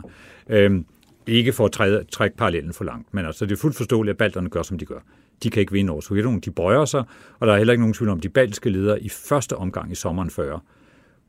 Øh, 0.49 0.81
ikke 1.27 1.53
for 1.53 1.65
at 1.65 1.73
træde, 1.73 2.05
trække 2.13 2.37
parallellen 2.37 2.73
for 2.73 2.85
langt, 2.85 3.15
men 3.15 3.27
altså 3.27 3.47
det 3.47 3.53
er 3.53 3.57
fuldt 3.57 3.77
forståeligt, 3.77 4.11
at 4.11 4.19
balterne 4.19 4.49
gør, 4.49 4.63
som 4.63 4.79
de 4.79 4.85
gør. 4.85 5.01
De 5.43 5.51
kan 5.51 5.61
ikke 5.61 5.73
vinde 5.73 5.91
over 5.93 6.01
Sovjetunionen, 6.01 6.41
de 6.41 6.51
bøjer 6.51 6.85
sig, 6.85 7.05
og 7.39 7.47
der 7.47 7.53
er 7.53 7.59
heller 7.59 7.73
ikke 7.73 7.83
nogen 7.83 7.95
tvivl 7.95 8.11
om, 8.11 8.21
de 8.21 8.29
baltiske 8.29 8.71
ledere 8.71 9.03
i 9.03 9.09
første 9.09 9.57
omgang 9.57 9.93
i 9.93 9.95
sommeren 9.95 10.31
40 10.31 10.61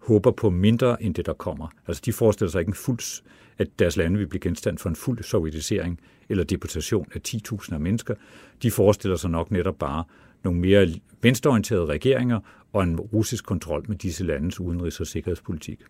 håber 0.07 0.31
på 0.31 0.49
mindre 0.49 1.03
end 1.03 1.15
det, 1.15 1.25
der 1.25 1.33
kommer. 1.33 1.67
Altså 1.87 2.01
de 2.05 2.13
forestiller 2.13 2.51
sig 2.51 2.59
ikke 2.59 2.69
en 2.69 2.75
fuld, 2.75 3.23
at 3.57 3.67
deres 3.79 3.97
lande 3.97 4.17
vil 4.17 4.27
blive 4.27 4.39
genstand 4.39 4.77
for 4.77 4.89
en 4.89 4.95
fuld 4.95 5.23
sovjetisering 5.23 5.99
eller 6.29 6.43
deportation 6.43 7.07
af 7.13 7.19
10.000 7.27 7.73
af 7.73 7.79
mennesker. 7.79 8.15
De 8.63 8.71
forestiller 8.71 9.17
sig 9.17 9.29
nok 9.29 9.51
netop 9.51 9.79
bare 9.79 10.03
nogle 10.43 10.59
mere 10.59 10.93
venstreorienterede 11.21 11.85
regeringer 11.85 12.39
og 12.73 12.83
en 12.83 12.99
russisk 12.99 13.45
kontrol 13.45 13.85
med 13.87 13.95
disse 13.95 14.23
landes 14.23 14.59
udenrigs- 14.59 14.99
og 14.99 15.07
sikkerhedspolitik. 15.07 15.81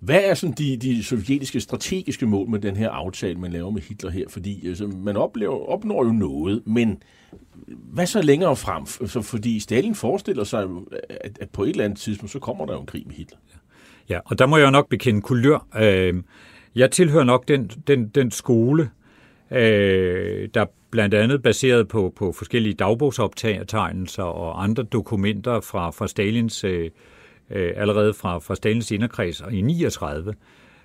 Hvad 0.00 0.20
er 0.24 0.34
sådan 0.34 0.54
de, 0.58 0.76
de 0.76 1.04
sovjetiske 1.04 1.60
strategiske 1.60 2.26
mål 2.26 2.48
med 2.48 2.58
den 2.58 2.76
her 2.76 2.90
aftale, 2.90 3.38
man 3.38 3.52
laver 3.52 3.70
med 3.70 3.82
Hitler 3.82 4.10
her? 4.10 4.28
Fordi 4.28 4.68
altså, 4.68 4.86
man 4.86 5.16
oplever, 5.16 5.68
opnår 5.68 6.04
jo 6.04 6.12
noget, 6.12 6.62
men 6.66 7.02
hvad 7.66 8.06
så 8.06 8.22
længere 8.22 8.56
frem? 8.56 8.86
Så, 9.08 9.22
fordi 9.22 9.60
Stalin 9.60 9.94
forestiller 9.94 10.44
sig, 10.44 10.66
at, 11.10 11.38
at 11.40 11.50
på 11.50 11.62
et 11.64 11.70
eller 11.70 11.84
andet 11.84 11.98
tidspunkt, 11.98 12.32
så 12.32 12.38
kommer 12.38 12.66
der 12.66 12.72
jo 12.72 12.80
en 12.80 12.86
krig 12.86 13.02
med 13.06 13.14
Hitler. 13.14 13.38
Ja, 14.08 14.18
og 14.24 14.38
der 14.38 14.46
må 14.46 14.56
jeg 14.56 14.70
nok 14.70 14.88
bekende 14.88 15.20
kulør. 15.20 15.66
Øh, 15.78 16.22
jeg 16.74 16.90
tilhører 16.90 17.24
nok 17.24 17.48
den, 17.48 17.70
den, 17.86 18.08
den 18.08 18.30
skole, 18.30 18.90
øh, 19.50 20.48
der 20.54 20.66
blandt 20.90 21.14
andet 21.14 21.42
baseret 21.42 21.88
på, 21.88 22.12
på 22.16 22.32
forskellige 22.32 22.74
dagbogsoptagelser 22.74 24.22
og 24.22 24.62
andre 24.62 24.82
dokumenter 24.82 25.60
fra, 25.60 25.90
fra 25.90 26.08
Stalins 26.08 26.64
øh, 26.64 26.90
øh, 27.50 27.72
allerede 27.76 28.14
fra, 28.14 28.38
fra 28.38 28.54
Stalins 28.54 28.90
inderkreds 28.90 29.42
i 29.50 29.60
39. 29.60 30.34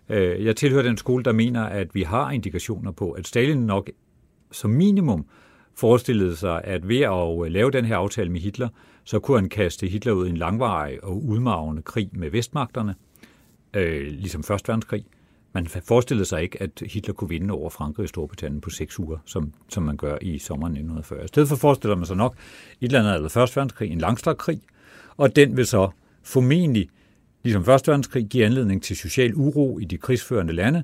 Øh, 0.10 0.46
jeg 0.46 0.56
tilhører 0.56 0.84
den 0.84 0.98
skole, 0.98 1.24
der 1.24 1.32
mener, 1.32 1.64
at 1.64 1.96
vi 1.96 2.02
har 2.02 2.32
indikationer 2.32 2.92
på, 2.92 3.12
at 3.12 3.28
Stalin 3.28 3.58
nok 3.58 3.90
som 4.52 4.70
minimum 4.70 5.26
forestillede 5.76 6.36
sig, 6.36 6.62
at 6.64 6.88
ved 6.88 7.00
at 7.02 7.46
øh, 7.46 7.52
lave 7.52 7.72
den 7.72 7.86
her 7.86 7.98
aftale 7.98 8.30
med 8.30 8.42
Hitler, 8.42 8.70
så 9.04 9.20
kunne 9.20 9.40
han 9.40 9.50
kaste 9.50 9.88
Hitler 9.88 10.14
ud 10.14 10.28
i 10.28 10.30
en 10.30 10.38
langvarig 10.38 11.04
og 11.04 11.26
udmavende 11.26 11.82
krig 11.82 12.10
med 12.12 12.30
vestmagterne, 12.30 12.96
øh, 13.74 14.08
ligesom 14.08 14.44
Første 14.44 14.68
Verdenskrig. 14.68 15.06
Man 15.54 15.68
forestillede 15.68 16.26
sig 16.26 16.42
ikke, 16.44 16.62
at 16.62 16.84
Hitler 16.86 17.14
kunne 17.14 17.30
vinde 17.30 17.54
over 17.54 17.70
Frankrig 17.70 18.04
og 18.04 18.10
Storbritannien 18.10 18.62
på 18.62 18.70
seks 18.70 19.00
uger, 19.00 19.18
som, 19.26 19.54
som 19.70 19.84
man 19.84 19.98
gør 19.98 20.18
i 20.22 20.38
sommeren 20.38 20.74
1940. 20.74 21.24
I 21.24 21.28
stedet 21.28 21.50
for 21.50 21.56
forestiller 21.56 21.96
man 21.96 22.06
sig 22.06 22.18
nok 22.18 22.36
et 22.82 22.86
eller 22.86 23.00
andet 23.00 23.16
eller 23.16 23.30
Første 23.30 23.56
Verdenskrig, 23.56 23.92
en 23.92 23.98
langstrakt 23.98 24.38
krig, 24.38 24.62
og 25.18 25.36
den 25.36 25.58
vil 25.58 25.66
så 25.66 25.90
formentlig, 26.24 26.90
ligesom 27.44 27.66
Første 27.66 27.92
Verdenskrig, 27.92 28.26
give 28.26 28.46
anledning 28.46 28.84
til 28.84 28.98
social 28.98 29.34
uro 29.36 29.80
i 29.80 29.86
de 29.86 29.98
krigsførende 29.98 30.54
lande, 30.54 30.84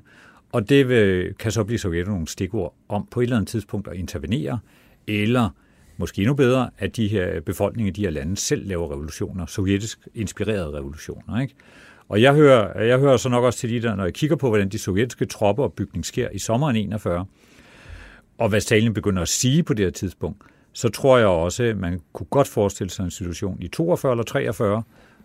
og 0.52 0.68
det 0.68 0.88
vil, 0.88 1.34
kan 1.38 1.52
så 1.52 1.64
blive 1.64 1.78
Sovjetunionen 1.78 2.26
stikord 2.26 2.74
om 2.88 3.08
på 3.10 3.20
et 3.20 3.24
eller 3.24 3.36
andet 3.36 3.48
tidspunkt 3.48 3.88
at 3.88 3.96
intervenere, 3.96 4.58
eller 5.06 5.48
måske 5.96 6.22
endnu 6.22 6.34
bedre, 6.34 6.70
at 6.78 6.96
de 6.96 7.08
her 7.08 7.40
befolkninger 7.40 7.90
i 7.90 7.92
de 7.92 8.02
her 8.02 8.10
lande 8.10 8.36
selv 8.36 8.68
laver 8.68 8.92
revolutioner, 8.92 9.46
sovjetisk 9.46 10.08
inspirerede 10.14 10.78
revolutioner. 10.78 11.40
Ikke? 11.40 11.54
Og 12.08 12.22
jeg 12.22 12.34
hører, 12.34 12.82
jeg 12.82 12.98
hører 12.98 13.16
så 13.16 13.28
nok 13.28 13.44
også 13.44 13.58
til 13.58 13.70
de 13.70 13.82
der, 13.82 13.94
når 13.94 14.04
jeg 14.04 14.14
kigger 14.14 14.36
på, 14.36 14.48
hvordan 14.48 14.68
de 14.68 14.78
sovjetiske 14.78 15.24
tropper 15.24 15.62
og 15.62 15.72
bygning 15.72 16.06
sker 16.06 16.28
i 16.30 16.38
sommeren 16.38 16.76
41, 16.76 17.26
og 18.38 18.48
hvad 18.48 18.60
Stalin 18.60 18.94
begynder 18.94 19.22
at 19.22 19.28
sige 19.28 19.62
på 19.62 19.74
det 19.74 19.84
her 19.84 19.90
tidspunkt, 19.90 20.42
så 20.72 20.88
tror 20.88 21.18
jeg 21.18 21.26
også, 21.26 21.62
at 21.62 21.76
man 21.76 22.00
kunne 22.12 22.26
godt 22.30 22.48
forestille 22.48 22.90
sig 22.90 23.04
en 23.04 23.10
situation 23.10 23.56
i 23.60 23.68
42 23.68 24.12
eller 24.12 24.24
43, 24.24 24.82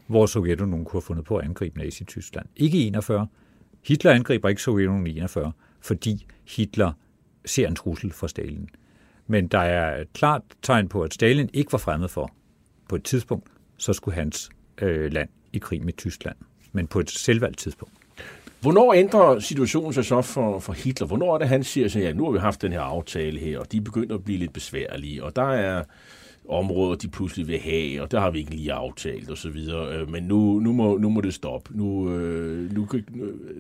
hvor 0.07 0.25
Sovjetunionen 0.25 0.85
kunne 0.85 0.97
have 0.97 1.05
fundet 1.05 1.25
på 1.25 1.37
at 1.37 1.45
angribe 1.45 1.79
Nazi-Tyskland. 1.79 2.45
Ikke 2.55 2.77
i 2.77 2.87
41. 2.87 3.27
Hitler 3.87 4.11
angriber 4.11 4.49
ikke 4.49 4.61
Sovjetunionen 4.61 5.07
i 5.07 5.17
41, 5.17 5.51
fordi 5.81 6.25
Hitler 6.55 6.91
ser 7.45 7.67
en 7.67 7.75
trussel 7.75 8.11
for 8.11 8.27
Stalin. 8.27 8.69
Men 9.27 9.47
der 9.47 9.59
er 9.59 10.01
et 10.01 10.13
klart 10.13 10.41
tegn 10.61 10.87
på, 10.87 11.01
at 11.01 11.13
Stalin 11.13 11.49
ikke 11.53 11.71
var 11.71 11.77
fremmed 11.77 12.07
for, 12.07 12.31
på 12.89 12.95
et 12.95 13.03
tidspunkt, 13.03 13.47
så 13.77 13.93
skulle 13.93 14.15
hans 14.15 14.49
øh, 14.81 15.11
land 15.11 15.29
i 15.53 15.57
krig 15.57 15.85
med 15.85 15.93
Tyskland. 15.93 16.35
Men 16.71 16.87
på 16.87 16.99
et 16.99 17.09
selvvalgt 17.09 17.57
tidspunkt. 17.57 17.93
Hvornår 18.61 18.93
ændrer 18.93 19.39
situationen 19.39 19.93
sig 19.93 20.05
så 20.05 20.21
for, 20.21 20.59
for 20.59 20.73
Hitler? 20.73 21.07
Hvornår 21.07 21.33
er 21.33 21.37
det, 21.37 21.47
han 21.47 21.63
siger, 21.63 21.85
at 21.85 21.95
ja, 21.95 22.13
nu 22.13 22.25
har 22.25 22.31
vi 22.31 22.39
haft 22.39 22.61
den 22.61 22.71
her 22.71 22.81
aftale 22.81 23.39
her, 23.39 23.59
og 23.59 23.71
de 23.71 23.81
begynder 23.81 24.15
at 24.15 24.23
blive 24.23 24.39
lidt 24.39 24.53
besværlige, 24.53 25.23
og 25.23 25.35
der 25.35 25.49
er 25.49 25.83
områder, 26.49 26.95
de 26.95 27.07
pludselig 27.07 27.47
vil 27.47 27.59
have, 27.59 28.01
og 28.01 28.11
der 28.11 28.19
har 28.19 28.31
vi 28.31 28.39
ikke 28.39 28.51
lige 28.51 28.73
aftalt 28.73 29.29
og 29.29 29.37
så 29.37 29.49
videre. 29.49 29.97
Øh, 29.97 30.11
men 30.11 30.23
nu, 30.23 30.59
nu, 30.59 30.73
må, 30.73 30.97
nu 30.97 31.09
må 31.09 31.21
det 31.21 31.33
stoppe. 31.33 31.77
Nu, 31.77 32.09
øh, 32.09 32.73
nu, 32.73 32.87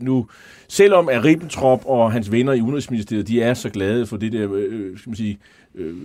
nu, 0.01 0.27
selvom 0.67 1.09
er 1.11 1.25
Ribbentrop 1.25 1.83
og 1.85 2.11
hans 2.11 2.31
venner 2.31 2.53
i 2.53 2.61
Udenrigsministeriet, 2.61 3.27
de 3.27 3.41
er 3.41 3.53
så 3.53 3.69
glade 3.69 4.05
for 4.05 4.17
det 4.17 4.31
der, 4.31 4.53
øh, 4.53 4.63
øh 4.71 4.97
skal 4.97 5.09
man 5.09 5.15
sige, 5.15 5.39
øh, 5.75 5.95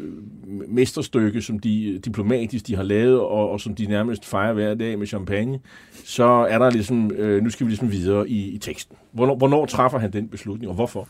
mesterstykke, 0.68 1.42
som 1.42 1.58
de 1.58 1.90
øh, 1.90 2.00
diplomatisk 2.04 2.66
de 2.66 2.76
har 2.76 2.82
lavet, 2.82 3.20
og, 3.20 3.50
og 3.50 3.60
som 3.60 3.74
de 3.74 3.86
nærmest 3.86 4.26
fejrer 4.26 4.52
hver 4.52 4.74
dag 4.74 4.98
med 4.98 5.06
champagne, 5.06 5.60
så 6.04 6.24
er 6.24 6.58
der 6.58 6.70
ligesom, 6.70 7.10
øh, 7.10 7.42
nu 7.42 7.50
skal 7.50 7.66
vi 7.66 7.70
ligesom 7.70 7.92
videre 7.92 8.28
i, 8.28 8.48
i 8.48 8.58
teksten. 8.58 8.96
Hvornår, 9.12 9.36
hvornår 9.36 9.66
træffer 9.66 9.98
han 9.98 10.12
den 10.12 10.28
beslutning, 10.28 10.68
og 10.68 10.74
hvorfor? 10.74 11.08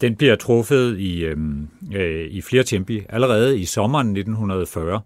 Den 0.00 0.16
bliver 0.16 0.36
truffet 0.36 0.98
i, 0.98 1.24
øhm, 1.24 1.68
øh, 1.94 2.30
i 2.30 2.40
flere 2.40 2.62
tempi. 2.62 3.02
Allerede 3.08 3.58
i 3.58 3.64
sommeren 3.64 4.06
1940 4.16 5.00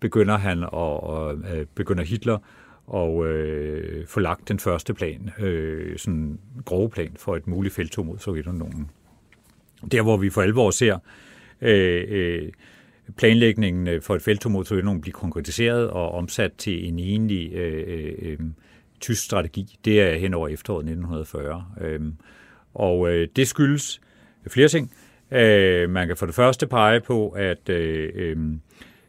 begynder 0.00 0.36
han 0.36 0.62
at, 0.62 0.68
og, 0.72 1.34
øh, 1.34 1.66
begynder 1.74 2.04
Hitler 2.04 2.38
og 2.86 3.26
øh, 3.26 4.06
få 4.06 4.20
lagt 4.20 4.48
den 4.48 4.58
første 4.58 4.94
plan, 4.94 5.30
øh, 5.38 5.98
sådan 5.98 6.38
grove 6.64 6.90
plan 6.90 7.12
for 7.16 7.36
et 7.36 7.46
muligt 7.46 7.74
feltog 7.74 8.06
mod 8.06 8.18
Sovjetunionen. 8.18 8.90
Der, 9.92 10.02
hvor 10.02 10.16
vi 10.16 10.30
for 10.30 10.42
alvor 10.42 10.70
ser 10.70 10.98
øh, 11.60 12.04
øh, 12.08 12.52
planlægningen 13.16 13.88
øh, 13.88 14.02
for 14.02 14.14
et 14.14 14.22
feltog 14.22 14.52
mod 14.52 14.64
Sovjetunionen 14.64 15.00
blive 15.00 15.12
konkretiseret 15.12 15.90
og 15.90 16.12
omsat 16.12 16.52
til 16.58 16.88
en 16.88 16.98
enlig 16.98 17.52
øh, 17.52 17.84
øh, 17.86 18.14
øh, 18.22 18.38
tysk 19.00 19.24
strategi, 19.24 19.78
det 19.84 20.00
er 20.00 20.18
hen 20.18 20.34
over 20.34 20.48
efteråret 20.48 20.82
1940. 20.82 21.64
Øh, 21.80 22.00
og 22.74 23.12
øh, 23.12 23.28
det 23.36 23.48
skyldes 23.48 24.00
flere 24.48 24.68
ting. 24.68 24.92
Øh, 25.32 25.90
man 25.90 26.06
kan 26.06 26.16
for 26.16 26.26
det 26.26 26.34
første 26.34 26.66
pege 26.66 27.00
på, 27.00 27.28
at 27.28 27.68
øh, 27.68 28.10
øh, 28.14 28.36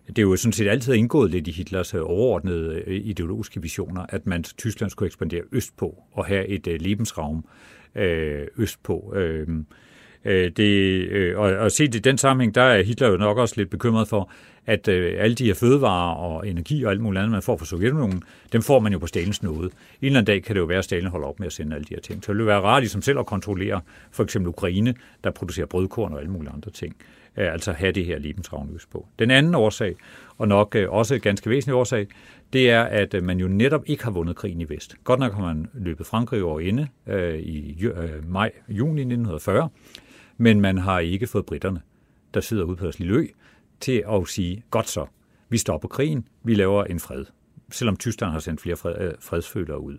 det 0.08 0.18
er 0.18 0.22
jo 0.22 0.36
sådan 0.36 0.54
set 0.54 0.68
altid 0.68 0.94
indgået 0.94 1.32
lidt 1.32 1.48
i 1.48 1.52
Hitlers 1.52 1.94
øh, 1.94 2.02
overordnede 2.04 2.84
øh, 2.88 2.96
ideologiske 3.06 3.62
visioner, 3.62 4.06
at 4.10 4.28
man 4.28 4.44
Tyskland 4.44 4.90
skulle 4.90 5.08
ekspandere 5.08 5.42
østpå 5.52 6.04
og 6.12 6.26
have 6.26 6.48
et 6.48 6.68
øh, 6.68 6.82
Lebensraum 6.82 7.46
øh, 7.96 8.48
østpå. 8.58 9.14
Øh, 9.16 9.48
Øh, 10.26 10.52
det, 10.58 10.64
øh, 11.10 11.40
og, 11.40 11.52
og 11.52 11.72
set 11.72 11.96
i 11.96 12.00
den 12.00 12.18
sammenhæng, 12.18 12.56
der 12.56 12.62
er 12.62 12.84
Hitler 12.84 13.08
jo 13.08 13.18
nok 13.18 13.38
også 13.38 13.54
lidt 13.58 13.70
bekymret 13.70 14.08
for, 14.08 14.32
at 14.66 14.88
øh, 14.88 15.14
alle 15.18 15.36
de 15.36 15.46
her 15.46 15.54
fødevarer 15.54 16.16
og 16.16 16.48
energi 16.48 16.84
og 16.84 16.92
alt 16.92 17.02
muligt 17.02 17.20
andet, 17.20 17.32
man 17.32 17.42
får 17.42 17.58
fra 17.58 17.66
Sovjetunionen, 17.66 18.24
dem 18.54 18.62
får 18.62 18.80
man 18.80 18.94
jo 18.94 19.00
på 19.00 19.08
Stalins 19.08 19.44
nåde. 19.44 19.64
En 19.64 19.70
eller 20.02 20.20
anden 20.20 20.26
dag 20.26 20.44
kan 20.44 20.56
det 20.56 20.60
jo 20.60 20.66
være, 20.66 20.78
at 20.78 20.84
Stalin 20.84 21.08
holder 21.08 21.28
op 21.28 21.40
med 21.40 21.48
at 21.48 21.54
sende 21.54 21.76
alle 21.76 21.86
de 21.86 21.94
her 21.94 22.02
ting. 22.02 22.24
Så 22.24 22.32
det 22.32 22.38
vil 22.38 22.48
være 22.48 22.62
rart 22.62 22.82
ligesom 22.84 23.02
selv 23.02 23.20
at 23.20 23.26
kontrollere 23.26 23.82
for 24.12 24.24
eksempel 24.24 24.50
Ukraine, 24.50 24.94
der 25.24 25.32
producerer 25.32 25.66
brødkorn 25.66 26.14
og 26.14 26.20
alle 26.20 26.32
mulige 26.32 26.52
andre 26.54 26.72
ting. 26.72 26.96
Øh, 27.38 27.54
altså 27.54 27.72
have 27.72 27.92
det 27.92 28.06
her 28.06 28.20
Lebensraum 28.20 28.80
på. 28.92 29.08
Den 29.20 29.32
anden 29.32 29.56
årsag, 29.56 29.96
og 30.38 30.48
nok 30.48 30.76
øh, 30.76 30.92
også 30.92 31.20
ganske 31.20 31.50
væsentlig 31.50 31.76
årsag, 31.76 32.08
det 32.54 32.70
er, 32.70 32.84
at 32.84 33.14
øh, 33.14 33.24
man 33.24 33.40
jo 33.40 33.48
netop 33.48 33.84
ikke 33.86 34.04
har 34.04 34.12
vundet 34.12 34.36
krigen 34.36 34.62
i 34.62 34.70
Vest. 34.70 34.96
Godt 35.04 35.20
nok 35.20 35.34
har 35.34 35.42
man 35.42 35.68
løbet 35.74 36.06
Frankrig 36.06 36.44
over 36.44 36.60
ende 36.60 36.88
øh, 37.08 37.40
i 37.40 37.86
øh, 37.86 38.30
maj, 38.32 38.52
juni 38.70 39.02
1940, 39.02 39.70
men 40.42 40.62
man 40.62 40.78
har 40.78 41.00
ikke 41.00 41.28
fået 41.28 41.46
britterne, 41.46 41.82
der 42.34 42.42
sidder 42.42 42.64
ude 42.64 42.76
på 42.76 42.92
Lø, 43.00 43.28
til 43.80 44.04
at 44.12 44.28
sige, 44.28 44.64
godt 44.72 44.90
så, 44.90 45.06
vi 45.50 45.58
stopper 45.58 45.88
krigen, 45.88 46.28
vi 46.44 46.54
laver 46.54 46.84
en 46.84 47.00
fred, 47.00 47.26
selvom 47.72 47.98
Tyskland 47.98 48.32
har 48.32 48.40
sendt 48.40 48.62
flere 48.62 48.76
fred, 48.76 48.96
øh, 49.00 49.14
fredsfølere 49.20 49.80
ud. 49.80 49.98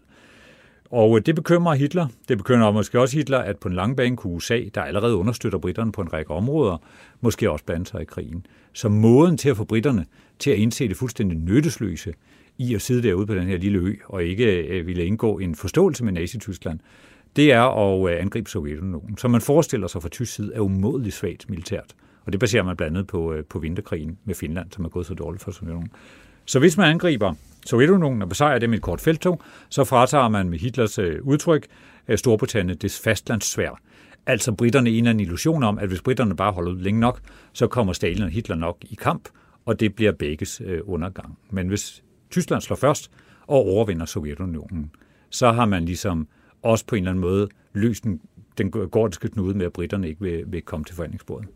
Og 0.91 1.17
øh, 1.17 1.27
det 1.27 1.35
bekymrer 1.35 1.75
Hitler. 1.75 2.07
Det 2.29 2.39
bekymrer 2.39 2.73
måske 2.73 3.01
også 3.01 3.17
Hitler, 3.17 3.39
at 3.39 3.59
på 3.59 3.69
en 3.69 3.75
lang 3.75 3.97
bane 3.97 4.17
kunne 4.17 4.35
USA, 4.35 4.63
der 4.75 4.83
allerede 4.83 5.17
understøtter 5.17 5.59
britterne 5.59 5.93
på 5.93 6.01
en 6.01 6.13
række 6.13 6.31
områder, 6.31 6.77
måske 7.21 7.51
også 7.51 7.65
blande 7.65 7.87
sig 7.87 8.03
i 8.03 8.05
krigen. 8.05 8.47
Så 8.73 8.89
måden 8.89 9.37
til 9.37 9.49
at 9.49 9.57
få 9.57 9.65
britterne 9.65 10.07
til 10.39 10.51
at 10.51 10.57
indse 10.57 10.89
det 10.89 10.97
fuldstændig 10.97 11.39
nyttesløse 11.39 12.15
i 12.59 12.75
at 12.75 12.83
sidde 12.83 13.03
derude 13.03 13.27
på 13.27 13.35
den 13.35 13.47
her 13.47 13.59
lille 13.59 13.79
ø 13.79 13.95
og 14.07 14.25
ikke 14.25 14.67
øh, 14.67 14.87
ville 14.87 15.05
indgå 15.05 15.39
en 15.39 15.55
forståelse 15.55 16.05
med 16.05 16.13
Nazi-Tyskland, 16.13 16.79
det 17.37 17.53
er 17.53 17.63
at 17.63 18.13
øh, 18.13 18.23
angribe 18.23 18.51
Sovjetunionen, 18.51 19.17
som 19.17 19.31
man 19.31 19.41
forestiller 19.41 19.87
sig 19.87 20.03
fra 20.03 20.09
tysk 20.09 20.35
side 20.35 20.53
er 20.55 20.61
umådeligt 20.61 21.15
svagt 21.15 21.51
militært. 21.51 21.95
Og 22.27 22.33
det 22.33 22.41
baserer 22.41 22.63
man 22.63 22.77
blandt 22.77 22.97
andet 22.97 23.07
på, 23.07 23.33
øh, 23.33 23.45
på 23.45 23.59
vinterkrigen 23.59 24.19
med 24.25 24.35
Finland, 24.35 24.71
som 24.73 24.85
er 24.85 24.89
gået 24.89 25.07
så 25.07 25.15
dårligt 25.15 25.43
for 25.43 25.51
Sovjetunionen. 25.51 25.93
Så 26.45 26.59
hvis 26.59 26.77
man 26.77 26.91
angriber 26.91 27.35
Sovjetunionen 27.67 28.23
og 28.23 28.29
besejrer 28.29 28.59
dem 28.59 28.73
i 28.73 28.77
et 28.77 28.83
kort 28.83 29.01
feltog, 29.01 29.43
så 29.69 29.85
fratager 29.85 30.29
man 30.29 30.49
med 30.49 30.59
Hitlers 30.59 30.99
øh, 30.99 31.23
udtryk 31.23 31.67
Storbritannien 32.17 32.79
det 32.79 33.01
fastlandssvær. 33.05 33.81
Altså 34.27 34.53
britterne 34.53 34.91
en 34.91 35.07
en 35.07 35.21
illusion 35.21 35.63
om, 35.63 35.79
at 35.79 35.89
hvis 35.89 36.03
britterne 36.03 36.37
bare 36.37 36.53
holder 36.53 36.73
ud 36.73 36.81
længe 36.81 37.01
nok, 37.01 37.21
så 37.53 37.67
kommer 37.67 37.93
Stalin 37.93 38.23
og 38.23 38.31
Hitler 38.31 38.57
nok 38.57 38.77
i 38.83 38.95
kamp, 38.95 39.29
og 39.67 39.81
det 39.81 39.95
bliver 39.95 40.13
begges 40.13 40.63
undergang. 40.85 41.39
Men 41.51 41.69
hvis 41.69 42.03
Tyskland 42.31 42.63
slår 42.63 42.77
først 42.77 43.11
og 43.47 43.57
overvinder 43.57 44.07
Sovjetunionen, 44.07 44.91
så 45.31 45.53
har 45.53 45.67
man 45.67 45.85
ligesom 45.85 46.29
også 46.63 46.87
på 46.87 46.95
en 46.95 47.03
eller 47.03 47.11
anden 47.11 47.21
måde 47.21 47.49
løst 47.73 48.05
den, 48.05 48.21
den 48.59 48.71
gordiske 48.71 49.29
knude 49.29 49.59
med, 49.59 49.67
at 49.67 49.73
britterne 49.73 50.09
ikke 50.09 50.21
vil, 50.21 50.45
vil 50.47 50.63
komme 50.63 50.85
til 50.85 50.95
forhandlingsbordet. 50.95 51.49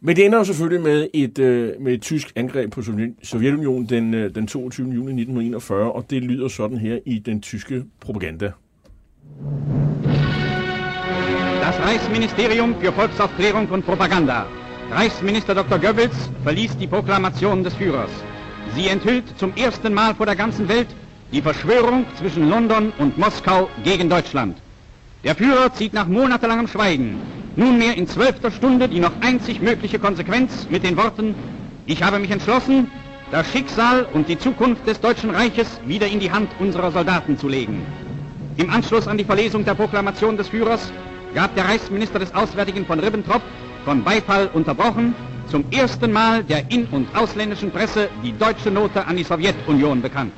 Men 0.00 0.16
det 0.16 0.24
ender 0.26 0.38
jo 0.38 0.44
selvfølgelig 0.44 0.82
med 0.82 1.08
et, 1.14 1.38
øh, 1.38 1.80
med 1.80 1.92
et 1.92 2.02
tysk 2.02 2.32
angreb 2.36 2.72
på 2.72 2.82
Sovjetunionen 3.22 3.88
den, 3.88 4.14
øh, 4.14 4.34
den 4.34 4.46
22. 4.46 4.86
juni 4.86 5.12
1941, 5.12 5.92
og 5.92 6.10
det 6.10 6.22
lyder 6.22 6.48
sådan 6.48 6.78
her 6.78 6.98
i 7.06 7.18
den 7.18 7.40
tyske 7.40 7.84
propaganda. 8.00 8.52
Das 11.68 11.76
Reichsministerium 11.80 12.74
für 12.80 12.92
Volksaufklärung 12.96 13.70
und 13.70 13.82
Propaganda. 13.84 14.46
Reichsminister 14.90 15.54
Dr. 15.54 15.78
Goebbels 15.78 16.30
verließ 16.42 16.76
die 16.80 16.86
Proklamation 16.86 17.64
des 17.64 17.74
Führers. 17.74 18.24
Sie 18.74 18.88
enthüllt 18.88 19.38
zum 19.38 19.52
ersten 19.56 19.92
Mal 19.94 20.14
vor 20.14 20.26
der 20.26 20.36
ganzen 20.36 20.68
Welt 20.68 20.88
die 21.32 21.42
Verschwörung 21.42 22.06
zwischen 22.18 22.48
London 22.48 22.92
und 22.98 23.18
Moskau 23.18 23.68
gegen 23.84 24.08
Deutschland. 24.08 24.56
Der 25.24 25.34
Führer 25.34 25.72
zieht 25.74 25.92
nach 25.92 26.06
monatelangem 26.06 26.68
Schweigen 26.68 27.18
nunmehr 27.56 27.96
in 27.96 28.06
zwölfter 28.06 28.50
Stunde 28.52 28.88
die 28.88 29.00
noch 29.00 29.12
einzig 29.20 29.60
mögliche 29.60 29.98
Konsequenz 29.98 30.68
mit 30.70 30.84
den 30.84 30.96
Worten 30.96 31.34
Ich 31.86 32.02
habe 32.02 32.18
mich 32.18 32.30
entschlossen, 32.30 32.88
das 33.32 33.50
Schicksal 33.50 34.06
und 34.12 34.28
die 34.28 34.38
Zukunft 34.38 34.86
des 34.86 35.00
Deutschen 35.00 35.30
Reiches 35.30 35.80
wieder 35.86 36.06
in 36.06 36.20
die 36.20 36.30
Hand 36.30 36.50
unserer 36.60 36.92
Soldaten 36.92 37.36
zu 37.38 37.48
legen. 37.48 37.82
Im 38.56 38.70
Anschluss 38.70 39.08
an 39.08 39.18
die 39.18 39.24
Verlesung 39.24 39.64
der 39.64 39.74
Proklamation 39.74 40.36
des 40.36 40.48
Führers 40.48 40.92
gab 41.34 41.54
der 41.54 41.64
Reichsminister 41.66 42.18
des 42.18 42.34
Auswärtigen 42.34 42.84
von 42.86 43.00
Ribbentrop, 43.00 43.42
von 43.84 44.04
Beifall 44.04 44.48
unterbrochen, 44.52 45.14
zum 45.50 45.64
ersten 45.70 46.12
Mal 46.12 46.44
der 46.44 46.70
in- 46.70 46.86
und 46.86 47.08
ausländischen 47.16 47.70
Presse 47.70 48.08
die 48.22 48.32
deutsche 48.36 48.70
Note 48.70 49.06
an 49.06 49.16
die 49.16 49.24
Sowjetunion 49.24 50.02
bekannt. 50.02 50.32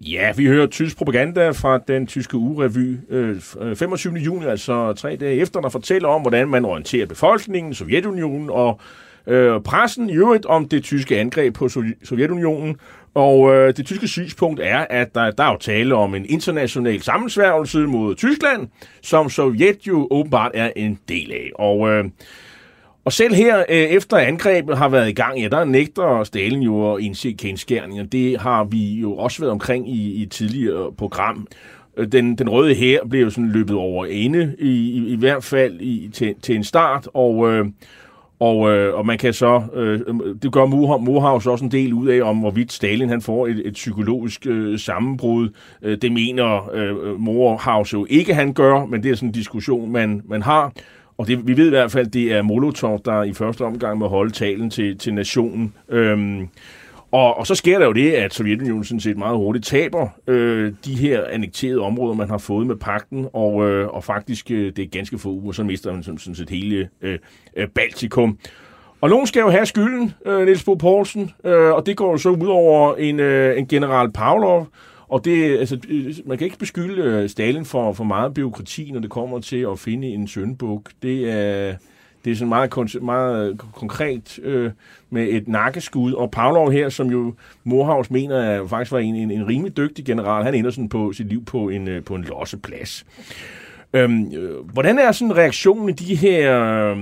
Ja, 0.00 0.32
vi 0.36 0.46
hører 0.46 0.66
tysk 0.66 0.96
propaganda 0.96 1.50
fra 1.50 1.78
den 1.78 2.06
tyske 2.06 2.36
ugerevy 2.36 2.98
øh, 3.10 3.40
25. 3.74 4.14
Øh, 4.18 4.24
juni, 4.24 4.46
altså 4.46 4.92
tre 4.92 5.16
dage 5.16 5.36
efter, 5.36 5.60
der 5.60 5.68
fortæller 5.68 6.08
om, 6.08 6.20
hvordan 6.20 6.48
man 6.48 6.64
orienterer 6.64 7.06
befolkningen, 7.06 7.74
Sovjetunionen 7.74 8.50
og 8.50 8.80
øh, 9.26 9.60
pressen 9.60 10.10
i 10.10 10.16
øvrigt 10.16 10.46
om 10.46 10.68
det 10.68 10.84
tyske 10.84 11.18
angreb 11.18 11.54
på 11.54 11.68
Sovjetunionen. 12.04 12.76
Og 13.14 13.54
øh, 13.54 13.76
det 13.76 13.86
tyske 13.86 14.08
synspunkt 14.08 14.60
er, 14.60 14.86
at 14.90 15.14
der, 15.14 15.30
der 15.30 15.44
er 15.44 15.50
jo 15.50 15.58
tale 15.58 15.94
om 15.94 16.14
en 16.14 16.26
international 16.28 17.02
sammensværgelse 17.02 17.78
mod 17.78 18.14
Tyskland, 18.14 18.68
som 19.02 19.30
Sovjet 19.30 19.86
jo 19.86 20.08
åbenbart 20.10 20.50
er 20.54 20.70
en 20.76 20.98
del 21.08 21.32
af. 21.32 21.50
Og 21.54 21.88
øh, 21.88 22.04
og 23.04 23.12
selv 23.12 23.34
her, 23.34 23.58
øh, 23.58 23.76
efter 23.76 24.16
angrebet 24.16 24.78
har 24.78 24.88
været 24.88 25.08
i 25.08 25.12
gang, 25.12 25.40
ja, 25.40 25.48
der 25.48 25.64
nægter 25.64 26.24
Stalin 26.24 26.62
jo 26.62 26.94
at 26.94 27.02
indse 27.02 27.32
kendskærninger. 27.32 28.04
Det 28.04 28.40
har 28.40 28.64
vi 28.64 28.94
jo 28.94 29.16
også 29.16 29.38
været 29.40 29.52
omkring 29.52 29.88
i, 29.88 30.12
i 30.12 30.22
et 30.22 30.30
tidligere 30.30 30.92
program. 30.92 31.46
Øh, 31.96 32.12
den, 32.12 32.38
den 32.38 32.48
røde 32.48 32.74
her 32.74 33.00
blev 33.10 33.20
jo 33.20 33.30
sådan 33.30 33.50
løbet 33.50 33.76
over 33.76 34.06
ende, 34.06 34.54
i, 34.58 34.68
i, 34.68 35.12
i 35.12 35.16
hvert 35.16 35.44
fald 35.44 35.80
i, 35.80 36.10
til, 36.12 36.34
til 36.42 36.56
en 36.56 36.64
start, 36.64 37.08
og, 37.14 37.52
øh, 37.52 37.66
og, 38.40 38.70
øh, 38.70 38.94
og 38.94 39.06
man 39.06 39.18
kan 39.18 39.32
så, 39.32 39.62
øh, 39.74 40.00
det 40.42 40.52
gør 40.52 40.66
Mohaus 40.96 41.46
også 41.46 41.64
en 41.64 41.70
del 41.70 41.92
ud 41.92 42.08
af, 42.08 42.22
om 42.22 42.38
hvorvidt 42.38 42.72
Stalin 42.72 43.08
han 43.08 43.20
får 43.20 43.46
et, 43.46 43.62
et 43.64 43.72
psykologisk 43.72 44.46
øh, 44.46 44.78
sammenbrud. 44.78 45.48
Øh, 45.82 45.98
det 46.02 46.12
mener 46.12 46.70
øh, 46.74 47.20
Mohaus 47.20 47.92
jo 47.92 48.06
ikke, 48.10 48.34
han 48.34 48.52
gør, 48.52 48.84
men 48.84 49.02
det 49.02 49.10
er 49.10 49.14
sådan 49.14 49.28
en 49.28 49.32
diskussion, 49.32 49.92
man, 49.92 50.22
man 50.28 50.42
har. 50.42 50.72
Og 51.18 51.26
det, 51.26 51.46
vi 51.46 51.56
ved 51.56 51.66
i 51.66 51.70
hvert 51.70 51.92
fald, 51.92 52.06
det 52.06 52.32
er 52.32 52.42
Molotov, 52.42 53.00
der 53.04 53.22
i 53.22 53.32
første 53.32 53.62
omgang 53.62 53.98
må 53.98 54.08
holde 54.08 54.32
talen 54.32 54.70
til, 54.70 54.98
til 54.98 55.14
nationen. 55.14 55.74
Øhm, 55.88 56.48
og, 57.12 57.38
og 57.38 57.46
så 57.46 57.54
sker 57.54 57.78
der 57.78 57.86
jo 57.86 57.92
det, 57.92 58.12
at 58.12 58.34
Sovjetunionen 58.34 58.84
sådan 58.84 59.00
set 59.00 59.16
meget 59.16 59.36
hurtigt 59.36 59.66
taber 59.66 60.08
øh, 60.26 60.72
de 60.84 60.94
her 60.94 61.24
annekterede 61.30 61.80
områder, 61.80 62.14
man 62.14 62.30
har 62.30 62.38
fået 62.38 62.66
med 62.66 62.76
pakten, 62.76 63.26
og, 63.32 63.70
øh, 63.70 63.88
og 63.88 64.04
faktisk 64.04 64.50
øh, 64.50 64.72
det 64.76 64.78
er 64.78 64.88
ganske 64.88 65.18
få 65.18 65.28
uger, 65.28 65.52
så 65.52 65.64
mister 65.64 65.92
man 65.92 66.02
sådan, 66.02 66.18
sådan 66.18 66.34
set 66.34 66.50
hele 66.50 66.88
øh, 67.02 67.18
øh, 67.56 67.68
Baltikum. 67.68 68.38
Og 69.00 69.10
nogen 69.10 69.26
skal 69.26 69.40
jo 69.40 69.50
have 69.50 69.66
skylden, 69.66 70.14
øh, 70.26 70.44
Niels 70.44 70.64
Bo 70.64 70.74
Poulsen, 70.74 71.30
øh, 71.44 71.72
og 71.72 71.86
det 71.86 71.96
går 71.96 72.10
jo 72.10 72.16
så 72.16 72.28
ud 72.28 72.46
over 72.46 72.94
en, 72.94 73.20
øh, 73.20 73.58
en 73.58 73.66
general 73.68 74.12
Pavlov, 74.12 74.68
og 75.14 75.24
det, 75.24 75.58
altså, 75.58 75.78
øh, 75.88 76.14
man 76.26 76.38
kan 76.38 76.44
ikke 76.44 76.58
beskylde 76.58 77.02
øh, 77.02 77.28
Stalin 77.28 77.64
for, 77.64 77.92
for 77.92 78.04
meget 78.04 78.34
byråkrati, 78.34 78.90
når 78.90 79.00
det 79.00 79.10
kommer 79.10 79.40
til 79.40 79.66
at 79.72 79.78
finde 79.78 80.08
en 80.08 80.28
søndbuk. 80.28 80.90
Det 81.02 81.30
er, 81.30 81.76
Det 82.24 82.32
er 82.32 82.36
sådan 82.36 82.48
meget, 82.48 83.02
meget 83.02 83.50
øh, 83.50 83.56
konkret 83.56 84.38
øh, 84.42 84.70
med 85.10 85.28
et 85.30 85.48
nakkeskud. 85.48 86.12
Og 86.12 86.30
Pavlov 86.30 86.72
her, 86.72 86.88
som 86.88 87.10
jo 87.10 87.34
Morhavs 87.64 88.10
mener 88.10 88.36
er, 88.36 88.66
faktisk 88.66 88.92
var 88.92 88.98
en, 88.98 89.14
en, 89.14 89.30
en 89.30 89.48
rimelig 89.48 89.76
dygtig 89.76 90.04
general, 90.04 90.44
han 90.44 90.54
ender 90.54 90.70
sådan 90.70 90.88
på 90.88 91.12
sit 91.12 91.26
liv 91.26 91.44
på 91.44 91.68
en, 91.68 92.02
på 92.06 92.14
en 92.14 92.24
losseplads. 92.24 93.06
Øhm, 93.94 94.32
øh, 94.34 94.70
hvordan 94.72 94.98
er 94.98 95.12
sådan 95.12 95.36
reaktionen 95.36 95.88
i 95.88 95.92
de 95.92 96.14
her 96.14 96.64
øh, 96.90 96.96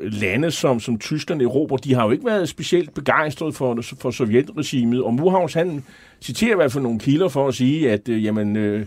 lande, 0.00 0.50
som, 0.50 0.80
som 0.80 0.98
Tyskland 0.98 1.42
Europa? 1.42 1.76
De 1.84 1.94
har 1.94 2.04
jo 2.04 2.10
ikke 2.10 2.24
været 2.24 2.48
specielt 2.48 2.94
begejstrede 2.94 3.52
for, 3.52 3.78
for 4.00 4.10
sovjetregimet, 4.10 5.02
og 5.02 5.14
Muhaus 5.14 5.54
han 5.54 5.84
citerer 6.20 6.52
i 6.52 6.56
hvert 6.56 6.72
fald 6.72 6.84
nogle 6.84 6.98
kilder 6.98 7.28
for 7.28 7.48
at 7.48 7.54
sige, 7.54 7.90
at 7.90 8.08
øh, 8.08 8.24
jamen, 8.24 8.56
øh, 8.56 8.86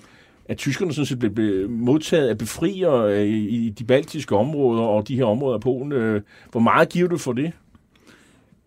at 0.49 0.57
tyskerne 0.57 0.93
sådan 0.93 1.05
set 1.05 1.35
blev 1.35 1.69
modtaget 1.69 2.27
af 2.27 2.37
befrier 2.37 2.93
øh, 2.93 3.27
i 3.27 3.69
de 3.69 3.83
baltiske 3.83 4.35
områder 4.35 4.83
og 4.83 5.07
de 5.07 5.15
her 5.15 5.25
områder 5.25 5.55
af 5.55 5.61
Polen. 5.61 5.91
Øh, 5.91 6.21
hvor 6.51 6.61
meget 6.61 6.89
giver 6.89 7.07
du 7.07 7.17
for 7.17 7.33
det? 7.33 7.51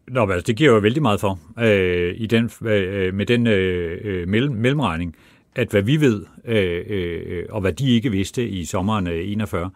Nå, 0.08 0.26
altså, 0.26 0.46
det 0.46 0.56
giver 0.56 0.72
jo 0.72 0.78
vældig 0.78 1.02
meget 1.02 1.20
for 1.20 1.38
øh, 1.58 2.14
i 2.16 2.26
den, 2.26 2.50
øh, 2.62 3.06
øh 3.06 3.14
med 3.14 3.26
den 3.26 3.46
øh, 3.46 3.98
øh 4.04 4.28
mellem, 4.28 4.54
mellemregning, 4.54 5.14
at 5.59 5.70
hvad 5.70 5.82
vi 5.82 6.00
ved, 6.00 6.24
øh, 6.44 6.84
øh, 6.88 7.46
og 7.50 7.61
hvad 7.61 7.72
de 7.72 7.90
ikke 7.90 8.11
vidste 8.11 8.48
i 8.48 8.64
sommeren 8.64 9.06
øh, 9.06 9.32
41, 9.32 9.70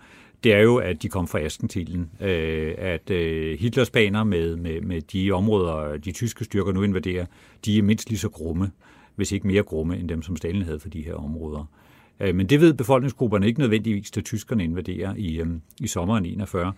det 0.44 0.54
er 0.54 0.60
jo, 0.60 0.76
at 0.76 1.02
de 1.02 1.08
kom 1.08 1.28
fra 1.28 1.40
Askentilen. 1.40 2.10
Øh, 2.20 2.74
at 2.78 3.10
øh, 3.10 3.58
Hitlers 3.58 3.90
baner 3.90 4.24
med, 4.24 4.56
med, 4.56 4.80
med 4.80 5.00
de 5.00 5.32
områder, 5.32 5.96
de 5.96 6.12
tyske 6.12 6.44
styrker 6.44 6.72
nu 6.72 6.82
invaderer, 6.82 7.26
de 7.64 7.78
er 7.78 7.82
mindst 7.82 8.08
lige 8.08 8.18
så 8.18 8.28
grumme, 8.28 8.70
hvis 9.16 9.32
ikke 9.32 9.46
mere 9.46 9.62
grumme, 9.62 9.96
end 9.96 10.08
dem, 10.08 10.22
som 10.22 10.36
Stalin 10.36 10.62
havde 10.62 10.80
for 10.80 10.88
de 10.88 11.02
her 11.02 11.14
områder. 11.14 11.70
Øh, 12.22 12.34
men 12.34 12.46
det 12.46 12.60
ved 12.60 12.74
befolkningsgrupperne 12.74 13.46
ikke 13.46 13.60
nødvendigvis, 13.60 14.10
da 14.10 14.20
tyskerne 14.20 14.64
invaderer 14.64 15.14
i, 15.16 15.40
øh, 15.40 15.46
i 15.80 15.86
sommeren 15.86 16.26
41. 16.26 16.72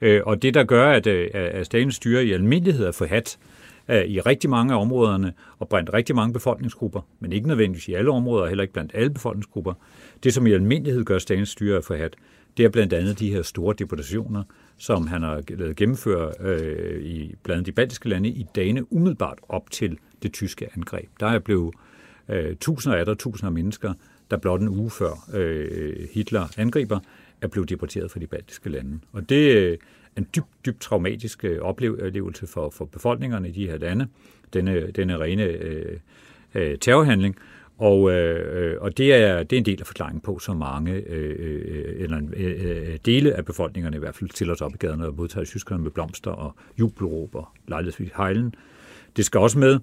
Øh, 0.00 0.22
og 0.26 0.42
det, 0.42 0.54
der 0.54 0.64
gør, 0.64 0.90
at, 0.90 1.06
øh, 1.06 1.28
at 1.34 1.66
Stalins 1.66 1.94
styre 1.94 2.24
i 2.24 2.32
almindelighed 2.32 2.86
er 2.86 2.92
forhat 2.92 3.38
øh, 3.88 4.04
i 4.04 4.20
rigtig 4.20 4.50
mange 4.50 4.74
af 4.74 4.80
områderne 4.80 5.32
og 5.58 5.68
brændt 5.68 5.92
rigtig 5.94 6.16
mange 6.16 6.32
befolkningsgrupper, 6.32 7.00
men 7.20 7.32
ikke 7.32 7.48
nødvendigvis 7.48 7.88
i 7.88 7.94
alle 7.94 8.10
områder, 8.10 8.46
heller 8.46 8.62
ikke 8.62 8.74
blandt 8.74 8.92
alle 8.94 9.10
befolkningsgrupper. 9.10 9.74
Det, 10.24 10.34
som 10.34 10.46
i 10.46 10.52
almindelighed 10.52 11.04
gør 11.04 11.18
Stalins 11.18 11.48
styre 11.48 11.82
forhat, 11.82 12.14
det 12.56 12.64
er 12.64 12.68
blandt 12.68 12.92
andet 12.92 13.18
de 13.18 13.30
her 13.30 13.42
store 13.42 13.74
deportationer, 13.78 14.42
som 14.76 15.06
han 15.06 15.22
har 15.22 15.42
lavet 15.48 15.76
gennemføre 15.76 16.32
øh, 16.40 17.04
i 17.04 17.34
blandt 17.42 17.58
andet 17.58 17.66
de 17.66 17.72
baltiske 17.72 18.08
lande 18.08 18.28
i 18.28 18.46
dagene 18.54 18.92
umiddelbart 18.92 19.38
op 19.48 19.70
til 19.70 19.98
det 20.22 20.32
tyske 20.32 20.68
angreb. 20.76 21.08
Der 21.20 21.26
er 21.26 21.38
blevet 21.38 21.74
øh, 22.28 22.56
tusinder 22.56 22.98
af 22.98 23.06
der 23.06 23.14
tusinder 23.14 23.46
af 23.46 23.52
mennesker, 23.52 23.92
der 24.30 24.36
blot 24.36 24.60
en 24.60 24.68
uge 24.68 24.90
før 24.90 25.30
øh, 25.34 26.08
Hitler 26.12 26.46
angriber, 26.56 27.00
er 27.40 27.48
blevet 27.48 27.68
deporteret 27.68 28.10
fra 28.10 28.20
de 28.20 28.26
baltiske 28.26 28.70
lande. 28.70 28.98
Og 29.12 29.28
det 29.28 29.56
øh, 29.56 29.78
er 30.16 30.20
en 30.20 30.26
dybt, 30.36 30.66
dybt 30.66 30.80
traumatisk 30.80 31.44
øh, 31.44 31.60
oplevelse 31.60 32.46
for, 32.46 32.70
for 32.70 32.84
befolkningerne 32.84 33.48
i 33.48 33.52
de 33.52 33.66
her 33.66 33.78
lande, 33.78 34.08
denne, 34.52 34.90
denne 34.90 35.18
rene 35.18 35.42
øh, 35.42 35.98
øh, 36.54 36.78
terrorhandling. 36.78 37.36
Og, 37.78 38.12
øh, 38.12 38.82
og 38.82 38.98
det, 38.98 39.14
er, 39.14 39.42
det 39.42 39.56
er 39.56 39.60
en 39.60 39.66
del 39.66 39.80
af 39.80 39.86
forklaringen 39.86 40.20
på, 40.20 40.38
så 40.38 40.52
mange, 40.52 40.92
øh, 40.92 41.36
øh 41.38 42.02
eller 42.02 42.16
eller 42.34 42.90
øh, 42.92 42.98
dele 43.06 43.34
af 43.34 43.44
befolkningerne 43.44 43.96
i 43.96 43.98
hvert 43.98 44.14
fald, 44.14 44.30
stiller 44.30 44.54
sig 44.54 44.66
op 44.66 44.74
i 44.74 44.76
gaderne 44.76 45.06
og 45.06 45.14
modtager 45.14 45.44
tyskerne 45.44 45.82
med 45.82 45.90
blomster 45.90 46.30
og 46.30 46.54
jubelråber, 46.78 47.38
og 47.38 47.48
lejlighedsvis 47.68 48.10
hejlen. 48.16 48.54
Det 49.16 49.24
skal 49.24 49.40
også 49.40 49.58
med, 49.58 49.78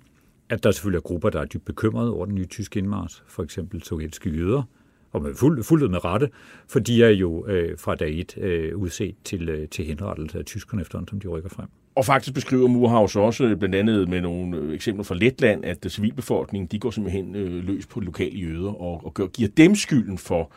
at 0.51 0.63
der 0.63 0.71
selvfølgelig 0.71 0.97
er 0.97 1.01
grupper, 1.01 1.29
der 1.29 1.41
er 1.41 1.45
dybt 1.45 1.65
bekymrede 1.65 2.13
over 2.13 2.25
den 2.25 2.35
nye 2.35 2.45
tyske 2.45 2.79
indmars, 2.79 3.23
for 3.27 3.43
eksempel 3.43 3.83
sovjetiske 3.83 4.29
jøder, 4.29 4.63
og 5.11 5.21
med 5.21 5.35
fuld, 5.35 5.63
fuldt 5.63 5.91
med 5.91 6.05
rette, 6.05 6.29
for 6.67 6.79
de 6.79 7.03
er 7.03 7.09
jo 7.09 7.47
øh, 7.47 7.77
fra 7.77 7.95
dag 7.95 8.19
et 8.19 8.37
øh, 8.37 8.77
udset 8.77 9.15
til, 9.23 9.49
øh, 9.49 9.67
til 9.69 9.85
henrettelse 9.85 10.39
af 10.39 10.45
tyskerne 10.45 10.81
efterhånden, 10.81 11.09
som 11.09 11.19
de 11.19 11.27
rykker 11.27 11.49
frem. 11.49 11.67
Og 11.95 12.05
faktisk 12.05 12.33
beskriver 12.33 12.67
Murhaus 12.67 13.15
også 13.15 13.43
øh, 13.43 13.57
blandt 13.57 13.75
andet 13.75 14.09
med 14.09 14.21
nogle 14.21 14.57
øh, 14.57 14.73
eksempler 14.73 15.03
fra 15.03 15.15
Letland, 15.15 15.65
at 15.65 15.85
øh, 15.85 15.91
civilbefolkningen 15.91 16.67
de 16.67 16.79
går 16.79 16.91
simpelthen 16.91 17.35
øh, 17.35 17.63
løs 17.63 17.85
på 17.85 17.99
lokale 17.99 18.39
jøder 18.39 18.81
og, 18.81 19.05
og 19.05 19.13
gør, 19.13 19.27
giver 19.27 19.49
dem 19.57 19.75
skylden 19.75 20.17
for, 20.17 20.51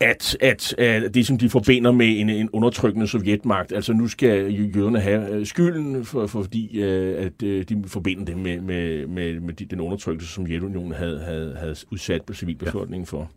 at, 0.00 0.36
at, 0.40 0.74
at 0.78 1.14
det, 1.14 1.26
som 1.26 1.38
de 1.38 1.50
forbinder 1.50 1.92
med 1.92 2.20
en, 2.20 2.28
en 2.28 2.50
undertrykkende 2.52 3.06
sovjetmagt, 3.06 3.72
altså 3.72 3.92
nu 3.92 4.08
skal 4.08 4.52
jøderne 4.76 5.00
have 5.00 5.30
øh, 5.30 5.46
skylden, 5.46 6.04
for, 6.04 6.26
for, 6.26 6.42
fordi 6.42 6.80
øh, 6.82 7.26
at 7.26 7.40
de 7.40 7.84
forbinder 7.86 8.24
det 8.24 8.38
med, 8.38 8.60
med, 8.60 9.06
med, 9.06 9.40
med 9.40 9.54
den 9.54 9.80
undertrykkelse, 9.80 10.32
som 10.32 10.46
Sovjetunionen 10.46 10.92
havde, 10.92 11.20
havde, 11.20 11.56
havde 11.56 11.76
udsat 11.90 12.22
på 12.22 12.34
civilbefolkningen 12.34 13.06
ja. 13.12 13.16
for. 13.16 13.30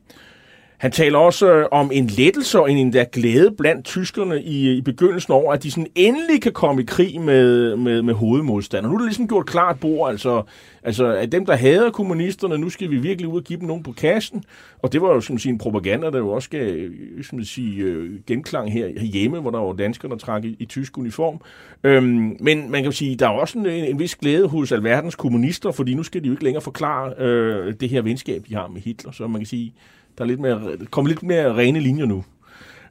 Han 0.84 0.92
taler 0.92 1.18
også 1.18 1.54
øh, 1.54 1.66
om 1.72 1.92
en 1.94 2.08
lettelse 2.08 2.60
og 2.60 2.72
en 2.72 2.94
der 2.94 3.04
glæde 3.04 3.52
blandt 3.58 3.86
tyskerne 3.86 4.44
i, 4.44 4.70
øh, 4.70 4.76
i 4.76 4.82
begyndelsen 4.82 5.34
over, 5.34 5.54
at 5.54 5.64
de 5.64 5.72
sådan 5.72 5.88
endelig 5.96 6.42
kan 6.42 6.52
komme 6.52 6.82
i 6.82 6.86
krig 6.86 7.22
med, 7.22 7.76
med, 7.76 8.02
med 8.02 8.14
hovedmodstander. 8.14 8.90
Nu 8.90 8.96
er 8.96 9.00
det 9.00 9.08
ligesom 9.08 9.28
gjort 9.28 9.46
klart 9.46 9.80
bord, 9.80 10.10
altså, 10.10 10.44
altså 10.84 11.06
at 11.06 11.32
dem, 11.32 11.46
der 11.46 11.56
hader 11.56 11.92
kommunisterne, 11.92 12.58
nu 12.58 12.70
skal 12.70 12.90
vi 12.90 12.98
virkelig 12.98 13.28
ud 13.28 13.38
og 13.38 13.44
give 13.44 13.60
dem 13.60 13.68
nogen 13.68 13.84
på 13.84 13.92
kassen. 13.92 14.44
Og 14.80 14.94
det 14.94 15.02
var 15.02 15.14
jo 15.14 15.22
som 15.22 15.38
sige, 15.38 15.52
en 15.52 15.58
propaganda, 15.58 16.10
der 16.12 16.18
jo 16.18 16.30
også 16.30 16.50
gav 16.50 16.74
øh, 16.74 17.24
som 17.24 17.44
sige, 17.44 17.84
øh, 17.84 18.12
genklang 18.28 18.74
her 18.74 19.02
hjemme, 19.02 19.40
hvor 19.40 19.52
der 19.52 19.60
var 19.60 19.74
danskere, 19.74 20.12
der 20.12 20.18
trak 20.18 20.46
i, 20.46 20.56
i 20.60 20.66
tysk 20.66 20.98
uniform. 20.98 21.42
Øhm, 21.84 22.38
men 22.40 22.72
man 22.72 22.82
kan 22.82 22.86
jo 22.86 22.92
sige, 22.92 23.16
der 23.16 23.26
er 23.28 23.32
også 23.32 23.60
en, 23.60 23.66
en 23.66 24.00
vis 24.00 24.16
glæde 24.16 24.48
hos 24.48 24.72
alverdens 24.72 25.16
kommunister, 25.16 25.72
fordi 25.72 25.94
nu 25.94 26.04
skal 26.04 26.22
de 26.22 26.28
jo 26.28 26.34
ikke 26.34 26.44
længere 26.44 26.62
forklare 26.62 27.14
øh, 27.18 27.74
det 27.80 27.90
her 27.90 28.02
venskab, 28.02 28.44
de 28.50 28.56
har 28.56 28.68
med 28.68 28.82
Hitler. 28.82 29.12
Så 29.12 29.28
man 29.28 29.42
kan 29.42 29.46
sige, 29.46 29.74
der 30.18 30.24
er 30.24 30.28
lidt 30.28 30.40
mere, 30.40 30.62
kommer 30.92 31.10
lidt 31.10 31.24
mere 31.24 31.56
rene 31.56 31.80
linjer 31.80 32.06
nu. 32.06 32.24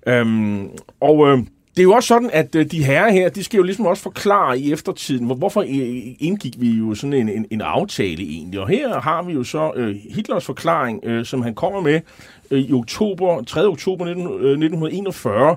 Øhm, 0.06 0.68
og 1.00 1.28
øh, 1.28 1.38
det 1.76 1.78
er 1.78 1.82
jo 1.82 1.92
også 1.92 2.06
sådan, 2.06 2.30
at 2.32 2.54
øh, 2.54 2.66
de 2.70 2.84
herrer 2.84 3.12
her, 3.12 3.28
de 3.28 3.44
skal 3.44 3.56
jo 3.56 3.62
ligesom 3.62 3.86
også 3.86 4.02
forklare 4.02 4.58
i 4.58 4.72
eftertiden, 4.72 5.26
hvor, 5.26 5.34
hvorfor 5.34 5.62
indgik 6.18 6.54
vi 6.58 6.70
jo 6.70 6.94
sådan 6.94 7.12
en, 7.12 7.28
en, 7.28 7.46
en 7.50 7.60
aftale 7.60 8.22
egentlig. 8.22 8.60
Og 8.60 8.68
her 8.68 9.00
har 9.00 9.22
vi 9.22 9.32
jo 9.32 9.44
så 9.44 9.72
øh, 9.76 9.96
Hitlers 10.14 10.44
forklaring, 10.44 11.00
øh, 11.04 11.24
som 11.24 11.42
han 11.42 11.54
kommer 11.54 11.80
med 11.80 12.00
øh, 12.50 12.60
i 12.60 12.72
oktober, 12.72 13.42
3. 13.42 13.66
oktober 13.66 14.04
19, 14.04 14.22
øh, 14.22 14.30
1941. 14.30 15.56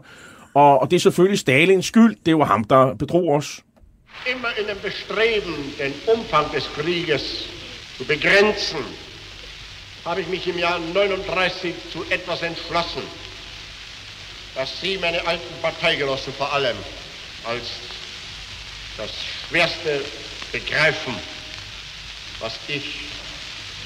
Og, 0.53 0.81
og 0.81 0.91
det 0.91 0.95
er 0.95 0.99
selvfølgelig 0.99 1.39
Stalins 1.39 1.85
skyld. 1.85 2.15
Det 2.25 2.37
var 2.37 2.45
ham, 2.45 2.63
der 2.63 2.93
bedrog 2.93 3.29
os. 3.29 3.63
Immer 4.31 4.47
in 4.59 4.67
dem 4.69 4.77
Bestreben, 4.83 5.55
den 5.81 5.93
Umfang 6.17 6.51
des 6.55 6.67
Krieges 6.67 7.51
zu 7.97 8.07
begrenzen, 8.07 8.83
habe 10.05 10.21
ich 10.21 10.27
mich 10.27 10.47
im 10.47 10.59
Jahr 10.59 10.77
39 10.77 11.73
zu 11.91 12.05
etwas 12.11 12.43
entschlossen, 12.43 13.01
dass 14.53 14.79
Sie, 14.79 14.97
meine 14.97 15.25
alten 15.25 15.61
Parteigenossen 15.61 16.31
vor 16.33 16.53
allem, 16.53 16.77
als 17.43 17.63
das 18.97 19.09
Schwerste 19.49 20.05
begreifen, 20.51 21.15
was 22.39 22.53
ich, 22.67 22.83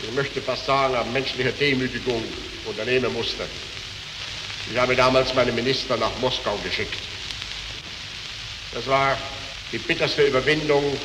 ich 0.04 0.12
möchte 0.14 0.42
fast 0.42 0.66
sagen, 0.66 0.96
an 0.96 1.12
menschlicher 1.14 1.54
Demütigung 1.54 2.24
unternehmen 2.66 3.12
musste. 3.14 3.46
Ich 4.72 4.78
habe 4.78 4.96
damals 4.96 5.34
meine 5.34 5.54
Minister 5.54 5.98
nach 5.98 6.16
Moskau 6.20 6.58
geschickt. 6.64 7.00
Das 8.74 8.86
war 8.88 9.18
die 9.72 9.80
bitterste 9.80 10.24
Überwindung 10.24 10.98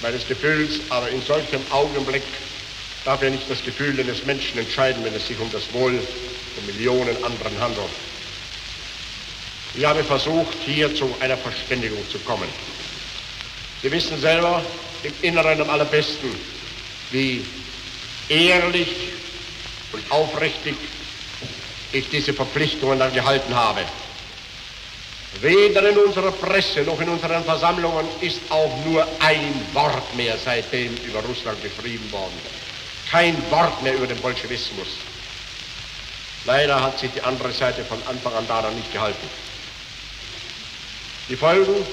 meines 0.00 0.26
Gefühls, 0.26 0.80
aber 0.88 1.10
in 1.10 1.20
solchem 1.20 1.60
Augenblick 1.70 2.22
darf 3.04 3.22
ja 3.22 3.30
nicht 3.30 3.50
das 3.50 3.62
Gefühl 3.62 3.98
eines 3.98 4.24
Menschen 4.24 4.58
entscheiden, 4.58 5.04
wenn 5.04 5.14
es 5.14 5.26
sich 5.26 5.38
um 5.38 5.50
das 5.50 5.72
Wohl 5.72 5.98
von 6.54 6.66
Millionen 6.66 7.16
anderen 7.24 7.58
handelt. 7.60 7.90
Ich 9.74 9.84
habe 9.84 10.04
versucht, 10.04 10.54
hier 10.64 10.94
zu 10.94 11.14
einer 11.20 11.36
Verständigung 11.36 11.98
zu 12.10 12.18
kommen. 12.20 12.48
Sie 13.82 13.90
wissen 13.90 14.20
selber 14.20 14.62
im 15.02 15.12
Inneren 15.22 15.60
am 15.62 15.70
allerbesten, 15.70 16.30
wie 17.10 17.44
ehrlich 18.28 18.88
und 19.92 20.10
aufrichtig 20.10 20.76
ich 21.90 22.08
diese 22.08 22.32
Verpflichtungen 22.32 22.98
dann 22.98 23.12
gehalten 23.12 23.54
habe. 23.54 23.80
Weder 25.40 25.88
in 25.88 25.96
unserer 25.96 26.30
Presse 26.30 26.82
noch 26.82 27.00
in 27.00 27.08
unseren 27.08 27.42
Versammlungen 27.44 28.06
ist 28.20 28.40
auch 28.50 28.70
nur 28.84 29.06
ein 29.18 29.54
Wort 29.72 30.14
mehr 30.14 30.36
seitdem 30.36 30.94
über 31.06 31.20
Russland 31.20 31.58
geschrieben 31.62 32.12
worden 32.12 32.61
kein 33.12 33.50
Wort 33.50 33.82
mehr 33.82 33.94
über 33.94 34.06
den 34.06 34.18
Bolschewismus. 34.18 34.88
Leider 36.46 36.82
hat 36.82 36.98
sich 36.98 37.10
die 37.12 37.20
andere 37.20 37.52
Seite 37.52 37.84
von 37.84 38.02
Anfang 38.08 38.34
an 38.34 38.48
daran 38.48 38.74
nicht 38.74 38.90
gehalten. 38.90 39.28
Die 41.28 41.36
Folgen 41.36 41.86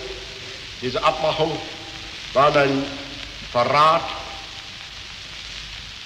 dieser 0.82 1.04
Abmachung 1.04 1.60
waren 2.34 2.58
ein 2.58 2.86
Verrat, 3.52 4.10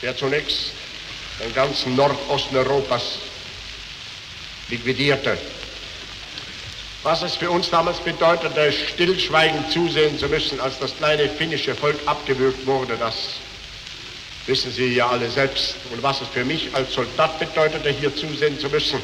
der 0.02 0.18
zunächst 0.18 0.72
den 1.40 1.54
ganzen 1.54 1.96
Nordosten 1.96 2.58
Europas 2.58 3.20
liquidierte. 4.70 5.38
Was 7.04 7.22
es 7.22 7.36
für 7.36 7.52
uns 7.52 7.70
damals 7.70 8.00
bedeutete, 8.00 8.72
stillschweigend 8.72 9.72
zusehen 9.72 10.18
zu 10.18 10.28
müssen, 10.28 10.60
als 10.60 10.80
das 10.80 10.96
kleine 10.98 11.30
finnische 11.30 11.76
Volk 11.76 12.00
abgewürgt 12.08 12.66
wurde, 12.66 12.98
das 12.98 13.16
wissen 14.48 14.72
Sie 14.72 14.96
ja 14.96 15.10
alle 15.10 15.30
selbst. 15.30 15.78
Und 15.94 16.04
was 16.04 16.22
es 16.22 16.28
für 16.28 16.46
mich 16.46 16.76
als 16.76 16.94
Soldat 16.94 17.40
bedeutete, 17.40 17.90
hier 17.90 18.16
zusehen 18.16 18.58
zu 18.60 18.70
müssen. 18.70 19.00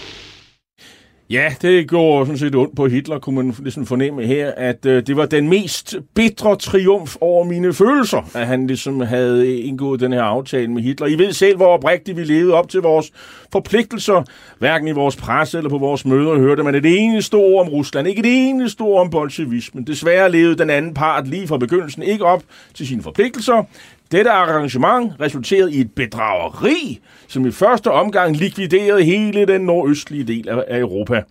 Ja, 1.31 1.53
det 1.61 1.87
går 1.89 2.25
sådan 2.25 2.37
set 2.37 2.55
ondt 2.55 2.75
på 2.75 2.87
Hitler, 2.87 3.19
kunne 3.19 3.35
man 3.35 3.55
ligesom 3.59 3.85
fornemme 3.85 4.25
her, 4.25 4.51
at 4.57 4.85
øh, 4.85 5.07
det 5.07 5.17
var 5.17 5.25
den 5.25 5.49
mest 5.49 5.95
bitre 6.15 6.55
triumf 6.55 7.15
over 7.21 7.43
mine 7.43 7.73
følelser, 7.73 8.29
at 8.35 8.47
han 8.47 8.67
ligesom 8.67 9.01
havde 9.01 9.59
indgået 9.59 9.99
den 9.99 10.13
her 10.13 10.23
aftale 10.23 10.67
med 10.67 10.81
Hitler. 10.81 11.07
I 11.07 11.15
ved 11.15 11.33
selv, 11.33 11.57
hvor 11.57 11.67
oprigtigt 11.67 12.17
vi 12.17 12.23
levede 12.23 12.53
op 12.53 12.69
til 12.69 12.79
vores 12.79 13.11
forpligtelser, 13.51 14.23
hverken 14.59 14.87
i 14.87 14.91
vores 14.91 15.15
presse 15.15 15.57
eller 15.57 15.69
på 15.69 15.77
vores 15.77 16.05
møder, 16.05 16.37
hørte 16.37 16.63
man 16.63 16.75
et 16.75 16.85
eneste 16.85 17.35
ord 17.35 17.65
om 17.65 17.69
Rusland, 17.69 18.07
ikke 18.07 18.19
et 18.19 18.49
eneste 18.49 18.81
ord 18.81 19.01
om 19.01 19.09
bolsjevismen. 19.09 19.87
Desværre 19.87 20.31
levede 20.31 20.57
den 20.57 20.69
anden 20.69 20.93
part 20.93 21.27
lige 21.27 21.47
fra 21.47 21.57
begyndelsen 21.57 22.03
ikke 22.03 22.25
op 22.25 22.43
til 22.73 22.87
sine 22.87 23.03
forpligtelser. 23.03 23.63
Dette 24.11 24.31
arrangement 24.31 25.13
resulterede 25.19 25.73
i 25.73 25.79
et 25.79 25.91
bedrageri, 25.91 26.99
som 27.27 27.45
i 27.45 27.51
første 27.51 27.91
omgang 27.91 28.37
likviderede 28.37 29.03
hele 29.03 29.45
den 29.45 29.61
nordøstlige 29.61 30.23
del 30.23 30.49
af, 30.49 30.79
Europa. 30.79 31.23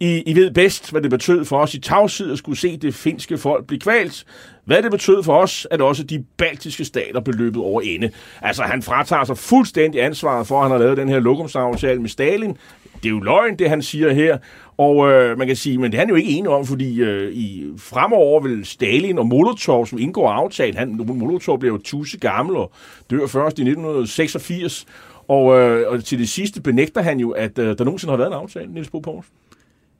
I, 0.00 0.22
I 0.26 0.34
ved 0.34 0.50
bedst, 0.50 0.90
hvad 0.90 1.02
det 1.02 1.10
betød 1.10 1.44
for 1.44 1.58
os 1.58 1.74
i 1.74 1.80
tavshed 1.80 2.32
at 2.32 2.38
skulle 2.38 2.58
se 2.58 2.76
det 2.76 2.94
finske 2.94 3.38
folk 3.38 3.66
blive 3.66 3.80
kvalt. 3.80 4.24
Hvad 4.64 4.82
det 4.82 4.90
betød 4.90 5.22
for 5.22 5.38
os, 5.38 5.66
at 5.70 5.80
også 5.80 6.02
de 6.02 6.24
baltiske 6.36 6.84
stater 6.84 7.20
blev 7.20 7.34
løbet 7.38 7.62
over 7.62 7.80
ende. 7.80 8.10
Altså, 8.42 8.62
han 8.62 8.82
fratager 8.82 9.24
sig 9.24 9.38
fuldstændig 9.38 10.04
ansvaret 10.04 10.46
for, 10.46 10.56
at 10.56 10.62
han 10.62 10.70
har 10.70 10.78
lavet 10.78 10.96
den 10.96 11.08
her 11.08 11.20
lokumsaftale 11.20 12.00
med 12.00 12.08
Stalin. 12.08 12.56
Det 13.02 13.06
er 13.06 13.10
jo 13.10 13.20
løgn, 13.20 13.58
det 13.58 13.68
han 13.68 13.82
siger 13.82 14.12
her. 14.12 14.38
Og 14.76 15.10
øh, 15.10 15.38
man 15.38 15.46
kan 15.46 15.56
sige, 15.56 15.78
men 15.78 15.92
det 15.92 15.98
er 15.98 16.00
han 16.00 16.08
jo 16.08 16.14
ikke 16.14 16.30
enig 16.30 16.50
om, 16.50 16.66
fordi 16.66 17.00
øh, 17.00 17.32
i 17.32 17.72
fremover 17.78 18.40
vil 18.40 18.64
Stalin 18.64 19.18
og 19.18 19.26
Molotov, 19.26 19.86
som 19.86 19.98
indgår 19.98 20.30
aftalen, 20.30 20.76
han, 20.76 21.00
Molotov 21.06 21.58
bliver 21.58 21.74
jo 21.74 21.78
tusse 21.78 22.18
gammel 22.18 22.56
og 22.56 22.72
dør 23.10 23.26
først 23.26 23.58
i 23.58 23.62
1986, 23.62 24.86
og, 25.28 25.58
øh, 25.58 25.92
og 25.92 26.04
til 26.04 26.18
det 26.18 26.28
sidste 26.28 26.62
benægter 26.62 27.02
han 27.02 27.20
jo, 27.20 27.30
at 27.30 27.58
øh, 27.58 27.78
der 27.78 27.84
nogensinde 27.84 28.12
har 28.12 28.16
været 28.16 28.28
en 28.28 28.34
aftale, 28.34 28.72
Niels 28.72 28.90
Bo 28.90 28.98
Poulsen. 28.98 29.32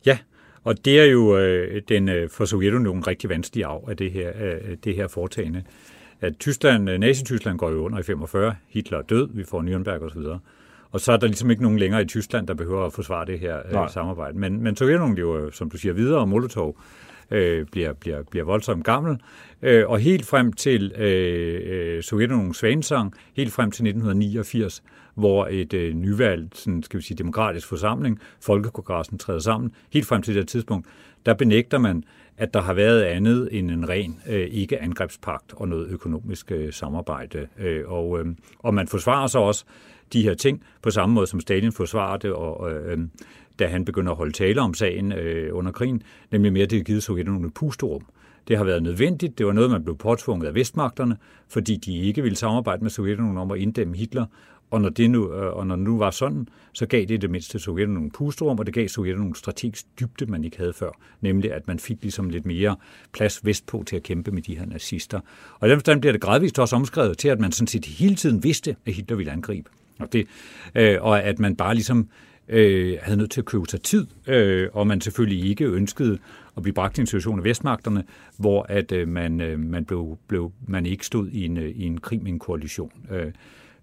Ja, 0.07 0.19
og 0.65 0.85
det 0.85 1.01
er 1.01 1.05
jo 1.05 1.39
øh, 1.39 1.83
den 1.89 2.09
øh, 2.09 2.31
for 2.31 2.45
Sovjetunionen 2.45 3.07
rigtig 3.07 3.31
vanskelige 3.31 3.67
af 3.67 3.79
af 3.89 3.97
det 3.97 4.11
her, 4.11 4.33
øh, 4.41 4.77
det 4.85 4.95
her 4.95 5.09
foretagende. 5.09 5.63
At 6.21 6.33
Tyskland, 6.39 6.91
øh, 6.91 6.99
Nazi-Tyskland 6.99 7.59
går 7.59 7.71
jo 7.71 7.85
under 7.85 7.99
i 7.99 8.03
45, 8.03 8.55
Hitler 8.69 8.99
er 8.99 9.03
død, 9.03 9.29
vi 9.33 9.45
får 9.45 9.63
Nürnberg 9.63 10.05
osv., 10.05 10.21
og 10.97 11.01
så 11.01 11.13
er 11.13 11.17
der 11.17 11.27
ligesom 11.27 11.51
ikke 11.51 11.63
nogen 11.63 11.79
længere 11.79 12.03
i 12.03 12.05
Tyskland, 12.05 12.47
der 12.47 12.55
behøver 12.55 12.87
at 12.87 12.93
forsvare 12.93 13.27
det 13.27 13.39
her 13.39 13.83
øh, 13.83 13.91
samarbejde. 13.91 14.39
Men, 14.39 14.63
men 14.63 14.77
Sovjetunionen 14.77 15.17
lever, 15.17 15.51
som 15.51 15.71
du 15.71 15.79
siger, 15.79 15.93
videre, 15.93 16.21
og 16.21 16.29
Molotov 16.29 16.77
øh, 17.31 17.67
bliver, 17.67 17.93
bliver, 17.93 18.23
bliver 18.31 18.45
voldsomt 18.45 18.85
gammel. 18.85 19.19
Øh, 19.63 19.91
og 19.91 19.99
helt 19.99 20.27
frem 20.27 20.53
til 20.53 20.93
øh, 20.97 21.61
øh 21.65 22.03
Sovjetunionens 22.03 22.57
svanesang, 22.57 23.15
helt 23.37 23.53
frem 23.53 23.71
til 23.71 23.85
1989, 23.85 24.83
hvor 25.15 25.49
et 25.51 25.75
øh, 25.75 25.95
nyvalgt, 25.95 26.57
sådan, 26.57 26.83
skal 26.83 26.99
vi 26.99 27.05
sige, 27.05 27.17
demokratisk 27.17 27.69
forsamling, 27.69 28.21
Folkekongressen, 28.41 29.19
træder 29.19 29.41
sammen. 29.41 29.73
Helt 29.93 30.07
frem 30.07 30.23
til 30.23 30.35
det 30.35 30.49
tidspunkt, 30.49 30.87
der 31.27 31.35
benægter 31.35 31.79
man, 31.79 32.05
at 32.39 32.55
der 32.55 32.61
har 32.61 32.75
været 32.75 33.03
andet 33.03 33.49
end 33.53 33.71
en 33.71 33.89
ren 33.89 34.21
øh, 34.29 34.49
ikke-angrebspagt 34.51 35.55
og 35.57 35.69
noget 35.69 35.89
økonomisk 35.89 36.53
øh, 36.53 36.73
samarbejde. 36.73 37.47
Øh, 37.59 37.93
og, 37.93 38.21
øh, 38.21 38.27
og 38.59 38.75
man 38.75 38.89
forsvarer 38.89 39.27
sig 39.27 39.41
også 39.41 39.65
de 40.13 40.23
her 40.23 40.35
ting 40.35 40.63
på 40.83 40.91
samme 40.91 41.15
måde, 41.15 41.27
som 41.27 41.41
Stalin 41.41 41.73
forsvarer 41.73 42.17
det, 42.17 42.33
og, 42.33 42.73
øh, 42.73 42.99
da 43.59 43.67
han 43.67 43.85
begynder 43.85 44.13
at 44.13 44.19
holde 44.19 44.33
tale 44.33 44.61
om 44.61 44.75
sagen 44.75 45.13
øh, 45.13 45.57
under 45.57 45.73
krigen, 45.73 46.03
nemlig 46.33 46.53
mere, 46.53 46.67
det 46.67 46.79
har 46.79 46.85
givet 46.85 47.03
Sovjetunionen 47.03 47.51
pusterum. 47.51 48.07
Det 48.49 48.57
har 48.57 48.65
været 48.65 48.83
nødvendigt. 48.83 49.39
Det 49.39 49.47
var 49.47 49.53
noget, 49.53 49.71
man 49.71 49.85
blev 49.85 49.97
påtvunget 49.97 50.47
af 50.47 50.55
vestmagterne, 50.55 51.17
fordi 51.49 51.77
de 51.77 51.99
ikke 51.99 52.23
ville 52.23 52.37
samarbejde 52.37 52.83
med 52.83 52.91
Sovjetunionen 52.91 53.39
om 53.39 53.51
at 53.51 53.59
inddæmme 53.59 53.97
Hitler. 53.97 54.27
Og 54.71 54.81
når 54.81 54.89
det 54.89 55.11
nu, 55.11 55.33
øh, 55.33 55.57
og 55.57 55.67
når 55.67 55.77
det 55.77 55.85
nu 55.85 55.99
var 55.99 56.11
sådan, 56.11 56.49
så 56.73 56.87
gav 56.87 57.05
det 57.05 57.23
det 57.23 57.31
mindste 57.31 57.59
Sovjetunionen 57.59 58.11
pusterum, 58.11 58.59
og 58.59 58.67
det 58.67 58.75
gav 58.75 58.89
Sovjetunionen 58.89 59.35
strategisk 59.35 59.87
dybde, 60.01 60.27
man 60.27 60.45
ikke 60.45 60.57
havde 60.57 60.73
før. 60.73 60.91
Nemlig, 61.21 61.53
at 61.53 61.67
man 61.67 61.79
fik 61.79 61.97
ligesom 62.03 62.31
lidt 62.31 62.47
mere 62.47 62.77
plads 63.13 63.45
vestpå 63.45 63.85
til 63.87 63.97
at 63.97 64.03
kæmpe 64.03 64.31
med 64.31 64.43
de 64.43 64.59
her 64.59 64.67
nazister. 64.67 65.21
Og 65.61 65.69
i 65.69 65.71
den 65.71 65.79
forstand 65.79 66.01
bliver 66.01 66.13
det 66.13 66.21
gradvist 66.21 66.59
også 66.59 66.77
omskrevet 66.77 67.19
til, 67.19 67.29
at 67.29 67.41
man 67.41 67.53
sådan 67.53 67.67
set 67.67 67.85
hele 67.87 68.15
tiden 68.15 68.45
vidste, 68.45 68.77
at 68.87 68.93
Hitler 68.93 69.17
ville 69.17 69.33
angribe. 69.33 69.71
Og, 69.99 70.13
det, 70.13 70.27
øh, 70.75 70.99
og 71.01 71.23
at 71.23 71.39
man 71.39 71.57
bare 71.57 71.75
ligesom 71.75 72.09
øh, 72.49 72.99
havde 73.03 73.19
nødt 73.19 73.31
til 73.31 73.41
at 73.41 73.45
købe 73.45 73.65
sig 73.69 73.83
tid, 73.83 74.07
øh, 74.27 74.69
og 74.73 74.87
man 74.87 75.01
selvfølgelig 75.01 75.51
ikke 75.51 75.65
ønskede 75.65 76.19
at 76.57 76.63
blive 76.63 76.75
bragt 76.75 76.99
i 76.99 77.01
en 77.01 77.07
situation 77.07 77.39
af 77.39 77.45
vestmagterne, 77.45 78.05
hvor 78.37 78.67
at 78.69 78.93
øh, 78.93 79.09
man, 79.09 79.41
øh, 79.41 79.59
man, 79.61 79.85
blev, 79.85 80.19
blev, 80.29 80.53
man 80.69 80.87
ikke 80.87 81.07
stod 81.07 81.29
i 81.29 81.45
en, 81.45 81.57
øh, 81.57 81.69
i 81.69 81.83
en 81.83 81.99
krig 81.99 82.23
med 82.23 82.33
en 82.33 82.39
koalition. 82.39 82.93
Øh, 83.11 83.33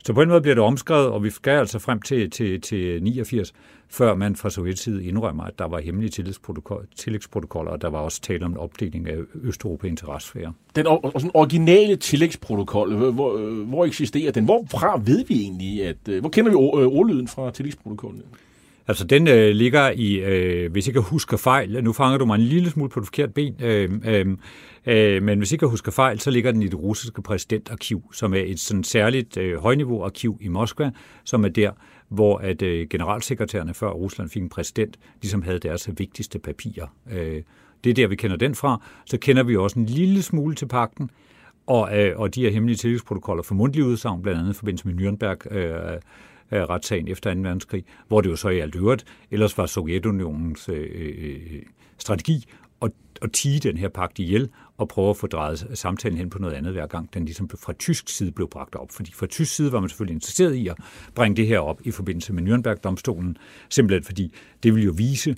så 0.06 0.14
på 0.14 0.22
en 0.22 0.30
måde 0.30 0.42
bliver 0.42 0.56
det 0.56 0.64
omskrevet, 0.64 1.08
og 1.08 1.24
vi 1.24 1.30
skal 1.30 1.52
altså 1.52 1.80
frem 1.80 2.02
til, 2.02 2.30
til, 2.30 2.62
til 2.62 3.04
89, 3.04 3.54
før 3.94 4.16
man 4.16 4.36
fra 4.36 4.76
side 4.76 5.06
indrømmer, 5.06 5.44
at 5.44 5.60
der 5.60 5.66
var 5.66 5.80
hemmelige 5.80 6.10
tillægsprotokoller, 6.96 7.72
og 7.72 7.82
der 7.82 7.90
var 7.90 8.00
også 8.00 8.22
tale 8.22 8.46
om 8.46 8.52
en 8.52 8.58
opdeling 8.58 9.10
af 9.10 9.18
Østeuropa 9.44 9.88
interessesfære. 9.88 10.54
Den 10.76 10.88
or- 10.88 11.32
originale 11.34 11.96
tillægsprotokol, 11.96 12.96
hvor, 12.96 13.38
hvor 13.64 13.86
eksisterer 13.86 14.32
den? 14.32 14.46
Hvorfra 14.46 15.02
ved 15.06 15.26
vi 15.26 15.42
egentlig, 15.42 15.84
at, 15.84 15.98
øh, 16.10 16.20
hvor 16.20 16.30
kender 16.30 16.52
vi 16.52 16.56
ordlyden 16.56 17.28
fra 17.28 17.52
tillægsprotokollen? 17.52 18.22
Altså, 18.88 19.04
den 19.04 19.28
øh, 19.28 19.50
ligger 19.50 19.90
i, 19.90 20.14
øh, 20.14 20.72
hvis 20.72 20.88
ikke 20.88 20.98
jeg 20.98 21.04
husker 21.04 21.38
fejl, 21.38 21.84
nu 21.84 21.94
fanger 21.94 22.18
du 22.18 22.26
mig 22.26 22.36
en 22.36 22.42
lille 22.42 22.70
smule 22.70 22.90
på 22.90 23.00
det 23.00 23.08
forkerte 23.08 23.32
ben, 23.32 23.56
øh, 23.62 23.92
øh, 24.06 24.26
øh, 24.86 25.24
men 25.24 25.38
hvis 25.38 25.52
ikke 25.52 25.64
jeg 25.64 25.70
husker 25.70 25.92
fejl, 25.92 26.20
så 26.20 26.32
ligger 26.32 26.52
den 26.52 26.64
i 26.64 26.68
det 26.68 26.80
russiske 26.80 27.22
præsidentarkiv, 27.22 28.04
som 28.14 28.34
er 28.34 28.44
et 28.46 28.60
sådan 28.60 28.84
særligt 28.84 29.38
øh, 29.38 29.58
højniveau-arkiv 29.58 30.38
i 30.42 30.48
Moskva, 30.48 30.92
som 31.24 31.46
er 31.46 31.50
der, 31.50 31.72
hvor 32.14 32.38
at 32.38 32.62
øh, 32.62 32.88
generalsekretærerne 32.90 33.74
før 33.74 33.90
Rusland 33.90 34.30
fik 34.30 34.42
en 34.42 34.50
præsident, 34.50 34.98
ligesom 35.22 35.42
havde 35.42 35.60
deres 35.60 35.90
vigtigste 35.98 36.40
papirer. 36.40 36.88
Øh, 37.12 37.42
det 37.84 37.90
er 37.90 37.94
der, 37.94 38.08
vi 38.08 38.16
kender 38.16 38.38
den 38.38 38.56
fra. 38.56 38.82
Så 39.06 39.18
kender 39.18 39.44
vi 39.44 39.56
også 39.56 39.80
en 39.80 39.86
lille 39.86 40.22
smule 40.22 40.56
til 40.56 40.66
pakten, 40.66 41.10
og, 41.68 42.00
øh, 42.00 42.20
og 42.20 42.36
de 42.36 42.42
her 42.42 42.52
hemmelige 42.52 42.78
tillægsprotokoller 42.78 43.44
for 43.44 43.56
mundtlig 43.56 43.86
udsagn, 43.86 44.22
blandt 44.22 44.40
andet 44.40 44.54
i 44.54 44.58
forbindelse 44.58 44.88
med 44.88 44.96
Nürnberg, 44.96 45.56
øh, 45.56 45.94
øh 46.52 46.62
retssagen 46.70 47.08
efter 47.08 47.34
2. 47.34 47.40
verdenskrig, 47.40 47.86
hvor 48.08 48.22
det 48.22 48.30
jo 48.30 48.36
så 48.36 48.50
i 48.50 48.60
alt 48.60 48.76
øvrigt 48.76 49.06
ellers 49.32 49.58
var 49.58 49.66
Sovjetunionens 49.66 50.70
øh, 50.70 50.90
øh, 50.96 51.40
øh 51.52 51.62
strategi 51.98 52.46
at, 52.82 52.92
at 53.22 53.32
tige 53.32 53.60
den 53.60 53.78
her 53.78 53.90
pagt 53.90 54.20
ihjel 54.20 54.50
og 54.78 54.88
prøve 54.88 55.10
at 55.10 55.18
få 55.18 55.28
drejet 55.28 55.68
samtalen 55.74 56.18
hen 56.18 56.30
på 56.30 56.40
noget 56.40 56.54
andet 56.54 56.72
hver 56.72 56.88
gang, 56.88 57.14
den 57.14 57.26
ligesom 57.26 57.50
fra 57.50 57.74
tysk 57.74 58.10
side 58.10 58.32
blev 58.32 58.50
bragt 58.50 58.76
op. 58.76 58.92
Fordi 58.92 59.12
fra 59.14 59.28
tysk 59.28 59.56
side 59.56 59.72
var 59.72 59.80
man 59.80 59.90
selvfølgelig 59.90 60.14
interesseret 60.14 60.54
i 60.54 60.68
at 60.68 60.76
bringe 61.16 61.36
det 61.36 61.48
her 61.48 61.60
op 61.60 61.82
i 61.84 61.92
forbindelse 61.92 62.34
med 62.34 62.44
Nürnberg-domstolen, 62.44 63.36
simpelthen 63.70 64.04
fordi 64.04 64.34
det 64.64 64.74
ville 64.76 64.86
jo 64.86 64.94
vise, 64.98 65.36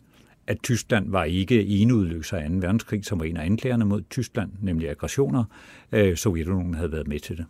at 0.48 0.58
Tyskland 0.64 1.12
var 1.12 1.24
ikke 1.24 1.66
enudløser 1.66 2.38
af 2.38 2.50
2. 2.50 2.56
verdenskrig, 2.56 3.06
som 3.06 3.20
var 3.20 3.26
en 3.26 3.38
af 3.38 3.46
anklagerne 3.46 3.86
mod 3.86 4.02
Tyskland, 4.10 4.52
nemlig 4.62 4.90
aggressioner. 4.90 5.44
Øh, 5.92 6.18
Sovjetunionen 6.18 6.74
havde 6.74 6.92
været 6.92 7.08
med 7.08 7.20
til 7.20 7.38
det. 7.38 7.46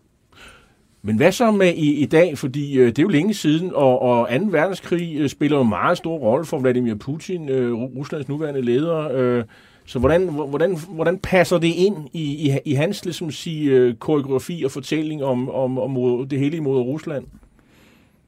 Men 1.01 1.17
hvad 1.17 1.31
så 1.31 1.51
med 1.51 1.73
i, 1.73 1.93
i 1.93 2.05
dag? 2.05 2.37
Fordi 2.37 2.77
øh, 2.77 2.87
det 2.87 2.99
er 2.99 3.03
jo 3.03 3.09
længe 3.09 3.33
siden, 3.33 3.71
og, 3.73 4.01
og 4.01 4.29
2. 4.39 4.45
verdenskrig 4.45 5.17
øh, 5.19 5.29
spiller 5.29 5.57
jo 5.57 5.63
en 5.63 5.69
meget 5.69 5.97
stor 5.97 6.17
rolle 6.17 6.45
for 6.45 6.59
Vladimir 6.59 6.95
Putin, 6.95 7.49
øh, 7.49 7.73
Ruslands 7.73 8.27
nuværende 8.27 8.61
leder. 8.61 9.09
Øh, 9.13 9.43
så 9.85 9.99
hvordan, 9.99 10.29
hvordan, 10.29 10.77
hvordan 10.89 11.19
passer 11.19 11.57
det 11.57 11.67
ind 11.67 12.09
i, 12.13 12.49
i, 12.49 12.57
i 12.65 12.73
hans 12.73 13.05
ligesom 13.05 13.31
sige, 13.31 13.71
øh, 13.71 13.95
koreografi 13.95 14.61
og 14.65 14.71
fortælling 14.71 15.23
om, 15.23 15.49
om, 15.49 15.79
om 15.79 16.27
det 16.27 16.39
hele 16.39 16.57
imod 16.57 16.79
Rusland? 16.79 17.25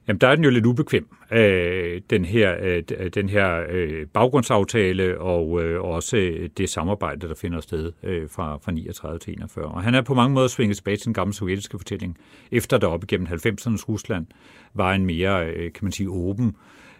Jamen, 0.07 0.21
der 0.21 0.27
er 0.27 0.35
den 0.35 0.43
jo 0.43 0.49
lidt 0.49 0.65
ubekvem, 0.65 1.07
øh, 1.31 2.01
den 2.09 2.25
her, 2.25 2.55
øh, 2.61 2.83
øh 2.97 3.11
den 3.13 3.29
her 3.29 3.63
øh, 3.69 4.05
baggrundsaftale 4.13 5.19
og 5.19 5.63
øh, 5.63 5.81
også 5.81 6.17
øh, 6.17 6.49
det 6.57 6.69
samarbejde, 6.69 7.27
der 7.27 7.35
finder 7.35 7.59
sted 7.61 7.91
øh, 8.03 8.29
fra, 8.29 8.57
fra 8.57 8.71
39 8.71 9.19
til 9.19 9.33
41. 9.33 9.65
Og 9.65 9.83
han 9.83 9.95
er 9.95 10.01
på 10.01 10.13
mange 10.13 10.33
måder 10.33 10.47
svinget 10.47 10.77
tilbage 10.77 10.97
til 10.97 11.05
den 11.05 11.13
gamle 11.13 11.33
sovjetiske 11.33 11.77
fortælling, 11.77 12.17
efter 12.51 12.77
der 12.77 12.87
op 12.87 13.03
igennem 13.03 13.27
90'ernes 13.27 13.85
Rusland 13.89 14.25
var 14.73 14.93
en 14.93 15.05
mere, 15.05 15.47
øh, 15.47 15.71
kan 15.73 15.85
man 15.85 15.91
sige, 15.91 16.09
åben 16.09 16.47
øh, 16.47 16.53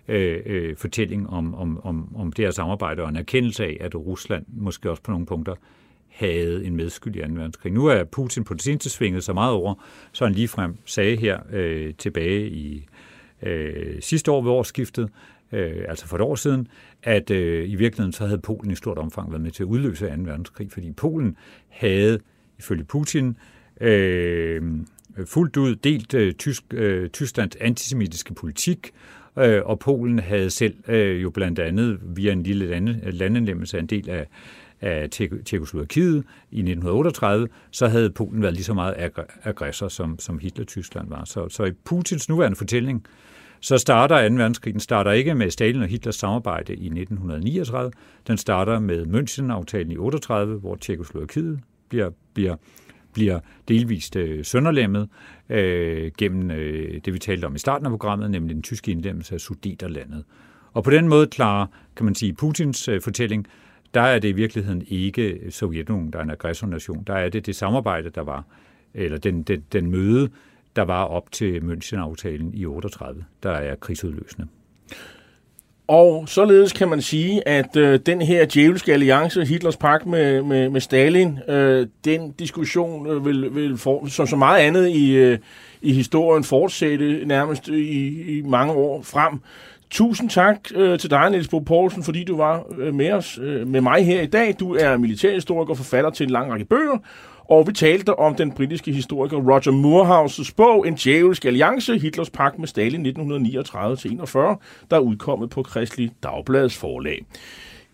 Øh, 0.08 0.42
øh, 0.46 0.76
fortælling 0.76 1.30
om, 1.30 1.56
om, 1.56 1.86
om, 1.86 2.16
om 2.16 2.32
det 2.32 2.46
her 2.46 2.52
samarbejde 2.52 3.04
og 3.04 3.10
en 3.10 3.16
erkendelse 3.16 3.66
af, 3.66 3.78
at 3.82 3.96
Rusland 3.96 4.46
måske 4.48 4.90
også 4.90 5.04
på 5.04 5.12
nogle 5.12 5.26
punkter 5.26 5.56
havde 6.08 6.66
en 6.66 6.76
medskyld 6.76 7.16
i 7.16 7.20
2. 7.20 7.26
verdenskrig. 7.30 7.74
Nu 7.74 7.86
er 7.86 8.04
Putin 8.04 8.44
på 8.44 8.54
det 8.54 8.62
seneste 8.62 8.90
svinget 8.90 9.24
så 9.24 9.34
meget 9.34 9.54
over, 9.54 9.74
så 10.12 10.26
han 10.26 10.34
ligefrem 10.34 10.76
sagde 10.86 11.16
her 11.16 11.40
øh, 11.52 11.94
tilbage 11.94 12.50
i 12.50 12.88
øh, 13.42 14.02
sidste 14.02 14.32
år 14.32 14.42
ved 14.42 14.52
årsskiftet, 14.52 15.10
øh, 15.52 15.86
altså 15.88 16.08
for 16.08 16.16
et 16.16 16.22
år 16.22 16.36
siden, 16.36 16.68
at 17.04 17.32
øh, 17.32 17.70
i 17.70 17.76
virkeligheden 17.76 18.14
så 18.14 18.26
havde 18.26 18.42
Polen 18.42 18.72
i 18.72 18.76
stort 18.76 18.98
omfang 18.98 19.32
været 19.32 19.42
med 19.42 19.52
til 19.52 19.64
at 19.64 19.68
udløse 19.68 20.08
2. 20.08 20.14
verdenskrig, 20.18 20.72
fordi 20.72 20.92
Polen 20.92 21.38
havde, 21.70 22.20
ifølge 22.60 22.84
Putin, 22.84 23.38
øh, 23.82 24.62
fuldt 25.26 25.58
ud 25.58 25.76
delt 25.76 26.14
øh, 26.14 26.34
tysk, 26.34 26.64
øh, 26.74 27.10
Tysklands 27.10 27.56
antisemitiske 27.56 28.34
politik, 28.34 28.92
øh, 29.38 29.62
og 29.66 29.80
Polen 29.80 30.20
havde 30.20 30.50
selv 30.50 30.76
øh, 30.88 31.24
jo 31.24 31.30
blandt 31.30 31.60
andet 31.60 32.00
via 32.04 32.32
en 32.32 32.44
lille 32.44 32.66
lande, 32.66 33.12
landindlemmelse 33.12 33.80
en 33.80 33.88
del 33.88 34.10
af, 34.10 34.28
af 34.82 35.10
Tjekoslovakiet 35.46 36.24
i 36.52 36.60
1938, 36.60 37.48
så 37.72 37.88
havde 37.88 38.10
Polen 38.10 38.42
været 38.42 38.54
lige 38.54 38.64
så 38.64 38.74
meget 38.74 39.12
aggressor, 39.44 39.88
som, 39.88 40.20
som 40.20 40.40
Hitler-Tyskland 40.40 41.10
var. 41.10 41.26
Så, 41.26 41.50
så 41.50 41.64
i 41.64 41.72
Putins 41.72 42.30
nuværende 42.30 42.56
fortælling, 42.56 43.06
så 43.60 43.78
starter 43.78 44.30
2. 44.30 44.36
verdenskrig, 44.36 44.74
den 44.74 44.80
starter 44.80 45.12
ikke 45.12 45.36
med 45.36 45.52
Stalin 45.52 45.82
og 45.82 45.88
Hitlers 45.88 46.16
samarbejde 46.16 46.74
i 46.74 46.86
1939, 46.86 47.92
den 48.28 48.38
starter 48.38 48.80
med 48.80 49.06
München-aftalen 49.06 49.92
i 49.92 49.98
38, 49.98 50.56
hvor 50.56 50.76
Tjekoslovakiet 50.76 51.60
bliver, 51.90 52.10
bliver, 52.34 52.56
bliver 53.18 53.40
delvist 53.68 54.16
øh, 54.16 54.46
sønderlemmet 54.46 55.10
øh, 55.50 56.12
gennem 56.18 56.52
øh, 56.52 57.02
det, 57.06 57.14
vi 57.14 57.20
talte 57.20 57.46
om 57.46 57.56
i 57.56 57.60
starten 57.60 57.86
af 57.86 57.92
programmet, 57.92 58.32
nemlig 58.32 58.56
den 58.56 58.64
tyske 58.64 58.92
indlemmelse 58.92 59.34
af 59.34 59.42
Sudeterlandet. 59.42 60.24
Og 60.74 60.84
på 60.84 60.92
den 60.92 61.08
måde 61.08 61.28
klarer, 61.28 61.68
kan 61.96 62.06
man 62.06 62.16
sige, 62.16 62.34
Putins 62.34 62.88
øh, 62.88 63.02
fortælling, 63.02 63.48
der 63.94 64.02
er 64.02 64.20
det 64.20 64.30
i 64.30 64.32
virkeligheden 64.32 64.84
ikke 64.88 65.40
Sovjetunionen, 65.50 66.14
der 66.14 66.20
er 66.20 66.24
en 66.24 66.30
aggressornation. 66.30 67.04
Der 67.08 67.14
er 67.14 67.30
det 67.30 67.46
det 67.46 67.56
samarbejde, 67.56 68.10
der 68.10 68.22
var, 68.22 68.44
eller 68.94 69.18
den, 69.18 69.44
den, 69.44 69.64
den 69.74 69.92
møde, 69.92 70.30
der 70.76 70.82
var 70.82 71.04
op 71.04 71.32
til 71.32 71.60
München-aftalen 71.60 72.54
i 72.54 72.66
38, 72.66 73.26
der 73.44 73.52
er 73.52 73.76
krigsudløsende. 73.76 74.48
Og 75.88 76.24
således 76.28 76.74
kan 76.74 76.90
man 76.90 77.02
sige, 77.02 77.48
at 77.48 77.76
øh, 77.76 78.00
den 78.06 78.22
her 78.22 78.46
djævelske 78.46 78.94
alliance, 78.94 79.46
Hitlers 79.46 79.78
pagt 79.78 80.06
med, 80.06 80.42
med, 80.42 80.70
med 80.70 80.82
Stalin, 80.82 81.40
øh, 81.48 81.88
den 82.06 82.32
diskussion 82.32 83.08
øh, 83.08 83.26
vil, 83.26 83.56
vil 83.56 83.78
for, 83.78 84.08
som 84.08 84.28
så 84.28 84.36
meget 84.36 84.60
andet 84.60 84.88
i, 84.88 85.16
øh, 85.16 85.38
i 85.82 85.94
historien 85.94 86.44
fortsætte 86.44 87.26
nærmest 87.26 87.68
i, 87.68 88.38
i 88.38 88.42
mange 88.42 88.74
år 88.74 89.02
frem. 89.02 89.40
Tusind 89.90 90.30
tak 90.30 90.58
øh, 90.76 91.00
til 91.00 91.10
dig, 91.10 91.30
Niels 91.30 91.48
Bo 91.48 91.60
Poulsen, 91.60 92.04
fordi 92.04 92.24
du 92.24 92.38
var 92.38 92.64
øh, 92.78 92.94
med 92.94 93.12
os, 93.12 93.40
øh, 93.42 93.68
med 93.68 93.82
mig 93.82 94.06
her 94.06 94.22
i 94.22 94.26
dag. 94.26 94.56
Du 94.60 94.76
er 94.76 94.98
militærhistoriker 94.98 95.70
og 95.70 95.78
forfatter 95.78 96.10
til 96.10 96.24
en 96.24 96.30
lang 96.30 96.52
række 96.52 96.66
bøger, 96.66 96.98
og 97.50 97.68
vi 97.68 97.74
talte 97.74 98.20
om 98.20 98.36
den 98.36 98.52
britiske 98.52 98.92
historiker 98.92 99.38
Roger 99.38 99.72
Moorhouses 99.72 100.52
bog 100.52 100.88
En 100.88 100.96
djævelsk 100.96 101.46
alliance, 101.46 101.98
Hitlers 101.98 102.30
pagt 102.30 102.60
med 102.60 102.68
Stalin 102.68 103.06
1939-41, 103.06 104.38
der 104.92 104.96
er 104.96 105.00
udkommet 105.00 105.50
på 105.50 105.64
Kristelig 105.64 106.12
Dagbladets 106.24 106.78
forlag. 106.78 107.26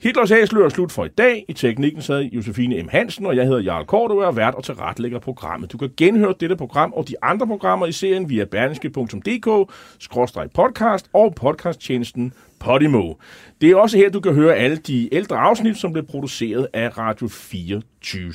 Hitlers 0.04 0.32
Æsler 0.32 0.66
er 0.66 0.70
slut 0.70 0.92
for 0.92 1.06
i 1.06 1.08
dag. 1.08 1.46
I 1.48 1.54
teknikken 1.54 2.02
sad 2.02 2.22
Josefine 2.22 2.84
M. 2.84 2.88
Hansen, 2.88 3.26
og 3.26 3.36
jeg 3.36 3.46
hedder 3.46 3.62
Jarl 3.62 3.86
Kort, 3.86 4.12
og 4.12 4.24
er 4.24 4.32
vært 4.32 4.56
og 4.56 4.64
tilrettelægger 4.64 5.20
programmet. 5.20 5.72
Du 5.72 5.78
kan 5.78 5.90
genhøre 5.98 6.34
dette 6.40 6.56
program 6.56 6.94
og 6.94 7.08
de 7.08 7.16
andre 7.22 7.48
programmer 7.48 7.86
i 7.86 7.92
serien 7.92 8.30
via 8.30 8.46
berlingske.dk-podcast 8.46 11.10
og 11.14 11.36
podcasttjenesten 11.36 12.34
Podimo. 12.64 13.14
Det 13.61 13.72
er 13.72 13.76
også 13.76 13.98
her, 13.98 14.10
du 14.10 14.19
kan 14.19 14.34
høre 14.34 14.56
alle 14.56 14.77
de 14.77 15.14
ældre 15.14 15.38
afsnit, 15.38 15.77
som 15.77 15.94
blev 15.94 16.06
produceret 16.06 16.68
af 16.73 16.98
Radio 16.98 17.27
24 17.27 18.34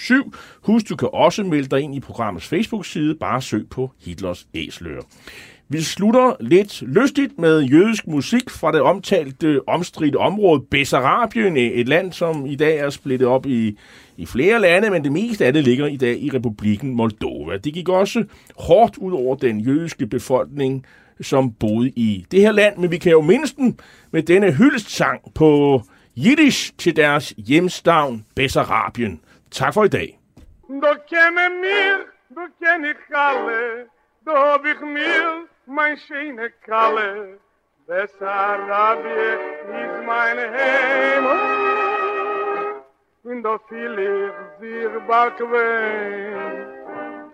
Husk, 0.62 0.88
du 0.88 0.96
kan 0.96 1.08
også 1.12 1.42
melde 1.42 1.68
dig 1.68 1.80
ind 1.80 1.94
i 1.94 2.00
programmets 2.00 2.46
Facebook-side. 2.46 3.14
Bare 3.14 3.42
søg 3.42 3.66
på 3.70 3.90
Hitlers 4.04 4.46
Æsler. 4.54 5.02
Vi 5.68 5.80
slutter 5.80 6.36
lidt 6.40 6.82
lystigt 6.82 7.38
med 7.38 7.62
jødisk 7.62 8.06
musik 8.06 8.50
fra 8.50 8.72
det 8.72 8.80
omtalte 8.80 9.60
omstridte 9.68 10.16
område 10.16 10.60
Bessarabien, 10.70 11.56
et 11.56 11.88
land, 11.88 12.12
som 12.12 12.46
i 12.46 12.56
dag 12.56 12.78
er 12.78 12.90
splittet 12.90 13.28
op 13.28 13.46
i, 13.46 13.78
i 14.16 14.26
flere 14.26 14.60
lande, 14.60 14.90
men 14.90 15.04
det 15.04 15.12
meste 15.12 15.46
af 15.46 15.52
det 15.52 15.64
ligger 15.64 15.86
i 15.86 15.96
dag 15.96 16.22
i 16.22 16.30
republikken 16.34 16.94
Moldova. 16.94 17.56
Det 17.56 17.74
gik 17.74 17.88
også 17.88 18.24
hårdt 18.58 18.96
ud 18.96 19.12
over 19.12 19.36
den 19.36 19.60
jødiske 19.60 20.06
befolkning, 20.06 20.84
som 21.20 21.52
boede 21.52 21.88
i 21.88 22.26
det 22.30 22.40
her 22.40 22.52
land, 22.52 22.76
men 22.76 22.90
vi 22.90 22.98
kan 22.98 23.12
jo 23.12 23.20
mindst 23.20 23.56
dem 23.56 23.78
med 24.10 24.22
denne 24.22 24.52
hyldestsang 24.52 25.20
på 25.34 25.82
jiddisch 26.16 26.74
til 26.78 26.96
deres 26.96 27.34
hjemstavn 27.36 28.26
Bessarabien. 28.36 29.20
Tak 29.50 29.74
for 29.74 29.84
i 29.84 29.88
dag. 29.88 30.18
Du 30.68 30.94
kender 31.08 31.48
mir, 31.62 31.96
du 32.28 32.40
kender 32.62 32.92
Kalle, 33.08 33.86
du 34.26 34.30
har 34.30 34.60
ich 34.70 34.80
mir 34.80 35.46
mein 35.66 35.96
schöne 35.98 36.48
Kalle. 36.68 37.38
Bessarabie 37.88 39.34
ist 39.82 40.06
mein 40.06 40.38
Heimat. 40.54 41.78
und 43.30 43.42
da 43.42 43.58
fühl 43.68 43.98
ich 43.98 44.32
sich 44.60 44.92
bequem. 45.06 46.38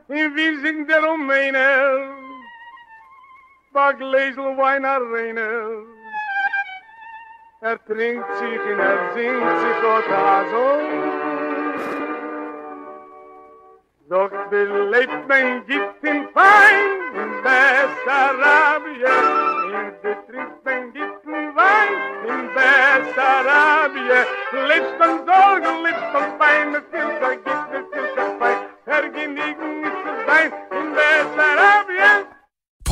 In 0.09 0.35
Wiesing 0.37 0.87
der 0.87 1.11
um 1.11 1.27
Rumäne, 3.75 3.97
Bagläsel 3.99 4.57
Wein 4.57 4.85
Arena, 4.85 5.85
er 7.61 7.85
trinkt 7.85 8.37
sich 8.37 8.61
und 8.61 8.79
er 8.79 9.13
singt 9.15 9.61
sich 9.61 9.85
auch 9.85 10.03
da 10.09 10.45
so. 10.51 10.81
Doch 14.09 14.51
belebt 14.51 15.29
mein 15.29 15.67
Gift 15.67 16.03
in 16.03 16.29
Fein 16.29 16.89
in 17.15 17.43
Bessarabien. 17.43 19.03
In 19.67 19.95
de 20.03 20.15
trinkt 20.27 20.65
mein 20.65 20.93
Gift 20.93 21.25
in 21.25 21.57
Wein 21.57 21.95
in 22.29 22.49
Bessarabien. 22.55 24.27
Lebst 24.69 24.99
man 24.99 25.27
Sorgen, 25.27 25.83
lebst 25.83 26.13
man 26.13 26.39
Fein, 26.39 26.71
mit 26.73 26.85
Filter 26.91 27.37
Gift, 27.37 27.73
mit 27.73 27.87
Filter 27.93 28.39
Fein. 28.39 28.57
Vergnügen 28.85 29.85
ist 29.85 29.99
zu 30.05 30.27
sein 30.27 30.53
in 30.71 30.95
Bessarabien. 30.95 32.34